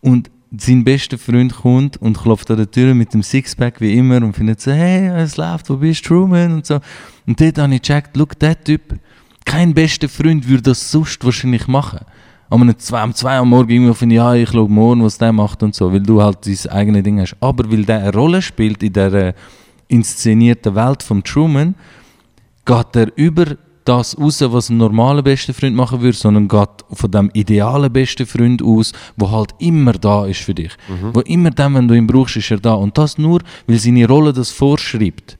Und 0.00 0.30
sein 0.56 0.84
bester 0.84 1.16
Freund 1.16 1.54
kommt 1.54 1.96
und 1.98 2.18
klopft 2.18 2.50
an 2.50 2.56
der 2.56 2.70
Tür 2.70 2.94
mit 2.94 3.14
dem 3.14 3.22
Sixpack 3.22 3.80
wie 3.80 3.96
immer 3.96 4.16
und 4.16 4.34
findet 4.34 4.60
so, 4.60 4.72
hey, 4.72 5.08
es 5.22 5.36
läuft, 5.36 5.70
wo 5.70 5.76
bist 5.76 6.04
du, 6.04 6.08
Truman? 6.08 6.54
Und 6.54 6.66
so. 6.66 6.80
Und 7.26 7.40
dort 7.40 7.58
habe 7.58 7.74
ich 7.74 7.82
gecheckt, 7.82 8.16
look, 8.16 8.38
der 8.38 8.62
Typ, 8.62 8.98
kein 9.44 9.72
bester 9.74 10.08
Freund 10.08 10.48
würde 10.48 10.62
das 10.62 10.90
sonst 10.90 11.24
wahrscheinlich 11.24 11.68
machen. 11.68 12.00
Am 12.48 12.78
zwei, 12.78 13.04
um 13.04 13.14
zwei 13.14 13.36
am 13.36 13.50
Morgen 13.50 13.70
irgendwie 13.70 13.94
finde 13.94 14.16
ich, 14.16 14.18
ja, 14.18 14.34
ich 14.34 14.50
schaue 14.50 14.68
morgen, 14.68 15.04
was 15.04 15.18
der 15.18 15.32
macht 15.32 15.62
und 15.62 15.72
so, 15.72 15.92
weil 15.92 16.00
du 16.00 16.20
halt 16.20 16.44
dein 16.44 16.72
eigenes 16.72 17.04
Ding 17.04 17.20
hast. 17.20 17.36
Aber 17.40 17.70
weil 17.70 17.84
der 17.84 18.00
eine 18.00 18.12
Rolle 18.12 18.42
spielt 18.42 18.82
in 18.82 18.92
der 18.92 19.34
inszenierten 19.86 20.74
Welt 20.74 21.04
von 21.04 21.22
Truman, 21.22 21.76
geht 22.64 22.96
er 22.96 23.16
über 23.16 23.56
das 23.84 24.18
raus, 24.18 24.40
was 24.40 24.68
ein 24.70 24.76
normaler 24.76 25.22
bester 25.22 25.54
Freund 25.54 25.74
machen 25.74 26.00
würde, 26.00 26.16
sondern 26.16 26.48
geht 26.48 26.68
von 26.92 27.10
dem 27.10 27.30
idealen 27.32 27.92
besten 27.92 28.26
Freund 28.26 28.62
aus, 28.62 28.92
wo 29.16 29.30
halt 29.30 29.54
immer 29.58 29.92
da 29.92 30.26
ist 30.26 30.40
für 30.40 30.54
dich. 30.54 30.72
Wo 31.14 31.20
immer 31.20 31.50
dann, 31.50 31.74
wenn 31.74 31.88
du 31.88 31.94
ihn 31.94 32.06
brauchst, 32.06 32.36
ist 32.36 32.50
er 32.50 32.58
da. 32.58 32.74
Und 32.74 32.96
das 32.98 33.18
nur, 33.18 33.40
weil 33.66 33.78
seine 33.78 34.06
Rolle 34.06 34.32
das 34.32 34.50
vorschreibt. 34.50 35.38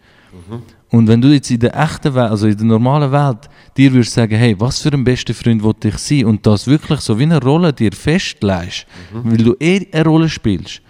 Und 0.90 1.06
wenn 1.06 1.20
du 1.20 1.28
jetzt 1.28 1.50
in 1.50 1.60
der 1.60 1.76
echten 1.76 2.14
Welt, 2.14 2.30
also 2.30 2.48
in 2.48 2.56
der 2.56 2.66
normalen 2.66 3.12
Welt, 3.12 3.48
dir 3.76 3.92
würdest 3.92 4.12
sagen, 4.12 4.36
hey, 4.36 4.58
was 4.58 4.80
für 4.82 4.92
ein 4.92 5.04
bester 5.04 5.34
Freund 5.34 5.62
wollte 5.62 5.88
ich 5.88 5.98
sein 5.98 6.24
und 6.24 6.44
das 6.44 6.66
wirklich 6.66 7.00
so 7.00 7.18
wie 7.18 7.22
eine 7.24 7.40
Rolle 7.40 7.72
dir 7.72 7.92
festlegst, 7.92 8.86
weil 9.12 9.36
du 9.36 9.54
eh 9.60 9.86
eine 9.92 10.04
Rolle 10.04 10.28
spielst. 10.28 10.82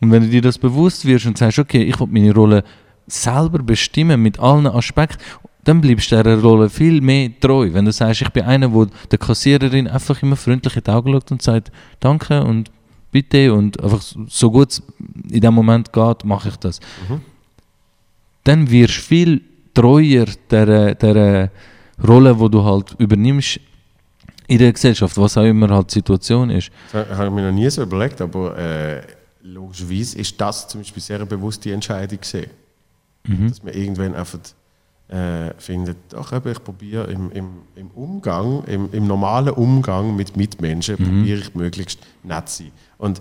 Und 0.00 0.12
wenn 0.12 0.22
du 0.22 0.28
dir 0.28 0.42
das 0.42 0.58
bewusst 0.58 1.04
wirst 1.04 1.26
und 1.26 1.38
sagst, 1.38 1.58
okay, 1.58 1.82
ich 1.82 1.98
will 1.98 2.06
meine 2.10 2.32
Rolle 2.32 2.62
selber 3.06 3.58
bestimmen 3.58 4.22
mit 4.22 4.38
allen 4.38 4.66
Aspekten, 4.66 5.22
dann 5.64 5.80
bleibst 5.80 6.12
du 6.12 6.22
dieser 6.22 6.40
Rolle 6.40 6.68
viel 6.68 7.00
mehr 7.00 7.30
treu. 7.40 7.70
Wenn 7.72 7.86
du 7.86 7.92
sagst, 7.92 8.22
ich 8.22 8.30
bin 8.30 8.44
einer, 8.44 8.68
der 8.68 8.86
der 9.10 9.18
Kassiererin 9.18 9.88
einfach 9.88 10.22
immer 10.22 10.36
freundlich 10.36 10.76
in 10.76 10.82
die 10.84 10.90
Augen 10.90 11.12
schaut 11.12 11.32
und 11.32 11.42
sagt, 11.42 11.72
danke 12.00 12.42
und 12.42 12.70
bitte 13.10 13.52
und 13.52 13.82
einfach 13.82 14.02
so 14.28 14.50
gut 14.50 14.72
es 14.72 14.82
in 15.30 15.40
dem 15.40 15.54
Moment 15.54 15.92
geht, 15.92 16.24
mache 16.24 16.50
ich 16.50 16.56
das. 16.56 16.80
Dann 18.44 18.70
wirst 18.70 18.96
du 18.96 19.00
viel 19.02 19.40
treuer 19.72 20.26
der, 20.50 20.94
der 20.94 21.50
Rolle, 22.06 22.34
die 22.34 22.50
du 22.50 22.64
halt 22.64 22.94
übernimmst 22.98 23.60
in 24.46 24.58
der 24.58 24.72
Gesellschaft, 24.72 25.16
was 25.16 25.38
auch 25.38 25.44
immer 25.44 25.70
halt 25.70 25.90
die 25.90 25.94
Situation 25.94 26.50
ist. 26.50 26.70
Das 26.92 27.08
habe 27.08 27.28
ich 27.28 27.32
mir 27.32 27.46
noch 27.50 27.54
nie 27.54 27.70
so 27.70 27.82
überlegt, 27.82 28.20
aber 28.20 28.58
äh, 28.58 29.02
logischerweise 29.42 30.18
ist 30.18 30.38
das 30.38 30.68
zum 30.68 30.80
Beispiel 30.82 31.02
sehr 31.02 31.16
eine 31.16 31.26
bewusste 31.26 31.72
Entscheidung 31.72 32.20
gesehen. 32.20 32.50
Dass 33.26 33.62
man 33.62 33.72
irgendwann 33.72 34.14
einfach 34.14 34.38
äh, 35.08 35.52
findet, 35.58 35.96
ach, 36.16 36.32
eben, 36.32 36.50
ich 36.50 36.62
probiere 36.62 37.04
im, 37.10 37.30
im, 37.32 37.48
im 37.76 37.88
Umgang, 37.88 38.64
im, 38.64 38.88
im 38.92 39.06
normalen 39.06 39.52
Umgang 39.54 40.16
mit 40.16 40.36
Mitmenschen, 40.36 40.96
probiere 40.96 41.40
ich 41.40 41.54
möglichst 41.54 42.00
nett 42.22 42.48
zu 42.48 42.64
sein. 42.64 42.72
Und 42.98 43.20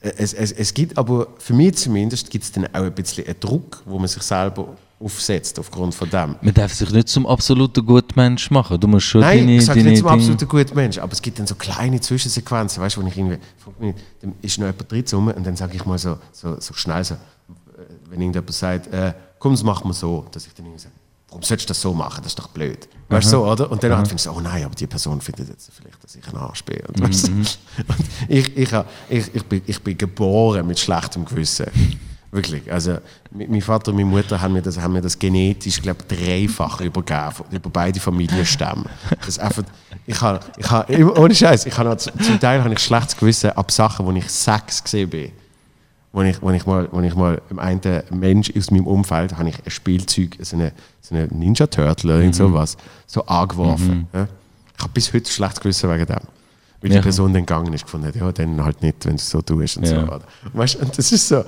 äh, 0.00 0.12
es, 0.18 0.34
es, 0.34 0.52
es 0.52 0.74
gibt 0.74 0.98
aber, 0.98 1.28
für 1.38 1.54
mich 1.54 1.76
zumindest, 1.76 2.30
gibt 2.30 2.44
es 2.44 2.52
dann 2.52 2.66
auch 2.66 2.82
ein 2.82 2.92
bisschen 2.92 3.26
einen 3.26 3.38
Druck, 3.38 3.82
wo 3.86 3.98
man 3.98 4.08
sich 4.08 4.22
selber 4.22 4.76
aufsetzt 5.00 5.58
aufgrund 5.58 5.94
von 5.94 6.08
dem. 6.08 6.36
Man 6.40 6.54
darf 6.54 6.72
sich 6.72 6.90
nicht 6.90 7.08
zum 7.08 7.26
absoluten 7.26 7.84
Gutmensch 7.84 8.50
machen. 8.50 8.80
Du 8.80 8.88
musst 8.88 9.06
schon 9.06 9.20
Nein, 9.20 9.40
deine, 9.40 9.56
ich 9.56 9.64
sage 9.64 9.82
nicht 9.82 9.98
zum 9.98 10.08
absoluten 10.08 10.48
guten 10.48 10.74
Mensch, 10.74 10.98
aber 10.98 11.12
es 11.12 11.20
gibt 11.20 11.38
dann 11.38 11.46
so 11.46 11.54
kleine 11.54 12.00
Zwischensequenzen, 12.00 12.82
weißt 12.82 12.96
du, 12.96 13.02
wo 13.02 13.06
ich 13.06 13.16
irgendwie, 13.16 13.38
dann 14.20 14.34
ist 14.40 14.58
noch 14.58 14.66
jemand 14.66 14.90
drin 14.90 15.04
rum 15.12 15.28
und 15.28 15.46
dann 15.46 15.56
sage 15.56 15.76
ich 15.76 15.84
mal 15.84 15.98
so, 15.98 16.18
so, 16.32 16.58
so 16.60 16.74
schnell 16.74 17.04
so, 17.04 17.14
äh, 17.14 17.18
wenn 18.08 18.20
irgendjemand 18.20 18.52
sagt, 18.52 18.92
äh, 18.92 19.12
komm, 19.38 19.52
das 19.52 19.62
machen 19.62 19.88
wir 19.88 19.94
so, 19.94 20.26
dass 20.30 20.46
ich 20.46 20.54
dann 20.54 20.66
irgendwie 20.66 20.82
sage, 20.82 20.93
warum 21.34 21.42
sollst 21.42 21.64
du 21.64 21.68
das 21.68 21.80
so 21.80 21.92
machen, 21.92 22.22
das 22.22 22.28
ist 22.28 22.38
doch 22.38 22.46
blöd. 22.46 22.88
Weißt 23.08 23.26
du 23.26 23.30
so, 23.30 23.46
oder? 23.46 23.68
Und 23.68 23.82
dann 23.82 23.90
mhm. 23.90 24.06
findest 24.06 24.26
du, 24.26 24.30
oh 24.30 24.40
nein, 24.40 24.64
aber 24.64 24.74
die 24.76 24.86
Person 24.86 25.20
findet 25.20 25.48
jetzt 25.48 25.68
vielleicht, 25.74 26.02
dass 26.02 26.14
ich 26.14 26.26
ein 26.28 26.36
Arsch 26.36 26.62
bin. 26.62 26.78
Und, 26.86 27.00
weißt 27.00 27.26
du, 27.26 27.32
und 27.32 27.58
ich, 28.28 28.56
ich, 28.56 28.72
ich, 29.08 29.34
ich, 29.34 29.44
bin, 29.44 29.62
ich 29.66 29.82
bin 29.82 29.98
geboren 29.98 30.64
mit 30.64 30.78
schlechtem 30.78 31.24
Gewissen. 31.24 31.66
Wirklich. 32.30 32.72
Also, 32.72 32.98
mein 33.32 33.60
Vater 33.60 33.90
und 33.90 33.96
meine 33.96 34.08
Mutter 34.08 34.40
haben 34.40 34.54
mir 34.54 34.62
das, 34.62 34.78
haben 34.78 34.92
mir 34.92 35.00
das 35.00 35.18
genetisch, 35.18 35.82
glaube 35.82 36.04
dreifach 36.04 36.80
übergeben, 36.80 37.44
über 37.50 37.70
beide 37.70 37.98
Familienstämme. 37.98 38.84
Das 39.26 39.38
einfach, 39.40 39.64
ich 40.06 40.20
habe, 40.20 40.38
ich 40.56 40.70
habe, 40.70 41.20
ohne 41.20 41.34
Scheiß, 41.34 41.66
ich 41.66 41.76
habe 41.76 41.96
zum 41.96 42.38
Teil 42.38 42.62
habe 42.62 42.72
ich 42.72 42.78
schlechtes 42.78 43.16
Gewissen 43.16 43.50
ab 43.50 43.72
Sachen, 43.72 44.06
wo 44.06 44.12
ich 44.12 44.28
sechs 44.30 44.84
gesehen 44.84 45.10
bin. 45.10 45.32
Wo 46.14 46.22
ich, 46.22 46.40
wo 46.40 46.50
ich 46.52 46.64
mal, 46.64 46.88
wo 46.92 47.00
ich 47.00 47.16
mal 47.16 47.42
im 47.50 47.58
einen 47.58 47.80
Mensch 48.10 48.52
aus 48.56 48.70
meinem 48.70 48.86
Umfeld, 48.86 49.36
habe 49.36 49.48
ich 49.48 49.56
ein 49.64 49.70
Spielzeug, 49.70 50.36
so 50.42 50.54
eine, 50.54 50.70
so 51.00 51.12
eine 51.12 51.26
Ninja 51.26 51.66
Turtle 51.66 52.12
oder 52.12 52.20
irgend 52.20 52.36
sowas, 52.36 52.76
so 53.04 53.26
angeworfen. 53.26 54.06
Ja. 54.12 54.28
Ich 54.76 54.82
habe 54.82 54.92
bis 54.92 55.12
heute 55.12 55.28
schlechtes 55.28 55.60
Gewissen 55.60 55.90
wegen 55.90 56.06
dem. 56.06 56.16
Weil 56.80 56.90
die 56.90 56.94
Ja. 56.96 57.02
Person 57.02 57.32
dann 57.32 57.42
gegangen 57.42 57.72
ist, 57.72 57.82
gefunden 57.84 58.06
hat, 58.06 58.14
ja, 58.14 58.30
dann 58.30 58.64
halt 58.64 58.80
nicht, 58.80 59.04
wenn 59.06 59.16
du 59.16 59.22
es 59.22 59.28
so 59.28 59.42
tust 59.42 59.76
und 59.78 59.86
so. 59.88 59.94
Ja. 59.96 60.04
Oder? 60.04 60.20
Und 60.44 60.54
Weißt, 60.54 60.76
und 60.76 60.96
das 60.96 61.10
ist 61.10 61.26
so, 61.26 61.44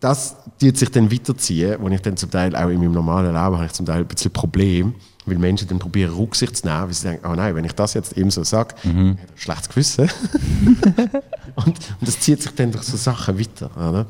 das 0.00 0.36
tut 0.58 0.78
sich 0.78 0.90
dann 0.90 1.12
weiterziehen, 1.12 1.76
wo 1.78 1.88
ich 1.88 2.00
dann 2.00 2.16
zum 2.16 2.30
Teil 2.30 2.56
auch 2.56 2.68
in 2.70 2.78
meinem 2.78 2.92
normalen 2.92 3.26
Leben 3.26 3.36
habe 3.38 3.66
ich 3.66 3.72
zum 3.72 3.84
Teil 3.84 3.98
ein 4.00 4.06
bisschen 4.06 4.30
Problem, 4.30 4.94
weil 5.26 5.38
Menschen 5.38 5.68
dann 5.68 5.78
probieren 5.78 6.12
Rücksicht 6.14 6.56
zu 6.56 6.66
nehmen, 6.66 6.82
weil 6.86 6.92
sie 6.94 7.08
denken, 7.08 7.26
oh 7.26 7.34
nein, 7.34 7.54
wenn 7.54 7.64
ich 7.64 7.72
das 7.72 7.94
jetzt 7.94 8.16
ihm 8.16 8.30
so 8.30 8.42
sage, 8.44 8.74
Mhm. 8.84 9.18
schlechtes 9.36 9.68
Gewissen. 9.68 10.08
und, 11.54 11.66
und 11.66 11.76
das 12.00 12.20
zieht 12.20 12.42
sich 12.42 12.52
dann 12.54 12.72
durch 12.72 12.84
so 12.84 12.96
Sachen 12.96 13.38
weiter. 13.38 13.70
Oder? 13.76 14.06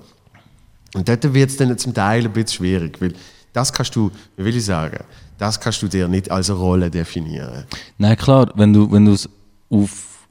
Und 0.94 1.08
dort 1.08 1.34
wird 1.34 1.50
es 1.50 1.56
dann 1.56 1.76
zum 1.78 1.94
Teil 1.94 2.24
ein 2.24 2.32
bisschen 2.32 2.58
schwierig, 2.58 3.00
weil 3.00 3.14
das 3.52 3.72
kannst 3.72 3.94
du, 3.96 4.10
wie 4.36 4.44
will 4.44 4.56
ich 4.56 4.64
sagen, 4.64 5.04
das 5.38 5.58
kannst 5.60 5.82
du 5.82 5.88
dir 5.88 6.08
nicht 6.08 6.30
als 6.30 6.50
Rolle 6.50 6.90
definieren. 6.90 7.64
Nein, 7.98 8.16
klar, 8.16 8.50
wenn 8.54 8.72
du 8.72 8.90
wenn 8.90 9.04
du 9.04 9.12
es 9.12 9.28
auf, 9.68 10.26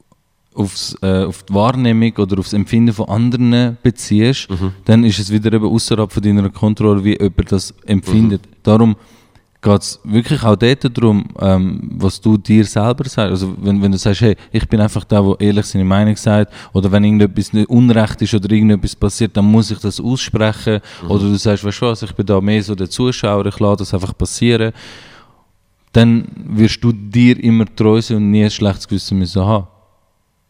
aufs, 0.54 0.96
äh, 1.02 1.24
auf 1.24 1.42
die 1.42 1.54
Wahrnehmung 1.54 2.12
oder 2.16 2.38
aufs 2.38 2.52
Empfinden 2.52 2.92
von 2.94 3.08
anderen 3.08 3.76
beziehst, 3.82 4.48
dann 4.84 5.04
ist 5.04 5.18
es 5.18 5.30
wieder 5.30 5.52
eben 5.52 5.66
außerhalb 5.66 6.10
von 6.12 6.22
deiner 6.22 6.48
Kontrolle, 6.50 7.04
wie 7.04 7.18
jemand 7.20 7.52
das 7.52 7.74
empfindet. 7.86 8.42
Darum 8.62 8.96
geht 9.62 9.80
es 9.80 10.00
wirklich 10.04 10.42
auch 10.42 10.56
dort 10.56 10.98
darum, 10.98 11.24
ähm, 11.40 11.80
was 11.94 12.20
du 12.20 12.36
dir 12.36 12.64
selber 12.64 13.04
sagst. 13.04 13.18
Also 13.18 13.54
wenn, 13.60 13.80
wenn 13.80 13.92
du 13.92 13.98
sagst, 13.98 14.20
hey, 14.20 14.36
ich 14.50 14.68
bin 14.68 14.80
einfach 14.80 15.04
der, 15.04 15.22
der 15.22 15.40
ehrlich 15.40 15.66
seine 15.66 15.84
Meinung 15.84 16.16
sagt, 16.16 16.52
oder 16.72 16.90
wenn 16.90 17.04
irgendetwas 17.04 17.52
nicht 17.52 17.70
unrecht 17.70 18.20
ist 18.22 18.34
oder 18.34 18.50
irgendetwas 18.50 18.96
passiert, 18.96 19.36
dann 19.36 19.44
muss 19.44 19.70
ich 19.70 19.78
das 19.78 20.00
aussprechen. 20.00 20.80
Oder 21.08 21.20
du 21.20 21.36
sagst, 21.36 21.64
weißt 21.64 21.80
du 21.80 21.86
was, 21.86 22.02
ich 22.02 22.12
bin 22.12 22.26
da 22.26 22.40
mehr 22.40 22.62
so 22.62 22.74
der 22.74 22.90
Zuschauer, 22.90 23.46
ich 23.46 23.58
lasse 23.60 23.78
das 23.78 23.94
einfach 23.94 24.16
passieren 24.18 24.72
dann 25.92 26.26
wirst 26.34 26.82
du 26.82 26.92
dir 26.92 27.38
immer 27.42 27.66
treu 27.76 28.00
sein 28.00 28.16
und 28.16 28.30
nie 28.30 28.44
ein 28.44 28.50
schlechtes 28.50 28.88
Gewissen 28.88 29.18
müssen 29.18 29.44
haben. 29.44 29.68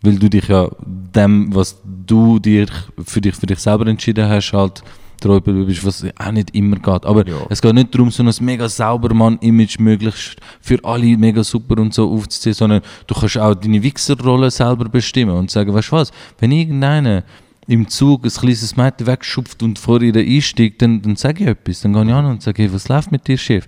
Weil 0.03 0.19
du 0.19 0.31
dich 0.31 0.49
ja 0.49 0.69
dem, 0.81 1.55
was 1.55 1.81
du 1.85 2.39
dir 2.39 2.67
für 3.05 3.21
dich, 3.21 3.37
für 3.37 3.47
dich 3.47 3.59
selber 3.59 3.87
entschieden 3.87 4.29
hast, 4.29 4.53
halt 4.53 4.83
treu 5.23 5.41
bist, 5.41 5.85
was 5.87 6.05
auch 6.19 6.33
nicht 6.33 6.55
immer 6.55 6.77
geht. 6.77 7.07
Aber 7.07 7.27
Ja. 7.27 7.37
es 7.49 7.63
geht 7.63 7.75
nicht 7.75 7.95
darum, 7.95 8.11
so 8.11 8.23
ein 8.23 8.31
mega 8.41 8.69
sauber 8.69 9.15
Mann-Image 9.15 9.79
möglichst 9.79 10.37
für 10.61 10.79
alle 10.85 11.17
mega 11.17 11.43
super 11.45 11.81
und 11.81 11.95
so 11.95 12.11
aufzuziehen, 12.13 12.55
sondern 12.55 12.83
du 13.07 13.15
kannst 13.15 13.39
auch 13.39 13.55
deine 13.55 13.83
Wichserrolle 13.83 14.51
selber 14.51 14.87
bestimmen 14.89 15.35
und 15.37 15.51
sagen, 15.51 15.73
weißt 15.73 15.89
du 15.89 15.97
was, 15.97 16.11
wenn 16.39 16.53
irgendeiner 16.53 17.25
im 17.69 17.89
Zug 17.89 18.25
ein 18.25 18.31
kleines 18.31 18.77
Mädchen 18.77 19.07
wegschupft 19.07 19.63
und 19.63 19.79
vor 19.79 20.03
ihr 20.03 20.15
einsteigt, 20.17 20.83
dann, 20.83 21.01
dann 21.01 21.17
sage 21.17 21.45
ich 21.45 21.49
etwas. 21.51 21.81
Dann 21.83 21.93
gehe 21.93 22.05
ich 22.05 22.13
an 22.13 22.27
und 22.27 22.43
sage, 22.43 22.63
hey, 22.63 22.73
was 22.73 22.89
läuft 22.89 23.13
mit 23.13 23.27
dir, 23.29 23.39
Chef? 23.39 23.65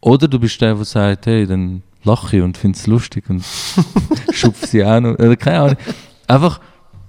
Oder 0.00 0.26
du 0.28 0.38
bist 0.38 0.60
der, 0.60 0.74
der 0.74 0.84
sagt, 0.84 1.26
hey, 1.26 1.46
dann 1.46 1.82
lache 2.04 2.36
ich 2.38 2.42
und 2.42 2.56
finde 2.58 2.76
es 2.76 2.86
lustig 2.86 3.24
und 3.28 3.44
schupfe 4.32 4.66
sie 4.66 4.78
noch. 4.82 5.14
Oder 5.18 5.36
keine 5.36 5.60
Ahnung. 5.60 5.76
Einfach, 6.26 6.60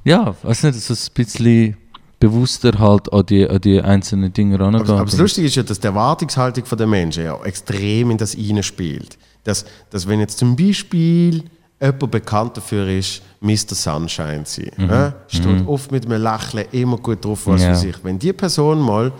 ja, 0.03 0.35
weiß 0.43 0.63
nicht, 0.63 0.79
so 0.79 0.93
ein 0.93 1.13
bisschen 1.13 1.77
bewusster 2.19 2.77
halt 2.79 3.11
an 3.13 3.25
die, 3.25 3.47
an 3.49 3.61
die 3.61 3.81
einzelnen 3.81 4.33
Dinge 4.33 4.59
rangehen. 4.59 4.81
Aber, 4.81 4.93
aber 4.95 5.05
das 5.05 5.17
Lustige 5.17 5.47
ist 5.47 5.55
ja, 5.55 5.63
dass 5.63 5.79
die 5.79 5.87
Erwartungshaltung 5.87 6.63
der 6.77 6.87
Menschen 6.87 7.23
ja 7.23 7.41
extrem 7.43 8.11
in 8.11 8.17
das 8.17 8.35
spielt. 8.63 9.17
Dass, 9.43 9.65
dass 9.89 10.07
wenn 10.07 10.19
jetzt 10.19 10.37
zum 10.37 10.55
Beispiel 10.55 11.43
jemand 11.81 12.11
bekannt 12.11 12.57
dafür 12.57 12.87
ist, 12.89 13.21
Mr. 13.39 13.73
Sunshine 13.73 14.43
zu 14.43 14.61
sein, 14.61 14.71
Mhm. 14.77 14.89
äh, 14.89 15.11
steht 15.27 15.65
oft 15.67 15.91
mit 15.93 16.05
einem 16.05 16.21
Lächeln 16.21 16.65
immer 16.73 16.97
gut 16.97 17.23
drauf, 17.23 17.47
was 17.47 17.61
Ja. 17.61 17.69
für 17.69 17.75
sich. 17.79 17.95
Wenn 18.03 18.19
die 18.19 18.33
Person 18.33 18.79
mal 18.81 19.13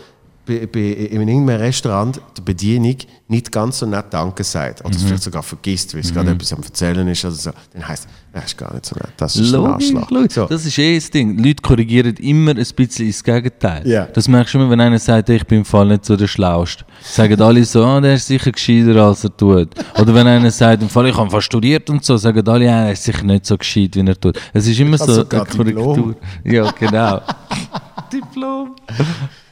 bei, 0.49 0.65
bei, 0.65 0.79
in 0.79 1.27
irgendeinem 1.27 1.61
Restaurant 1.61 2.19
der 2.35 2.41
Bedienung 2.41 2.95
nicht 3.27 3.51
ganz 3.51 3.79
so 3.79 3.85
nett 3.85 4.05
Danke 4.09 4.43
sagt 4.43 4.83
oder 4.83 4.95
es 4.95 5.03
vielleicht 5.03 5.21
sogar 5.23 5.43
vergisst, 5.43 5.93
weil 5.93 6.01
es 6.01 6.11
gerade 6.11 6.31
etwas 6.31 6.51
am 6.53 6.63
Erzählen 6.63 7.07
ist 7.07 7.23
oder 7.23 7.33
so, 7.35 7.51
dann 7.73 7.87
heisst 7.87 8.05
es, 8.05 8.11
er 8.33 8.43
ist 8.45 8.57
gar 8.57 8.73
nicht 8.73 8.85
so 8.85 8.95
nett, 8.95 9.09
das 9.17 9.35
ist 9.35 9.53
ein 9.53 9.61
Logisch, 9.61 9.93
Arschloch. 9.95 10.09
logisch. 10.11 10.33
So. 10.33 10.45
Das 10.45 10.65
ist 10.65 10.77
eh 10.79 10.95
das 10.95 11.11
Ding. 11.11 11.37
Leute 11.37 11.61
korrigieren 11.61 12.15
immer 12.15 12.51
ein 12.51 12.65
bisschen 12.75 13.05
ins 13.07 13.23
Gegenteil. 13.23 13.87
Ja. 13.87 14.05
Das 14.05 14.27
merkst 14.27 14.53
du 14.53 14.57
immer, 14.59 14.69
wenn 14.71 14.81
einer 14.81 14.97
sagt, 14.99 15.29
ich 15.29 15.45
bin 15.45 15.59
im 15.59 15.65
Fall 15.65 15.87
nicht 15.87 16.05
so 16.05 16.15
der 16.15 16.27
Schlauste. 16.27 16.85
Sagen 17.03 17.39
alle 17.41 17.63
so, 17.65 17.83
ah, 17.85 18.01
der 18.01 18.15
ist 18.15 18.27
sicher 18.27 18.51
gescheiter, 18.51 18.95
als 19.03 19.23
er 19.23 19.35
tut. 19.37 19.69
Oder 19.99 20.13
wenn 20.13 20.27
einer 20.27 20.51
sagt, 20.51 20.81
im 20.81 20.89
Fall, 20.89 21.07
ich 21.07 21.17
habe 21.17 21.29
fast 21.29 21.45
studiert 21.45 21.89
und 21.89 22.03
so, 22.03 22.17
sagen 22.17 22.47
alle, 22.47 22.65
ja, 22.65 22.85
er 22.85 22.91
ist 22.93 23.03
sicher 23.03 23.23
nicht 23.23 23.45
so 23.45 23.57
gescheit, 23.57 23.95
wie 23.95 24.07
er 24.07 24.19
tut. 24.19 24.39
Es 24.53 24.67
ist 24.67 24.79
immer 24.79 24.95
Ich 24.95 25.01
habe 25.01 25.13
so 25.13 25.21
eine 25.29 25.45
Korrektur. 25.45 25.65
Diplom. 25.95 26.15
Ja, 26.43 26.71
genau. 26.71 27.21
Diplom. 28.11 28.75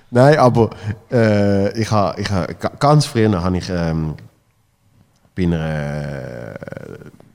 Nein, 0.09 0.37
aber 0.37 0.69
äh, 1.11 1.79
ich 1.79 1.91
habe 1.91 2.21
ich 2.21 2.29
ha, 2.29 2.45
ga- 2.45 2.71
ganz 2.79 3.05
früher 3.05 3.41
habe 3.43 3.57
ich 3.57 3.69
ähm, 3.69 4.13
bei 5.35 5.43
einer 5.43 5.59
äh, 5.59 6.55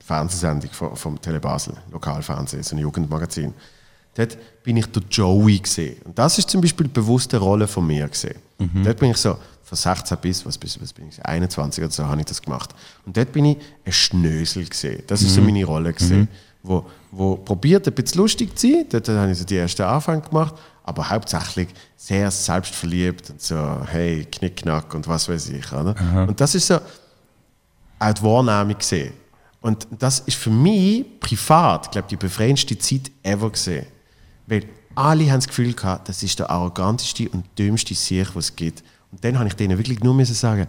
Fernsehsendung 0.03 0.71
vom, 0.71 0.95
vom 0.95 1.21
Tele 1.21 1.39
Basel, 1.39 1.75
Lokalfernsehen, 1.91 2.63
so 2.63 2.75
ein 2.75 2.79
Jugendmagazin. 2.79 3.53
Dort 4.15 4.37
bin 4.63 4.77
ich 4.77 4.85
der 4.87 5.01
Joey 5.09 5.59
gesehen. 5.59 5.95
Und 6.05 6.17
das 6.19 6.37
ist 6.37 6.49
zum 6.49 6.61
Beispiel 6.61 6.85
eine 6.85 6.93
bewusste 6.93 7.37
Rolle 7.37 7.67
von 7.67 7.85
mir 7.87 8.07
gesehen. 8.07 8.35
Dort 8.83 8.99
bin 8.99 9.11
ich 9.11 9.17
so 9.17 9.37
von 9.63 9.75
16 9.77 10.17
bis 10.19 10.45
was, 10.45 10.57
bis 10.57 10.79
was 10.81 10.93
bin 10.93 11.07
ich 11.09 11.23
21 11.25 11.83
oder 11.83 11.91
so 11.91 12.05
habe 12.05 12.19
ich 12.21 12.25
das 12.27 12.41
gemacht. 12.41 12.69
Und 13.05 13.15
dort 13.17 13.31
bin 13.31 13.45
ich 13.45 13.57
ein 13.85 13.91
Schnösel 13.91 14.65
gesehen. 14.67 15.03
Das 15.07 15.21
ist 15.21 15.33
so 15.35 15.41
meine 15.41 15.65
Rolle 15.65 15.93
gesehen, 15.93 16.27
wo 16.61 16.85
wo 17.11 17.35
probiert 17.35 17.87
ein 17.87 17.93
bisschen 17.93 18.19
lustig 18.21 18.57
zu 18.57 18.67
sein. 18.67 18.85
Dort 18.89 19.07
habe 19.09 19.31
ich 19.31 19.37
so 19.37 19.45
die 19.45 19.57
ersten 19.57 19.81
Anfänge 19.83 20.21
gemacht, 20.21 20.55
aber 20.83 21.09
hauptsächlich 21.09 21.69
sehr 21.95 22.29
selbstverliebt 22.29 23.29
und 23.29 23.41
so 23.41 23.81
hey 23.85 24.25
Knickknack 24.25 24.93
und 24.93 25.07
was 25.07 25.29
weiß 25.29 25.49
ich. 25.49 25.71
Oder? 25.71 25.95
Und 26.27 26.39
das 26.39 26.55
ist 26.55 26.67
so 26.67 26.79
auch 27.99 28.13
die 28.13 28.23
Wahrnehmung 28.23 28.77
gesehen. 28.77 29.13
Und 29.61 29.87
das 29.97 30.19
ist 30.19 30.37
für 30.37 30.49
mich 30.49 31.05
privat, 31.19 31.91
glaube 31.91 32.07
die 32.09 32.17
befreiendste 32.17 32.77
Zeit 32.77 33.11
ever 33.23 33.49
gesehen. 33.49 33.85
Weil 34.45 34.65
alle 34.93 35.31
haben 35.31 35.39
das 35.39 35.47
Gefühl 35.47 35.73
gehabt, 35.73 36.09
das 36.09 36.21
ist 36.21 36.37
der 36.37 36.49
arroganteste 36.49 37.29
und 37.29 37.45
dümmste 37.57 37.93
Sieg, 37.93 38.35
was 38.35 38.45
es 38.45 38.55
gibt. 38.55 38.83
Und 39.11 39.23
dann 39.23 39.39
habe 39.39 39.47
ich 39.47 39.55
denen 39.55 39.77
wirklich 39.77 40.01
nur 40.01 40.13
müssen 40.13 40.35
sagen, 40.35 40.67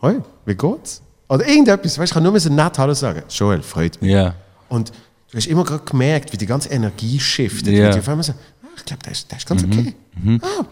hoi, 0.00 0.20
wie 0.44 0.54
geht's? 0.54 1.02
Oder 1.28 1.46
irgendetwas, 1.46 1.98
weißt, 1.98 2.10
ich 2.10 2.14
kann 2.14 2.22
nur 2.22 2.32
müssen 2.32 2.54
nett 2.54 2.76
Hallo 2.78 2.94
sagen. 2.94 3.22
Joel, 3.28 3.62
freut 3.62 4.00
mich. 4.02 4.10
Ja. 4.10 4.34
Und 4.68 4.90
du 5.30 5.36
hast 5.36 5.46
immer 5.46 5.64
gerade 5.64 5.84
gemerkt, 5.84 6.32
wie 6.32 6.36
die 6.36 6.46
ganze 6.46 6.68
Energie 6.68 7.18
shiftet. 7.20 7.68
Ja. 7.68 7.88
Wie 7.88 7.92
die 7.92 7.98
auf 8.00 8.08
einmal 8.08 8.24
so, 8.24 8.34
ich 8.76 8.84
glaube, 8.84 9.02
der 9.04 9.12
ist, 9.12 9.30
der 9.30 9.38
ist 9.38 9.46
ganz 9.46 9.64
okay. 9.64 9.94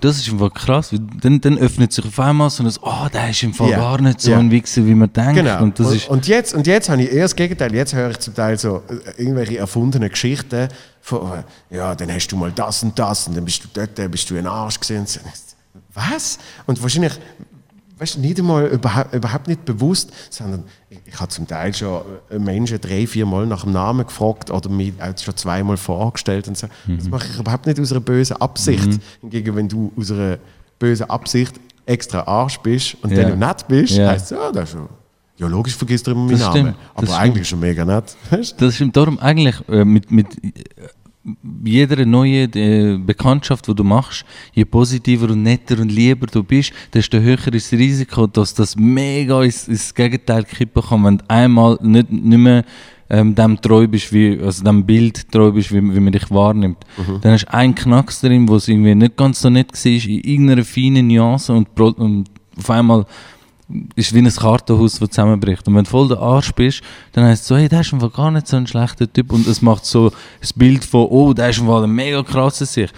Das 0.00 0.18
ist 0.18 0.30
einfach 0.30 0.52
krass. 0.52 0.90
Dann, 1.20 1.40
dann 1.40 1.58
öffnet 1.58 1.92
sich 1.92 2.04
auf 2.04 2.18
einmal 2.20 2.50
so 2.50 2.62
ein, 2.62 2.72
oh, 2.82 3.08
der 3.12 3.30
ist 3.30 3.42
im 3.42 3.54
Fall 3.54 3.70
Ja. 3.70 3.78
gar 3.78 4.00
nicht 4.00 4.20
so 4.20 4.30
Ja. 4.30 4.38
ein 4.38 4.50
Wichser, 4.50 4.84
wie 4.86 4.94
man 4.94 5.12
denkt. 5.12 5.34
Genau. 5.34 5.62
Und 5.62 5.78
das 5.78 5.86
und, 5.88 6.08
und, 6.08 6.26
jetzt, 6.28 6.54
und 6.54 6.66
jetzt 6.66 6.88
habe 6.88 7.02
ich 7.02 7.12
eher 7.12 7.22
das 7.22 7.36
Gegenteil. 7.36 7.74
Jetzt 7.74 7.94
höre 7.94 8.10
ich 8.10 8.18
zum 8.18 8.34
Teil 8.34 8.58
so 8.58 8.82
äh, 8.88 9.20
irgendwelche 9.22 9.58
erfundenen 9.58 10.08
Geschichten 10.08 10.68
von, 11.00 11.32
äh, 11.70 11.76
ja, 11.76 11.94
dann 11.94 12.12
hast 12.12 12.28
du 12.28 12.36
mal 12.36 12.52
das 12.52 12.82
und 12.82 12.98
das 12.98 13.26
und 13.28 13.36
dann 13.36 13.44
bist 13.44 13.64
du 13.64 13.68
dort, 13.72 13.98
dann 13.98 14.10
bist 14.10 14.28
du 14.30 14.36
ein 14.36 14.46
Arsch 14.46 14.78
gesehen. 14.80 15.06
Was? 15.94 16.38
Und 16.66 16.80
wahrscheinlich, 16.82 17.12
weißt 18.00 18.16
du, 18.16 18.20
nicht 18.20 18.38
einmal 18.38 18.66
überhaupt, 18.66 19.14
überhaupt 19.14 19.46
nicht 19.46 19.64
bewusst, 19.64 20.10
sondern 20.30 20.64
ich, 20.88 20.98
ich 21.06 21.20
habe 21.20 21.28
zum 21.28 21.46
Teil 21.46 21.74
schon 21.74 22.00
äh, 22.30 22.38
Menschen 22.38 22.80
drei, 22.80 23.06
vier 23.06 23.26
Mal 23.26 23.46
nach 23.46 23.62
dem 23.64 23.72
Namen 23.72 24.06
gefragt 24.06 24.50
oder 24.50 24.68
mich 24.70 24.94
auch 25.00 25.16
schon 25.22 25.36
zweimal 25.36 25.76
vorgestellt 25.76 26.48
und 26.48 26.56
so. 26.56 26.66
Das 26.88 27.08
mache 27.08 27.26
ich 27.32 27.38
überhaupt 27.38 27.66
nicht 27.66 27.78
aus 27.78 27.92
einer 27.92 28.00
bösen 28.00 28.36
Absicht. 28.38 28.98
Hingegen, 29.20 29.54
wenn 29.54 29.68
du 29.68 29.92
aus 29.96 30.10
einer 30.10 30.38
bösen 30.78 31.08
Absicht 31.10 31.60
extra 31.86 32.20
Arsch 32.22 32.58
bist 32.60 32.96
und 33.02 33.10
Ja. 33.12 33.22
dann 33.28 33.38
noch 33.38 33.48
nett 33.48 33.68
bist, 33.68 33.92
Ja. 33.92 34.08
heisst 34.08 34.26
es, 34.32 34.38
ja, 34.38 34.50
das 34.50 34.64
ist 34.64 34.70
schon. 34.72 34.88
Ja, 35.36 35.46
logisch 35.46 35.74
vergisst 35.74 36.06
du 36.06 36.10
immer 36.12 36.24
meinen 36.24 36.38
Namen. 36.38 36.52
stimmt, 36.52 36.76
Aber 36.94 37.18
eigentlich 37.18 37.42
ist 37.42 37.52
er 37.52 37.58
mega 37.58 37.84
nett. 37.84 38.16
Das 38.58 38.74
stimmt 38.74 38.96
darum 38.96 39.18
eigentlich 39.18 39.56
äh, 39.68 39.84
mit, 39.84 40.10
mit 40.10 40.28
jeder 41.64 42.06
neuen 42.06 42.50
äh, 42.54 42.98
Bekanntschaft, 42.98 43.66
die 43.68 43.74
du 43.74 43.84
machst, 43.84 44.24
je 44.54 44.64
positiver 44.64 45.30
und 45.30 45.42
netter 45.42 45.78
und 45.78 45.92
lieber 45.92 46.26
du 46.26 46.42
bist, 46.42 46.72
desto 46.94 47.18
höher 47.18 47.52
ist 47.52 47.72
das 47.72 47.78
Risiko, 47.78 48.26
dass 48.26 48.54
das 48.54 48.76
mega 48.76 49.42
ins, 49.42 49.68
ins 49.68 49.94
Gegenteil 49.94 50.44
kippen 50.44 50.82
kann, 50.82 51.04
wenn 51.04 51.18
du 51.18 51.24
einmal 51.28 51.78
nicht, 51.82 52.10
nicht 52.10 52.38
mehr 52.38 52.64
ähm, 53.10 53.34
dem 53.34 53.60
treu 53.60 53.86
bist, 53.86 54.12
wie, 54.12 54.38
also 54.40 54.64
dem 54.64 54.86
Bild 54.86 55.30
treu 55.30 55.50
bist, 55.50 55.72
wie, 55.72 55.82
wie 55.82 56.00
man 56.00 56.12
dich 56.12 56.30
wahrnimmt. 56.30 56.78
Dann 57.20 57.32
hast 57.32 57.44
du 57.44 57.52
einen 57.52 57.74
Knacks 57.74 58.20
drin, 58.20 58.48
wo 58.48 58.56
es 58.56 58.68
irgendwie 58.68 58.94
nicht 58.94 59.16
ganz 59.16 59.40
so 59.40 59.50
nett 59.50 59.72
war, 59.72 59.92
in 59.92 60.20
irgendeiner 60.20 60.64
feinen 60.64 61.08
Nuance 61.08 61.52
und, 61.52 61.68
und 61.78 62.30
auf 62.56 62.70
einmal 62.70 63.04
ist 63.94 64.14
wie 64.14 64.18
ein 64.18 64.28
Kartenhaus, 64.28 64.98
das 64.98 65.10
zusammenbricht. 65.10 65.66
Und 65.66 65.74
wenn 65.74 65.84
du 65.84 65.90
voll 65.90 66.08
der 66.08 66.18
Arsch 66.18 66.52
bist, 66.52 66.82
dann 67.12 67.24
heißt 67.24 67.42
es 67.42 67.48
so, 67.48 67.56
hey, 67.56 67.68
der 67.68 67.80
ist 67.80 67.92
einfach 67.92 68.12
gar 68.12 68.30
nicht 68.30 68.46
so 68.46 68.56
ein 68.56 68.66
schlechter 68.66 69.10
Typ. 69.12 69.32
Und 69.32 69.46
es 69.46 69.62
macht 69.62 69.84
so 69.84 70.12
das 70.40 70.52
Bild 70.52 70.84
von, 70.84 71.06
oh, 71.06 71.32
der 71.32 71.50
ist 71.50 71.60
einfach 71.60 71.82
ein 71.82 71.90
mega 71.90 72.22
krasser 72.22 72.66
sich. 72.66 72.90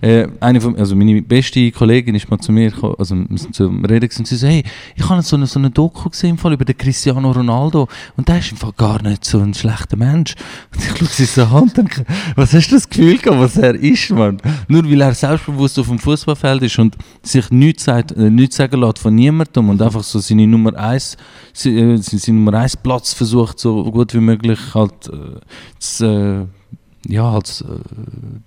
Äh, 0.00 0.28
eine 0.40 0.60
von, 0.60 0.76
also 0.76 0.94
meine 0.94 1.20
beste 1.22 1.70
Kollegin 1.72 2.14
ist 2.14 2.30
mal 2.30 2.38
zu 2.38 2.52
mir 2.52 2.70
gekommen, 2.70 2.94
also 2.98 3.16
wir 3.16 3.38
sind 3.38 3.54
zum 3.54 3.84
Reden 3.84 4.08
und 4.18 4.26
sie 4.26 4.36
so, 4.36 4.46
hey, 4.46 4.62
ich 4.94 5.08
habe 5.08 5.22
so 5.22 5.36
eine, 5.36 5.46
so 5.46 5.58
eine 5.58 5.70
Doku 5.70 6.08
gesehen 6.10 6.30
im 6.30 6.38
Fall 6.38 6.52
über 6.52 6.64
den 6.64 6.76
Cristiano 6.78 7.30
Ronaldo 7.32 7.88
und 8.16 8.28
der 8.28 8.38
ist 8.38 8.50
im 8.52 8.56
Fall 8.58 8.72
gar 8.76 9.02
nicht 9.02 9.24
so 9.24 9.40
ein 9.40 9.54
schlechter 9.54 9.96
Mensch. 9.96 10.34
Und 10.72 10.82
ich 10.82 10.98
schaue 10.98 11.08
sie 11.08 11.24
so 11.24 11.42
an 11.42 11.62
und 11.62 11.76
denke, 11.76 12.04
was 12.36 12.52
hast 12.52 12.68
du 12.70 12.74
das 12.76 12.88
Gefühl 12.88 13.18
gehabt, 13.18 13.40
was 13.40 13.56
er 13.56 13.74
ist, 13.74 14.10
Mann? 14.10 14.38
Nur 14.68 14.84
weil 14.84 15.00
er 15.00 15.14
selbstbewusst 15.14 15.78
auf 15.78 15.88
dem 15.88 15.98
Fußballfeld 15.98 16.62
ist 16.62 16.78
und 16.78 16.96
sich 17.22 17.50
nichts, 17.50 17.84
sagt, 17.84 18.12
äh, 18.12 18.30
nichts 18.30 18.56
sagen 18.56 18.80
lässt 18.80 18.98
von 19.00 19.14
niemandem 19.14 19.68
und 19.68 19.80
einfach 19.82 20.02
so 20.02 20.18
seine 20.20 20.46
Nummer 20.46 20.74
eins, 20.76 21.16
se- 21.52 21.70
äh, 21.70 21.96
seinen 21.96 22.44
Nummer 22.44 22.58
eins 22.58 22.76
Platz 22.76 23.12
versucht, 23.12 23.58
so 23.58 23.84
gut 23.90 24.14
wie 24.14 24.20
möglich 24.20 24.58
halt 24.74 25.08
äh, 25.08 25.40
zu, 25.78 26.04
äh, 26.06 26.57
ja, 27.06 27.30
halt, 27.32 27.46
zu, 27.46 27.64
äh, 27.64 27.68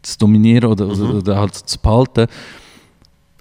zu 0.02 0.18
dominieren 0.19 0.69
oder, 0.72 0.88
oder, 0.88 1.15
oder 1.15 1.38
halt 1.40 1.56
zu 1.56 1.80
behalten. 1.80 2.28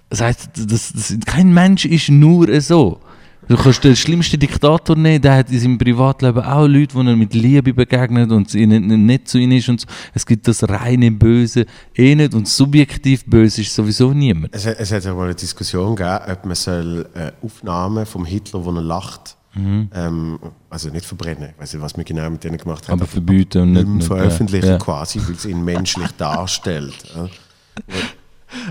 Das 0.09 0.21
heißt, 0.21 0.49
das, 0.67 0.93
das, 0.93 1.17
kein 1.25 1.53
Mensch 1.53 1.85
ist 1.85 2.09
nur 2.09 2.59
so. 2.61 2.99
Du 3.47 3.57
kannst 3.57 3.83
den 3.83 3.95
schlimmsten 3.95 4.39
Diktator 4.39 4.95
nehmen, 4.95 5.21
der 5.21 5.35
hat 5.37 5.49
in 5.51 5.59
seinem 5.59 5.77
Privatleben 5.77 6.41
auch 6.43 6.67
Leute, 6.67 6.95
die 6.95 7.07
er 7.07 7.15
mit 7.15 7.33
Liebe 7.33 7.73
begegnet 7.73 8.31
und 8.31 8.53
ihnen 8.53 9.05
nicht 9.05 9.27
zu 9.27 9.39
ihnen 9.39 9.53
ist. 9.53 9.67
Und 9.67 9.81
so. 9.81 9.87
Es 10.13 10.25
gibt 10.25 10.47
das 10.47 10.63
reine 10.69 11.11
Böse 11.11 11.65
eh 11.95 12.15
nicht 12.15 12.33
und 12.33 12.47
subjektiv 12.47 13.25
böse 13.25 13.61
ist 13.61 13.73
sowieso 13.73 14.13
niemand. 14.13 14.53
Es, 14.55 14.65
hat- 14.67 14.79
es 14.79 14.91
hat 14.91 15.03
ja 15.03 15.13
mal 15.13 15.25
eine 15.25 15.35
Diskussion 15.35 15.95
gegeben, 15.95 16.19
ob 16.31 16.45
man 16.45 16.55
soll, 16.55 17.09
äh, 17.13 17.31
Aufnahmen 17.43 18.05
vom 18.05 18.25
Hitler, 18.25 18.63
wo 18.63 18.71
er 18.71 18.81
lacht, 18.81 19.35
Mhm. 19.53 19.89
ähm, 19.93 20.39
also 20.69 20.89
nicht 20.89 21.05
verbrennen, 21.05 21.49
ich 21.53 21.61
weiß 21.61 21.73
nicht, 21.73 21.81
was 21.81 21.97
wir 21.97 22.03
genau 22.05 22.29
mit 22.29 22.43
denen 22.43 22.57
gemacht 22.57 22.87
haben, 22.87 22.99
Aber 22.99 23.07
verbieten 23.07 23.61
und 23.63 23.73
nicht 23.73 23.87
nicht, 23.87 24.07
veröffentlichen 24.07 24.69
ja. 24.69 24.77
quasi, 24.77 25.19
weil 25.25 25.35
es 25.35 25.45
ihn 25.45 25.63
menschlich 25.63 26.09
darstellt. 26.17 26.95
Ja. 27.13 27.27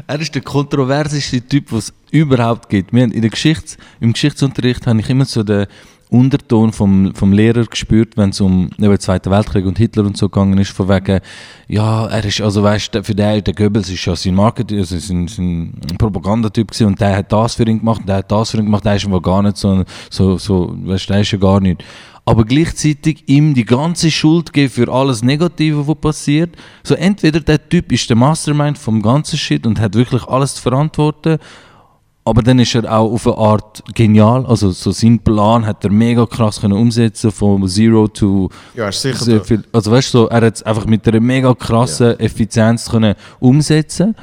Er 0.06 0.20
ist 0.20 0.34
der 0.34 0.42
kontroverseste 0.42 1.40
Typ, 1.42 1.72
was 1.72 1.84
es 1.84 1.92
überhaupt 2.10 2.68
gibt. 2.68 2.92
Wir 2.92 3.02
haben 3.02 3.12
in 3.12 3.22
der 3.22 3.30
Geschichts-, 3.30 3.78
Im 3.98 4.12
Geschichtsunterricht 4.12 4.86
habe 4.86 5.00
ich 5.00 5.08
immer 5.08 5.24
so 5.24 5.42
den 5.42 5.66
Unterton 6.10 6.72
vom, 6.72 7.14
vom 7.14 7.32
Lehrer 7.32 7.64
gespürt, 7.64 8.16
wenn 8.16 8.30
es 8.30 8.40
um 8.40 8.70
den 8.78 8.98
Zweiten 8.98 9.30
Weltkrieg 9.30 9.64
und 9.64 9.78
Hitler 9.78 10.04
und 10.04 10.16
so 10.16 10.28
gegangen 10.28 10.58
ist, 10.58 10.72
von 10.72 10.88
wegen, 10.88 11.20
ja, 11.68 12.06
er 12.06 12.24
ist, 12.24 12.40
also 12.40 12.62
weißt 12.62 12.94
du, 12.94 13.04
für 13.04 13.14
den, 13.14 13.44
der 13.44 13.54
Goebbels 13.54 13.88
ist 13.90 14.04
ja 14.04 14.16
sein 14.16 14.34
Marketing, 14.34 14.78
also 14.78 14.98
sein, 14.98 15.28
sein 15.28 15.72
Propagandatyp 15.98 16.70
gewesen 16.70 16.86
und 16.88 17.00
der 17.00 17.16
hat 17.16 17.32
das 17.32 17.54
für 17.54 17.64
ihn 17.64 17.78
gemacht 17.78 18.02
der 18.06 18.16
hat 18.16 18.32
das 18.32 18.50
für 18.50 18.58
ihn 18.58 18.64
gemacht, 18.64 18.84
der 18.84 18.96
ist 18.96 19.06
aber 19.06 19.22
gar 19.22 19.42
nicht 19.42 19.56
so, 19.56 19.84
so, 20.10 20.36
so 20.36 20.74
weißt 20.84 21.08
du, 21.08 21.12
der 21.12 21.20
ist 21.22 21.30
ja 21.30 21.38
gar 21.38 21.60
nicht. 21.60 21.84
Aber 22.24 22.44
gleichzeitig 22.44 23.24
ihm 23.26 23.54
die 23.54 23.64
ganze 23.64 24.10
Schuld 24.10 24.52
geben 24.52 24.70
für 24.70 24.92
alles 24.92 25.22
Negative, 25.22 25.86
was 25.88 25.96
passiert. 25.96 26.54
So 26.82 26.94
entweder 26.94 27.40
der 27.40 27.68
Typ 27.68 27.90
ist 27.90 28.08
der 28.08 28.16
Mastermind 28.16 28.78
vom 28.78 29.00
ganzen 29.02 29.38
Shit 29.38 29.66
und 29.66 29.80
hat 29.80 29.94
wirklich 29.94 30.24
alles 30.24 30.54
zu 30.54 30.62
verantworten, 30.62 31.38
aber 32.24 32.42
dann 32.42 32.58
ist 32.58 32.74
er 32.74 32.84
auch 32.84 33.10
auf 33.12 33.26
eine 33.26 33.36
Art 33.36 33.82
genial. 33.94 34.44
Also 34.46 34.70
so 34.70 34.92
seinen 34.92 35.18
Plan 35.18 35.66
hat 35.66 35.84
er 35.84 35.90
mega 35.90 36.26
krass 36.26 36.60
können 36.60 36.74
umsetzen 36.74 37.30
von 37.30 37.66
Zero 37.66 38.08
to 38.08 38.50
Ja, 38.74 38.92
sicher. 38.92 39.42
viel. 39.42 39.64
Also 39.72 39.90
weißt 39.90 40.14
du, 40.14 40.18
so, 40.18 40.28
er 40.28 40.42
hat 40.46 40.56
es 40.56 40.62
einfach 40.62 40.86
mit 40.86 41.06
einer 41.08 41.20
mega 41.20 41.54
krassen 41.54 42.18
Effizienz 42.20 42.90
können 42.90 43.14
umsetzen. 43.38 44.14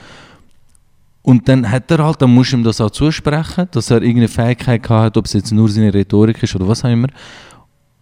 Und 1.24 1.50
dann 1.50 1.70
hat 1.70 1.92
er 1.92 2.06
halt, 2.06 2.22
dann 2.22 2.34
musst 2.34 2.54
du 2.54 2.58
ihm 2.58 2.64
das 2.64 2.80
auch 2.80 2.92
zusprechen, 2.92 3.68
dass 3.72 3.90
er 3.90 4.02
irgendeine 4.02 4.30
Fähigkeit 4.30 4.88
hat, 4.90 5.18
ob 5.18 5.26
es 5.26 5.34
jetzt 5.34 5.52
nur 5.52 5.68
seine 5.68 5.94
Rhetorik 5.94 6.42
ist 6.42 6.56
oder 6.56 6.68
was 6.68 6.86
auch 6.86 6.90
immer. 6.90 7.10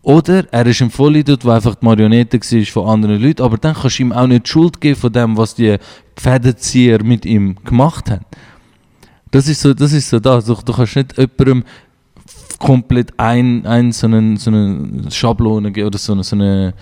Oder 0.03 0.45
er 0.53 0.67
ist 0.67 0.83
ein 0.83 0.91
Vollidiot, 0.91 1.43
der 1.43 1.53
einfach 1.53 1.73
die 1.73 1.83
Marionette 1.85 2.39
war 2.39 2.65
von 2.65 2.87
anderen 2.87 3.19
Leuten, 3.19 3.41
aber 3.41 3.57
dann 3.57 3.73
kannst 3.73 3.97
du 3.97 4.03
ihm 4.03 4.11
auch 4.11 4.27
nicht 4.27 4.45
die 4.45 4.51
Schuld 4.51 4.79
geben 4.79 4.99
von 4.99 5.11
dem, 5.11 5.35
was 5.35 5.55
die 5.55 5.77
Fädenzieher 6.15 7.03
mit 7.03 7.25
ihm 7.25 7.55
gemacht 7.63 8.11
haben. 8.11 8.25
Das 9.31 9.47
ist 9.47 9.61
so 9.61 9.73
das. 9.73 9.93
Ist 9.93 10.09
so 10.09 10.19
das. 10.19 10.45
Du, 10.45 10.55
du 10.55 10.73
kannst 10.73 10.95
nicht 10.95 11.17
jemandem 11.17 11.63
komplett 12.59 13.13
ein, 13.17 13.65
ein, 13.65 13.91
so, 13.91 14.07
einen, 14.07 14.37
so 14.37 14.49
eine 14.49 15.11
Schablone 15.11 15.71
geben 15.71 15.87
oder 15.87 15.97
so 15.97 16.13
eine, 16.13 16.23
so 16.23 16.35
eine, 16.35 16.73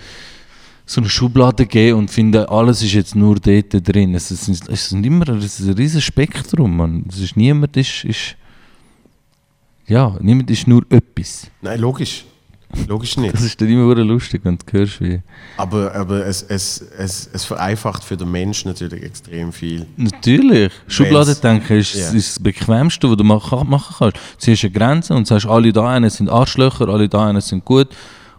so 0.86 1.00
eine 1.00 1.10
Schublade 1.10 1.66
geben 1.66 1.98
und 1.98 2.10
finden, 2.10 2.44
alles 2.46 2.82
ist 2.82 2.92
jetzt 2.92 3.16
nur 3.16 3.36
dort 3.36 3.88
drin. 3.88 4.14
Es 4.14 4.30
ist, 4.30 4.48
es 4.48 4.68
ist 4.68 4.92
immer 4.92 5.28
es 5.30 5.58
ist 5.58 5.68
ein 5.68 5.74
riesiges 5.74 6.04
Spektrum. 6.04 6.76
Man. 6.76 7.04
Es 7.08 7.18
ist, 7.18 7.36
niemand 7.36 7.76
ist, 7.76 8.04
ist 8.04 8.36
ja, 9.86 10.16
niemand 10.20 10.50
ist 10.50 10.66
nur 10.66 10.84
etwas. 10.90 11.50
Nein, 11.60 11.80
logisch. 11.80 12.24
Logisch 12.88 13.16
nicht. 13.16 13.34
Das 13.34 13.42
ist 13.42 13.60
dann 13.60 13.68
immer 13.68 13.90
wieder 13.90 14.04
lustig, 14.04 14.40
wenn 14.44 14.56
du 14.58 14.64
hörst, 14.78 15.00
wie... 15.00 15.20
Aber, 15.56 15.94
aber 15.94 16.26
es, 16.26 16.42
es, 16.42 16.80
es, 16.98 17.28
es 17.32 17.44
vereinfacht 17.44 18.02
für 18.04 18.16
den 18.16 18.30
Menschen 18.30 18.68
natürlich 18.68 19.02
extrem 19.02 19.52
viel. 19.52 19.86
Natürlich. 19.96 20.72
Schublade 20.86 21.30
Wenn's- 21.30 21.40
denken 21.40 21.78
ist, 21.78 21.94
Ja. 21.94 22.10
ist 22.10 22.36
das 22.36 22.42
Bequemste, 22.42 23.08
was 23.10 23.16
du 23.16 23.24
machen, 23.24 23.68
machen 23.68 23.94
kannst. 23.98 24.16
Du 24.16 24.20
ziehst 24.38 24.64
eine 24.64 24.72
Grenze 24.72 25.14
und 25.14 25.26
sagst, 25.26 25.46
alle 25.46 25.72
da 25.72 25.88
einen 25.90 26.10
sind 26.10 26.28
Arschlöcher, 26.28 26.88
alle 26.88 27.08
da 27.08 27.26
einen 27.28 27.40
sind 27.40 27.64
gut. 27.64 27.88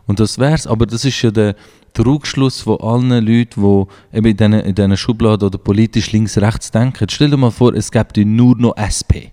Und 0.08 0.20
das 0.20 0.38
wär's. 0.38 0.68
Aber 0.68 0.86
das 0.86 1.04
ist 1.06 1.22
ja 1.22 1.32
der 1.32 1.56
Trugschluss 1.94 2.62
von 2.62 2.80
allen 2.82 3.26
Leuten, 3.26 3.62
die 3.62 4.18
eben 4.18 4.26
in 4.28 4.38
diesen, 4.38 4.54
in 4.54 4.76
diesen 4.76 4.98
Schubladen 4.98 5.48
oder 5.48 5.58
politisch 5.58 6.12
links-rechts 6.12 6.70
denken. 6.72 7.08
Stell 7.10 7.30
dir 7.30 7.38
mal 7.38 7.52
vor, 7.52 7.74
es 7.74 7.90
gäbe 7.92 8.26
nur 8.26 8.56
noch 8.58 8.76
SP. 8.78 9.32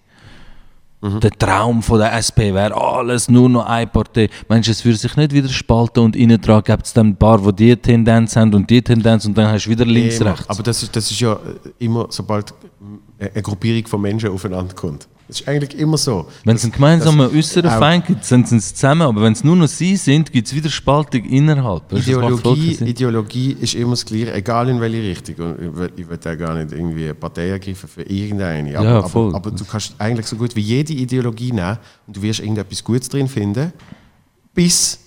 Der 1.03 1.33
Traum 1.33 1.83
von 1.83 1.99
der 1.99 2.15
SP 2.15 2.55
wäre 2.55 2.77
alles 2.77 3.29
nur 3.29 3.49
noch 3.49 3.66
eine 3.66 3.89
Partei. 3.89 4.29
Meinst 4.49 4.69
du, 4.69 4.70
es 4.73 4.85
würde 4.85 4.97
sich 4.97 5.16
nicht 5.16 5.33
wieder 5.33 5.49
spalten 5.49 5.99
und 5.99 6.15
innen 6.15 6.41
dran 6.41 6.62
gibt 6.62 6.87
es 6.87 6.93
dann 6.93 7.09
ein 7.09 7.16
paar, 7.16 7.39
die 7.39 7.53
diese 7.53 7.77
Tendenz 7.77 8.37
haben 8.37 8.55
und 8.55 8.70
die 8.70 8.81
Tendenz 8.81 9.24
und 9.24 9.37
dann 9.37 9.49
hast 9.49 9.66
du 9.66 9.70
wieder 9.70 9.85
links, 9.85 10.20
Immer. 10.20 10.31
rechts. 10.31 10.49
Aber 10.49 10.62
das 10.62 10.81
ist, 10.85 10.95
das 10.95 11.11
ist 11.11 11.19
ja 11.19 11.37
immer, 11.81 12.07
sobald 12.09 12.55
eine 13.19 13.43
Gruppierung 13.43 13.85
von 13.89 14.01
Menschen 14.01 14.31
aufeinander 14.31 14.74
kommt. 14.74 15.09
Das 15.32 15.40
ist 15.40 15.48
eigentlich 15.48 15.80
immer 15.80 15.96
so. 15.96 16.28
Wenn 16.44 16.56
es 16.56 16.62
einen 16.62 16.72
gemeinsamen 16.72 17.34
äußeren 17.34 17.70
Feind 17.70 18.04
gibt, 18.06 18.22
sind 18.22 18.46
sie 18.48 18.60
zusammen, 18.60 19.00
aber 19.00 19.22
wenn 19.22 19.32
es 19.32 19.42
nur 19.42 19.56
noch 19.56 19.66
sie 19.66 19.96
sind, 19.96 20.30
gibt 20.30 20.46
es 20.46 20.54
wieder 20.54 20.68
Spaltung 20.68 21.24
innerhalb. 21.24 21.90
Ideologie. 21.90 22.72
Ideologie 22.84 23.56
ist 23.59 23.74
immer 23.74 23.92
das 23.92 24.04
Gleiche, 24.04 24.34
egal 24.34 24.68
in 24.68 24.78
welche 24.78 25.02
Richtung. 25.02 25.36
Und 25.36 25.92
ich 25.96 26.06
will, 26.06 26.18
da 26.18 26.34
gar 26.34 26.54
nicht 26.54 26.72
irgendwie 26.72 27.04
eine 27.04 27.14
Partei 27.14 27.48
ergreifen 27.48 27.88
für 27.88 28.02
irgendeine. 28.02 28.76
Aber, 28.76 28.86
Ja, 28.86 29.09
voll. 29.09 29.28
aber, 29.28 29.36
aber 29.36 29.50
du 29.52 29.64
kannst 29.64 29.94
eigentlich 29.96 30.26
so 30.26 30.36
gut 30.36 30.54
wie 30.54 30.60
jede 30.60 30.92
Ideologie 30.92 31.52
nehmen 31.52 31.78
und 32.06 32.14
du 32.14 32.20
wirst 32.20 32.40
irgendetwas 32.40 32.84
Gutes 32.84 33.09
drin 33.09 33.26
finden, 33.26 33.72
bis 34.52 34.98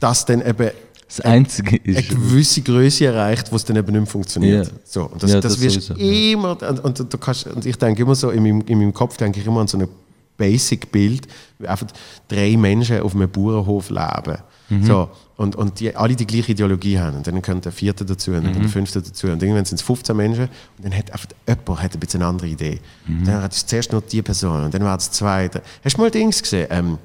das 0.00 0.24
dann 0.24 0.40
eben 0.40 0.70
Das 1.08 1.20
Einzige 1.22 1.80
eine 1.84 1.98
ist. 1.98 2.10
gewisse 2.10 2.60
Größe 2.62 3.06
erreicht, 3.06 3.50
wo 3.50 3.56
es 3.56 3.64
dann 3.64 3.76
eben 3.76 3.86
nicht 3.92 4.00
mehr 4.00 4.06
funktioniert. 4.06 4.66
Ja. 4.66 4.72
So, 4.84 5.04
und 5.06 5.22
das, 5.22 5.32
Ja, 5.32 5.40
das, 5.40 5.54
das 5.54 5.60
wirst 5.62 5.90
immer, 5.90 6.50
und, 6.62 6.80
und, 6.84 7.12
du 7.12 7.18
kannst, 7.18 7.46
und 7.46 7.64
ich 7.64 7.76
denke 7.76 8.02
immer 8.02 8.14
so, 8.14 8.30
in 8.30 8.42
meinem, 8.42 8.60
in 8.66 8.78
meinem 8.78 8.92
Kopf 8.92 9.16
denke 9.16 9.40
ich 9.40 9.46
immer 9.46 9.60
an 9.62 9.66
so 9.68 9.78
ein 9.78 9.88
Basic-Bild, 10.36 11.26
wie 11.58 11.66
einfach 11.66 11.86
drei 12.28 12.56
Menschen 12.56 13.00
auf 13.00 13.14
einem 13.14 13.28
Bauernhof 13.30 13.90
leben. 13.90 14.38
Mhm. 14.68 14.84
So, 14.84 15.08
und, 15.36 15.56
und 15.56 15.80
die 15.80 15.94
alle 15.96 16.14
die 16.14 16.26
gleiche 16.26 16.52
Ideologie 16.52 16.98
haben. 16.98 17.16
Und 17.18 17.26
dann 17.26 17.40
kommt 17.42 17.64
der 17.64 17.72
vierte 17.72 18.04
dazu 18.04 18.32
und 18.32 18.44
dann 18.44 18.52
Mhm. 18.54 18.60
der 18.60 18.68
fünfte 18.68 19.00
dazu. 19.00 19.28
Und 19.28 19.42
irgendwann 19.42 19.64
sind 19.64 19.76
es 19.80 19.82
15 19.82 20.16
Menschen 20.16 20.44
und 20.44 20.84
dann 20.84 20.94
hat 20.96 21.10
einfach 21.12 21.28
jemand 21.46 21.82
hat 21.82 21.94
ein 21.94 22.00
bisschen 22.00 22.22
eine 22.22 22.28
andere 22.30 22.48
Idee. 22.48 22.80
Mhm. 23.06 23.24
Dann 23.24 23.42
hat 23.42 23.52
es 23.52 23.64
zuerst 23.66 23.92
nur 23.92 24.02
die 24.02 24.22
Person 24.22 24.64
und 24.64 24.74
dann 24.74 24.82
war 24.84 24.96
es 24.96 25.10
zwei. 25.10 25.48
Hast 25.84 25.96
du 25.96 26.00
mal 26.02 26.10
Dings 26.10 26.42
gesehen? 26.42 26.66
Ähm, 26.70 26.98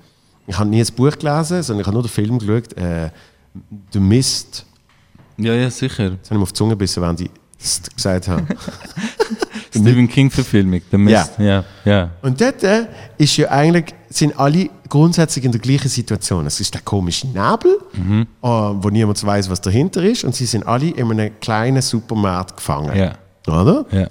ich 0.46 0.58
habe 0.60 0.70
nie 0.70 0.82
ein 0.82 0.96
Buch 0.96 1.18
gelesen, 1.18 1.64
sondern 1.64 1.82
ich 1.82 1.88
habe 1.88 1.94
nur 1.96 2.04
den 2.04 2.10
Film 2.10 2.38
geschaut. 2.38 2.74
Äh, 2.78 3.10
The 3.92 4.00
Mist. 4.00 4.66
Ja, 5.38 5.54
ja, 5.54 5.70
sicher. 5.70 6.12
Jetzt 6.12 6.26
habe 6.30 6.36
ich 6.36 6.38
mir 6.38 6.42
auf 6.44 6.52
die 6.52 6.58
Zunge 6.58 6.72
gebissen, 6.72 7.02
während 7.02 7.22
ich 7.22 7.30
«St» 7.62 7.96
gesagt 7.96 8.28
habe. 8.28 8.46
Stephen 9.72 10.08
King-Verfilmung, 10.08 10.82
der 10.92 11.00
Mist. 11.00 11.32
Ja, 11.40 11.64
ja. 11.86 12.12
Und 12.22 12.40
dort 12.40 12.64
äh, 12.64 12.86
ist 13.18 13.36
ja 13.38 13.50
eigentlich, 13.50 13.96
sind 14.10 14.38
alle 14.40 14.70
grundsätzlich 14.88 15.44
in 15.46 15.52
der 15.52 15.60
gleichen 15.62 15.90
Situation. 15.90 16.46
Es 16.46 16.60
ist 16.60 16.74
der 16.74 16.82
komische 16.82 17.28
Nebel, 17.28 17.80
Mhm. 17.94 18.28
äh, 18.42 18.48
wo 18.48 18.90
niemand 18.90 19.24
weiß, 19.24 19.50
was 19.50 19.62
dahinter 19.62 20.04
ist. 20.04 20.24
Und 20.24 20.36
sie 20.36 20.46
sind 20.46 20.66
alle 20.68 20.90
in 20.90 21.10
einem 21.12 21.40
kleinen 21.40 21.82
Supermarkt 21.82 22.58
gefangen. 22.58 22.96
Ja. 22.96 23.14
Oder? 23.48 23.86
ja. 23.92 24.08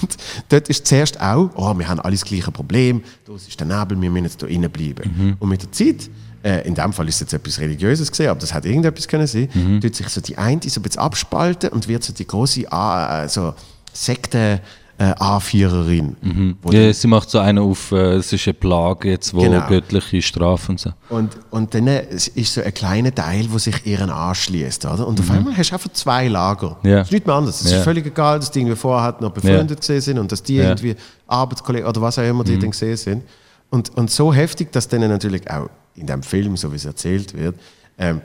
Und 0.00 0.16
dort 0.48 0.68
ist 0.68 0.86
zuerst 0.86 1.20
auch, 1.20 1.50
oh, 1.54 1.78
wir 1.78 1.88
haben 1.88 2.00
alle 2.00 2.14
das 2.14 2.24
gleiche 2.24 2.50
Problem, 2.50 3.02
da 3.24 3.34
ist 3.34 3.58
der 3.58 3.66
Nebel, 3.66 4.00
wir 4.00 4.10
müssen 4.10 4.24
jetzt 4.24 4.44
hier 4.46 4.68
bleiben. 4.68 5.14
Mhm. 5.16 5.36
Und 5.38 5.48
mit 5.48 5.62
der 5.62 5.72
Zeit, 5.72 6.10
äh, 6.42 6.66
in 6.66 6.74
dem 6.74 6.92
Fall 6.92 7.08
ist 7.08 7.16
es 7.16 7.20
jetzt 7.20 7.34
etwas 7.34 7.58
Religiöses 7.60 8.10
gesehen, 8.10 8.28
aber 8.30 8.40
das 8.40 8.52
hat 8.54 8.64
irgendetwas 8.64 9.06
können 9.08 9.26
sein, 9.26 9.48
Mhm. 9.54 9.80
tut 9.80 9.94
sich 9.94 10.08
so 10.08 10.20
die 10.20 10.38
eine 10.38 10.60
so 10.64 10.80
ein 10.80 10.82
bisschen 10.82 11.00
abspalten 11.02 11.70
und 11.70 11.86
wird 11.88 12.02
so 12.04 12.12
die 12.12 12.26
große 12.26 12.70
A- 12.72 13.24
äh, 13.24 13.28
so 13.28 13.54
Sekte 13.92 14.60
äh, 14.98 15.14
A-Viererin. 15.18 16.56
Wo 16.62 16.70
ja, 16.72 16.92
sie 16.92 17.06
macht 17.08 17.30
so 17.30 17.38
einen 17.38 17.58
auf, 17.58 17.90
äh, 17.90 18.16
es 18.16 18.32
ist 18.34 18.46
eine 18.46 18.52
Plage 18.54 19.08
jetzt, 19.08 19.32
wo 19.32 19.40
Genau. 19.40 19.66
göttliche 19.66 20.20
Strafe 20.20 20.72
und 20.72 20.78
so. 20.78 20.92
Und, 21.08 21.38
und 21.50 21.72
dann 21.72 21.86
äh, 21.86 22.04
ist 22.12 22.52
so 22.52 22.60
ein 22.60 22.74
kleiner 22.74 23.14
Teil, 23.14 23.46
der 23.46 23.58
sich 23.58 23.86
ihren 23.86 24.10
anschließt. 24.10 24.84
Oder? 24.84 25.06
Und 25.06 25.18
auf 25.18 25.30
einmal 25.30 25.56
hast 25.56 25.70
du 25.70 25.74
einfach 25.76 25.90
zwei 25.94 26.28
Lager. 26.28 26.76
Mhm. 26.82 26.90
Ja. 26.90 26.98
Das 26.98 27.06
ist 27.08 27.12
nicht 27.12 27.26
mehr 27.26 27.34
anders. 27.36 27.62
Es 27.62 27.70
Ja. 27.70 27.78
ist 27.78 27.84
völlig 27.84 28.04
egal, 28.06 28.40
dass 28.40 28.50
die 28.50 28.58
irgendwie 28.60 28.76
vorher 28.76 29.16
noch 29.20 29.30
befreundet 29.32 29.80
gesehen 29.80 30.02
sind 30.02 30.18
und 30.18 30.30
dass 30.30 30.42
die 30.42 30.56
Ja. 30.56 30.64
Mhm. 30.64 30.68
irgendwie 30.70 30.96
Arbeitskollegen 31.26 31.88
oder 31.88 32.02
was 32.02 32.18
auch 32.18 32.22
immer 32.22 32.44
die 32.44 32.58
dann 32.58 32.70
gesehen 32.70 32.96
sind. 32.98 33.22
Und, 33.70 33.96
und 33.96 34.10
so 34.10 34.34
heftig, 34.34 34.70
dass 34.72 34.86
dann 34.86 35.00
natürlich 35.00 35.50
auch 35.50 35.70
in 36.00 36.06
dem 36.06 36.22
Film, 36.22 36.56
so 36.56 36.70
wie 36.72 36.76
es 36.76 36.84
erzählt 36.84 37.34
wird, 37.34 37.54
ähm, 37.98 38.20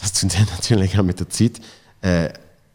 dass 0.00 0.12
du 0.14 0.26
dann 0.26 0.46
natürlich 0.56 0.98
auch 0.98 1.02
mit 1.04 1.20
der 1.20 1.28
Zeit 1.28 1.60
äh, 2.02 2.30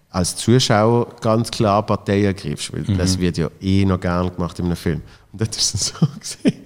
als 0.10 0.36
Zuschauer 0.38 1.16
ganz 1.20 1.52
klar 1.52 1.86
Partei 1.86 2.24
ergreifst, 2.24 2.72
weil 2.72 2.82
Mhm. 2.88 2.98
das 2.98 3.20
wird 3.20 3.38
ja 3.38 3.50
eh 3.60 3.84
noch 3.86 4.00
gern 4.00 4.34
gemacht 4.34 4.58
in 4.60 4.66
einem 4.66 4.76
Film. 4.76 5.02
Und 5.34 5.42
das 5.42 5.58
ist 5.58 5.78
so 6.00 6.08
gesehen, 6.20 6.62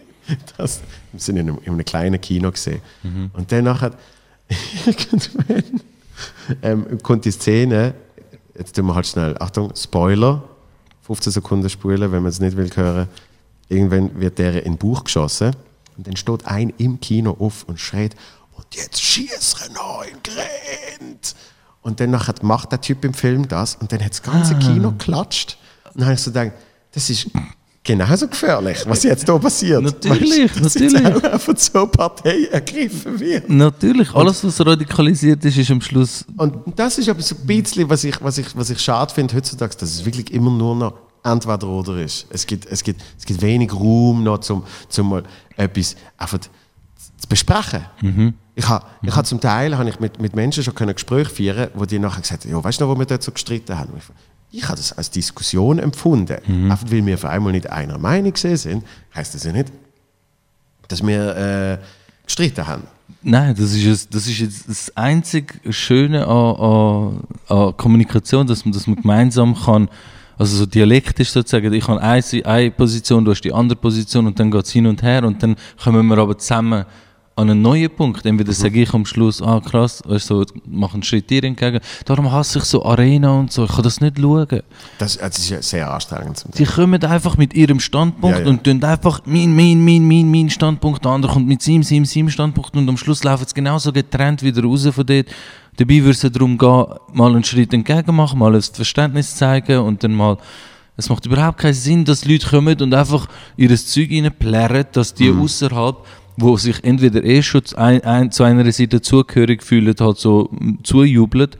dass 0.57 0.81
wir 1.11 1.19
sind 1.19 1.37
in 1.37 1.49
einem, 1.49 1.57
in 1.63 1.73
einem 1.73 1.85
kleinen 1.85 2.21
Kino 2.21 2.51
gesehen. 2.51 2.81
Mhm. 3.01 3.31
Und 3.33 3.51
dann 3.51 3.63
nachher 3.63 3.91
irgendwann 4.85 5.63
ähm, 6.61 6.97
kommt 7.01 7.25
die 7.25 7.31
Szene, 7.31 7.93
jetzt 8.57 8.75
tun 8.75 8.85
wir 8.87 8.95
halt 8.95 9.07
schnell, 9.07 9.35
Achtung, 9.39 9.71
Spoiler, 9.75 10.43
15 11.03 11.33
Sekunden 11.33 11.69
spulen, 11.69 12.11
wenn 12.11 12.21
man 12.21 12.29
es 12.29 12.39
nicht 12.39 12.55
will 12.57 12.69
hören. 12.75 13.07
Irgendwann 13.69 14.19
wird 14.19 14.37
der 14.37 14.63
in 14.65 14.73
den 14.73 14.77
Bauch 14.77 15.03
geschossen 15.03 15.55
und 15.99 16.07
dann 16.07 16.15
steht 16.15 16.45
ein 16.45 16.73
im 16.77 17.01
Kino 17.01 17.35
auf 17.39 17.65
und 17.65 17.77
schreit, 17.77 18.15
und 18.55 18.65
jetzt 18.73 19.01
schießt 19.01 19.57
er 19.67 19.73
noch 19.73 20.03
in 20.03 20.17
Grenz. 20.23 21.35
Und 21.81 21.99
dann 21.99 22.11
nachher 22.11 22.35
macht 22.41 22.71
der 22.71 22.79
Typ 22.79 23.03
im 23.03 23.13
Film 23.13 23.49
das 23.49 23.75
und 23.75 23.91
dann 23.91 24.01
hat 24.03 24.11
das 24.11 24.23
ganze 24.23 24.55
Ah. 24.55 24.59
Kino 24.59 24.91
geklatscht. 24.91 25.57
Und 25.93 25.97
dann 26.01 26.05
habe 26.05 26.15
ich 26.15 26.21
so 26.21 26.31
gedacht, 26.31 26.53
das 26.93 27.09
ist 27.09 27.27
genauso 27.83 28.29
gefährlich, 28.29 28.77
was 28.85 29.03
jetzt 29.03 29.25
hier 29.25 29.39
passiert. 29.39 29.81
Natürlich, 29.83 30.53
dass 30.53 30.75
natürlich. 30.75 31.05
Auch 31.15 31.23
einfach 31.23 31.57
so 31.57 31.87
Partei 31.87 32.45
ergriffen 32.45 33.19
wird. 33.19 33.49
Natürlich, 33.49 34.13
alles, 34.15 34.41
was 34.43 34.65
radikalisiert 34.65 35.43
ist, 35.43 35.57
ist 35.57 35.69
am 35.71 35.81
Schluss. 35.81 36.25
Und 36.37 36.55
das 36.77 36.97
ist 36.97 37.09
aber 37.09 37.21
so 37.21 37.35
ein 37.35 37.45
bisschen, 37.45 37.89
was 37.89 38.05
ich, 38.05 38.21
was 38.21 38.37
ich, 38.37 38.55
was 38.55 38.69
ich 38.69 38.79
schade 38.79 39.13
finde 39.13 39.35
heutzutage, 39.35 39.75
dass 39.75 39.89
es 39.89 40.05
wirklich 40.05 40.31
immer 40.31 40.51
nur 40.51 40.75
noch 40.75 40.93
entweder 41.23 41.67
oder 41.67 41.97
ist. 42.01 42.25
Es 42.29 42.45
gibt, 42.45 42.65
es 42.65 42.83
gibt, 42.83 43.01
es 43.17 43.25
gibt 43.25 43.41
wenig 43.41 43.73
Raum 43.73 44.23
noch, 44.23 44.39
zum, 44.39 44.63
zum 44.87 45.09
mal 45.09 45.23
etwas 45.57 45.95
einfach 46.17 46.39
zu 46.39 46.49
besprechen. 47.27 47.85
Ich 48.55 48.67
habe 48.67 48.85
ich 49.03 49.15
ha 49.15 49.23
zum 49.23 49.39
Teil 49.39 49.77
habe 49.77 49.89
ich 49.89 49.99
mit, 49.99 50.19
mit 50.21 50.35
Menschen 50.35 50.63
schon 50.63 50.75
können 50.75 50.93
Gespräche 50.93 51.29
führen, 51.29 51.69
wo 51.73 51.85
die 51.85 51.99
nachher 51.99 52.21
gesagt 52.21 52.43
haben, 52.45 52.51
ja, 52.51 52.63
weißt 52.63 52.79
du 52.81 52.85
noch, 52.85 52.95
wo 52.95 52.99
wir 52.99 53.05
dort 53.05 53.23
so 53.23 53.31
gestritten 53.31 53.77
haben? 53.77 53.93
Ich, 53.97 54.59
ich 54.59 54.63
habe 54.67 54.75
das 54.77 54.91
als 54.97 55.11
Diskussion 55.11 55.79
empfunden. 55.79 56.37
Einfach 56.71 56.89
weil 56.91 57.05
wir 57.05 57.13
auf 57.15 57.25
einmal 57.25 57.51
nicht 57.53 57.69
einer 57.69 57.97
Meinung 57.97 58.35
sind, 58.35 58.83
heißt 59.15 59.33
das 59.35 59.43
ja 59.43 59.51
nicht, 59.51 59.71
dass 60.87 61.05
wir 61.05 61.35
äh, 61.35 61.77
gestritten 62.25 62.65
haben. 62.67 62.83
Nein, 63.21 63.55
das 63.55 63.73
ist, 63.73 63.85
es- 63.85 64.09
das 64.09 64.27
ist 64.27 64.39
jetzt 64.39 64.69
das 64.69 64.95
einzige 64.97 65.71
Schöne 65.73 66.25
an, 66.27 66.55
an, 66.55 67.19
an 67.47 67.77
Kommunikation, 67.77 68.45
dass 68.47 68.65
man, 68.65 68.71
dass 68.73 68.87
man 68.87 68.95
gemeinsam 68.97 69.55
kann, 69.55 69.89
also 70.39 70.55
so 70.55 70.65
dialektisch 70.65 71.29
sozusagen, 71.29 71.73
ich 71.73 71.87
habe 71.87 72.01
eine, 72.01 72.23
eine 72.45 72.71
Position, 72.71 73.25
du 73.25 73.31
hast 73.31 73.41
die 73.41 73.53
andere 73.53 73.77
Position 73.77 74.25
und 74.25 74.39
dann 74.39 74.49
geht 74.49 74.65
es 74.65 74.71
hin 74.71 74.87
und 74.87 75.03
her 75.03 75.23
und 75.25 75.43
dann 75.43 75.55
kommen 75.83 76.07
wir 76.07 76.17
aber 76.17 76.37
zusammen 76.37 76.85
an 77.35 77.49
einen 77.49 77.61
neuen 77.61 77.89
Punkt. 77.89 78.25
Entweder 78.25 78.53
sage 78.53 78.81
ich 78.81 78.93
am 78.93 79.05
Schluss, 79.05 79.41
ah 79.41 79.59
krass, 79.59 80.01
weißt 80.05 80.29
du, 80.29 80.43
so, 80.43 80.45
mach 80.65 80.93
einen 80.93 81.03
Schritt 81.03 81.29
dir 81.29 81.43
entgegen. 81.43 81.79
Darum 82.05 82.31
hasse 82.31 82.59
ich 82.59 82.65
so 82.65 82.85
Arena 82.85 83.31
und 83.39 83.51
so, 83.51 83.65
ich 83.65 83.71
kann 83.71 83.83
das 83.83 84.01
nicht 84.01 84.19
schauen. 84.19 84.47
Das, 84.97 85.17
das 85.17 85.37
ist 85.37 85.49
ja 85.49 85.61
sehr 85.61 85.91
anstrengend. 85.91 86.43
Die 86.57 86.65
kommen 86.65 87.03
einfach 87.03 87.37
mit 87.37 87.53
ihrem 87.53 87.79
Standpunkt 87.79 88.37
Ja, 88.37 88.43
ja. 88.43 88.49
und 88.49 88.63
tun 88.63 88.83
einfach 88.83 89.21
mein, 89.25 89.55
mein, 89.55 89.83
mein, 89.83 90.07
mein, 90.07 90.29
mein 90.29 90.49
Standpunkt, 90.49 91.03
der 91.03 91.11
andere 91.11 91.33
kommt 91.33 91.47
mit 91.47 91.61
seinem, 91.61 91.83
seinem, 91.83 92.05
seinem 92.05 92.29
Standpunkt 92.29 92.75
und 92.75 92.87
am 92.87 92.97
Schluss 92.97 93.23
laufen 93.23 93.45
sie 93.47 93.53
genauso 93.53 93.91
getrennt 93.91 94.43
wieder 94.43 94.63
raus 94.63 94.87
von 94.91 95.05
dort. 95.05 95.27
Dabei 95.79 95.99
würde 95.99 96.09
es 96.11 96.21
ja 96.21 96.29
darum 96.29 96.57
gehen, 96.57 96.85
mal 97.13 97.31
einen 97.31 97.43
Schritt 97.45 97.73
entgegen 97.73 98.13
machen, 98.13 98.37
mal 98.37 98.53
ein 98.53 98.61
Verständnis 98.61 99.37
zeigen 99.37 99.79
und 99.79 100.03
dann 100.03 100.13
mal. 100.13 100.37
Es 100.97 101.07
macht 101.07 101.25
überhaupt 101.25 101.59
keinen 101.59 101.73
Sinn, 101.73 102.03
dass 102.03 102.25
Leute 102.25 102.49
kommen 102.49 102.81
und 102.81 102.93
einfach 102.93 103.27
ihr 103.55 103.73
Zeug 103.77 104.11
reinplärren, 104.11 104.87
dass 104.91 105.13
die 105.13 105.31
Mhm. 105.31 105.41
außerhalb, 105.41 105.95
wo 106.35 106.57
sich 106.57 106.83
entweder 106.83 107.23
eh 107.23 107.41
schon 107.41 107.63
zu, 107.63 107.77
ein, 107.77 108.03
ein, 108.03 108.29
zu 108.29 108.43
einer 108.43 108.69
Seite 108.73 109.01
zugehörig 109.01 109.63
fühlen, 109.63 109.95
halt 109.97 110.17
so 110.17 110.49
mm, 110.51 110.79
zujubeln 110.83 111.51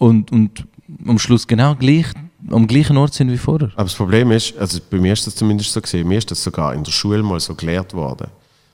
und, 0.00 0.32
und 0.32 0.64
am 1.06 1.20
Schluss 1.20 1.46
genau 1.46 1.76
gleich, 1.76 2.06
am 2.50 2.66
gleichen 2.66 2.96
Ort 2.96 3.14
sind 3.14 3.30
wie 3.30 3.38
vorher. 3.38 3.70
Aber 3.76 3.84
das 3.84 3.94
Problem 3.94 4.32
ist, 4.32 4.58
also 4.58 4.80
bei 4.90 4.98
mir 4.98 5.12
ist 5.12 5.24
das 5.28 5.36
zumindest 5.36 5.72
so 5.72 5.80
gesehen, 5.80 6.08
mir 6.08 6.18
ist 6.18 6.28
das 6.32 6.42
sogar 6.42 6.74
in 6.74 6.82
der 6.82 6.90
Schule 6.90 7.22
mal 7.22 7.38
so 7.38 7.54
gelehrt 7.54 7.94
worden. 7.94 8.26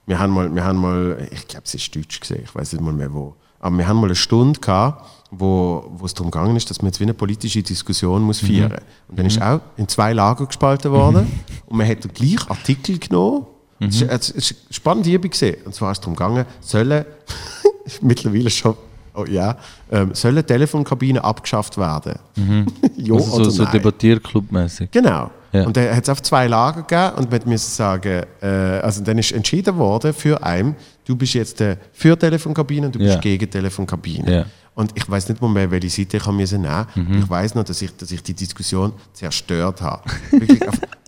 Wir 0.06 0.18
haben 0.18 0.32
mal, 0.32 0.54
wir 0.54 0.64
haben 0.64 0.78
mal 0.78 1.28
ich 1.30 1.46
glaube, 1.46 1.64
es 1.66 1.74
ist 1.74 1.94
Deutsch 1.94 2.18
gesehen, 2.20 2.40
ich 2.44 2.54
weiß 2.54 2.72
nicht 2.72 2.82
mal 2.82 2.94
mehr 2.94 3.12
wo. 3.12 3.34
Aber 3.60 3.76
wir 3.76 3.86
haben 3.86 3.98
mal 3.98 4.06
eine 4.06 4.16
Stunde 4.16 4.58
gehabt, 4.58 5.06
wo, 5.30 5.84
wo 5.96 6.06
es 6.06 6.14
darum 6.14 6.30
gegangen 6.30 6.56
ist, 6.56 6.68
dass 6.70 6.82
man 6.82 6.88
jetzt 6.88 6.98
wie 6.98 7.04
eine 7.04 7.14
politische 7.14 7.62
Diskussion 7.62 8.22
muss 8.22 8.40
führen 8.40 8.70
muss. 8.70 8.80
Und 9.08 9.18
dann 9.18 9.26
ist 9.26 9.40
auch 9.40 9.60
in 9.76 9.86
zwei 9.86 10.12
Lager 10.12 10.46
gespalten 10.46 10.90
worden 10.90 11.26
und 11.66 11.76
man 11.76 11.86
hat 11.86 12.02
den 12.02 12.12
gleichen 12.12 12.50
Artikel 12.50 12.98
genommen. 12.98 13.46
Es 13.78 14.02
ist, 14.02 14.10
es 14.10 14.30
ist 14.30 14.56
eine 14.66 14.74
spannende 14.74 15.10
Übung 15.10 15.30
gesehen. 15.30 15.56
Und 15.64 15.74
zwar 15.74 15.92
ist 15.92 15.98
es 15.98 16.00
darum 16.02 16.14
gegangen, 16.14 16.44
sollen 16.60 17.04
mittlerweile 18.02 18.50
schon, 18.50 18.74
oh 19.14 19.24
ja, 19.24 19.56
ähm, 19.90 20.14
sollen 20.14 20.46
Telefonkabinen 20.46 21.22
abgeschafft 21.22 21.78
werden? 21.78 22.18
ja 22.96 23.14
Also 23.14 23.44
so, 23.44 23.50
so? 23.50 23.64
Debattierclub-mäßig. 23.64 24.90
Genau. 24.90 25.30
Ja. 25.52 25.66
Und 25.66 25.76
dann 25.76 25.94
hat 25.94 26.02
es 26.04 26.08
auf 26.08 26.22
zwei 26.22 26.46
Lager 26.46 26.82
gegeben 26.82 27.18
und 27.18 27.30
man 27.30 27.40
musste 27.46 27.70
sagen, 27.70 28.22
äh, 28.40 28.46
also 28.46 29.02
dann 29.02 29.18
ist 29.18 29.32
entschieden 29.32 29.76
worden 29.76 30.12
für 30.12 30.42
einen, 30.42 30.76
du 31.04 31.16
bist 31.16 31.34
jetzt 31.34 31.60
äh, 31.60 31.76
für 31.92 32.18
Telefonkabinen 32.18 32.86
und 32.86 32.94
du 32.94 32.98
bist 33.00 33.14
Ja. 33.14 33.20
gegen 33.20 33.50
Telefonkabinen. 33.50 34.32
Ja. 34.32 34.46
Und 34.74 34.92
ich 34.94 35.10
weiß 35.10 35.28
nicht 35.28 35.42
mal 35.42 35.48
mehr, 35.48 35.70
welche 35.70 35.90
Seite 35.90 36.16
ich 36.18 36.26
nehmen. 36.26 36.86
Mhm. 36.94 37.18
Ich 37.18 37.28
weiß 37.28 37.54
noch, 37.56 37.64
dass 37.64 37.82
ich, 37.82 37.94
dass 37.96 38.10
ich 38.12 38.22
die 38.22 38.32
Diskussion 38.34 38.92
zerstört 39.12 39.82
habe. 39.82 40.02
Wirklich 40.30 40.60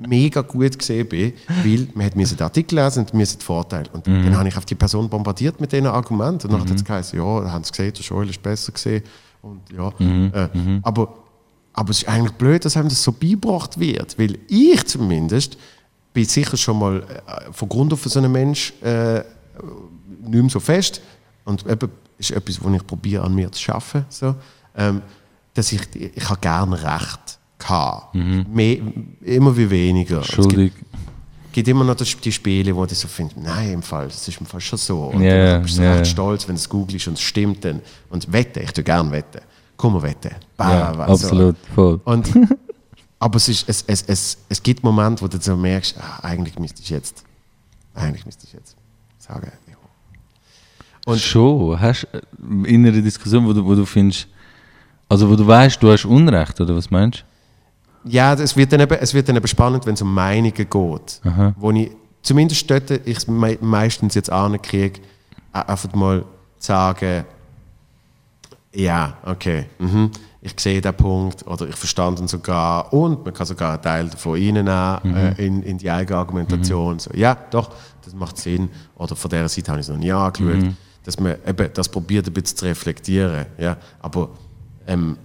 mega 0.06 0.40
gut 0.42 0.78
gesehen 0.78 1.08
bin, 1.08 1.32
weil 1.64 1.86
man 1.94 2.06
hat 2.06 2.14
den 2.16 2.40
Artikel 2.40 2.74
lesen 2.78 3.04
und 3.04 3.14
müssen 3.14 3.38
den 3.38 3.42
Vorteil. 3.44 3.84
Und 3.92 4.06
Mhm. 4.06 4.24
dann 4.24 4.36
habe 4.38 4.48
ich 4.48 4.56
auf 4.56 4.64
die 4.66 4.74
Person 4.74 5.08
bombardiert 5.08 5.60
mit 5.60 5.70
diesen 5.72 5.86
Argumenten. 5.86 6.48
Und 6.48 6.52
dann 6.54 6.68
hat 6.68 6.76
es 6.76 6.84
geheißen, 6.84 7.18
ja, 7.18 7.24
haben 7.24 7.62
sie 7.64 7.70
gesehen, 7.70 7.92
der 7.94 8.02
Joel 8.04 8.28
ist 8.30 8.42
besser 8.42 8.72
gesehen. 8.72 9.04
Und 9.40 9.60
ja, 9.72 9.90
Mhm. 9.98 10.32
äh, 10.34 10.48
aber 10.82 11.21
aber 11.74 11.90
es 11.90 11.98
ist 12.02 12.08
eigentlich 12.08 12.32
blöd, 12.32 12.64
dass 12.64 12.76
einem 12.76 12.88
das 12.88 13.02
so 13.02 13.12
beigebracht 13.12 13.78
wird, 13.78 14.18
weil 14.18 14.38
ich 14.48 14.84
zumindest 14.86 15.56
bin 16.12 16.24
sicher 16.26 16.56
schon 16.56 16.78
mal 16.78 16.96
äh, 17.02 17.52
von 17.52 17.68
Grund 17.68 17.92
auf 17.92 18.02
so 18.04 18.20
ein 18.20 18.30
Mensch 18.30 18.72
äh, 18.82 19.20
nicht 20.20 20.42
mehr 20.42 20.50
so 20.50 20.60
fest 20.60 21.00
und 21.44 21.66
eben 21.66 21.90
ist 22.18 22.30
etwas, 22.30 22.62
was 22.62 22.74
ich 22.74 22.86
probiere 22.86 23.24
an 23.24 23.34
mir 23.34 23.50
zu 23.50 23.60
schaffen, 23.60 24.04
so, 24.08 24.34
ähm, 24.76 25.02
dass 25.54 25.72
ich, 25.72 25.80
ich 25.94 26.28
habe 26.28 26.40
gerne 26.40 26.82
Recht 26.82 27.38
gehabt. 27.58 28.14
Mehr, 28.14 28.78
immer 29.22 29.56
wie 29.56 29.68
weniger. 29.68 30.20
Es 30.20 30.28
gibt, 30.28 30.38
Entschuldigung. 30.38 30.78
immer 31.66 31.84
noch 31.84 31.94
das- 31.96 32.16
die 32.20 32.32
Spiele, 32.32 32.74
wo 32.74 32.84
ich 32.84 32.94
so 32.94 33.08
finde, 33.08 33.34
nein, 33.40 33.72
im 33.72 33.82
Fall, 33.82 34.06
das 34.08 34.26
ist 34.28 34.40
im 34.40 34.46
Fall 34.46 34.60
schon 34.60 34.78
so. 34.78 35.04
Und 35.06 35.22
Ja, 35.22 35.34
ja, 35.36 35.52
dann 35.54 35.62
bist 35.62 35.78
du 35.78 35.82
ja, 35.82 35.94
recht 35.94 36.10
stolz, 36.10 36.46
wenn 36.48 36.54
du 36.54 36.60
es 36.60 36.68
googelst 36.68 37.08
und 37.08 37.14
es 37.14 37.20
stimmt 37.22 37.64
dann. 37.64 37.80
Und 38.10 38.30
wette, 38.32 38.60
ich 38.60 38.72
tue 38.72 38.84
gerne 38.84 39.10
wetten. 39.10 39.40
Komm. 39.82 40.00
Bah, 40.56 40.70
Ja, 40.70 40.94
so. 40.94 41.00
absolut, 41.00 41.56
voll. 41.74 42.00
Und, 42.04 42.30
aber 43.18 43.36
es, 43.36 43.48
ist, 43.48 43.68
es, 43.68 43.82
es, 43.86 44.02
es, 44.02 44.38
es 44.48 44.62
gibt 44.62 44.84
Momente, 44.84 45.22
wo 45.22 45.26
du 45.28 45.40
so 45.40 45.56
merkst, 45.56 45.96
ah, 45.98 46.20
eigentlich 46.22 46.58
müsste 46.58 46.80
ich 46.82 46.90
jetzt, 46.90 47.24
eigentlich 47.94 48.24
müsste 48.24 48.46
ich 48.46 48.52
jetzt 48.52 48.76
sagen, 49.18 49.50
ja. 49.68 49.74
Und- 51.04 51.18
Schon, 51.18 51.80
hast 51.80 52.06
du 52.38 52.64
in 52.64 52.86
einer 52.86 53.00
Diskussion, 53.02 53.44
wo 53.44 53.52
du, 53.52 53.64
wo 53.64 53.74
du 53.74 53.84
findest, 53.84 54.28
also 55.08 55.28
wo 55.28 55.34
du 55.34 55.44
weißt, 55.46 55.82
du 55.82 55.90
hast 55.90 56.04
Unrecht, 56.04 56.60
oder 56.60 56.76
was 56.76 56.90
meinst 56.90 57.24
Ja, 58.04 58.34
es 58.34 58.56
wird 58.56 58.72
dann 58.72 58.80
eben, 58.80 58.94
es 59.00 59.12
wird 59.12 59.28
dann 59.28 59.36
eben 59.36 59.48
spannend, 59.48 59.84
wenn 59.84 59.94
es 59.94 60.02
um 60.02 60.14
Meinungen 60.14 60.52
geht. 60.54 61.20
Aha. 61.24 61.54
Wo 61.56 61.72
ich 61.72 61.90
zumindest 62.22 62.70
dort, 62.70 62.88
ich 62.90 63.16
es 63.16 63.26
me 63.26 63.58
meistens 63.60 64.14
jetzt 64.14 64.30
ankriege, 64.30 65.00
einfach 65.52 65.92
mal 65.92 66.24
sagen, 66.58 67.24
ja, 68.74 69.18
okay, 69.24 69.66
mhm, 69.78 70.10
ich 70.40 70.58
sehe 70.58 70.80
den 70.80 70.94
Punkt 70.94 71.46
oder 71.46 71.68
ich 71.68 71.76
verstand 71.76 72.18
ihn 72.20 72.28
sogar 72.28 72.92
und 72.92 73.24
man 73.24 73.32
kann 73.32 73.46
sogar 73.46 73.74
einen 73.74 73.82
Teil 73.82 74.08
davon 74.08 74.32
reinnehmen 74.32 75.14
äh, 75.14 75.46
in, 75.46 75.62
in 75.62 75.78
die 75.78 75.90
eigene 75.90 76.18
Argumentation. 76.18 76.98
So, 76.98 77.10
ja, 77.14 77.36
doch, 77.50 77.70
das 78.04 78.14
macht 78.14 78.38
Sinn. 78.38 78.68
Oder 78.96 79.14
von 79.14 79.30
dieser 79.30 79.48
Seite 79.48 79.70
habe 79.70 79.80
ich 79.80 79.86
es 79.86 79.92
noch 79.92 79.98
nie 79.98 80.12
angeschaut. 80.12 80.74
Dass 81.04 81.18
man 81.18 81.36
eben 81.46 81.70
das 81.74 81.88
probiert, 81.88 82.26
ein 82.26 82.32
bisschen 82.32 82.56
zu 82.56 82.64
reflektieren. 82.64 83.46
Ja, 83.58 83.76
aber 84.00 84.30
ähm, 84.86 85.16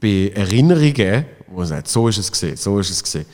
bei 0.00 0.32
Erinnerungen, 0.34 1.26
wo 1.48 1.58
man 1.58 1.66
sagt, 1.66 1.88
so 1.88 2.08
ist 2.08 2.18
es 2.18 2.30
gesehen, 2.30 2.56
so 2.56 2.78
ist 2.78 2.90
es 2.90 3.02
gesehen, 3.02 3.26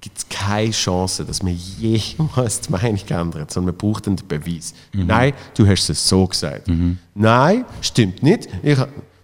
gibt 0.00 0.18
es 0.18 0.28
keine 0.28 0.70
Chance, 0.70 1.24
dass 1.24 1.42
man 1.42 1.56
jemals 1.78 2.60
die 2.60 2.70
Meinung 2.70 3.00
ändert, 3.08 3.50
sondern 3.50 3.74
man 3.74 3.76
braucht 3.76 4.06
den 4.06 4.16
Beweis. 4.16 4.74
Nein, 4.92 5.32
du 5.54 5.66
hast 5.66 5.88
es 5.90 6.08
so 6.08 6.26
gesagt. 6.26 6.68
Nein, 7.14 7.64
stimmt 7.80 8.22
nicht. 8.22 8.48
Ich, 8.62 8.78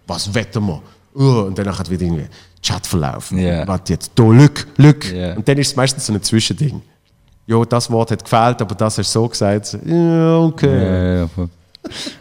was 0.07 0.35
wetten 0.35 0.67
wir? 0.67 0.83
Uh, 1.17 1.47
und 1.47 1.57
danach 1.57 1.79
hat 1.79 1.89
wieder 1.89 2.03
irgendwie 2.03 2.27
Chatverlauf. 2.61 3.31
Ja. 3.31 3.67
Warte 3.69 3.93
jetzt, 3.93 4.11
da, 4.17 4.25
Lück, 4.25 4.67
Lück. 4.77 5.13
Ja. 5.13 5.35
Und 5.37 5.47
dann 5.47 5.59
ist 5.59 5.69
es 5.69 5.77
meistens 5.77 6.07
so 6.07 6.13
ein 6.13 6.23
Zwischending. 6.23 6.83
Ja, 7.47 7.65
das 7.65 7.91
Wort 7.91 8.11
hat 8.11 8.25
gefehlt, 8.25 8.61
aber 8.61 8.75
das 8.75 8.99
hast 8.99 9.15
du 9.15 9.21
so 9.21 9.29
gesagt. 9.29 9.79
Ja, 9.87 10.39
okay. 10.39 10.67
Ja, 10.67 11.15
ja, 11.19 11.29
voll. 11.29 11.49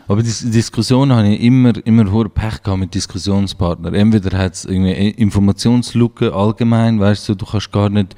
Aber 0.07 0.21
die 0.21 0.51
Diskussion 0.51 1.11
habe 1.13 1.29
ich 1.29 1.41
immer, 1.41 1.73
immer 1.85 2.11
hohe 2.11 2.27
Pech 2.27 2.61
gehabt 2.61 2.79
mit 2.79 2.93
Diskussionspartnern. 2.93 3.93
Entweder 3.93 4.37
hat 4.37 4.55
es 4.55 4.65
irgendwie 4.65 5.09
Informationslücke 5.11 6.33
allgemein, 6.33 6.99
weißt 6.99 7.29
du, 7.29 7.35
du 7.35 7.45
kannst 7.45 7.71
gar 7.71 7.89
nicht, 7.89 8.13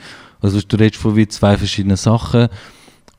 also 0.45 0.59
du 0.67 0.75
redest 0.77 1.01
von 1.01 1.15
wie 1.15 1.27
zwei 1.27 1.57
verschiedenen 1.57 1.97
Sachen. 1.97 2.47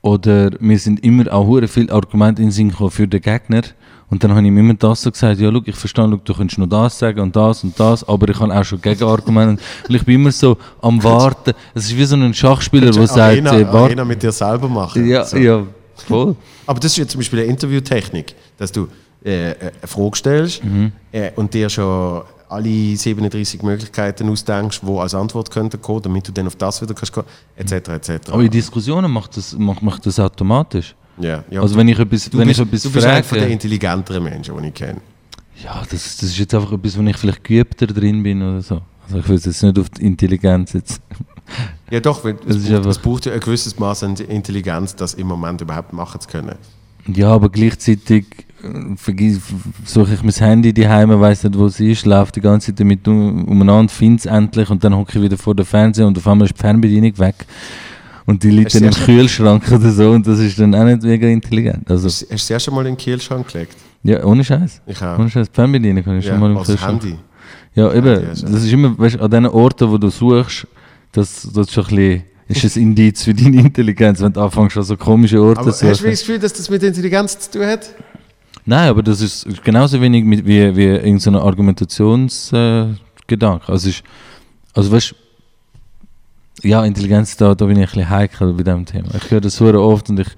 Oder 0.01 0.51
mir 0.61 0.79
sind 0.79 1.03
immer 1.05 1.33
auch 1.33 1.47
hure 1.47 1.67
viele 1.67 1.93
Argumente 1.93 2.41
in 2.43 2.51
Sinn 2.53 2.71
für 2.71 3.09
den 3.09 3.21
Gegner. 3.21 3.63
Und 4.09 4.23
dann 4.23 4.31
habe 4.31 4.43
ich 4.43 4.47
immer 4.47 4.75
das 4.75 5.03
so 5.03 5.11
gesagt, 5.11 5.41
ja, 5.41 5.51
schau, 5.51 5.63
ich 5.65 5.75
verstehe, 5.75 6.05
schau, 6.09 6.21
du 6.25 6.33
könntest 6.33 6.59
noch 6.61 6.69
das 6.69 6.97
sagen 6.97 7.19
und 7.19 7.35
das 7.35 7.65
und 7.65 7.79
das, 7.81 8.07
aber 8.09 8.29
ich 8.29 8.39
habe 8.39 8.55
auch 8.57 8.65
schon 8.65 8.81
Gegenargumente. 8.81 9.61
Und 9.89 9.95
ich 9.95 10.05
bin 10.05 10.15
immer 10.15 10.31
so 10.31 10.57
am 10.81 11.03
Warten. 11.03 11.55
Es 11.75 11.87
ist 11.87 11.97
wie 11.97 12.05
so 12.05 12.15
ein 12.15 12.33
Schachspieler, 12.33 12.93
der 12.93 13.07
sagt, 13.09 13.19
Arena, 13.19 13.53
äh, 13.59 13.65
warte. 13.65 13.79
Arena 13.79 14.05
mit 14.05 14.23
dir 14.23 14.31
selber 14.31 14.69
machen. 14.69 15.05
Ja, 15.09 15.25
So. 15.25 15.37
ja, 15.39 15.65
voll. 15.97 16.37
Aber 16.67 16.79
das 16.79 16.93
ist 16.93 16.99
jetzt 16.99 17.11
zum 17.11 17.19
Beispiel 17.19 17.41
eine 17.41 17.49
Interviewtechnik, 17.49 18.37
dass 18.59 18.71
du 18.71 18.87
äh, 19.25 19.51
äh, 19.51 19.57
eine 19.61 19.71
Frage 19.89 20.17
stellst 20.17 20.63
äh, 21.11 21.33
und 21.35 21.53
dir 21.53 21.69
schon 21.69 22.23
alle 22.49 22.97
37 22.97 23.63
Möglichkeiten 23.63 24.29
ausdenkst, 24.29 24.81
die 24.83 24.99
als 24.99 25.15
Antwort 25.15 25.51
könnten 25.51 25.81
kommen, 25.81 26.03
damit 26.03 26.29
du 26.29 26.33
dann 26.33 26.47
auf 26.47 26.57
das 26.57 26.81
wieder 26.83 26.95
kannst 26.95 27.13
kommen, 27.13 27.27
etc. 27.57 27.73
etc. 27.73 28.31
Aber 28.31 28.43
in 28.43 28.51
Diskussionen 28.51 29.11
macht 29.11 29.37
das, 29.37 29.57
macht, 29.59 29.83
macht 29.83 30.07
das 30.07 30.19
automatisch. 30.21 30.95
ja, 31.19 31.45
ja. 31.51 31.61
Also 31.61 31.77
wenn 31.77 31.89
ich 31.89 31.99
etwas, 31.99 32.29
du 32.31 32.39
wenn 32.39 32.49
bist, 32.49 32.61
ich 32.61 32.67
etwas 32.67 32.83
du 32.83 32.91
bist 32.91 33.07
einer 33.07 33.23
frage, 33.23 33.47
intelligenteren 33.47 34.23
Menschen, 34.23 34.57
die 34.61 34.69
ich 34.69 34.75
kenne. 34.75 35.01
ja, 35.63 35.83
das, 35.91 36.17
das 36.17 36.23
ist 36.31 36.39
jetzt 36.39 36.55
einfach 36.55 36.73
etwas, 36.73 36.99
wo 36.99 37.03
ich 37.03 37.17
vielleicht 37.17 37.45
geübter 37.45 37.87
drin 37.87 38.23
bin 38.23 38.43
oder 38.43 38.63
so. 38.63 38.81
Also 39.05 39.19
ich 39.19 39.29
will 39.29 39.37
jetzt 39.37 39.63
nicht 39.63 39.79
auf 39.79 39.89
die 39.91 40.05
Intelligenz 40.05 40.73
jetzt. 40.73 41.01
Ja 41.91 42.01
doch, 42.01 42.25
weil 42.25 42.35
Das 42.35 42.57
es, 42.57 42.65
ist 42.65 42.71
braucht, 42.71 42.87
es 42.87 42.99
braucht 42.99 43.27
ja 43.27 43.33
ein 43.33 43.39
gewisses 43.39 43.79
Maß 43.79 44.03
an 44.03 44.17
Intelligenz, 44.17 44.97
das 44.97 45.15
im 45.15 45.29
Moment 45.29 45.61
überhaupt 45.61 45.93
machen 45.93 46.21
zu 46.21 46.27
können. 46.27 46.57
Ja, 47.07 47.29
aber 47.29 47.51
gleichzeitig 47.51 48.46
vergiss- 48.97 49.41
suche 49.85 50.15
ich 50.15 50.23
mein 50.23 50.33
Handy 50.33 50.73
daheim, 50.73 51.09
weiß 51.21 51.45
nicht, 51.45 51.59
wo 51.59 51.67
es 51.67 51.79
ist, 51.81 52.07
laufe 52.07 52.33
die 52.33 52.41
ganze 52.41 52.69
Zeit 52.69 52.81
damit 52.81 53.07
um, 53.07 53.45
umeinander, 53.45 53.93
finde 53.93 54.19
es 54.19 54.27
endlich 54.27 54.69
und 54.71 54.83
dann 54.83 54.97
hocke 54.97 55.19
ich 55.19 55.25
wieder 55.25 55.37
vor 55.37 55.55
dem 55.55 55.67
Fernseher 55.67 56.07
und 56.07 56.17
auf 56.19 56.27
einmal 56.27 56.47
ist 56.47 56.57
die 56.57 56.61
Fernbedienung 56.61 57.17
weg. 57.19 57.35
Und 58.25 58.43
die 58.43 58.51
liegt 58.51 58.75
dann 58.75 58.83
im 58.85 58.91
Kühlschrank 58.91 59.71
oder 59.71 59.91
so 59.91 60.11
und 60.11 60.27
das 60.27 60.41
ist 60.41 60.59
dann 60.59 60.75
auch 60.75 60.85
nicht 60.85 61.03
mega 61.03 61.29
intelligent. 61.29 61.89
Also, 61.91 62.07
Hast, 62.07 62.23
hast 62.23 62.29
du 62.31 62.35
das 62.35 62.51
erste 62.51 62.71
Mal 62.73 62.81
in 62.81 62.87
den 62.95 62.97
Kielschrank 62.97 63.47
gelegt? 63.53 63.77
ja, 64.03 64.25
ohne 64.25 64.43
Scheiß. 64.45 64.83
Ich 64.87 65.01
auch. 65.03 65.19
Ohne 65.19 65.31
Scheiß, 65.31 65.49
die 65.51 65.55
Fernbedienung 65.55 66.03
kann 66.03 66.19
ich 66.19 66.25
Ja, 66.25 66.33
schon 66.33 66.41
mal 66.41 66.51
im 66.51 66.63
Kühlschrank. 66.63 67.03
Handy. 67.03 67.17
Ja, 67.75 67.93
eben. 67.93 68.07
ja, 68.07 68.21
das 68.31 68.43
ist 68.65 68.73
immer, 68.73 68.99
weißt, 68.99 69.21
an 69.21 69.31
den 69.31 69.47
Orten, 69.47 69.89
wo 69.91 69.99
du 69.99 70.09
suchst, 70.11 70.67
das, 71.13 71.49
das 71.55 71.69
ist 71.69 71.73
schon 71.73 71.85
ein 71.85 72.23
bisschen, 72.49 72.65
ist 72.65 72.77
ein 72.77 72.83
Indiz 72.83 73.23
für 73.23 73.35
deine 73.35 73.61
Intelligenz, 73.61 74.21
wenn 74.21 74.33
du 74.33 74.41
anfängst, 74.41 74.77
an 74.77 74.83
so 74.83 74.97
komische 74.97 75.41
Orte 75.41 75.61
zu 75.63 75.69
hast 75.69 75.83
du 75.83 75.95
suchen. 75.95 76.11
das 76.11 76.21
Gefühl, 76.21 76.39
dass 76.41 76.53
das 76.53 76.69
mit 76.71 76.83
Intelligenz 76.83 77.39
zu 77.39 77.59
tun 77.59 77.67
hat? 77.67 77.91
Nein, 78.67 78.89
aber 78.89 79.03
das 79.03 79.21
ist 79.21 79.47
genauso 79.65 80.01
wenig 80.01 80.25
mit, 80.25 80.45
wie, 80.45 80.77
wie 80.77 80.85
irgendein 80.87 81.37
Argumentationsgedanke. 81.37 83.65
Äh, 83.69 83.73
also, 83.73 83.89
ist, 83.89 84.03
also 84.75 84.91
weißt 84.91 85.15
ja, 86.63 86.85
Intelligenz, 86.85 87.37
da, 87.37 87.55
da 87.55 87.67
bin 87.67 87.77
ich 87.77 87.85
ein 87.85 87.87
bisschen 87.87 88.11
heikel 88.11 88.53
bei 88.55 88.65
diesem 88.65 88.85
Thema. 88.85 89.15
Ich 89.15 89.31
höre 89.31 89.41
das 89.41 89.57
so 89.57 89.67
oft 89.67 90.11
und 90.11 90.19
ich 90.21 90.29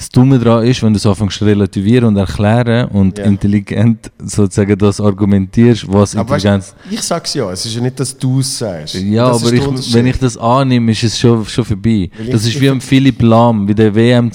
das 0.00 0.08
Dumme 0.08 0.38
daran 0.38 0.64
ist, 0.64 0.82
wenn 0.82 0.94
du 0.94 0.96
es 0.96 1.04
anfängst 1.04 1.40
zu 1.40 1.44
relativieren 1.44 2.06
und 2.06 2.16
erklären 2.16 2.88
und 2.88 3.18
Ja. 3.18 3.24
intelligent 3.26 4.10
sozusagen 4.18 4.78
das 4.78 4.98
argumentierst, 4.98 5.86
was 5.92 6.16
Aber 6.16 6.36
Intelligenz... 6.36 6.74
weißt, 6.86 6.92
ich 6.94 7.02
sag's 7.02 7.34
ja, 7.34 7.52
es 7.52 7.66
ist 7.66 7.74
ja 7.74 7.82
nicht, 7.82 8.00
dass 8.00 8.16
du 8.16 8.40
es 8.40 8.58
sagst. 8.58 8.94
Ja, 8.94 9.28
das 9.28 9.42
aber 9.42 9.52
ich, 9.52 9.94
wenn 9.94 10.06
ich 10.06 10.18
das 10.18 10.38
annehme, 10.38 10.92
ist 10.92 11.02
es 11.02 11.18
schon, 11.18 11.44
schon 11.44 11.66
vorbei. 11.66 12.10
Weil 12.16 12.30
Das 12.30 12.46
ist 12.46 12.58
wie 12.58 12.70
am 12.70 12.80
Philipp 12.80 13.20
Lahm, 13.20 13.68
wie 13.68 13.74
der 13.74 13.94
WM 13.94 14.32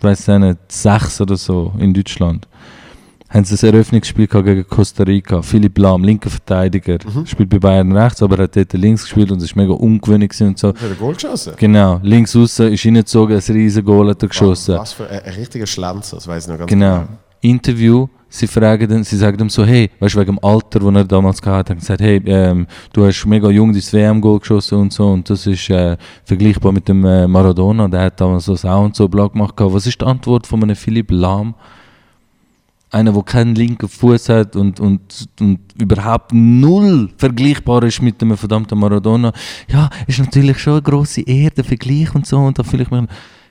2006 0.00 1.20
oder 1.20 1.36
so 1.36 1.72
in 1.78 1.92
Deutschland. 1.94 2.46
Haben 3.30 3.44
sie 3.44 3.66
ein 3.66 3.74
Eröffnungsspiel 3.74 4.26
gegen 4.26 4.66
Costa 4.66 5.02
Rica. 5.02 5.42
Philipp 5.42 5.76
Lahm, 5.76 6.02
linker 6.02 6.30
Verteidiger, 6.30 6.96
Mhm. 7.04 7.26
spielt 7.26 7.50
bei 7.50 7.58
Bayern 7.58 7.94
rechts, 7.94 8.22
aber 8.22 8.42
hat 8.42 8.56
dort 8.56 8.72
links 8.72 9.02
gespielt 9.02 9.30
und 9.30 9.42
es 9.42 9.54
war 9.54 9.62
mega 9.62 9.74
ungewöhnlich 9.74 10.32
und 10.40 10.58
so. 10.58 10.68
Hat 10.68 10.76
er 10.82 10.94
Goal 10.94 11.12
geschossen? 11.12 11.52
Genau, 11.58 12.00
links 12.02 12.34
außen 12.34 12.72
ist 12.72 12.86
reingezogen, 12.86 13.36
ein 13.36 13.54
riesen 13.54 13.84
Goal 13.84 14.08
hat 14.08 14.22
er 14.22 14.28
geschossen. 14.28 14.76
Was 14.78 14.94
für 14.94 15.06
ein, 15.10 15.20
ein 15.20 15.34
richtiger 15.34 15.66
Schlanzer, 15.66 16.16
das 16.16 16.26
weiß 16.26 16.44
ich 16.44 16.50
noch 16.52 16.58
ganz 16.58 16.70
Genau. 16.70 17.04
Interview, 17.42 18.08
sie 18.28 18.46
fragen 18.46 18.88
dann, 18.88 19.04
sie 19.04 19.16
sagen 19.16 19.40
ihm 19.40 19.50
so, 19.50 19.64
hey, 19.64 19.90
weißt 20.00 20.14
du, 20.14 20.20
wegen 20.20 20.36
dem 20.36 20.44
Alter, 20.44 20.80
das 20.80 20.94
er 20.94 21.04
damals 21.04 21.40
gehabt 21.40 21.70
hat, 21.70 21.78
gesagt, 21.78 22.00
hey, 22.00 22.20
ähm, 22.26 22.66
du 22.92 23.06
hast 23.06 23.24
mega 23.26 23.48
jung 23.48 23.72
dein 23.72 23.82
WM-Goal 23.82 24.40
geschossen 24.40 24.78
und 24.78 24.92
so, 24.92 25.08
und 25.10 25.28
das 25.28 25.46
ist 25.46 25.70
äh, 25.70 25.96
vergleichbar 26.24 26.72
mit 26.72 26.88
dem 26.88 27.04
äh, 27.04 27.26
Maradona, 27.26 27.88
der 27.88 28.02
hat 28.02 28.20
damals 28.20 28.46
das 28.46 28.64
auch 28.64 28.84
und 28.84 28.96
so 28.96 29.08
bla 29.08 29.26
gemacht. 29.26 29.54
Was 29.58 29.86
ist 29.86 30.00
die 30.00 30.06
Antwort 30.06 30.46
von 30.46 30.62
einem 30.62 30.76
Philipp 30.76 31.10
Lahm? 31.10 31.54
Einer, 32.90 33.12
der 33.12 33.22
keinen 33.22 33.54
linken 33.54 33.86
Fuß 33.86 34.30
hat 34.30 34.56
und, 34.56 34.80
und, 34.80 35.28
und 35.40 35.58
überhaupt 35.78 36.32
null 36.32 37.10
vergleichbar 37.18 37.82
ist 37.82 38.00
mit 38.00 38.22
dem 38.22 38.34
verdammten 38.34 38.78
Maradona. 38.78 39.32
Ja, 39.70 39.90
ist 40.06 40.18
natürlich 40.18 40.58
schon 40.58 40.74
eine 40.74 40.82
grosse 40.82 41.20
Ehre, 41.20 41.50
der 41.50 41.64
Vergleich 41.64 42.14
und 42.14 42.26
so. 42.26 42.38
Und 42.38 42.58
da 42.58 42.62
fühle 42.62 42.84
ich 42.84 42.90
mich, 42.90 43.04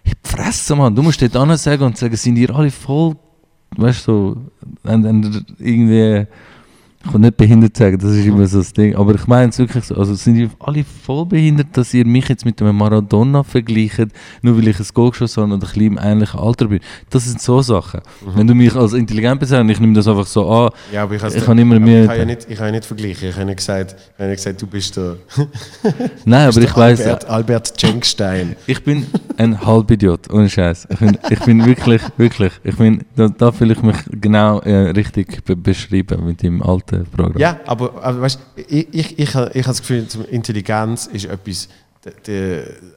ich 0.04 0.14
fresse, 0.24 0.76
Mann. 0.76 0.96
Du 0.96 1.04
musst 1.04 1.22
dort 1.22 1.60
sagen 1.60 1.84
und 1.84 1.98
sagen, 1.98 2.16
sind 2.16 2.38
ihr 2.38 2.50
alle 2.56 2.72
voll, 2.72 3.16
weißt 3.76 4.08
du, 4.08 4.12
so, 4.12 4.38
irgendwie, 5.60 6.28
ich 7.08 7.12
kann 7.14 7.22
nicht 7.22 7.38
behindert 7.38 7.78
sagen, 7.78 7.98
das 7.98 8.12
ist 8.12 8.26
immer 8.26 8.46
so 8.48 8.58
das 8.60 8.74
Ding. 8.74 8.96
Aber 8.96 9.16
ich 9.16 9.26
meine 9.28 9.50
es 9.50 9.58
wirklich 9.58 9.86
so, 9.86 9.96
also 9.96 10.14
sind 10.16 10.36
ihr 10.36 10.50
alle 10.60 10.84
voll 10.84 11.26
behindert, 11.26 11.68
dass 11.74 11.94
ihr 11.94 12.06
mich 12.06 12.28
jetzt 12.28 12.46
mit 12.46 12.62
einem 12.62 12.78
Maradona 12.78 13.44
vergleicht, 13.44 14.08
nur 14.42 14.58
weil 14.58 14.68
ich 14.68 14.80
ein 14.80 14.86
Goal 14.94 15.12
geschossen 15.12 15.44
habe 15.44 15.54
und 15.54 15.64
ein 15.64 15.68
bisschen 15.68 15.82
im 15.84 16.00
ähnlichen 16.02 16.40
Alter 16.40 16.68
bin. 16.68 16.80
Das 17.10 17.26
sind 17.26 17.42
so 17.42 17.62
Sachen. 17.62 18.02
Wenn 18.36 18.46
du 18.48 18.54
mich 18.54 18.76
als 18.76 18.94
intelligent 18.94 19.40
bezeichnest, 19.40 19.76
ich 19.76 19.80
nehme 19.80 19.94
das 19.94 20.08
einfach 20.08 20.28
so 20.28 20.50
an, 20.50 20.70
Ja, 20.92 21.04
aber 21.04 21.16
ich, 21.16 21.24
Ich 21.24 21.46
kann 21.46 21.58
immer 21.58 21.80
Mühe- 21.80 22.04
Ich 22.04 22.10
habe 22.10 22.20
ja, 22.20 22.26
nicht- 22.26 22.48
ich 22.50 22.58
habe 22.58 22.68
ja 22.68 22.72
nicht 22.74 22.86
verglichen. 22.86 23.30
Ich 23.30 23.36
habe 23.36 23.46
nicht 23.46 23.58
gesagt, 23.58 23.96
ich 24.14 24.20
habe 24.20 24.30
nicht 24.30 24.38
gesagt 24.44 24.62
du 24.62 24.68
bist 24.68 24.98
der, 24.98 25.16
nein, 26.26 26.48
aber 26.50 26.62
ich 26.62 26.76
weiß, 26.76 27.02
Albert, 27.02 27.30
Albert 27.30 27.80
Cenkstein. 27.80 28.56
Ich 28.66 28.84
bin 28.84 29.06
ein 29.38 29.66
Halbidiot, 29.66 30.32
ohne 30.32 30.50
Scheiß. 30.50 30.88
Ich 30.90 31.00
bin, 31.00 31.18
ich 31.30 31.40
bin 31.40 31.66
wirklich, 31.66 32.02
wirklich, 32.18 32.52
ich 32.64 32.76
bin, 32.76 33.04
da, 33.16 33.30
da 33.30 33.52
fühle 33.52 33.74
ich 33.74 33.82
mich 33.82 33.96
genau 34.12 34.60
äh, 34.60 34.90
richtig 34.92 35.44
be 35.46 35.56
beschrieben 35.56 36.26
mit 36.26 36.44
dem 36.44 36.62
Programm. 37.06 37.38
Ja, 37.38 37.60
aber, 37.66 38.04
aber 38.04 38.22
weißt, 38.22 38.40
ich, 38.56 38.88
ich, 38.94 39.20
ich, 39.20 39.36
habe- 39.36 39.52
das 39.54 39.80
Gefühl, 39.82 40.08
Intelligenz 40.32 41.08
ist 41.08 41.26
etwas, 41.26 41.68
das 42.04 42.36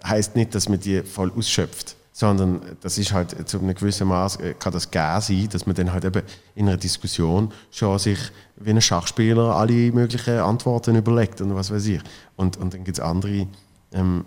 heißt 0.06 0.36
nicht, 0.36 0.54
dass 0.54 0.68
man 0.68 0.78
die 0.80 1.02
voll 1.02 1.32
ausschöpft, 1.36 1.96
sondern 2.12 2.60
das 2.80 2.98
ist 2.98 3.12
halt 3.12 3.48
zu 3.48 3.58
einem 3.58 3.74
gewissen 3.74 4.06
Maß 4.08 4.36
äh, 4.36 4.54
kann 4.58 4.72
das 4.72 4.90
gern 4.90 5.20
sein, 5.20 5.48
dass 5.50 5.66
man 5.66 5.74
dann 5.74 5.92
halt 5.92 6.04
eben 6.04 6.22
in 6.54 6.68
einer 6.68 6.76
Diskussion 6.76 7.50
schon 7.70 7.98
sich 7.98 8.18
wie 8.56 8.70
ein 8.70 8.80
Schachspieler 8.80 9.56
alle 9.56 9.90
möglichen 9.92 10.38
Antworten 10.38 10.96
überlegt 10.96 11.40
und 11.40 11.54
was 11.54 11.70
weiß 11.72 11.86
ich. 11.86 12.00
Und, 12.36 12.56
und 12.58 12.74
dann 12.74 12.84
gibt 12.84 12.98
es 12.98 13.02
andere, 13.04 13.46
ähm, 13.92 14.24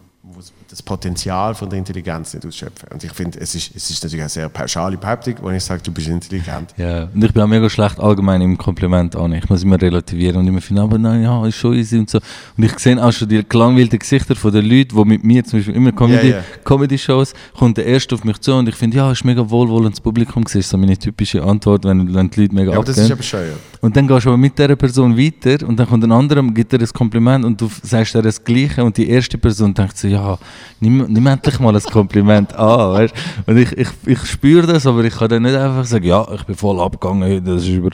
das 0.69 0.81
Potenzial 0.81 1.53
von 1.53 1.69
der 1.69 1.79
Intelligenz 1.79 2.33
nicht 2.33 2.45
ausschöpfen. 2.45 2.87
Und 2.93 3.03
ich 3.03 3.11
finde, 3.11 3.39
es 3.41 3.55
ist, 3.55 3.75
es 3.75 3.89
ist 3.89 4.03
natürlich 4.03 4.21
eine 4.21 4.29
sehr 4.29 4.47
pauschale 4.47 4.97
Behauptung, 4.97 5.35
wenn 5.43 5.55
ich 5.55 5.63
sage, 5.63 5.81
du 5.83 5.91
bist 5.91 6.07
intelligent. 6.07 6.73
Ja, 6.77 7.09
und 7.13 7.21
ich 7.21 7.33
bin 7.33 7.43
auch 7.43 7.47
mega 7.47 7.69
schlecht 7.69 7.99
allgemein 7.99 8.41
im 8.41 8.57
Kompliment 8.57 9.17
an. 9.17 9.33
Ich 9.33 9.49
muss 9.49 9.63
immer 9.63 9.81
relativieren 9.81 10.37
und 10.37 10.47
immer 10.47 10.61
finden, 10.61 10.81
aber 10.81 10.97
nein, 10.97 11.23
ja, 11.23 11.45
ist 11.45 11.57
schon 11.57 11.73
easy 11.73 11.99
und 11.99 12.09
so. 12.09 12.19
Und 12.57 12.63
ich 12.63 12.79
sehe 12.79 13.03
auch 13.03 13.11
schon 13.11 13.27
die 13.27 13.43
gelangweilten 13.47 13.99
Gesichter 13.99 14.33
von 14.35 14.53
den 14.53 14.65
Leuten, 14.65 14.95
die 14.95 15.05
mit 15.05 15.25
mir 15.25 15.43
zum 15.43 15.59
Beispiel 15.59 15.75
immer 15.75 15.91
Comedy, 15.91 16.29
Ja, 16.29 16.37
ja. 16.37 16.43
Comedy-Shows, 16.63 17.33
kommt 17.57 17.75
der 17.75 17.85
erste 17.85 18.15
auf 18.15 18.23
mich 18.23 18.39
zu 18.39 18.53
und 18.53 18.69
ich 18.69 18.75
finde, 18.75 18.97
ja, 18.97 19.11
ist 19.11 19.25
mega 19.25 19.47
wohlwollendes 19.49 19.99
Publikum 19.99 20.45
gewesen. 20.45 20.59
Das 20.59 20.65
ist 20.65 20.69
so 20.69 20.77
meine 20.77 20.97
typische 20.97 21.43
Antwort, 21.43 21.83
wenn, 21.83 22.13
wenn 22.13 22.29
die 22.29 22.41
Leute 22.43 22.55
mega 22.55 22.71
Ja, 22.71 22.77
aber 22.77 22.85
das 22.85 22.97
ist 22.97 23.11
aber 23.11 23.23
schön. 23.23 23.51
Und 23.81 23.97
dann 23.97 24.07
gehst 24.07 24.25
du 24.25 24.29
aber 24.29 24.37
mit 24.37 24.57
dieser 24.57 24.77
Person 24.77 25.17
weiter 25.17 25.67
und 25.67 25.77
dann 25.77 25.89
kommt 25.89 26.05
ein 26.05 26.11
anderer, 26.13 26.41
gibt 26.43 26.71
dir 26.71 26.79
ein 26.79 26.87
Kompliment 26.93 27.43
und 27.43 27.59
du 27.59 27.69
sagst 27.81 28.15
dir 28.15 28.21
das 28.21 28.41
Gleiche 28.41 28.81
und 28.81 28.95
die 28.95 29.09
erste 29.09 29.37
Person 29.37 29.73
denkt 29.73 29.97
so, 29.97 30.12
ja, 30.13 30.37
nimm, 30.79 31.05
nimm 31.11 31.27
endlich 31.27 31.59
mal 31.59 31.75
ein 31.75 31.81
Kompliment 31.81 32.53
an, 32.55 32.91
weißt? 32.93 33.13
Und 33.45 33.57
ich, 33.57 33.71
ich, 33.77 33.89
ich 34.05 34.25
spüre 34.25 34.65
das, 34.67 34.85
aber 34.87 35.03
ich 35.03 35.15
kann 35.15 35.29
dann 35.29 35.43
nicht 35.43 35.55
einfach 35.55 35.85
sagen, 35.85 36.05
ja, 36.05 36.25
ich 36.33 36.43
bin 36.43 36.55
voll 36.55 36.79
abgegangen, 36.79 37.43
das 37.43 37.63
ist 37.63 37.69
über... 37.69 37.89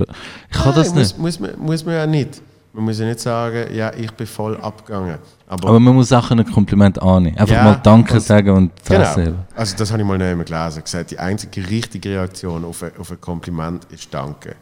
Ich 0.51 0.57
kann 0.57 0.75
das 0.75 0.89
Nein, 0.89 0.99
nicht. 0.99 1.17
Muss, 1.17 1.39
muss, 1.39 1.49
man, 1.55 1.65
muss 1.65 1.85
man 1.85 1.95
ja 1.95 2.05
nicht. 2.05 2.41
Man 2.71 2.83
muss 2.85 2.99
ja 2.99 3.05
nicht 3.07 3.19
sagen, 3.19 3.73
ja, 3.73 3.91
ich 3.93 4.11
bin 4.11 4.27
voll 4.27 4.55
abgegangen. 4.57 5.17
Aber, 5.47 5.69
Aber 5.69 5.79
man 5.79 5.95
muss 5.95 6.13
auch 6.13 6.29
ein 6.29 6.45
Kompliment 6.45 7.01
annehmen. 7.01 7.35
Einfach 7.35 7.55
Ja, 7.55 7.63
mal 7.63 7.79
Danke 7.81 8.13
und- 8.13 8.21
sagen 8.21 8.49
und 8.51 8.71
Fresse 8.83 9.23
genau. 9.23 9.37
Also 9.55 9.75
das 9.75 9.91
habe 9.91 10.01
ich 10.03 10.07
mal 10.07 10.17
nicht 10.19 10.35
mehr 10.35 10.45
gelesen. 10.45 10.83
Gesagt, 10.83 11.09
die 11.09 11.17
einzige 11.17 11.67
richtige 11.67 12.09
Reaktion 12.09 12.63
auf 12.65 12.83
ein, 12.83 12.91
auf 12.99 13.09
ein 13.09 13.19
Kompliment 13.19 13.85
ist 13.91 14.13
Danke. 14.13 14.55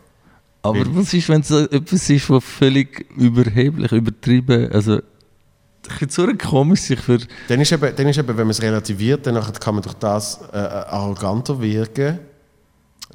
Aber 0.63 0.79
was 0.95 1.13
ist, 1.13 1.27
wenn 1.27 1.41
es 1.41 1.51
etwas 1.51 2.09
ist, 2.09 2.29
was 2.29 2.43
völlig 2.43 3.05
überheblich, 3.17 3.91
übertrieben, 3.91 4.71
also... 4.71 4.99
So 6.09 6.27
komisch, 6.37 6.81
sich 6.81 6.99
für... 6.99 7.19
Dann 7.47 7.61
ist 7.61 7.71
eben, 7.71 7.95
dann 7.95 8.07
ist 8.07 8.17
eben 8.17 8.27
wenn 8.27 8.35
man 8.37 8.49
es 8.49 8.61
relativiert, 8.61 9.25
dann 9.25 9.35
kann 9.59 9.75
man 9.75 9.83
durch 9.83 9.95
das 9.95 10.39
äh, 10.53 10.57
arroganter 10.57 11.59
wirken. 11.61 12.19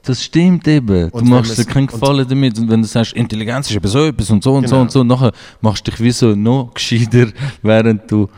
Das 0.05 0.23
stimmt 0.25 0.67
eben. 0.67 1.11
Du 1.11 1.17
Und 1.19 1.25
wenn 1.25 1.31
machst 1.31 1.57
dir 1.59 1.65
keinen 1.65 1.87
Gefallen 1.87 2.27
damit. 2.29 2.59
Und 2.59 2.69
wenn 2.71 2.83
du 2.83 2.89
sagst, 2.89 3.13
Intelligenz 3.13 3.71
ist 3.71 3.77
eben 3.77 3.87
so 3.89 4.07
etwas 4.07 4.31
und 4.31 4.43
so 4.43 4.55
und 4.55 4.67
so 4.67 4.75
Genau. 4.75 4.83
und 4.83 4.91
so, 4.91 5.01
und 5.01 5.07
nachher 5.07 5.33
machst 5.61 5.87
du 5.87 5.91
dich 5.91 6.01
wie 6.01 6.11
so 6.11 6.35
noch 6.35 6.73
gescheiter, 6.75 7.27
während 7.63 8.11
du, 8.11 8.29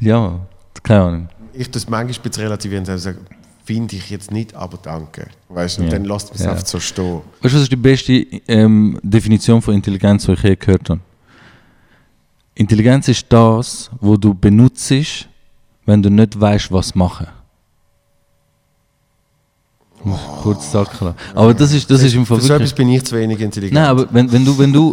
ja, 0.00 0.40
keine 0.82 1.02
Ahnung. 1.02 1.28
Ich 1.52 1.70
das 1.70 1.88
manchmal 1.88 2.16
ein 2.16 2.22
bisschen 2.22 2.42
relativieren 2.44 2.84
und 2.88 2.98
sage, 2.98 3.18
finde 3.64 3.94
ich 3.96 4.10
jetzt 4.10 4.30
nicht, 4.30 4.54
aber 4.54 4.78
danke. 4.82 5.28
Weißt 5.50 5.78
du, 5.78 5.82
und 5.82 5.88
Ja. 5.88 5.98
dann 5.98 6.04
lässt 6.06 6.28
man 6.30 6.34
es 6.36 6.42
Ja. 6.44 6.50
einfach 6.52 6.66
so 6.66 6.80
stehen. 6.80 7.20
Weißt 7.42 7.54
du, 7.54 7.56
was 7.58 7.62
ist 7.64 7.72
die 7.72 7.76
beste 7.76 8.12
ähm, 8.48 8.98
Definition 9.02 9.60
von 9.62 9.74
Intelligenz, 9.74 10.24
die 10.24 10.32
ich 10.32 10.42
je 10.42 10.56
gehört 10.56 10.88
habe? 10.90 11.00
Intelligenz 12.54 13.08
ist 13.08 13.26
das, 13.30 13.90
wo 14.00 14.16
du 14.16 14.34
benutzt, 14.34 15.28
wenn 15.86 16.02
du 16.02 16.10
nicht 16.10 16.38
weißt, 16.38 16.70
was 16.70 16.94
machen. 16.94 17.26
Muss 20.04 20.20
kurz 20.42 20.72
sacken. 20.72 21.14
Aber 21.34 21.54
das 21.54 21.72
ist, 21.72 21.90
das 21.90 22.02
ist 22.02 22.14
im 22.14 22.26
Fall 22.26 22.40
Für 22.40 22.46
so 22.46 22.54
etwas 22.54 22.72
bin 22.74 22.88
ich 22.88 23.04
zu 23.04 23.16
wenig 23.16 23.40
intelligent. 23.40 23.74
Nein, 23.74 23.84
aber 23.88 24.06
wenn, 24.10 24.30
wenn 24.32 24.44
du, 24.44 24.58
wenn 24.58 24.72
du, 24.72 24.92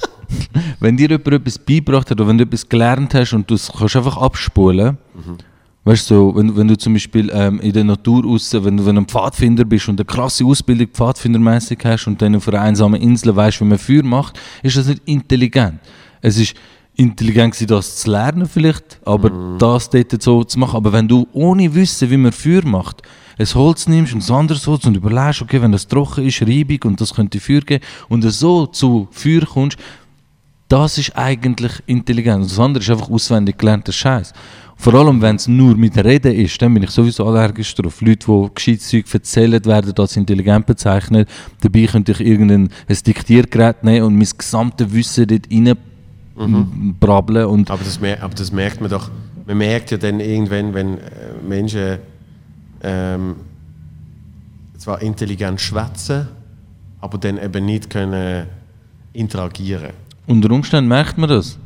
wenn 0.80 0.96
dir 0.96 1.08
jemand 1.08 1.28
etwas 1.28 1.58
beigebracht 1.58 2.10
hat 2.10 2.20
oder 2.20 2.28
wenn 2.28 2.38
du 2.38 2.44
etwas 2.44 2.68
gelernt 2.68 3.14
hast 3.14 3.32
und 3.32 3.50
du 3.50 3.54
es 3.54 3.72
kannst 3.72 3.96
einfach 3.96 4.18
abspulen, 4.18 4.98
weißt 5.84 6.10
du, 6.10 6.14
so, 6.14 6.36
wenn, 6.36 6.54
wenn 6.54 6.68
du 6.68 6.76
zum 6.76 6.92
Beispiel 6.92 7.30
ähm, 7.32 7.60
in 7.60 7.72
der 7.72 7.84
Natur 7.84 8.24
raus, 8.24 8.52
wenn 8.52 8.76
du 8.76 8.84
wenn 8.84 8.96
du 8.96 9.02
ein 9.02 9.06
Pfadfinder 9.06 9.64
bist 9.64 9.88
und 9.88 9.98
eine 9.98 10.04
krasse 10.04 10.44
Ausbildung 10.44 10.88
Pfadfindermäßig 10.88 11.78
hast 11.84 12.06
und 12.06 12.20
dann 12.20 12.36
auf 12.36 12.46
einer 12.46 12.60
einsamen 12.60 13.00
Insel 13.00 13.34
weißt, 13.34 13.60
wie 13.60 13.64
man 13.64 13.78
Feuer 13.78 14.02
macht, 14.02 14.38
ist 14.62 14.76
das 14.76 14.86
nicht 14.86 15.02
intelligent. 15.06 15.80
Es 16.20 16.38
ist 16.38 16.54
intelligent 16.96 17.54
gewesen, 17.54 17.68
das 17.68 17.96
zu 17.96 18.10
lernen 18.10 18.46
vielleicht, 18.46 19.00
aber 19.04 19.56
das 19.58 19.90
dort 19.90 20.22
so 20.22 20.44
zu 20.44 20.58
machen. 20.58 20.76
Aber 20.76 20.92
wenn 20.92 21.06
du 21.06 21.26
ohne 21.32 21.74
Wissen, 21.74 22.10
wie 22.10 22.16
man 22.16 22.32
Feuer 22.32 22.64
macht, 22.64 23.02
ein 23.38 23.46
Holz 23.46 23.86
nimmst 23.86 24.14
und 24.14 24.28
ein 24.28 24.34
anderes 24.34 24.66
Holz 24.66 24.86
und 24.86 24.96
überlegst, 24.96 25.42
okay, 25.42 25.60
wenn 25.60 25.72
das 25.72 25.86
trocken 25.86 26.24
ist, 26.24 26.40
reibig 26.42 26.84
und 26.84 27.00
das 27.00 27.14
könnte 27.14 27.38
Feuer 27.38 27.60
geben 27.60 27.84
und 28.08 28.22
so 28.22 28.66
zu 28.66 29.08
Feuer 29.10 29.42
kommst, 29.42 29.78
das 30.68 30.98
ist 30.98 31.16
eigentlich 31.16 31.72
intelligent. 31.86 32.42
Und 32.42 32.50
das 32.50 32.58
andere 32.58 32.82
ist 32.82 32.90
einfach 32.90 33.10
auswendig 33.10 33.58
gelernter 33.58 33.92
Scheiß. 33.92 34.32
Vor 34.78 34.94
allem, 34.94 35.22
wenn 35.22 35.36
es 35.36 35.48
nur 35.48 35.76
mit 35.76 35.96
Reden 35.96 36.34
ist, 36.34 36.60
dann 36.60 36.74
bin 36.74 36.82
ich 36.82 36.90
sowieso 36.90 37.26
allergisch 37.26 37.74
drauf. 37.74 38.00
Leute, 38.00 38.26
die 38.26 38.54
gescheites 38.54 38.88
Zeug 38.88 39.04
erzählen, 39.12 39.64
werden 39.64 39.94
als 39.96 40.16
intelligent 40.16 40.66
bezeichnet. 40.66 41.28
Dabei 41.60 41.86
könnte 41.86 42.12
ich 42.12 42.20
irgendein 42.20 42.68
ein 42.88 42.98
Diktiergerät 43.06 43.84
nehmen 43.84 44.06
und 44.06 44.16
mein 44.16 44.28
gesamtes 44.36 44.92
Wissen 44.92 45.26
dort 45.28 45.46
rein 46.36 46.96
brabbeln 47.00 47.46
und 47.46 47.70
Aber 47.70 47.84
das, 47.84 47.98
aber 48.20 48.34
das 48.34 48.52
merkt 48.52 48.80
man 48.80 48.90
doch. 48.90 49.10
Man 49.46 49.58
merkt 49.58 49.90
ja 49.90 49.96
dann 49.96 50.20
irgendwann, 50.20 50.74
wenn 50.74 50.98
äh, 50.98 51.00
Menschen 51.46 51.98
ähm, 52.82 53.36
zwar 54.76 55.00
intelligent 55.02 55.60
schwätzen, 55.60 56.28
aber 57.00 57.18
dann 57.18 57.38
eben 57.38 57.64
nicht 57.64 57.90
können 57.90 58.46
interagieren. 59.12 59.90
Unter 60.26 60.50
Umständen 60.50 60.88
merkt 60.88 61.16
man 61.18 61.28
das. 61.28 61.58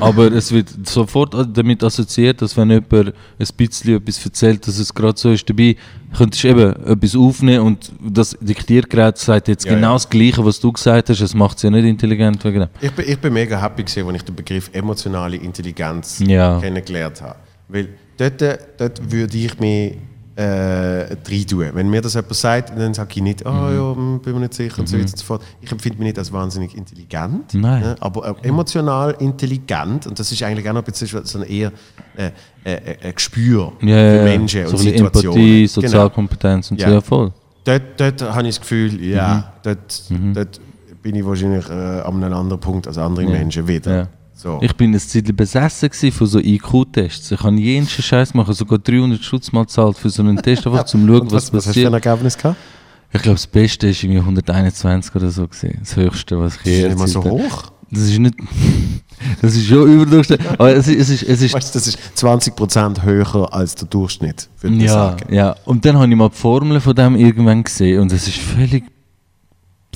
Aber 0.00 0.30
es 0.32 0.52
wird 0.52 0.68
sofort 0.88 1.34
damit 1.56 1.82
assoziiert, 1.82 2.42
dass 2.42 2.56
wenn 2.56 2.70
jemand 2.70 2.92
ein 2.92 3.12
bisschen 3.56 3.96
etwas 3.96 4.24
erzählt, 4.24 4.66
dass 4.66 4.78
es 4.78 4.92
gerade 4.92 5.18
so 5.18 5.30
ist 5.30 5.48
dabei, 5.48 5.76
könntest 6.16 6.44
du 6.44 6.48
eben 6.48 6.84
etwas 6.86 7.16
aufnehmen 7.16 7.60
und 7.66 7.92
das 8.00 8.36
Diktiergerät 8.40 9.18
sagt 9.18 9.48
jetzt 9.48 9.64
Ja, 9.64 9.74
genau 9.74 9.88
ja. 9.88 9.92
das 9.94 10.08
Gleiche, 10.08 10.44
was 10.44 10.60
du 10.60 10.72
gesagt 10.72 11.08
hast, 11.10 11.20
es 11.20 11.34
macht 11.34 11.56
es 11.58 11.62
ja 11.62 11.70
nicht 11.70 11.84
intelligent 11.84 12.44
wegen 12.44 12.60
dem. 12.60 12.68
Ich 12.80 12.92
bin, 12.92 13.08
ich 13.08 13.18
bin 13.18 13.32
mega 13.32 13.60
happy 13.60 13.84
gesehen, 13.84 14.06
als 14.06 14.16
ich 14.16 14.22
den 14.24 14.34
Begriff 14.34 14.70
emotionale 14.72 15.36
Intelligenz 15.36 16.22
Ja. 16.26 16.58
kennengelernt 16.60 17.20
habe. 17.22 17.36
Weil 17.68 17.88
dort, 18.16 18.40
dort 18.78 19.10
würde 19.10 19.36
ich 19.38 19.58
mich 19.58 19.96
äh, 20.38 21.16
rein 21.28 21.46
tun. 21.48 21.66
Wenn 21.74 21.90
mir 21.90 22.00
das 22.00 22.14
jemand 22.14 22.34
sagt, 22.34 22.70
dann 22.78 22.94
sage 22.94 23.10
ich 23.16 23.22
nicht, 23.22 23.44
oh 23.44 23.48
ja, 23.48 23.94
hm, 23.96 24.20
bin 24.20 24.34
mir 24.34 24.40
nicht 24.40 24.54
sicher 24.54 24.78
und 24.78 24.88
so 24.88 24.96
weiter 24.96 25.10
und 25.10 25.18
so 25.18 25.24
fort. 25.24 25.42
Ich 25.60 25.72
empfinde 25.72 25.98
mich 25.98 26.06
nicht 26.06 26.18
als 26.18 26.32
wahnsinnig 26.32 26.76
intelligent, 26.76 27.54
ne, 27.54 27.96
aber 27.98 28.36
emotional 28.44 29.16
intelligent 29.18 30.06
und 30.06 30.16
das 30.16 30.30
ist 30.30 30.40
eigentlich 30.44 30.68
auch 30.68 30.74
noch 30.74 30.82
ein 30.82 30.84
bisschen 30.84 31.24
so 31.24 31.38
ein 31.40 31.44
eher 31.44 31.72
äh, 32.16 32.30
äh, 32.64 32.72
äh, 32.72 32.96
ein 33.08 33.14
Gespür 33.14 33.72
Ja, 33.80 33.86
für 33.86 34.16
ja, 34.16 34.22
Menschen 34.24 34.66
so 34.66 34.76
und 34.76 34.78
Situationen. 34.78 35.38
Empathie, 35.38 35.58
Genau. 35.66 35.88
Sozialkompetenz 35.88 36.70
und 36.70 36.80
so, 36.80 36.86
Ja. 36.86 36.92
ja 36.92 37.00
voll. 37.00 37.32
Dort, 37.64 37.82
dort 37.96 38.22
habe 38.22 38.42
ich 38.48 38.54
das 38.54 38.60
Gefühl, 38.60 39.04
ja, 39.04 39.52
dort, 39.64 40.04
dort 40.34 40.60
bin 41.02 41.16
ich 41.16 41.26
wahrscheinlich 41.26 41.68
äh, 41.68 41.72
an 41.72 42.22
einem 42.22 42.32
anderen 42.32 42.60
Punkt 42.60 42.86
als 42.86 42.96
andere 42.96 43.26
Menschen 43.26 43.66
wieder. 43.66 44.08
So. 44.38 44.60
Ich 44.62 44.72
bin 44.76 44.94
ein 44.94 45.00
Zeit 45.00 45.36
besessen 45.36 46.12
von 46.12 46.26
so 46.28 46.38
IQ-Tests. 46.38 47.32
Ich 47.32 47.42
habe 47.42 47.56
jeden 47.56 47.88
Scheiß 47.88 48.34
machen, 48.34 48.54
sogar 48.54 48.78
300 48.78 49.20
Schutz 49.22 49.50
mal 49.50 49.64
gezahlt 49.64 49.98
für 49.98 50.10
so 50.10 50.22
einen 50.22 50.36
Test, 50.40 50.64
einfach 50.64 50.84
zum 50.84 51.00
schauen, 51.08 51.22
Und 51.22 51.32
was, 51.32 51.52
was, 51.52 51.52
was 51.52 51.66
hast 51.66 51.76
du 51.76 51.80
für 51.80 51.86
ein 51.88 51.92
passiert. 51.92 52.06
Ergebnis 52.06 52.38
gehabt? 52.38 52.56
Ich 53.12 53.22
glaube, 53.22 53.34
das 53.34 53.48
Beste 53.48 53.88
ist 53.88 54.02
irgendwie 54.04 54.20
121 54.20 55.14
oder 55.16 55.30
so 55.30 55.48
gewesen. 55.48 55.78
Das 55.80 55.96
Höchste, 55.96 56.38
was 56.38 56.54
ich 56.54 56.62
Das 56.62 56.72
ist 56.72 56.78
je 56.78 56.88
nicht 56.88 56.98
mal 56.98 57.08
so 57.08 57.24
hoch. 57.24 57.72
Das 57.90 58.02
ist 58.02 58.18
nicht. 58.18 58.34
Das 59.42 59.56
ist 59.56 59.66
schon 59.66 59.92
überdurchschnittlich. 59.92 60.48
Aber 60.52 60.72
es 60.72 60.86
ist, 60.86 61.00
es 61.00 61.10
ist, 61.10 61.22
es 61.28 61.42
ist 61.42 61.52
Weißt 61.52 61.74
das 61.74 61.88
ist 61.88 61.98
20% 62.16 63.02
höher 63.02 63.52
als 63.52 63.74
der 63.74 63.88
Durchschnitt, 63.88 64.48
würde 64.60 64.76
ich 64.76 64.82
ja, 64.84 64.92
sagen. 64.92 65.34
ja. 65.34 65.56
Und 65.64 65.84
dann 65.84 65.96
habe 65.96 66.08
ich 66.08 66.14
mal 66.14 66.28
die 66.28 66.36
Formel 66.36 66.80
von 66.80 66.94
dem 66.94 67.16
irgendwann 67.16 67.64
gesehen 67.64 68.00
und 68.00 68.12
es 68.12 68.28
ist 68.28 68.38
völlig, 68.38 68.84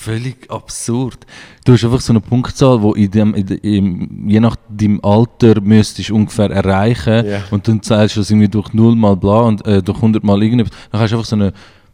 völlig 0.03 0.51
absurd. 0.51 1.19
Du 1.65 1.73
hast 1.73 1.85
einfach 1.85 2.01
so 2.01 2.13
eine 2.13 2.21
Punktzahl, 2.21 2.83
wo 2.83 2.93
in 2.95 3.11
dem, 3.11 3.35
in, 3.35 3.47
de- 3.47 3.77
im, 3.79 4.29
je 4.29 4.41
nach 4.41 4.57
deinem 4.69 5.01
Alter 5.03 5.61
müsstest 5.61 6.11
ungefähr 6.11 6.51
erreichen 6.51 7.27
Ja. 7.27 7.41
und 7.51 7.67
dann 7.69 7.83
zählst 7.83 8.17
du 8.17 8.21
das 8.21 8.31
irgendwie 8.31 8.49
durch 8.49 8.73
0 8.73 8.97
mal 8.97 9.17
bla 9.17 9.41
und 9.43 9.65
äh, 9.67 9.83
durch 9.83 9.97
100 9.99 10.23
mal 10.25 10.43
irgendetwas. 10.43 10.77
Dann 10.91 11.01
hast 11.01 11.11
du 11.13 11.17
einfach 11.17 11.29
so 11.29 11.37
eine 11.37 11.53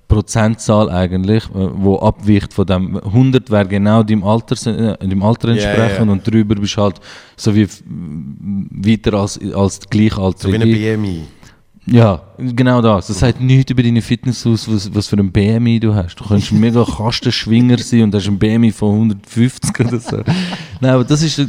Prozentzahl 0.09 0.89
eigentlich, 0.90 1.44
äh, 1.51 1.68
wo 1.74 1.98
abweicht 1.98 2.55
von 2.55 2.64
dem 2.66 2.97
100 2.97 3.51
wäre 3.51 3.66
genau 3.68 4.02
deinem 4.02 4.24
Alter, 4.24 4.56
äh, 4.70 4.97
deinem 4.98 5.22
Alter 5.22 5.48
entsprechend 5.48 6.06
ja. 6.06 6.12
und 6.12 6.26
drüber 6.26 6.55
bist 6.55 6.76
halt 6.78 6.97
so 7.36 7.55
wie 7.55 7.62
f- 7.64 7.82
weiter 7.86 9.12
als, 9.14 9.39
als 9.55 9.74
So 9.76 9.80
Gleichaltrige. 9.90 10.64
wie 10.64 10.89
ein 10.90 11.02
BMI. 11.02 11.22
Ja, 11.90 12.20
genau 12.39 12.82
das. 12.82 13.06
Das 13.06 13.19
sagt 13.20 13.40
nichts 13.40 13.70
über 13.70 13.82
deine 13.82 14.02
Fitness 14.02 14.47
aus, 14.47 14.70
was, 14.70 14.94
was 14.94 15.06
für 15.09 15.16
ein 15.16 15.32
BMI 15.32 15.81
du 15.81 15.94
hast. 15.94 16.16
Du 16.16 16.24
kannst 16.24 16.52
ein 16.52 16.60
mega 16.60 16.85
Kastenschwinger 16.85 17.78
sein 17.78 18.02
und 18.05 18.15
hast 18.15 18.27
ein 18.28 18.39
BMI 18.39 18.70
von 18.73 18.94
150 18.94 19.81
oder 19.81 19.98
so. 19.98 20.16
Nein, 20.81 20.93
aber 20.93 21.05
das 21.05 21.23
ist. 21.23 21.40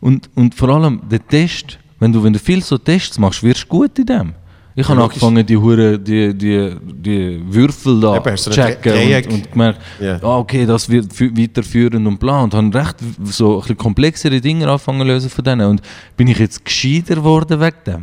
Und, 0.00 0.30
und 0.34 0.54
vor 0.54 0.70
allem 0.70 1.02
der 1.10 1.26
Test, 1.26 1.78
wenn 1.98 2.12
du, 2.12 2.22
wenn 2.22 2.32
du 2.32 2.38
viel 2.38 2.62
so 2.62 2.78
Tests 2.78 3.18
machst, 3.18 3.42
wirst 3.42 3.64
du 3.64 3.68
gut 3.68 3.98
in 3.98 4.06
dem. 4.06 4.32
Ich 4.74 4.88
habe 4.88 4.98
logisch. 5.00 5.22
angefangen, 5.22 5.44
die, 5.44 5.56
Hure, 5.58 5.98
die, 5.98 6.32
die, 6.32 6.74
die 6.80 7.42
Würfel 7.46 8.00
da 8.00 8.16
Eben, 8.16 8.36
zu 8.38 8.48
checken 8.48 8.94
und, 8.94 9.34
und 9.34 9.52
gemerkt, 9.52 9.80
Ja. 10.00 10.16
ah, 10.22 10.38
okay, 10.38 10.64
das 10.64 10.88
wird 10.88 11.12
fü- 11.12 11.36
weiterführend 11.38 12.06
und 12.06 12.18
bla. 12.18 12.40
Und 12.42 12.54
habe 12.54 12.74
recht 12.74 12.96
so 13.24 13.56
ein 13.56 13.60
bisschen 13.60 13.76
komplexere 13.76 14.40
Dinge 14.40 14.66
angefangen 14.68 15.00
zu 15.00 15.04
lösen 15.06 15.28
von 15.28 15.44
denen. 15.44 15.66
Und 15.68 15.82
bin 16.16 16.28
ich 16.28 16.38
jetzt 16.38 16.64
gescheiter 16.64 17.16
geworden 17.16 17.60
wegen 17.60 17.76
dem? 17.86 18.02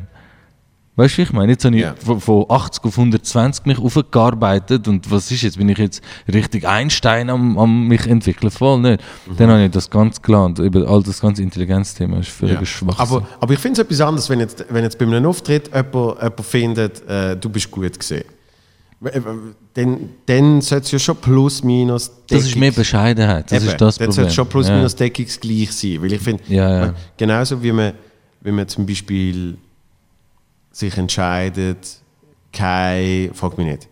Weißt 0.99 1.17
du, 1.17 1.21
ich 1.21 1.31
meine? 1.31 1.53
Jetzt 1.53 1.63
habe 1.63 1.77
ich 1.77 1.81
Ja. 1.83 1.95
von, 1.95 2.19
von 2.19 2.45
80 2.49 2.83
auf 2.83 2.97
120 2.97 3.65
mich 3.65 3.79
aufgearbeitet 3.79 4.85
und 4.89 5.09
was 5.09 5.31
ist 5.31 5.43
jetzt? 5.43 5.57
Bin 5.57 5.69
ich 5.69 5.77
jetzt 5.77 6.01
richtig 6.31 6.67
Einstein 6.67 7.29
am, 7.29 7.57
am 7.57 7.87
mich 7.87 8.05
entwickeln? 8.05 8.51
Voll 8.51 8.81
nicht. 8.81 9.01
Mhm. 9.25 9.37
Dann 9.37 9.49
habe 9.49 9.63
ich 9.63 9.71
das 9.71 9.89
ganz 9.89 10.21
gelernt. 10.21 10.59
Über 10.59 10.85
all 10.89 11.01
das 11.01 11.21
ganze 11.21 11.41
Intelligenzthema 11.41 12.19
ist 12.19 12.27
völlig 12.29 12.59
Ja. 12.59 12.65
schwach. 12.65 12.99
Aber, 12.99 13.25
aber 13.39 13.53
ich 13.53 13.59
finde 13.59 13.79
es 13.81 13.85
etwas 13.87 14.01
anderes, 14.01 14.29
wenn 14.29 14.41
jetzt, 14.41 14.65
wenn 14.69 14.83
jetzt 14.83 14.97
bei 14.99 15.05
einem 15.05 15.25
Auftritt 15.25 15.67
jemand, 15.73 15.93
jemand 16.21 16.41
findet, 16.45 17.07
äh, 17.07 17.37
du 17.37 17.47
bist 17.49 17.71
gut 17.71 17.97
gesehen. 17.97 18.25
Dann, 19.73 20.09
dann 20.25 20.59
sollte 20.61 20.83
es 20.85 20.91
ja 20.91 20.99
schon 20.99 21.15
plus 21.15 21.63
minus 21.63 22.11
das 22.27 22.43
ist 22.45 22.57
mehr 22.57 22.71
Bescheidenheit. 22.73 23.49
Das 23.49 23.61
Eben, 23.63 23.71
ist 23.71 23.79
das 23.79 23.97
dann 23.97 24.07
Problem. 24.07 24.11
sollte 24.15 24.27
es 24.27 24.35
schon 24.35 24.47
plus 24.47 24.67
ja. 24.67 24.75
minus 24.75 24.95
deckungsgleich 24.97 25.71
sein. 25.71 26.01
Weil 26.01 26.11
ich 26.11 26.21
finde, 26.21 26.43
Ja, 26.49 26.85
ja. 26.87 26.93
genauso 27.15 27.63
wie 27.63 27.71
man, 27.71 27.93
wie 28.41 28.51
man 28.51 28.67
zum 28.67 28.85
Beispiel 28.85 29.57
sich 30.71 30.97
entscheidet, 30.97 31.99
kein, 32.51 33.33
frag 33.33 33.57
mich 33.57 33.67
nicht, 33.67 33.87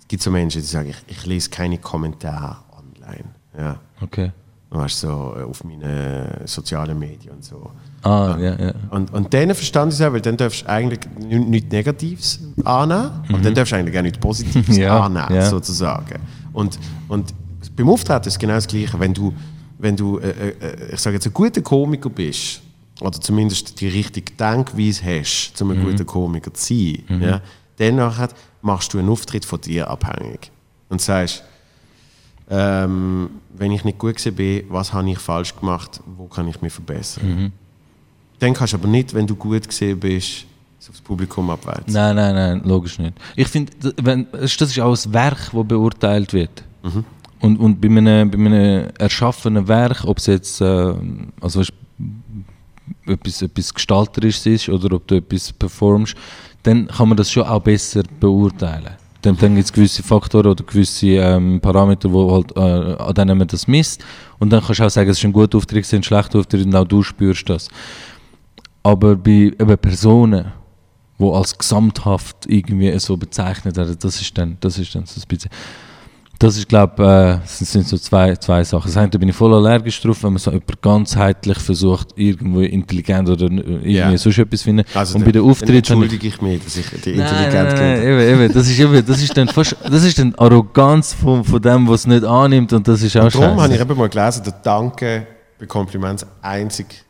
es 0.00 0.08
gibt 0.08 0.22
so 0.22 0.30
Menschen, 0.30 0.60
die 0.60 0.66
sagen, 0.66 0.90
ich, 0.90 1.16
ich 1.18 1.26
lese 1.26 1.50
keine 1.50 1.78
Kommentare 1.78 2.56
online. 2.76 3.24
Ja. 3.58 3.76
Okay. 4.00 4.32
Du 4.70 4.80
hast 4.80 5.00
so 5.00 5.34
äh, 5.38 5.42
auf 5.42 5.62
meinen 5.64 6.46
sozialen 6.46 6.98
Medien 6.98 7.34
und 7.34 7.44
so. 7.44 7.70
Ah, 8.02 8.36
ja, 8.40 8.58
ja. 8.58 8.72
Und, 8.90 9.12
und 9.12 9.32
dann 9.34 9.54
verstand 9.54 9.92
ich 9.92 10.00
es 10.00 10.04
auch, 10.06 10.12
weil 10.12 10.22
dann 10.22 10.36
darfst 10.36 10.62
du 10.62 10.68
eigentlich 10.68 11.00
ni- 11.20 11.38
nichts 11.38 11.70
Negatives 11.70 12.40
annehmen 12.64 13.10
und 13.32 13.44
dann 13.44 13.54
darfst 13.54 13.72
du 13.72 13.76
eigentlich 13.76 13.96
auch 13.98 14.02
nichts 14.02 14.18
Positives 14.18 14.76
Mhm. 14.76 14.82
Ja, 14.82 15.00
annehmen, 15.04 15.34
ja. 15.34 15.46
sozusagen. 15.46 16.18
Und, 16.54 16.78
und 17.08 17.34
beim 17.76 17.88
Auftreten 17.90 18.22
ist 18.22 18.34
es 18.34 18.38
genau 18.38 18.54
das 18.54 18.66
Gleiche. 18.66 18.98
Wenn 18.98 19.12
du, 19.14 19.32
wenn 19.78 19.94
du 19.94 20.18
äh, 20.18 20.30
äh, 20.30 20.94
ich 20.94 21.00
sage 21.00 21.16
jetzt, 21.16 21.26
ein 21.26 21.32
guter 21.34 21.60
Komiker 21.60 22.08
bist, 22.08 22.61
oder 23.02 23.20
zumindest 23.20 23.80
die 23.80 23.88
richtige 23.88 24.32
Denkweise 24.32 25.04
hast, 25.04 25.60
um 25.60 25.70
ein 25.70 25.78
Mhm. 25.80 25.90
guter 25.90 26.04
Komiker 26.04 26.54
zu 26.54 26.74
sein, 26.74 27.20
ja, 27.20 27.40
dann 27.78 28.28
machst 28.62 28.94
du 28.94 28.98
einen 28.98 29.08
Auftritt 29.08 29.44
von 29.44 29.60
dir 29.60 29.88
abhängig. 29.90 30.50
Und 30.88 31.00
sagst, 31.00 31.42
ähm, 32.50 33.30
wenn 33.56 33.72
ich 33.72 33.84
nicht 33.84 33.98
gut 33.98 34.16
bin, 34.36 34.64
was 34.68 34.92
habe 34.92 35.10
ich 35.10 35.18
falsch 35.18 35.56
gemacht, 35.56 36.00
wo 36.16 36.26
kann 36.26 36.46
ich 36.48 36.60
mich 36.60 36.72
verbessern. 36.72 37.26
Mhm. 37.26 37.52
Dann 38.38 38.52
kannst 38.54 38.72
du 38.74 38.76
aber 38.76 38.88
nicht, 38.88 39.14
wenn 39.14 39.26
du 39.26 39.34
gut 39.34 39.66
gesehen 39.68 39.98
bist, 39.98 40.44
es 40.78 40.90
aufs 40.90 41.00
Publikum 41.00 41.48
abwälzen. 41.48 41.92
Nein, 41.94 42.16
nein, 42.16 42.34
nein, 42.34 42.62
logisch 42.64 42.98
nicht. 42.98 43.14
Ich 43.36 43.48
finde, 43.48 43.72
das 43.80 44.60
ist 44.60 44.80
auch 44.80 44.96
ein 44.96 45.12
Werk, 45.12 45.50
das 45.52 45.66
beurteilt 45.66 46.32
wird. 46.32 46.62
Mhm. 46.82 47.04
Und, 47.40 47.56
und 47.58 47.80
bei, 47.80 47.88
einem, 47.88 48.30
bei 48.30 48.38
einem 48.38 48.88
erschaffenen 48.98 49.66
Werk, 49.66 50.04
ob 50.04 50.18
es 50.18 50.26
jetzt 50.26 50.60
äh, 50.60 50.94
also 51.40 51.60
weißt, 51.60 51.72
etwas, 53.06 53.42
etwas 53.42 53.72
Gestalterisches 53.72 54.46
ist 54.46 54.68
oder 54.68 54.96
ob 54.96 55.06
du 55.06 55.16
etwas 55.16 55.52
performst, 55.52 56.14
dann 56.62 56.86
kann 56.88 57.08
man 57.08 57.16
das 57.16 57.30
schon 57.30 57.44
auch 57.44 57.60
besser 57.60 58.02
beurteilen. 58.20 58.96
Dann, 59.22 59.36
dann 59.36 59.54
gibt 59.54 59.66
es 59.66 59.72
gewisse 59.72 60.02
Faktoren 60.02 60.48
oder 60.48 60.64
gewisse 60.64 61.06
ähm, 61.06 61.60
Parameter, 61.60 62.12
wo 62.12 62.32
halt, 62.32 62.56
äh, 62.56 62.60
an 63.02 63.14
denen 63.14 63.38
man 63.38 63.46
das 63.46 63.68
misst. 63.68 64.04
Und 64.40 64.50
dann 64.50 64.62
kannst 64.62 64.80
du 64.80 64.84
auch 64.84 64.90
sagen, 64.90 65.10
es 65.10 65.18
ist 65.18 65.24
ein 65.24 65.32
guter 65.32 65.58
Auftritt, 65.58 65.84
es 65.84 65.92
ist 65.92 65.94
ein 65.94 66.02
schlechter 66.02 66.40
Auftritt 66.40 66.66
und 66.66 66.74
auch 66.74 66.84
du 66.84 67.02
spürst 67.04 67.48
das. 67.48 67.68
Aber 68.82 69.14
bei 69.14 69.30
eben 69.30 69.78
Personen, 69.78 70.46
die 71.20 71.24
als 71.24 71.56
gesamthaft 71.56 72.36
irgendwie 72.48 72.98
so 72.98 73.16
bezeichnet 73.16 73.76
werden, 73.76 73.96
das 74.00 74.20
ist 74.20 74.36
dann, 74.36 74.56
das 74.58 74.78
ist 74.78 74.92
dann 74.92 75.06
so 75.06 75.20
ein 75.20 75.28
bisschen. 75.28 75.50
Das 76.38 76.56
ist, 76.56 76.68
glaube 76.68 77.02
äh, 77.04 77.38
das 77.46 77.58
sind 77.60 77.86
so 77.86 77.96
zwei, 77.96 78.34
zwei 78.34 78.64
Sachen. 78.64 78.88
Das 78.88 78.96
eine 78.96 79.08
bin 79.10 79.28
ich 79.28 79.36
voll 79.36 79.54
allergisch 79.54 80.00
drauf, 80.00 80.24
wenn 80.24 80.32
man 80.32 80.38
so 80.40 80.50
jemand 80.50 80.82
ganzheitlich 80.82 81.58
versucht, 81.58 82.08
irgendwo 82.16 82.60
intelligent 82.60 83.28
oder 83.28 83.44
irgendwie 83.44 83.92
Ja. 83.92 84.16
sonst 84.18 84.38
etwas 84.38 84.60
zu 84.60 84.64
finden. 84.64 84.84
Also 84.92 85.18
und 85.18 85.24
bei 85.24 85.30
der 85.30 85.40
dann 85.42 85.50
Auftritt 85.52 85.68
habe 85.68 85.72
ich 85.78 85.90
entschuldige 85.90 86.26
ich 86.26 86.42
mich, 86.42 86.64
dass 86.64 86.76
ich 86.76 86.86
die 86.90 86.96
intelligent 87.10 87.52
nein, 87.52 87.64
nein, 87.64 87.74
klinge. 88.00 88.22
eben, 88.32 88.40
eben, 88.44 88.52
das 88.54 88.68
ist 88.68 88.80
eben, 88.80 89.06
das 89.06 89.22
ist 89.22 89.36
dann 89.36 89.48
fast, 89.48 89.76
das 89.88 90.02
ist 90.04 90.18
dann 90.18 90.34
Arroganz 90.34 91.14
von, 91.14 91.44
von 91.44 91.62
dem, 91.62 91.86
was 91.88 92.00
es 92.00 92.06
nicht 92.08 92.24
annimmt 92.24 92.72
und 92.72 92.88
das 92.88 93.02
ist 93.02 93.16
auch 93.16 93.28
Darum 93.30 93.60
habe 93.60 93.72
ich 93.72 93.78
scheiße. 93.78 93.82
eben 93.90 93.98
mal 93.98 94.08
gelesen, 94.08 94.42
der 94.44 94.52
Danke 94.64 95.26
bei 95.60 95.66
Kompliment 95.66 96.22
das 96.22 96.28
einzig 96.42 97.04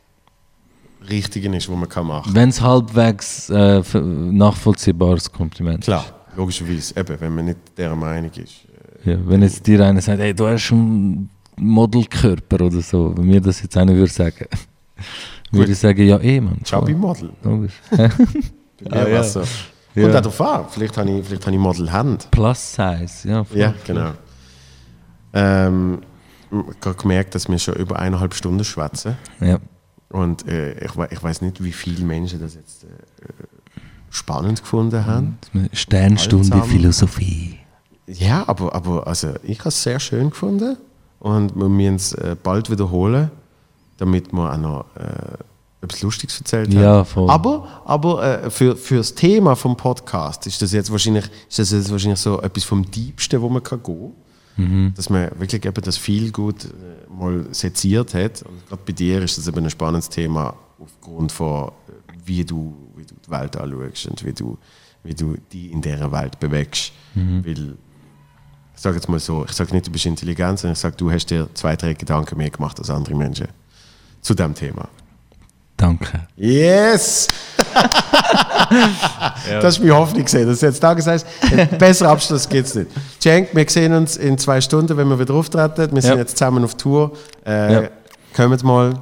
Richtige 1.09 1.53
ist, 1.55 1.67
was 1.69 1.75
man 1.75 1.89
kann 1.89 2.05
machen 2.07 2.25
kann. 2.25 2.35
Wenn 2.35 2.49
es 2.49 2.61
halbwegs 2.61 3.49
äh, 3.49 3.81
nachvollziehbares 3.93 5.31
Kompliment 5.31 5.79
ist. 5.79 5.85
Klar, 5.85 6.05
logischerweise, 6.37 6.93
eben, 6.97 7.19
wenn 7.19 7.35
man 7.35 7.45
nicht 7.45 7.57
der 7.77 7.95
Meinung 7.95 8.31
ist. 8.35 8.62
Ja, 9.05 9.17
wenn 9.25 9.41
jetzt 9.41 9.65
dir 9.67 9.81
einer 9.81 10.01
sagt, 10.01 10.19
hey, 10.19 10.33
du 10.33 10.47
hast 10.47 10.61
schon 10.61 11.29
Modelkörper 11.57 12.65
oder 12.65 12.81
so, 12.81 13.15
wenn 13.17 13.25
mir 13.25 13.41
das 13.41 13.61
jetzt 13.61 13.75
einer 13.77 13.93
würde 13.93 14.11
sagen, 14.11 14.45
würde 15.51 15.71
ich 15.71 15.77
sagen, 15.77 16.07
ja 16.07 16.19
eh, 16.19 16.39
Mann. 16.39 16.59
Schau 16.65 16.81
voll. 16.81 16.95
Model. 16.95 17.31
Logisch. 17.43 17.79
Ja. 18.91 19.09
war's 19.09 19.31
so. 19.31 19.43
Ja. 19.95 20.07
Und 20.07 20.15
auch 20.15 20.21
darauf 20.21 20.41
an, 20.41 20.65
vielleicht 20.69 20.97
habe 20.97 21.09
ich, 21.09 21.25
vielleicht 21.25 21.45
habe 21.45 21.55
ich 21.55 21.61
Model-Hand. 21.61 22.31
Plus 22.31 22.73
Size, 22.73 23.29
ja. 23.29 23.43
voll. 23.45 23.57
Ja, 23.57 23.73
genau. 23.85 24.11
Ähm, 25.31 26.01
ich 26.51 26.85
habe 26.85 26.95
gemerkt, 26.95 27.33
dass 27.33 27.47
wir 27.47 27.57
schon 27.59 27.75
über 27.75 27.97
eineinhalb 27.99 28.33
Stunden 28.33 28.65
schwätzen. 28.65 29.15
Ja. 29.39 29.59
Und 30.09 30.47
äh, 30.47 30.73
ich, 30.83 30.91
ich 31.11 31.23
weiß 31.23 31.41
nicht, 31.41 31.63
wie 31.63 31.71
viele 31.71 32.03
Menschen 32.03 32.39
das 32.41 32.55
jetzt 32.55 32.83
äh, 32.83 32.87
spannend 34.09 34.59
gefunden 34.61 35.05
haben. 35.05 35.37
Sternstunde 35.71 36.53
Altsam. 36.53 36.69
Philosophie. 36.69 37.59
Ja, 38.07 38.43
aber, 38.47 38.75
aber 38.75 39.07
also, 39.07 39.33
ich 39.43 39.59
habe 39.59 39.69
es 39.69 39.83
sehr 39.83 39.99
schön 39.99 40.29
gefunden. 40.29 40.77
Und 41.19 41.55
wir 41.55 41.69
müssen 41.69 41.95
es 41.95 42.13
äh, 42.13 42.35
bald 42.41 42.69
wiederholen, 42.69 43.31
damit 43.97 44.33
wir 44.33 44.51
auch 44.51 44.57
noch 44.57 44.85
äh, 44.95 45.37
etwas 45.81 46.01
Lustiges 46.01 46.37
erzählt 46.39 46.73
haben. 46.75 46.81
Ja, 46.81 47.03
voll. 47.05 47.29
Aber, 47.29 47.81
aber 47.85 48.43
äh, 48.43 48.49
für, 48.49 48.75
für 48.75 48.97
das 48.97 49.15
Thema 49.15 49.55
vom 49.55 49.77
Podcast 49.77 50.47
ist 50.47 50.61
das 50.61 50.73
jetzt 50.73 50.91
wahrscheinlich, 50.91 51.25
ist 51.47 51.59
das 51.59 51.71
jetzt 51.71 51.91
wahrscheinlich 51.91 52.19
so 52.19 52.41
etwas 52.41 52.65
vom 52.65 52.89
Diebsten, 52.89 53.41
wo 53.41 53.47
man 53.47 53.63
kann 53.63 53.81
gehen 53.83 54.13
kann. 54.57 54.65
Mhm. 54.65 54.93
Dass 54.95 55.09
man 55.09 55.31
wirklich 55.39 55.65
eben 55.65 55.81
das 55.81 55.97
viel 55.97 56.31
gut 56.31 56.65
äh, 56.65 56.67
mal 57.11 57.45
seziert 57.51 58.13
hat. 58.13 58.43
Und 58.43 58.67
gerade 58.67 58.81
bei 58.85 58.93
dir 58.93 59.21
ist 59.21 59.37
das 59.37 59.47
eben 59.47 59.63
ein 59.63 59.69
spannendes 59.69 60.09
Thema 60.09 60.55
aufgrund 60.77 61.31
von, 61.31 61.69
äh, 61.69 61.71
wie 62.25 62.43
du, 62.43 62.75
wie 62.95 63.05
du 63.05 63.15
die 63.25 63.31
Welt 63.31 63.55
anschaust 63.55 64.07
und 64.07 64.25
wie 64.25 64.33
du, 64.33 64.57
wie 65.03 65.15
du 65.15 65.37
die 65.53 65.67
in 65.71 65.81
dieser 65.81 66.11
Welt 66.11 66.39
bewegst. 66.39 66.91
Weil, 67.15 67.77
ich 68.75 68.81
sage 68.81 68.95
jetzt 68.97 69.07
mal 69.09 69.19
so, 69.19 69.45
ich 69.45 69.53
sage 69.53 69.71
nicht, 69.73 69.87
du 69.87 69.91
bist 69.91 70.05
intelligent, 70.05 70.59
sondern 70.59 70.73
ich 70.73 70.79
sage, 70.79 70.95
du 70.97 71.11
hast 71.11 71.27
dir 71.27 71.47
zwei, 71.53 71.75
drei 71.75 71.93
Gedanken 71.93 72.37
mehr 72.37 72.49
gemacht 72.49 72.79
als 72.79 72.89
andere 72.89 73.15
Menschen 73.15 73.47
zu 74.21 74.33
diesem 74.33 74.53
Thema. 74.55 74.87
Danke. 75.77 76.27
Yes! 76.35 77.27
Das 79.61 79.75
ist 79.75 79.79
meine 79.79 79.95
Hoffnung 79.95 80.23
gesehen, 80.23 80.47
dass 80.47 80.59
du 80.59 80.65
jetzt 80.65 80.81
da 80.81 80.93
gesagt 80.93 81.25
hast, 81.41 81.51
einen 81.53 81.69
besseren 81.77 82.11
Abschluss 82.11 82.47
gibt 82.47 82.67
es 82.67 82.75
nicht. 82.75 82.89
Cenk, 83.19 83.49
wir 83.53 83.69
sehen 83.69 83.93
uns 83.93 84.17
in 84.17 84.37
zwei 84.37 84.61
Stunden, 84.61 84.95
wenn 84.97 85.07
wir 85.09 85.19
wieder 85.19 85.33
auftreten. 85.33 85.93
Wir 85.93 86.01
sind 86.01 86.11
Ja. 86.13 86.17
jetzt 86.17 86.37
zusammen 86.37 86.63
auf 86.63 86.75
Tour. 86.75 87.11
Äh, 87.45 87.73
Ja. 87.73 87.89
Kommt 88.35 88.63
mal. 88.63 88.99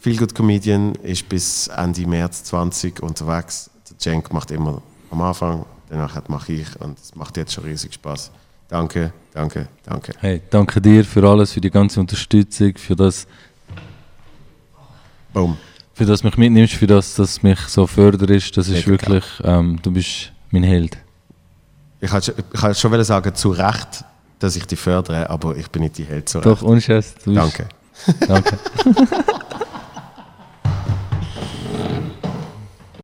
Feel 0.00 0.16
Good 0.16 0.34
Comedian 0.34 0.94
ist 0.96 1.28
bis 1.28 1.68
Ende 1.68 2.06
März 2.06 2.44
20 2.44 3.02
unterwegs. 3.02 3.70
Der 3.88 3.98
Cenk 3.98 4.32
macht 4.32 4.50
immer 4.50 4.82
am 5.10 5.20
Anfang, 5.22 5.64
danach 5.88 6.20
mache 6.28 6.52
ich 6.52 6.80
und 6.80 6.98
es 6.98 7.14
macht 7.14 7.36
jetzt 7.36 7.52
schon 7.52 7.64
riesig 7.64 7.94
Spaß. 7.94 8.30
Danke, 8.70 9.12
danke, 9.34 9.66
danke. 9.84 10.12
Hey, 10.20 10.40
danke 10.48 10.80
dir 10.80 11.04
für 11.04 11.28
alles, 11.28 11.52
für 11.52 11.60
die 11.60 11.70
ganze 11.70 11.98
Unterstützung, 11.98 12.72
für 12.76 12.94
das, 12.94 13.26
Boom. 15.32 15.58
für 15.92 16.06
das 16.06 16.22
mich 16.22 16.36
mitnimmst, 16.36 16.74
für 16.74 16.86
das, 16.86 17.16
dass 17.16 17.42
mich 17.42 17.58
so 17.62 17.88
förderst. 17.88 18.56
Das 18.56 18.68
ist 18.68 18.86
wirklich, 18.86 19.24
ähm, 19.42 19.80
du 19.82 19.90
bist 19.90 20.32
mein 20.52 20.62
Held. 20.62 20.96
Ich 22.00 22.12
ich 22.12 22.62
wollte 22.62 22.78
schon 22.78 23.04
sagen, 23.04 23.34
zu 23.34 23.50
Recht, 23.50 24.04
dass 24.38 24.54
ich 24.54 24.66
dich 24.66 24.78
fördere, 24.78 25.28
aber 25.28 25.56
ich 25.56 25.68
bin 25.68 25.82
nicht 25.82 25.98
die 25.98 26.04
Held 26.04 26.28
zu 26.28 26.38
Recht. 26.38 26.46
Doch, 26.46 26.62
ohne 26.62 26.80
Scheiß. 26.80 27.16
Danke. 27.26 27.68
Danke. 28.26 28.56